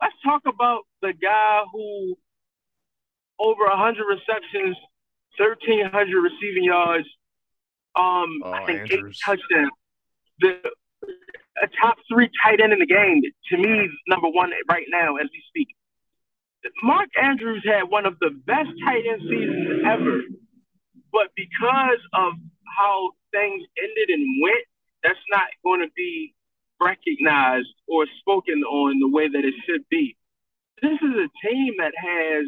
let's 0.00 0.14
talk 0.24 0.42
about 0.46 0.82
the 1.02 1.12
guy 1.12 1.62
who 1.72 2.16
over 3.40 3.64
100 3.64 4.04
receptions, 4.04 4.76
1,300 5.38 6.20
receiving 6.20 6.64
yards. 6.64 7.06
Um, 7.94 8.42
oh, 8.44 8.52
I 8.52 8.66
think 8.66 8.80
Andrews. 8.80 9.16
eight 9.16 9.16
touchdowns. 9.24 9.70
The 10.40 10.70
a 11.62 11.66
top 11.80 11.96
three 12.10 12.30
tight 12.44 12.60
end 12.60 12.72
in 12.72 12.78
the 12.78 12.86
game. 12.86 13.22
To 13.50 13.56
me, 13.56 13.88
number 14.06 14.28
one 14.28 14.50
right 14.70 14.86
now 14.90 15.16
as 15.16 15.28
we 15.32 15.42
speak. 15.48 15.68
Mark 16.82 17.08
Andrews 17.20 17.64
had 17.64 17.84
one 17.84 18.06
of 18.06 18.18
the 18.20 18.30
best 18.46 18.68
tight 18.84 19.04
end 19.08 19.22
seasons 19.22 19.82
ever, 19.86 20.20
but 21.12 21.28
because 21.36 22.00
of 22.12 22.34
how 22.78 23.10
things 23.32 23.62
ended 23.78 24.08
and 24.10 24.42
went, 24.42 24.64
that's 25.02 25.18
not 25.30 25.48
going 25.64 25.80
to 25.80 25.90
be 25.96 26.34
recognized 26.80 27.68
or 27.86 28.06
spoken 28.20 28.62
on 28.64 29.00
the 29.00 29.08
way 29.08 29.28
that 29.28 29.44
it 29.44 29.54
should 29.66 29.84
be. 29.90 30.16
This 30.82 30.98
is 31.02 31.14
a 31.14 31.46
team 31.46 31.74
that 31.78 31.92
has 31.96 32.46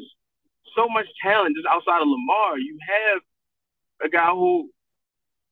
so 0.77 0.89
much 0.89 1.07
talent 1.23 1.57
just 1.57 1.66
outside 1.66 2.02
of 2.02 2.09
Lamar. 2.09 2.59
You 2.59 2.78
have 2.86 3.20
a 4.05 4.09
guy 4.09 4.31
who, 4.31 4.70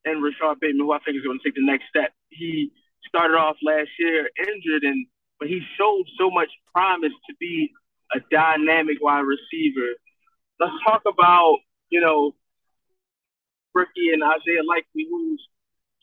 and 0.05 0.23
Rashod 0.23 0.59
Bateman, 0.59 0.85
who 0.85 0.91
I 0.93 0.99
think 0.99 1.17
is 1.17 1.23
going 1.23 1.39
to 1.39 1.43
take 1.43 1.55
the 1.55 1.65
next 1.65 1.85
step. 1.89 2.13
He 2.29 2.71
started 3.07 3.35
off 3.35 3.57
last 3.61 3.89
year 3.99 4.29
injured, 4.39 4.83
and 4.83 5.05
but 5.39 5.47
he 5.47 5.61
showed 5.77 6.05
so 6.17 6.29
much 6.29 6.49
promise 6.73 7.13
to 7.29 7.35
be 7.39 7.71
a 8.15 8.19
dynamic 8.31 8.97
wide 9.01 9.25
receiver. 9.25 9.95
Let's 10.59 10.73
talk 10.85 11.01
about 11.07 11.57
you 11.89 12.01
know 12.01 12.33
Ricky 13.73 14.13
and 14.13 14.23
Isaiah 14.23 14.65
Likely, 14.65 15.07
who's 15.09 15.41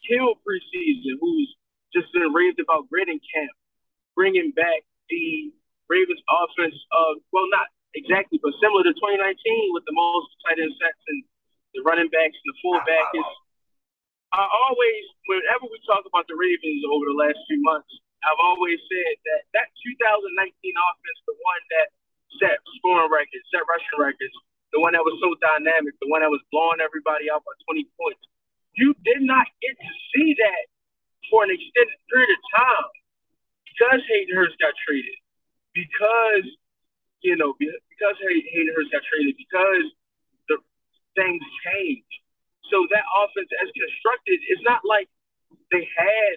killed 0.07 0.39
preseason, 0.47 1.19
who's 1.21 1.51
just 1.95 2.13
been 2.13 2.33
raved 2.33 2.61
about 2.61 2.89
great 2.89 3.09
in 3.09 3.19
camp, 3.33 3.53
bringing 4.15 4.53
back 4.53 4.85
the 5.11 5.51
Ravens 5.89 6.23
offense 6.27 6.75
of 6.93 7.23
well, 7.31 7.47
not 7.51 7.71
exactly, 7.95 8.39
but 8.43 8.53
similar 8.59 8.83
to 8.83 8.93
2019 8.93 9.23
with 9.73 9.87
the 9.87 9.95
most 9.95 10.29
tight 10.47 10.59
end 10.59 10.75
sacks 10.79 11.05
and 11.07 11.23
the 11.75 11.83
running 11.87 12.11
backs 12.11 12.35
and 12.35 12.49
the 12.51 12.59
fullback 12.63 13.07
is. 13.15 13.29
I 14.35 14.43
always, 14.43 15.05
whenever 15.31 15.71
we 15.71 15.79
talk 15.87 16.03
about 16.05 16.27
the 16.27 16.37
Ravens 16.37 16.83
over 16.91 17.07
the 17.09 17.17
last 17.17 17.39
few 17.47 17.63
months, 17.63 17.89
I've 18.27 18.43
always 18.43 18.77
said 18.91 19.15
that 19.23 19.43
that 19.55 19.69
2019 19.71 20.35
offense, 20.35 21.19
the 21.31 21.39
one 21.39 21.63
that 21.79 21.89
set 22.43 22.59
scoring 22.77 23.09
records, 23.09 23.47
set 23.55 23.63
rushing 23.71 23.97
records, 23.97 24.35
the 24.73 24.81
one 24.81 24.93
that 24.93 25.05
was 25.05 25.15
so 25.23 25.35
dynamic, 25.39 25.95
the 26.03 26.11
one 26.11 26.23
that 26.23 26.33
was 26.33 26.43
blowing 26.51 26.83
everybody 26.83 27.31
out 27.31 27.45
by 27.47 27.55
20 27.71 27.87
points. 27.99 28.23
You 28.75 28.93
did 29.05 29.23
not 29.23 29.47
get 29.63 29.75
to 29.79 29.91
see 30.13 30.37
that 30.37 30.65
for 31.31 31.45
an 31.45 31.51
extended 31.51 31.99
period 32.11 32.31
of 32.31 32.41
time 32.55 32.91
because 33.65 34.01
Hayden 34.09 34.35
Hurst 34.37 34.57
got 34.59 34.73
traded, 34.85 35.17
because 35.73 36.47
you 37.21 37.37
know 37.37 37.55
because 37.59 38.17
Hayden 38.21 38.73
Hurst 38.75 38.93
got 38.93 39.05
traded, 39.09 39.37
because 39.37 39.87
the 40.49 40.57
things 41.15 41.43
changed. 41.65 42.17
So 42.73 42.83
that 42.91 43.07
offense, 43.23 43.51
as 43.63 43.71
constructed, 43.71 44.43
it's 44.51 44.65
not 44.67 44.83
like 44.83 45.09
they 45.71 45.87
had 45.97 46.37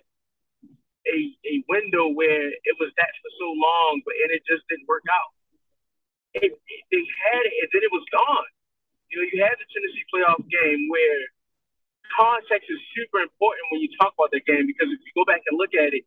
a 1.08 1.18
a 1.48 1.56
window 1.68 2.12
where 2.12 2.52
it 2.54 2.76
was 2.80 2.92
that 3.00 3.12
for 3.24 3.32
so 3.40 3.48
long, 3.56 4.02
but 4.06 4.14
and 4.24 4.30
it 4.36 4.44
just 4.46 4.68
didn't 4.70 4.88
work 4.88 5.04
out. 5.10 5.32
It, 6.38 6.54
they 6.92 7.02
had 7.02 7.44
it, 7.46 7.56
and 7.66 7.70
then 7.74 7.82
it 7.82 7.94
was 7.94 8.06
gone. 8.14 8.50
You 9.10 9.22
know, 9.22 9.26
you 9.34 9.42
had 9.42 9.58
the 9.58 9.66
Tennessee 9.74 10.06
playoff 10.14 10.42
game 10.46 10.86
where 10.90 11.22
context 12.14 12.70
is 12.70 12.78
super 12.94 13.22
important 13.22 13.66
when 13.74 13.82
you 13.82 13.90
talk 13.98 14.14
about 14.14 14.30
that 14.34 14.46
game 14.46 14.66
because 14.70 14.90
if 14.90 15.02
you 15.02 15.12
go 15.18 15.26
back 15.26 15.42
and 15.50 15.58
look 15.58 15.74
at 15.74 15.94
it, 15.94 16.06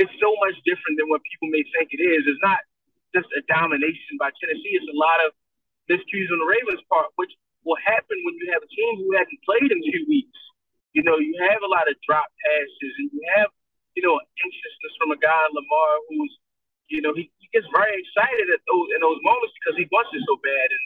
it's 0.00 0.12
so 0.20 0.32
much 0.40 0.56
different 0.64 0.96
than 1.00 1.08
what 1.08 1.20
people 1.24 1.52
may 1.52 1.64
think 1.76 1.92
it 1.92 2.00
is. 2.00 2.24
It's 2.24 2.40
not 2.44 2.60
just 3.12 3.28
a 3.36 3.44
domination 3.48 4.16
by 4.16 4.32
Tennessee. 4.40 4.76
It's 4.76 4.88
a 4.88 4.96
lot 4.96 5.20
of 5.24 5.36
miscues 5.88 6.32
on 6.32 6.40
the 6.40 6.48
Ravens' 6.48 6.84
part, 6.88 7.12
which 7.16 7.32
will 7.64 7.78
happen 7.84 8.16
when 8.24 8.34
you 8.40 8.48
have 8.52 8.64
a 8.64 8.70
team 8.72 9.04
who 9.04 9.12
hasn't 9.16 9.40
played 9.44 9.68
in 9.68 9.80
two 9.84 10.04
weeks. 10.08 10.40
You 10.96 11.04
know, 11.04 11.16
you 11.16 11.36
have 11.40 11.60
a 11.64 11.70
lot 11.70 11.88
of 11.88 11.96
drop 12.04 12.28
passes, 12.44 12.92
and 13.00 13.08
you 13.12 13.20
have, 13.36 13.48
you 13.96 14.02
know, 14.04 14.16
anxiousness 14.16 14.94
from 15.00 15.12
a 15.12 15.18
guy 15.20 15.44
Lamar 15.52 15.92
who's, 16.08 16.32
you 16.88 17.00
know, 17.00 17.12
he 17.16 17.32
gets 17.52 17.68
very 17.70 17.94
excited 18.00 18.48
at 18.48 18.60
those 18.64 18.88
in 18.96 19.00
those 19.04 19.20
moments 19.22 19.52
because 19.60 19.76
he 19.76 19.86
wants 19.92 20.10
it 20.16 20.24
so 20.24 20.36
bad. 20.40 20.68
And 20.72 20.84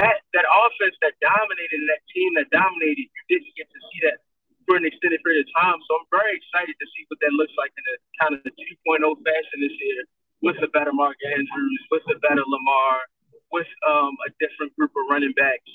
that 0.00 0.16
that 0.32 0.46
offense 0.48 0.96
that 1.04 1.14
dominated, 1.20 1.84
that 1.88 2.02
team 2.12 2.34
that 2.40 2.48
dominated, 2.50 3.06
you 3.06 3.22
didn't 3.28 3.54
get 3.56 3.68
to 3.68 3.80
see 3.92 4.00
that 4.08 4.24
for 4.64 4.76
an 4.80 4.84
extended 4.86 5.20
period 5.26 5.44
of 5.44 5.50
time. 5.56 5.78
So 5.88 5.98
I'm 5.98 6.08
very 6.14 6.36
excited 6.36 6.76
to 6.76 6.86
see 6.94 7.02
what 7.10 7.18
that 7.20 7.32
looks 7.34 7.52
like 7.58 7.74
in 7.74 7.84
a 7.90 7.96
kind 8.22 8.32
of 8.36 8.40
the 8.46 8.54
2.0 8.54 9.02
fashion 9.24 9.58
this 9.60 9.76
year 9.82 10.06
with 10.40 10.56
a 10.64 10.68
better 10.72 10.92
Mark 10.92 11.16
Andrews, 11.20 11.82
with 11.90 12.04
a 12.08 12.16
better 12.24 12.44
Lamar, 12.46 13.04
with 13.52 13.68
um, 13.84 14.16
a 14.24 14.30
different 14.40 14.72
group 14.76 14.94
of 14.96 15.04
running 15.10 15.34
backs, 15.36 15.68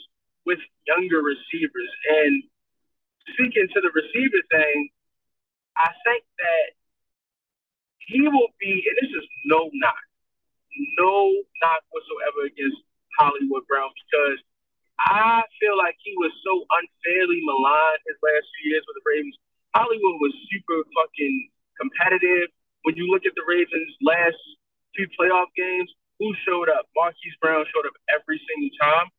with 0.45 0.60
younger 0.88 1.22
receivers. 1.22 1.91
And 2.23 2.44
speaking 3.36 3.68
to 3.68 3.80
the 3.82 3.91
receiver 3.94 4.41
thing, 4.49 4.90
I 5.77 5.91
think 6.07 6.23
that 6.40 6.65
he 8.07 8.22
will 8.27 8.52
be, 8.60 8.73
and 8.86 8.95
this 9.02 9.11
is 9.11 9.26
no 9.45 9.69
knock, 9.73 10.06
no 10.99 11.32
knock 11.61 11.82
whatsoever 11.90 12.45
against 12.49 12.80
Hollywood 13.18 13.65
Brown 13.68 13.90
because 14.06 14.40
I 14.99 15.44
feel 15.60 15.76
like 15.77 15.95
he 16.03 16.14
was 16.18 16.32
so 16.44 16.64
unfairly 16.69 17.41
maligned 17.44 18.03
his 18.07 18.19
last 18.23 18.45
few 18.60 18.72
years 18.72 18.84
with 18.88 18.95
the 18.99 19.06
Ravens. 19.06 19.36
Hollywood 19.76 20.18
was 20.23 20.34
super 20.52 20.80
fucking 20.95 21.36
competitive 21.76 22.48
when 22.86 22.95
you 22.95 23.10
look 23.10 23.26
at 23.26 23.34
the 23.34 23.44
Ravens' 23.49 23.98
last 24.06 24.38
two 24.94 25.10
playoff 25.18 25.49
games, 25.57 25.90
who 26.22 26.32
showed 26.48 26.69
up? 26.69 26.88
Marquise 26.95 27.36
Brown 27.41 27.65
showed 27.73 27.90
up 27.90 27.98
every 28.07 28.40
single 28.48 28.72
time. 28.80 29.10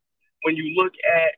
When 0.47 0.57
you 0.57 0.73
look 0.79 0.95
at 1.03 1.35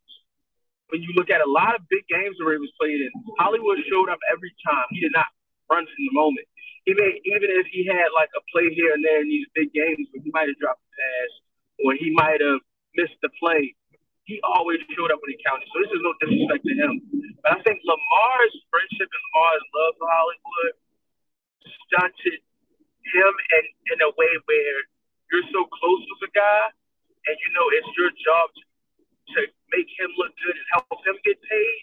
when 0.88 1.02
you 1.04 1.12
look 1.16 1.28
at 1.28 1.44
a 1.44 1.50
lot 1.50 1.76
of 1.76 1.84
big 1.88 2.04
games 2.08 2.36
the 2.38 2.48
Ravens 2.48 2.72
played 2.80 3.00
in, 3.00 3.12
Hollywood 3.36 3.76
showed 3.90 4.08
up 4.08 4.20
every 4.32 4.52
time. 4.64 4.84
He 4.92 5.00
did 5.00 5.12
not 5.12 5.26
run 5.68 5.84
from 5.84 6.00
the 6.04 6.14
moment. 6.16 6.48
Even 6.88 7.08
even 7.28 7.48
if 7.52 7.66
he 7.68 7.84
had 7.84 8.08
like 8.16 8.32
a 8.32 8.42
play 8.48 8.72
here 8.72 8.96
and 8.96 9.04
there 9.04 9.20
in 9.20 9.28
these 9.28 9.46
big 9.52 9.72
games, 9.76 10.08
but 10.08 10.24
he 10.24 10.32
might 10.32 10.48
have 10.48 10.56
dropped 10.56 10.80
a 10.80 10.92
pass, 10.96 11.32
or 11.84 11.92
he 11.94 12.08
might 12.16 12.40
have 12.40 12.64
missed 12.96 13.20
the 13.20 13.28
play, 13.36 13.76
he 14.24 14.40
always 14.44 14.80
showed 14.96 15.12
up 15.12 15.20
when 15.20 15.36
he 15.36 15.38
counted. 15.44 15.68
So 15.68 15.84
this 15.84 15.92
is 15.92 16.00
no 16.00 16.12
disrespect 16.20 16.64
to 16.64 16.74
him. 16.74 16.92
But 17.44 17.56
I 17.56 17.58
think 17.64 17.84
Lamar's 17.84 18.54
friendship 18.72 19.08
and 19.08 19.22
Lamar's 19.32 19.66
love 19.76 19.94
for 20.00 20.08
Hollywood 20.08 20.74
stunted 21.88 22.40
him 23.08 23.32
in, 23.56 23.64
in 23.96 23.98
a 24.04 24.10
way 24.16 24.32
where 24.44 24.78
you're 25.32 25.48
so 25.52 25.64
close 25.68 26.02
with 26.08 26.28
a 26.28 26.32
guy 26.32 26.64
and 27.28 27.36
you 27.40 27.48
know 27.56 27.66
it's 27.72 27.92
your 27.96 28.12
job 28.20 28.46
to, 28.52 28.62
to 29.36 29.40
make 29.72 29.88
him 29.96 30.12
look 30.20 30.32
good 30.44 30.56
and 30.56 30.68
help 30.76 31.00
him 31.04 31.16
get 31.24 31.40
paid 31.40 31.80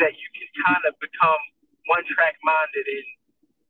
that 0.00 0.12
you 0.12 0.28
can 0.36 0.48
kind 0.68 0.84
of 0.84 0.92
become 1.00 1.40
one 1.88 2.04
track 2.12 2.36
minded 2.44 2.84
in 2.84 3.04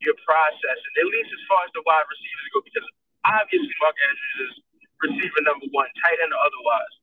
your 0.03 0.17
process. 0.25 0.79
And 0.79 0.95
at 1.01 1.09
least 1.09 1.31
as 1.33 1.43
far 1.49 1.65
as 1.65 1.73
the 1.73 1.83
wide 1.85 2.07
receivers 2.07 2.47
go, 2.53 2.61
because 2.65 2.87
obviously 3.27 3.75
Mark 3.81 3.97
Andrews 3.97 4.39
is 4.51 4.55
receiver 5.01 5.41
number 5.45 5.69
one, 5.73 5.89
tight 6.05 6.19
end 6.21 6.33
or 6.33 6.41
otherwise. 6.41 6.95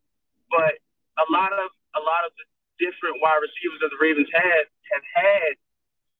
But 0.49 0.73
a 1.21 1.25
lot 1.29 1.53
of 1.53 1.69
a 1.93 2.01
lot 2.01 2.25
of 2.25 2.33
the 2.37 2.45
different 2.81 3.21
wide 3.21 3.41
receivers 3.41 3.79
that 3.85 3.93
the 3.93 4.01
Ravens 4.01 4.29
had 4.33 4.65
have 4.93 5.05
had 5.13 5.53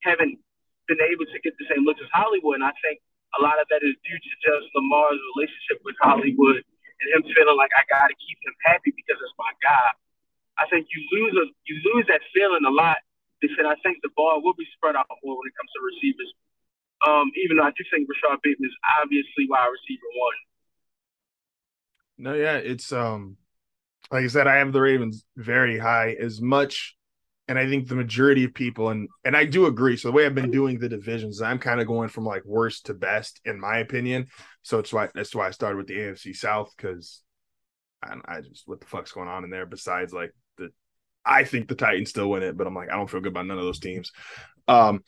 haven't 0.06 0.38
been 0.86 1.02
able 1.02 1.26
to 1.26 1.38
get 1.42 1.56
the 1.58 1.66
same 1.72 1.88
looks 1.88 2.02
as 2.04 2.12
Hollywood. 2.14 2.62
And 2.62 2.66
I 2.68 2.76
think 2.84 3.00
a 3.38 3.42
lot 3.42 3.58
of 3.58 3.66
that 3.74 3.82
is 3.82 3.96
due 4.06 4.20
to 4.20 4.32
just 4.44 4.70
Lamar's 4.78 5.18
relationship 5.34 5.82
with 5.82 5.98
Hollywood 6.04 6.62
and 6.62 7.08
him 7.18 7.24
feeling 7.34 7.58
like 7.58 7.74
I 7.74 7.84
got 7.90 8.08
to 8.12 8.16
keep 8.20 8.38
him 8.46 8.56
happy 8.68 8.94
because 8.94 9.18
it's 9.18 9.38
my 9.40 9.50
guy. 9.64 9.90
I 10.62 10.70
think 10.70 10.86
you 10.94 11.02
lose 11.10 11.34
a, 11.34 11.46
you 11.66 11.76
lose 11.94 12.06
that 12.14 12.22
feeling 12.30 12.62
a 12.68 12.74
lot. 12.74 13.02
They 13.42 13.50
said 13.58 13.66
I 13.66 13.76
think 13.82 14.00
the 14.06 14.14
ball 14.14 14.40
will 14.46 14.56
be 14.56 14.68
spread 14.78 14.96
out 14.96 15.10
more 15.26 15.36
when 15.36 15.48
it 15.50 15.56
comes 15.58 15.72
to 15.74 15.82
receivers. 15.82 16.30
Um, 17.08 17.32
even 17.44 17.58
though 17.58 17.64
I 17.64 17.72
do 17.72 17.84
think 17.92 18.08
Rashod 18.10 18.40
Bateman 18.44 18.70
is 18.70 18.76
obviously 19.02 19.48
wide 19.50 19.68
receiver 19.68 20.08
one. 20.16 20.36
No, 22.18 22.34
yeah, 22.34 22.58
it's 22.58 22.92
um 22.92 23.38
like 24.12 24.24
I 24.24 24.28
said, 24.28 24.48
I 24.48 24.58
have 24.58 24.72
the 24.72 24.82
Ravens 24.82 25.26
very 25.36 25.78
high 25.80 26.16
as 26.20 26.42
much, 26.42 26.96
and 27.48 27.58
I 27.58 27.68
think 27.68 27.88
the 27.88 27.96
majority 27.96 28.44
of 28.44 28.54
people 28.54 28.90
and 28.90 29.10
and 29.26 29.36
I 29.36 29.46
do 29.46 29.66
agree. 29.66 29.98
So 29.98 30.08
the 30.08 30.14
way 30.14 30.26
I've 30.26 30.36
been 30.36 30.52
doing 30.52 30.80
the 30.80 30.90
divisions, 30.90 31.42
I'm 31.42 31.60
kind 31.60 31.82
of 31.82 31.88
going 31.88 32.10
from 32.10 32.26
like 32.26 32.46
worst 32.46 32.86
to 32.88 32.94
best 32.94 33.42
in 33.46 33.60
my 33.60 33.80
opinion. 33.80 34.28
So 34.62 34.80
it's 34.80 34.94
why 34.94 35.10
that's 35.14 35.36
why 35.36 35.48
I 35.48 35.52
started 35.52 35.78
with 35.78 35.88
the 35.88 35.96
AFC 35.96 36.36
South 36.36 36.74
because 36.78 37.22
I, 38.04 38.16
I 38.26 38.42
just 38.42 38.68
what 38.68 38.80
the 38.80 38.88
fuck's 38.88 39.12
going 39.12 39.28
on 39.28 39.44
in 39.44 39.50
there 39.50 39.66
besides 39.66 40.14
like 40.14 40.34
the 40.58 40.70
I 41.26 41.44
think 41.44 41.68
the 41.68 41.76
Titans 41.76 42.10
still 42.10 42.30
win 42.30 42.44
it, 42.44 42.56
but 42.58 42.68
I'm 42.68 42.76
like 42.76 42.90
I 42.92 42.96
don't 42.96 43.10
feel 43.10 43.22
good 43.22 43.32
about 43.32 43.48
none 43.48 43.58
of 43.58 43.66
those 43.66 43.80
teams. 43.80 44.12
Um, 44.68 45.04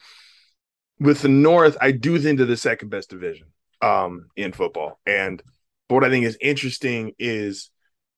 with 1.00 1.22
the 1.22 1.30
North, 1.30 1.78
I 1.82 1.92
do 1.92 2.18
think 2.20 2.38
they're 2.38 2.48
the 2.48 2.58
second 2.58 2.90
best 2.90 3.10
division 3.10 3.48
um 3.82 4.28
in 4.36 4.52
football, 4.52 5.00
and 5.06 5.42
what 5.88 6.04
I 6.04 6.10
think 6.10 6.26
is 6.26 6.38
interesting 6.42 7.14
is 7.20 7.70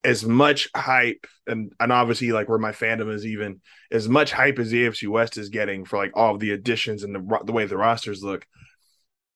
as 0.03 0.23
much 0.23 0.69
hype 0.75 1.25
and 1.47 1.73
and 1.79 1.91
obviously 1.91 2.31
like 2.31 2.47
where 2.47 2.59
my 2.59 2.71
fandom 2.71 3.11
is 3.13 3.25
even 3.25 3.61
as 3.91 4.07
much 4.07 4.31
hype 4.31 4.59
as 4.59 4.69
the 4.69 4.85
AFC 4.85 5.07
West 5.07 5.37
is 5.37 5.49
getting 5.49 5.85
for 5.85 5.97
like 5.97 6.11
all 6.13 6.33
of 6.33 6.39
the 6.39 6.51
additions 6.51 7.03
and 7.03 7.13
the 7.13 7.39
the 7.45 7.51
way 7.51 7.65
the 7.65 7.77
rosters 7.77 8.23
look. 8.23 8.45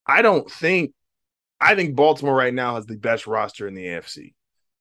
I 0.05 0.21
don't 0.21 0.49
think 0.49 0.93
I 1.59 1.75
think 1.75 1.95
Baltimore 1.95 2.35
right 2.35 2.53
now 2.53 2.75
has 2.75 2.85
the 2.85 2.97
best 2.97 3.27
roster 3.27 3.67
in 3.67 3.73
the 3.73 3.85
AFC. 3.85 4.33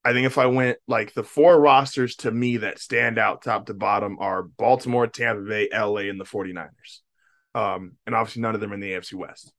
I 0.02 0.12
think 0.12 0.26
if 0.26 0.38
I 0.38 0.46
went 0.46 0.78
like 0.86 1.12
the 1.12 1.24
four 1.24 1.60
rosters 1.60 2.16
to 2.16 2.30
me 2.30 2.58
that 2.58 2.78
stand 2.78 3.18
out 3.18 3.42
top 3.42 3.66
to 3.66 3.74
bottom 3.74 4.16
are 4.18 4.42
Baltimore, 4.42 5.06
Tampa 5.06 5.42
Bay, 5.42 5.68
LA, 5.72 6.08
and 6.08 6.18
the 6.18 6.24
49ers. 6.24 7.00
Um, 7.54 7.92
and 8.06 8.14
obviously 8.14 8.42
none 8.42 8.54
of 8.54 8.60
them 8.60 8.72
in 8.72 8.80
the 8.80 8.92
AFC 8.92 9.14
West. 9.14 9.52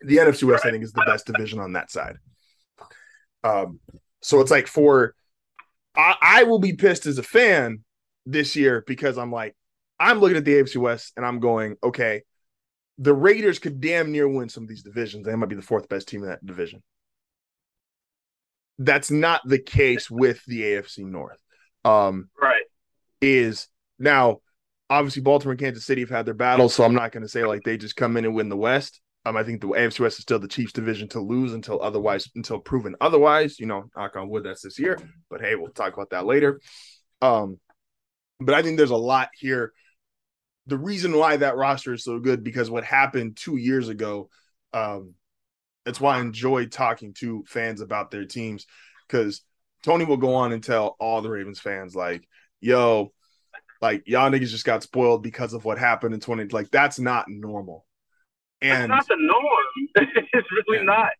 The 0.00 0.16
NFC 0.16 0.44
West, 0.44 0.66
I 0.66 0.70
think, 0.70 0.82
is 0.82 0.92
the 0.92 1.04
best 1.06 1.26
division 1.26 1.60
on 1.60 1.74
that 1.74 1.90
side. 1.90 2.16
Um, 3.44 3.78
so 4.22 4.40
it's 4.40 4.50
like 4.50 4.66
for 4.66 5.14
I, 5.96 6.16
I 6.20 6.42
will 6.44 6.58
be 6.58 6.72
pissed 6.72 7.06
as 7.06 7.18
a 7.18 7.22
fan 7.22 7.84
this 8.26 8.56
year 8.56 8.82
because 8.86 9.18
I'm 9.18 9.30
like, 9.30 9.54
I'm 10.00 10.18
looking 10.18 10.36
at 10.36 10.44
the 10.44 10.54
AFC 10.54 10.76
West 10.76 11.12
and 11.16 11.24
I'm 11.24 11.40
going, 11.40 11.76
okay, 11.82 12.22
the 12.98 13.14
Raiders 13.14 13.58
could 13.58 13.80
damn 13.80 14.12
near 14.12 14.28
win 14.28 14.48
some 14.48 14.64
of 14.64 14.68
these 14.68 14.82
divisions. 14.82 15.26
They 15.26 15.34
might 15.34 15.48
be 15.48 15.56
the 15.56 15.62
fourth 15.62 15.88
best 15.88 16.08
team 16.08 16.22
in 16.22 16.28
that 16.28 16.44
division. 16.44 16.82
That's 18.78 19.10
not 19.10 19.42
the 19.44 19.58
case 19.58 20.10
with 20.10 20.44
the 20.46 20.62
AFC 20.62 21.04
North. 21.04 21.40
Um, 21.84 22.28
right. 22.40 22.64
Is 23.20 23.68
now 23.98 24.40
obviously 24.90 25.22
Baltimore 25.22 25.52
and 25.52 25.60
Kansas 25.60 25.84
City 25.84 26.02
have 26.02 26.10
had 26.10 26.26
their 26.26 26.34
battles, 26.34 26.74
so 26.74 26.84
I'm 26.84 26.94
not 26.94 27.12
going 27.12 27.22
to 27.22 27.28
say 27.28 27.44
like 27.44 27.62
they 27.62 27.76
just 27.76 27.96
come 27.96 28.16
in 28.16 28.24
and 28.24 28.34
win 28.34 28.48
the 28.48 28.56
West. 28.56 29.00
Um, 29.26 29.36
I 29.36 29.42
think 29.42 29.60
the 29.62 29.68
AFC 29.68 30.00
West 30.00 30.18
is 30.18 30.22
still 30.22 30.38
the 30.38 30.48
Chiefs 30.48 30.72
division 30.72 31.08
to 31.10 31.20
lose 31.20 31.54
until 31.54 31.80
otherwise, 31.80 32.28
until 32.34 32.58
proven 32.58 32.94
otherwise. 33.00 33.58
You 33.58 33.66
know, 33.66 33.84
knock 33.96 34.16
on 34.16 34.28
wood, 34.28 34.44
that's 34.44 34.62
this 34.62 34.78
year. 34.78 34.98
But 35.30 35.40
hey, 35.40 35.54
we'll 35.54 35.72
talk 35.72 35.94
about 35.94 36.10
that 36.10 36.26
later. 36.26 36.60
Um, 37.22 37.58
but 38.38 38.54
I 38.54 38.62
think 38.62 38.76
there's 38.76 38.90
a 38.90 38.96
lot 38.96 39.30
here. 39.34 39.72
The 40.66 40.78
reason 40.78 41.16
why 41.16 41.38
that 41.38 41.56
roster 41.56 41.94
is 41.94 42.04
so 42.04 42.18
good 42.18 42.44
because 42.44 42.70
what 42.70 42.84
happened 42.84 43.36
two 43.36 43.56
years 43.56 43.88
ago. 43.88 44.28
Um, 44.72 45.14
that's 45.84 46.00
why 46.00 46.16
I 46.16 46.20
enjoy 46.20 46.66
talking 46.66 47.12
to 47.14 47.44
fans 47.46 47.80
about 47.80 48.10
their 48.10 48.24
teams 48.24 48.66
because 49.06 49.42
Tony 49.82 50.04
will 50.04 50.16
go 50.16 50.34
on 50.34 50.52
and 50.52 50.64
tell 50.64 50.96
all 50.98 51.20
the 51.20 51.28
Ravens 51.28 51.60
fans 51.60 51.94
like, 51.94 52.26
"Yo, 52.60 53.12
like 53.84 54.02
y'all 54.06 54.30
niggas 54.30 54.48
just 54.48 54.64
got 54.64 54.82
spoiled 54.82 55.22
because 55.22 55.52
of 55.52 55.64
what 55.64 55.78
happened 55.78 56.14
in 56.14 56.20
20 56.20 56.46
like 56.48 56.70
that's 56.70 56.98
not 56.98 57.26
normal 57.28 57.84
and 58.64 58.90
That's 58.90 59.08
not 59.08 59.08
the 59.08 59.16
norm. 59.18 60.08
it's 60.32 60.48
really 60.50 60.78
yeah. 60.78 60.84
not. 60.84 61.10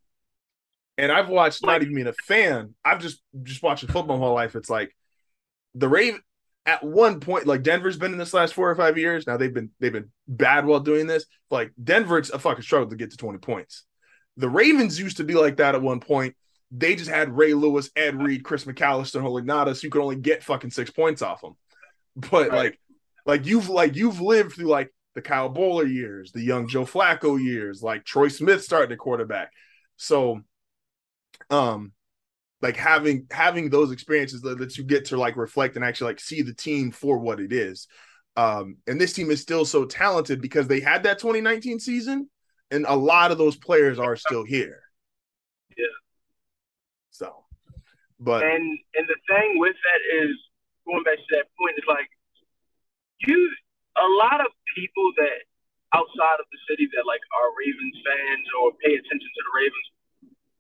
And 0.97 1.13
I've 1.13 1.29
watched 1.29 1.63
like, 1.63 1.75
not 1.75 1.83
even 1.83 1.95
being 1.95 2.07
a 2.07 2.15
fan. 2.27 2.75
I've 2.85 3.01
just 3.01 3.21
just 3.43 3.63
watching 3.63 3.89
football 3.89 4.17
my 4.17 4.25
whole 4.25 4.35
life. 4.35 4.57
It's 4.57 4.71
like 4.71 4.95
the 5.75 5.89
Raven 5.89 6.23
at 6.67 6.83
one 6.83 7.21
point, 7.21 7.47
like 7.47 7.63
Denver's 7.63 7.99
been 7.99 8.13
in 8.13 8.19
this 8.19 8.33
last 8.33 8.55
four 8.55 8.71
or 8.71 8.77
five 8.77 8.97
years. 8.97 9.27
Now 9.27 9.37
they've 9.37 9.53
been 9.53 9.71
they've 9.81 9.93
been 9.93 10.11
bad 10.27 10.65
while 10.65 10.81
doing 10.81 11.07
this. 11.07 11.27
Like 11.51 11.73
Denver's 11.83 12.31
a 12.31 12.39
fucking 12.39 12.63
struggle 12.63 12.89
to 12.89 12.97
get 12.97 13.11
to 13.11 13.17
20 13.17 13.39
points. 13.39 13.85
The 14.37 14.49
Ravens 14.49 14.99
used 14.99 15.19
to 15.19 15.25
be 15.25 15.35
like 15.35 15.59
that 15.59 15.75
at 15.75 15.83
one 15.83 16.01
point. 16.01 16.35
They 16.71 16.97
just 16.97 17.11
had 17.11 17.37
Ray 17.37 17.55
Lewis, 17.55 17.91
Ed 17.95 18.21
Reed, 18.21 18.43
Chris 18.43 18.65
McAlister, 18.65 19.21
Haloti 19.21 19.45
Ngata, 19.45 19.77
so 19.77 19.85
you 19.85 19.91
could 19.91 20.03
only 20.03 20.17
get 20.17 20.43
fucking 20.43 20.71
six 20.71 20.91
points 20.91 21.23
off 21.23 21.41
them. 21.41 21.57
But 22.17 22.51
right. 22.51 22.53
like, 22.53 22.81
like 23.27 23.47
you've 23.47 23.69
like 23.69 23.97
you've 23.97 24.21
lived 24.21 24.53
through 24.53 24.69
like 24.69 24.93
the 25.15 25.23
Kyle 25.23 25.53
Boller 25.53 25.91
years, 25.91 26.33
the 26.33 26.43
young 26.43 26.69
Joe 26.69 26.85
Flacco 26.85 27.43
years, 27.43 27.83
like 27.83 28.05
Troy 28.05 28.29
Smith 28.29 28.63
starting 28.63 28.91
the 28.91 28.97
quarterback. 28.97 29.51
So, 29.97 30.41
um, 31.51 31.93
like 32.63 32.77
having 32.77 33.27
having 33.31 33.71
those 33.71 33.93
experiences 33.93 34.41
that, 34.43 34.59
that 34.59 34.77
you 34.77 34.85
get 34.85 35.07
to 35.07 35.17
like 35.17 35.37
reflect 35.37 35.77
and 35.77 35.85
actually 35.85 36.11
like 36.11 36.21
see 36.21 36.43
the 36.43 36.55
team 36.55 36.91
for 36.91 37.19
what 37.19 37.41
it 37.41 37.53
is. 37.53 37.87
Um, 38.37 38.79
and 38.87 39.01
this 39.01 39.13
team 39.13 39.31
is 39.31 39.41
still 39.41 39.65
so 39.65 39.85
talented 39.85 40.41
because 40.41 40.67
they 40.67 40.81
had 40.81 41.05
that 41.05 41.19
2019 41.19 41.79
season, 41.79 42.29
and 42.71 42.85
a 42.89 42.97
lot 42.97 43.31
of 43.31 43.39
those 43.39 43.57
players 43.57 43.99
are 43.99 44.17
still 44.17 44.45
here. 44.45 44.81
Yeah. 45.77 45.85
So, 47.11 47.45
but 48.19 48.43
and 48.43 48.79
and 48.95 49.07
the 49.07 49.17
thing 49.29 49.59
with 49.59 49.75
that 49.75 50.25
is 50.25 50.37
going 50.87 51.05
back 51.05 51.19
to 51.19 51.31
that 51.37 51.49
point 51.59 51.75
it's 51.77 51.89
like 51.89 52.09
you 53.25 53.37
a 53.97 54.09
lot 54.21 54.43
of 54.43 54.51
people 54.75 55.07
that 55.17 55.47
outside 55.95 56.39
of 56.43 56.47
the 56.51 56.61
city 56.67 56.91
that 56.99 57.07
like 57.07 57.23
are 57.31 57.49
Ravens 57.55 57.97
fans 58.03 58.47
or 58.59 58.75
pay 58.83 58.99
attention 58.99 59.31
to 59.31 59.43
the 59.47 59.55
Ravens 59.55 59.89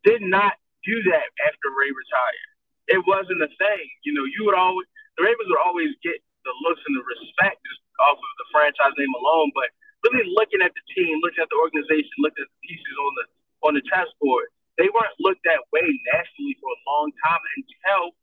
did 0.07 0.23
not 0.23 0.55
do 0.87 1.03
that 1.11 1.27
after 1.49 1.67
Ray 1.75 1.91
retired. 1.91 2.51
It 2.87 3.03
wasn't 3.09 3.43
a 3.43 3.51
thing. 3.59 3.85
You 4.07 4.15
know, 4.15 4.29
you 4.29 4.47
would 4.47 4.55
always 4.55 4.87
the 5.19 5.27
Ravens 5.27 5.51
would 5.51 5.65
always 5.67 5.91
get 6.07 6.23
the 6.47 6.55
looks 6.63 6.83
and 6.87 6.95
the 6.95 7.03
respect 7.03 7.59
just 7.67 7.83
off 8.05 8.21
of 8.21 8.33
the 8.39 8.49
franchise 8.53 8.95
name 9.01 9.11
alone, 9.17 9.51
but 9.57 9.71
really 10.07 10.29
looking 10.37 10.61
at 10.61 10.71
the 10.77 10.85
team, 10.93 11.19
looking 11.25 11.41
at 11.41 11.51
the 11.51 11.59
organization, 11.59 12.13
looking 12.21 12.45
at 12.45 12.51
the 12.51 12.61
pieces 12.63 12.97
on 13.01 13.13
the 13.19 13.25
on 13.65 13.73
the 13.75 13.85
chessboard, 13.89 14.53
they 14.77 14.87
weren't 14.93 15.17
looked 15.19 15.43
that 15.49 15.65
way 15.75 15.87
nationally 16.15 16.55
for 16.61 16.69
a 16.71 16.81
long 16.87 17.11
time 17.25 17.43
until 17.59 18.15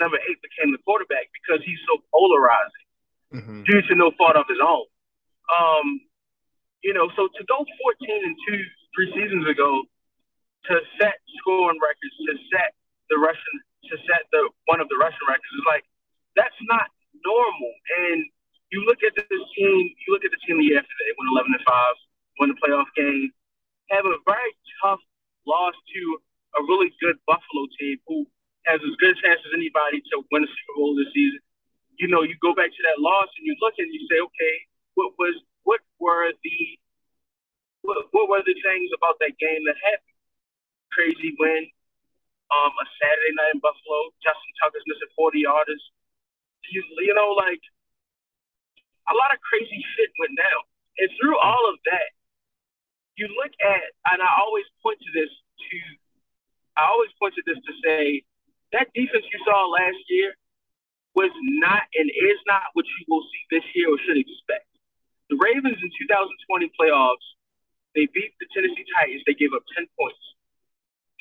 number 0.00 0.18
eight 0.28 0.38
became 0.42 0.72
the 0.72 0.82
quarterback 0.82 1.30
because 1.30 1.62
he's 1.64 1.78
so 1.86 2.02
polarizing 2.10 2.86
mm-hmm. 3.34 3.62
due 3.64 3.82
to 3.86 3.92
no 3.94 4.10
fault 4.18 4.36
of 4.36 4.46
his 4.48 4.60
own. 4.60 4.86
Um, 5.52 5.86
you 6.82 6.94
know, 6.94 7.10
so 7.14 7.28
to 7.28 7.42
go 7.46 7.62
14 7.62 8.26
and 8.26 8.36
two 8.48 8.60
three 8.94 9.08
seasons 9.14 9.48
ago 9.48 9.82
to 10.68 10.74
set 11.00 11.16
scoring 11.40 11.78
records, 11.80 12.14
to 12.28 12.34
set 12.52 12.74
the 13.10 13.18
rushing, 13.18 13.58
to 13.90 13.96
set 14.06 14.26
the 14.30 14.42
one 14.66 14.80
of 14.80 14.88
the 14.88 14.98
rushing 14.98 15.26
records 15.26 15.54
is 15.54 15.66
like 15.66 15.84
that's 16.36 16.60
not 16.68 16.86
normal. 17.24 17.72
And 18.08 18.26
you 18.70 18.84
look 18.88 19.02
at 19.04 19.14
this 19.14 19.44
team, 19.54 19.78
you 20.06 20.08
look 20.10 20.24
at 20.24 20.32
the 20.32 20.40
team 20.46 20.58
the 20.58 20.66
year 20.72 20.80
after 20.80 20.96
they 21.02 21.12
went 21.18 21.28
11 21.34 21.54
and 21.54 21.64
five, 21.66 21.96
won 22.40 22.48
the 22.50 22.58
playoff 22.58 22.88
game, 22.96 23.30
have 23.90 24.06
a 24.06 24.16
very 24.24 24.52
tough 24.80 25.02
loss 25.46 25.74
to 25.74 26.02
a 26.58 26.60
really 26.64 26.92
good 27.00 27.16
Buffalo 27.26 27.68
team 27.78 27.98
who 28.06 28.24
has 28.66 28.80
as 28.82 28.94
good 29.00 29.16
a 29.16 29.22
chance 29.22 29.40
as 29.46 29.52
anybody 29.54 30.00
to 30.12 30.22
win 30.32 30.44
a 30.44 30.50
Super 30.50 30.74
Bowl 30.76 30.96
this 30.96 31.08
season 31.14 31.40
you 31.98 32.08
know, 32.08 32.22
you 32.22 32.36
go 32.42 32.54
back 32.54 32.70
to 32.70 32.82
that 32.90 33.00
loss 33.00 33.28
and 33.38 33.46
you 33.46 33.56
look 33.60 33.74
and 33.78 33.92
you 33.92 34.00
say, 34.10 34.20
okay, 34.20 34.54
what 34.94 35.12
was 35.18 35.36
what 35.64 35.80
were 36.00 36.32
the 36.44 36.58
what, 37.82 37.98
what 38.12 38.28
were 38.30 38.42
the 38.46 38.56
things 38.62 38.90
about 38.96 39.16
that 39.20 39.38
game 39.38 39.62
that 39.66 39.76
happened? 39.84 40.18
Crazy 40.92 41.36
win. 41.40 41.66
um, 42.52 42.72
a 42.78 42.86
Saturday 43.00 43.34
night 43.34 43.54
in 43.58 43.60
Buffalo. 43.64 44.12
Justin 44.22 44.52
Tucker's 44.62 44.86
missing 44.86 45.10
40 45.18 45.42
yarders. 45.42 45.82
You, 46.70 46.82
you 47.02 47.14
know, 47.14 47.34
like 47.34 47.62
a 49.10 49.14
lot 49.16 49.34
of 49.34 49.40
crazy 49.42 49.80
shit 49.96 50.10
went 50.20 50.36
down. 50.38 50.62
And 51.00 51.10
through 51.18 51.38
all 51.38 51.64
of 51.70 51.78
that, 51.90 52.10
you 53.18 53.28
look 53.38 53.52
at, 53.62 53.84
and 54.12 54.20
I 54.22 54.30
always 54.40 54.66
point 54.82 55.00
to 55.02 55.10
this 55.14 55.30
to, 55.30 55.76
I 56.78 56.88
always 56.90 57.10
point 57.18 57.34
to 57.36 57.44
this 57.46 57.58
to 57.58 57.72
say 57.84 58.24
that 58.72 58.88
defense 58.94 59.24
you 59.28 59.40
saw 59.44 59.68
last 59.68 60.00
year 60.08 60.34
was 61.14 61.30
not 61.60 61.84
and 61.94 62.08
is 62.08 62.40
not 62.48 62.72
what 62.72 62.86
you 62.88 63.04
will 63.08 63.22
see 63.28 63.42
this 63.52 63.64
year 63.74 63.92
or 63.92 63.98
should 64.04 64.16
expect. 64.16 64.68
The 65.28 65.36
Ravens 65.36 65.76
in 65.76 65.90
2020 66.08 66.72
playoffs, 66.76 67.26
they 67.94 68.08
beat 68.12 68.32
the 68.40 68.48
Tennessee 68.52 68.84
Titans. 68.96 69.22
They 69.26 69.36
gave 69.36 69.52
up 69.52 69.62
10 69.76 69.84
points. 69.96 70.24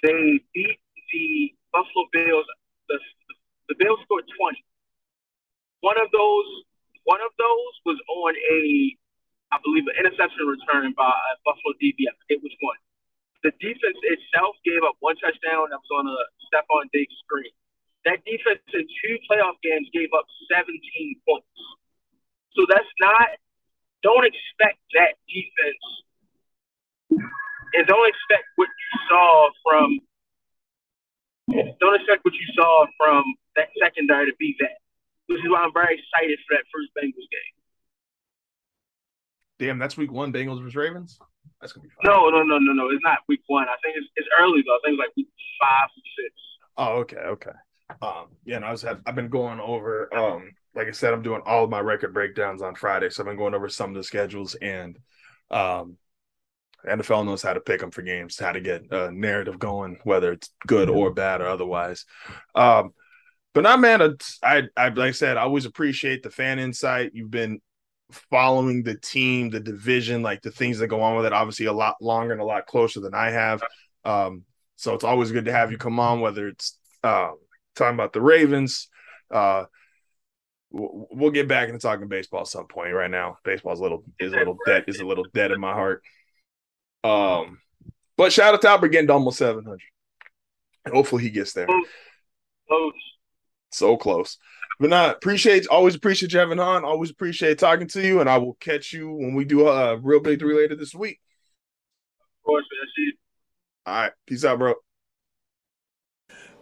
They 0.04 0.40
beat 0.56 0.80
the 1.12 1.56
Buffalo 1.76 2.08
Bills. 2.12 2.48
The, 2.88 2.98
the 3.68 3.76
Bills 3.76 4.00
scored 4.08 4.24
20. 4.28 4.64
One 5.84 6.00
of 6.00 6.08
those, 6.12 6.50
one 7.04 7.20
of 7.20 7.32
those 7.36 7.74
was 7.84 8.00
on 8.08 8.34
a, 8.36 8.60
I 9.52 9.58
believe, 9.64 9.84
an 9.92 10.00
interception 10.00 10.48
return 10.48 10.96
by 10.96 11.12
a 11.12 11.34
Buffalo 11.44 11.76
DB. 11.84 12.08
I 12.08 12.16
forget 12.24 12.40
which 12.44 12.56
one. 12.64 12.80
The 13.44 13.52
defense 13.58 13.98
itself 14.06 14.56
gave 14.62 14.86
up 14.86 14.96
one 15.02 15.18
touchdown 15.18 15.74
that 15.74 15.82
was 15.82 15.92
on 15.98 16.06
uh, 16.06 16.14
a 16.14 16.26
Stefon 16.46 16.86
Diggs 16.94 17.14
screen. 17.26 17.50
That 18.06 18.22
defense 18.26 18.62
in 18.74 18.86
two 18.86 19.18
playoff 19.30 19.58
games 19.62 19.90
gave 19.94 20.10
up 20.14 20.26
17 20.50 20.70
points. 21.28 21.48
So 22.54 22.66
that's 22.70 22.90
not, 23.00 23.30
don't 24.04 24.26
expect 24.26 24.78
that 24.94 25.18
defense 25.26 25.86
and 27.74 27.88
don't 27.88 28.08
expect 28.10 28.46
what 28.56 28.70
you 28.70 29.00
saw 29.10 29.50
from, 29.64 30.00
don't 31.80 31.96
expect 31.96 32.26
what 32.26 32.34
you 32.34 32.48
saw 32.54 32.86
from 32.98 33.24
that 33.56 33.70
secondary 33.82 34.30
to 34.30 34.36
be 34.38 34.56
that, 34.60 34.78
which 35.28 35.40
is 35.40 35.50
why 35.50 35.62
I'm 35.62 35.74
very 35.74 35.98
excited 35.98 36.38
for 36.48 36.58
that 36.58 36.66
first 36.74 36.90
Bengals 36.98 37.30
game. 37.32 37.56
Damn, 39.60 39.80
that's 39.80 39.96
week 39.96 40.12
one, 40.12 40.34
Bengals 40.34 40.60
versus 40.60 40.76
Ravens. 40.76 41.20
That's 41.60 41.74
gonna 41.74 41.84
be 41.84 41.90
fun. 41.90 42.12
No, 42.12 42.30
no, 42.30 42.44
no, 42.44 42.58
no, 42.58 42.74
no. 42.74 42.90
It's 42.90 43.04
not 43.04 43.20
week 43.28 43.42
one. 43.48 43.68
I 43.68 43.76
think 43.84 43.98
it's, 43.98 44.08
it's 44.16 44.28
early 44.40 44.64
though. 44.66 44.76
I 44.76 44.80
think 44.84 44.94
it's 44.94 45.00
like 45.00 45.16
week 45.18 45.30
five, 45.60 45.90
six. 46.18 46.34
Oh, 46.78 47.00
okay, 47.00 47.18
okay. 47.18 47.52
Um, 48.02 48.28
yeah, 48.46 48.56
and 48.56 48.66
I 48.66 48.72
was 48.72 48.82
have, 48.84 49.02
I've 49.06 49.16
been 49.16 49.30
going 49.30 49.60
over 49.60 50.14
um 50.16 50.52
like 50.74 50.88
I 50.88 50.92
said, 50.92 51.14
I'm 51.14 51.22
doing 51.22 51.42
all 51.46 51.66
of 51.66 51.70
my 51.70 51.82
record 51.82 52.14
breakdowns 52.14 52.62
on 52.62 52.76
Friday, 52.76 53.10
so 53.10 53.22
I've 53.22 53.28
been 53.28 53.38
going 53.38 53.54
over 53.54 53.68
some 53.68 53.90
of 53.90 53.96
the 53.96 54.04
schedules 54.04 54.56
and 54.56 54.98
um 55.50 55.98
NFL 56.88 57.26
knows 57.26 57.42
how 57.42 57.54
to 57.54 57.60
pick 57.60 57.80
them 57.80 57.92
for 57.92 58.02
games, 58.02 58.40
how 58.40 58.52
to 58.52 58.62
get 58.62 58.92
a 58.92 59.12
narrative 59.12 59.60
going, 59.60 60.00
whether 60.04 60.32
it's 60.32 60.50
good 60.66 60.90
or 60.90 61.12
bad 61.12 61.42
or 61.42 61.48
otherwise. 61.48 62.06
Um, 62.56 62.94
but 63.54 63.62
not 63.62 63.80
man, 63.80 64.02
it's, 64.02 64.40
I 64.42 64.64
I 64.78 64.90
like 64.90 65.10
I 65.10 65.12
said, 65.12 65.38
I 65.38 65.42
always 65.42 65.66
appreciate 65.66 66.24
the 66.24 66.30
fan 66.30 66.58
insight. 66.58 67.12
You've 67.14 67.32
been 67.32 67.62
following 68.12 68.84
the 68.84 68.96
team, 68.96 69.50
the 69.50 69.60
division, 69.60 70.22
like 70.22 70.42
the 70.42 70.52
things 70.52 70.80
that 70.80 70.88
go 70.88 71.02
on 71.02 71.16
with 71.16 71.26
it, 71.26 71.34
obviously 71.34 71.66
a 71.66 71.74
lot 71.74 71.96
longer 72.02 72.34
and 72.34 72.42
a 72.42 72.46
lot 72.46 72.68
closer 72.68 73.00
than 73.00 73.14
I 73.14 73.32
have. 73.32 73.62
Um, 74.06 74.44
so 74.76 74.94
it's 74.94 75.04
always 75.04 75.32
good 75.32 75.46
to 75.46 75.52
have 75.52 75.72
you 75.72 75.78
come 75.78 76.00
on, 76.00 76.22
whether 76.22 76.48
it's 76.48 76.78
uh, 77.04 77.32
talking 77.76 77.96
about 77.96 78.14
the 78.14 78.22
Ravens. 78.22 78.88
Uh, 79.30 79.66
we'll 80.72 81.32
get 81.32 81.48
back 81.48 81.68
into 81.68 81.80
talking 81.80 82.08
baseball 82.08 82.42
at 82.42 82.48
some 82.48 82.68
point. 82.68 82.94
Right 82.94 83.12
now, 83.12 83.38
baseball's 83.44 83.80
a 83.80 83.84
little 83.84 84.04
is 84.20 84.34
a 84.34 84.38
little 84.38 84.58
dead 84.66 84.86
is 84.88 85.00
a 85.00 85.06
little 85.06 85.26
dead 85.34 85.52
in 85.52 85.60
my 85.60 85.74
heart. 85.74 86.02
Um, 87.04 87.60
but 88.18 88.32
shout 88.32 88.54
out 88.54 88.62
to 88.62 88.70
Albert 88.70 88.90
getting 88.90 89.08
to 89.08 89.14
almost 89.14 89.38
seven 89.38 89.64
hundred. 89.66 89.82
Hopefully 90.92 91.24
he 91.24 91.30
gets 91.30 91.54
there. 91.54 91.68
Close. 92.68 92.94
So 93.72 93.98
close. 93.98 94.38
But 94.82 94.90
not 94.90 95.16
appreciate 95.18 95.68
always 95.68 95.94
appreciate 95.94 96.34
you 96.34 96.40
having 96.40 96.60
on. 96.60 96.84
Always 96.84 97.12
appreciate 97.12 97.60
talking 97.60 97.88
to 97.90 98.02
you, 98.02 98.20
and 98.20 98.28
I 98.28 98.40
will 98.40 98.56
catch 98.56 98.94
you 98.94 99.14
when 99.14 99.36
we 99.36 99.46
do 99.46 99.68
a 99.68 99.96
real 99.98 100.20
big 100.20 100.40
three 100.40 100.56
later 100.56 100.76
this 100.76 100.96
week. 100.96 101.22
Of 102.20 102.46
course, 102.48 102.66
man. 102.74 102.90
See 102.96 103.02
you. 103.04 103.14
All 103.86 103.94
right, 103.94 104.12
peace 104.26 104.44
out, 104.44 104.58
bro. 104.58 104.74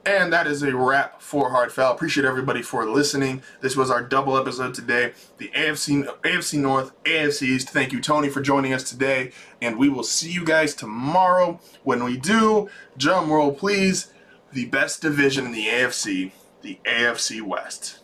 And 0.05 0.33
that 0.33 0.47
is 0.47 0.63
a 0.63 0.75
wrap 0.75 1.21
for 1.21 1.49
Hard 1.49 1.71
Foul. 1.71 1.93
Appreciate 1.93 2.25
everybody 2.25 2.61
for 2.61 2.85
listening. 2.85 3.41
This 3.61 3.77
was 3.77 3.89
our 3.89 4.03
double 4.03 4.35
episode 4.35 4.73
today. 4.73 5.13
The 5.37 5.49
AFC 5.55 6.05
AFC 6.23 6.59
North, 6.59 6.91
AFC 7.05 7.43
East. 7.43 7.69
Thank 7.69 7.93
you, 7.93 8.01
Tony, 8.01 8.27
for 8.27 8.41
joining 8.41 8.73
us 8.73 8.83
today. 8.83 9.31
And 9.61 9.79
we 9.79 9.87
will 9.87 10.03
see 10.03 10.29
you 10.29 10.43
guys 10.43 10.75
tomorrow. 10.75 11.61
When 11.83 12.03
we 12.03 12.17
do, 12.17 12.69
drum 12.97 13.31
roll, 13.31 13.53
please. 13.53 14.11
The 14.51 14.65
best 14.65 15.01
division 15.01 15.45
in 15.45 15.51
the 15.53 15.67
AFC, 15.67 16.33
the 16.63 16.79
AFC 16.83 17.41
West. 17.41 17.98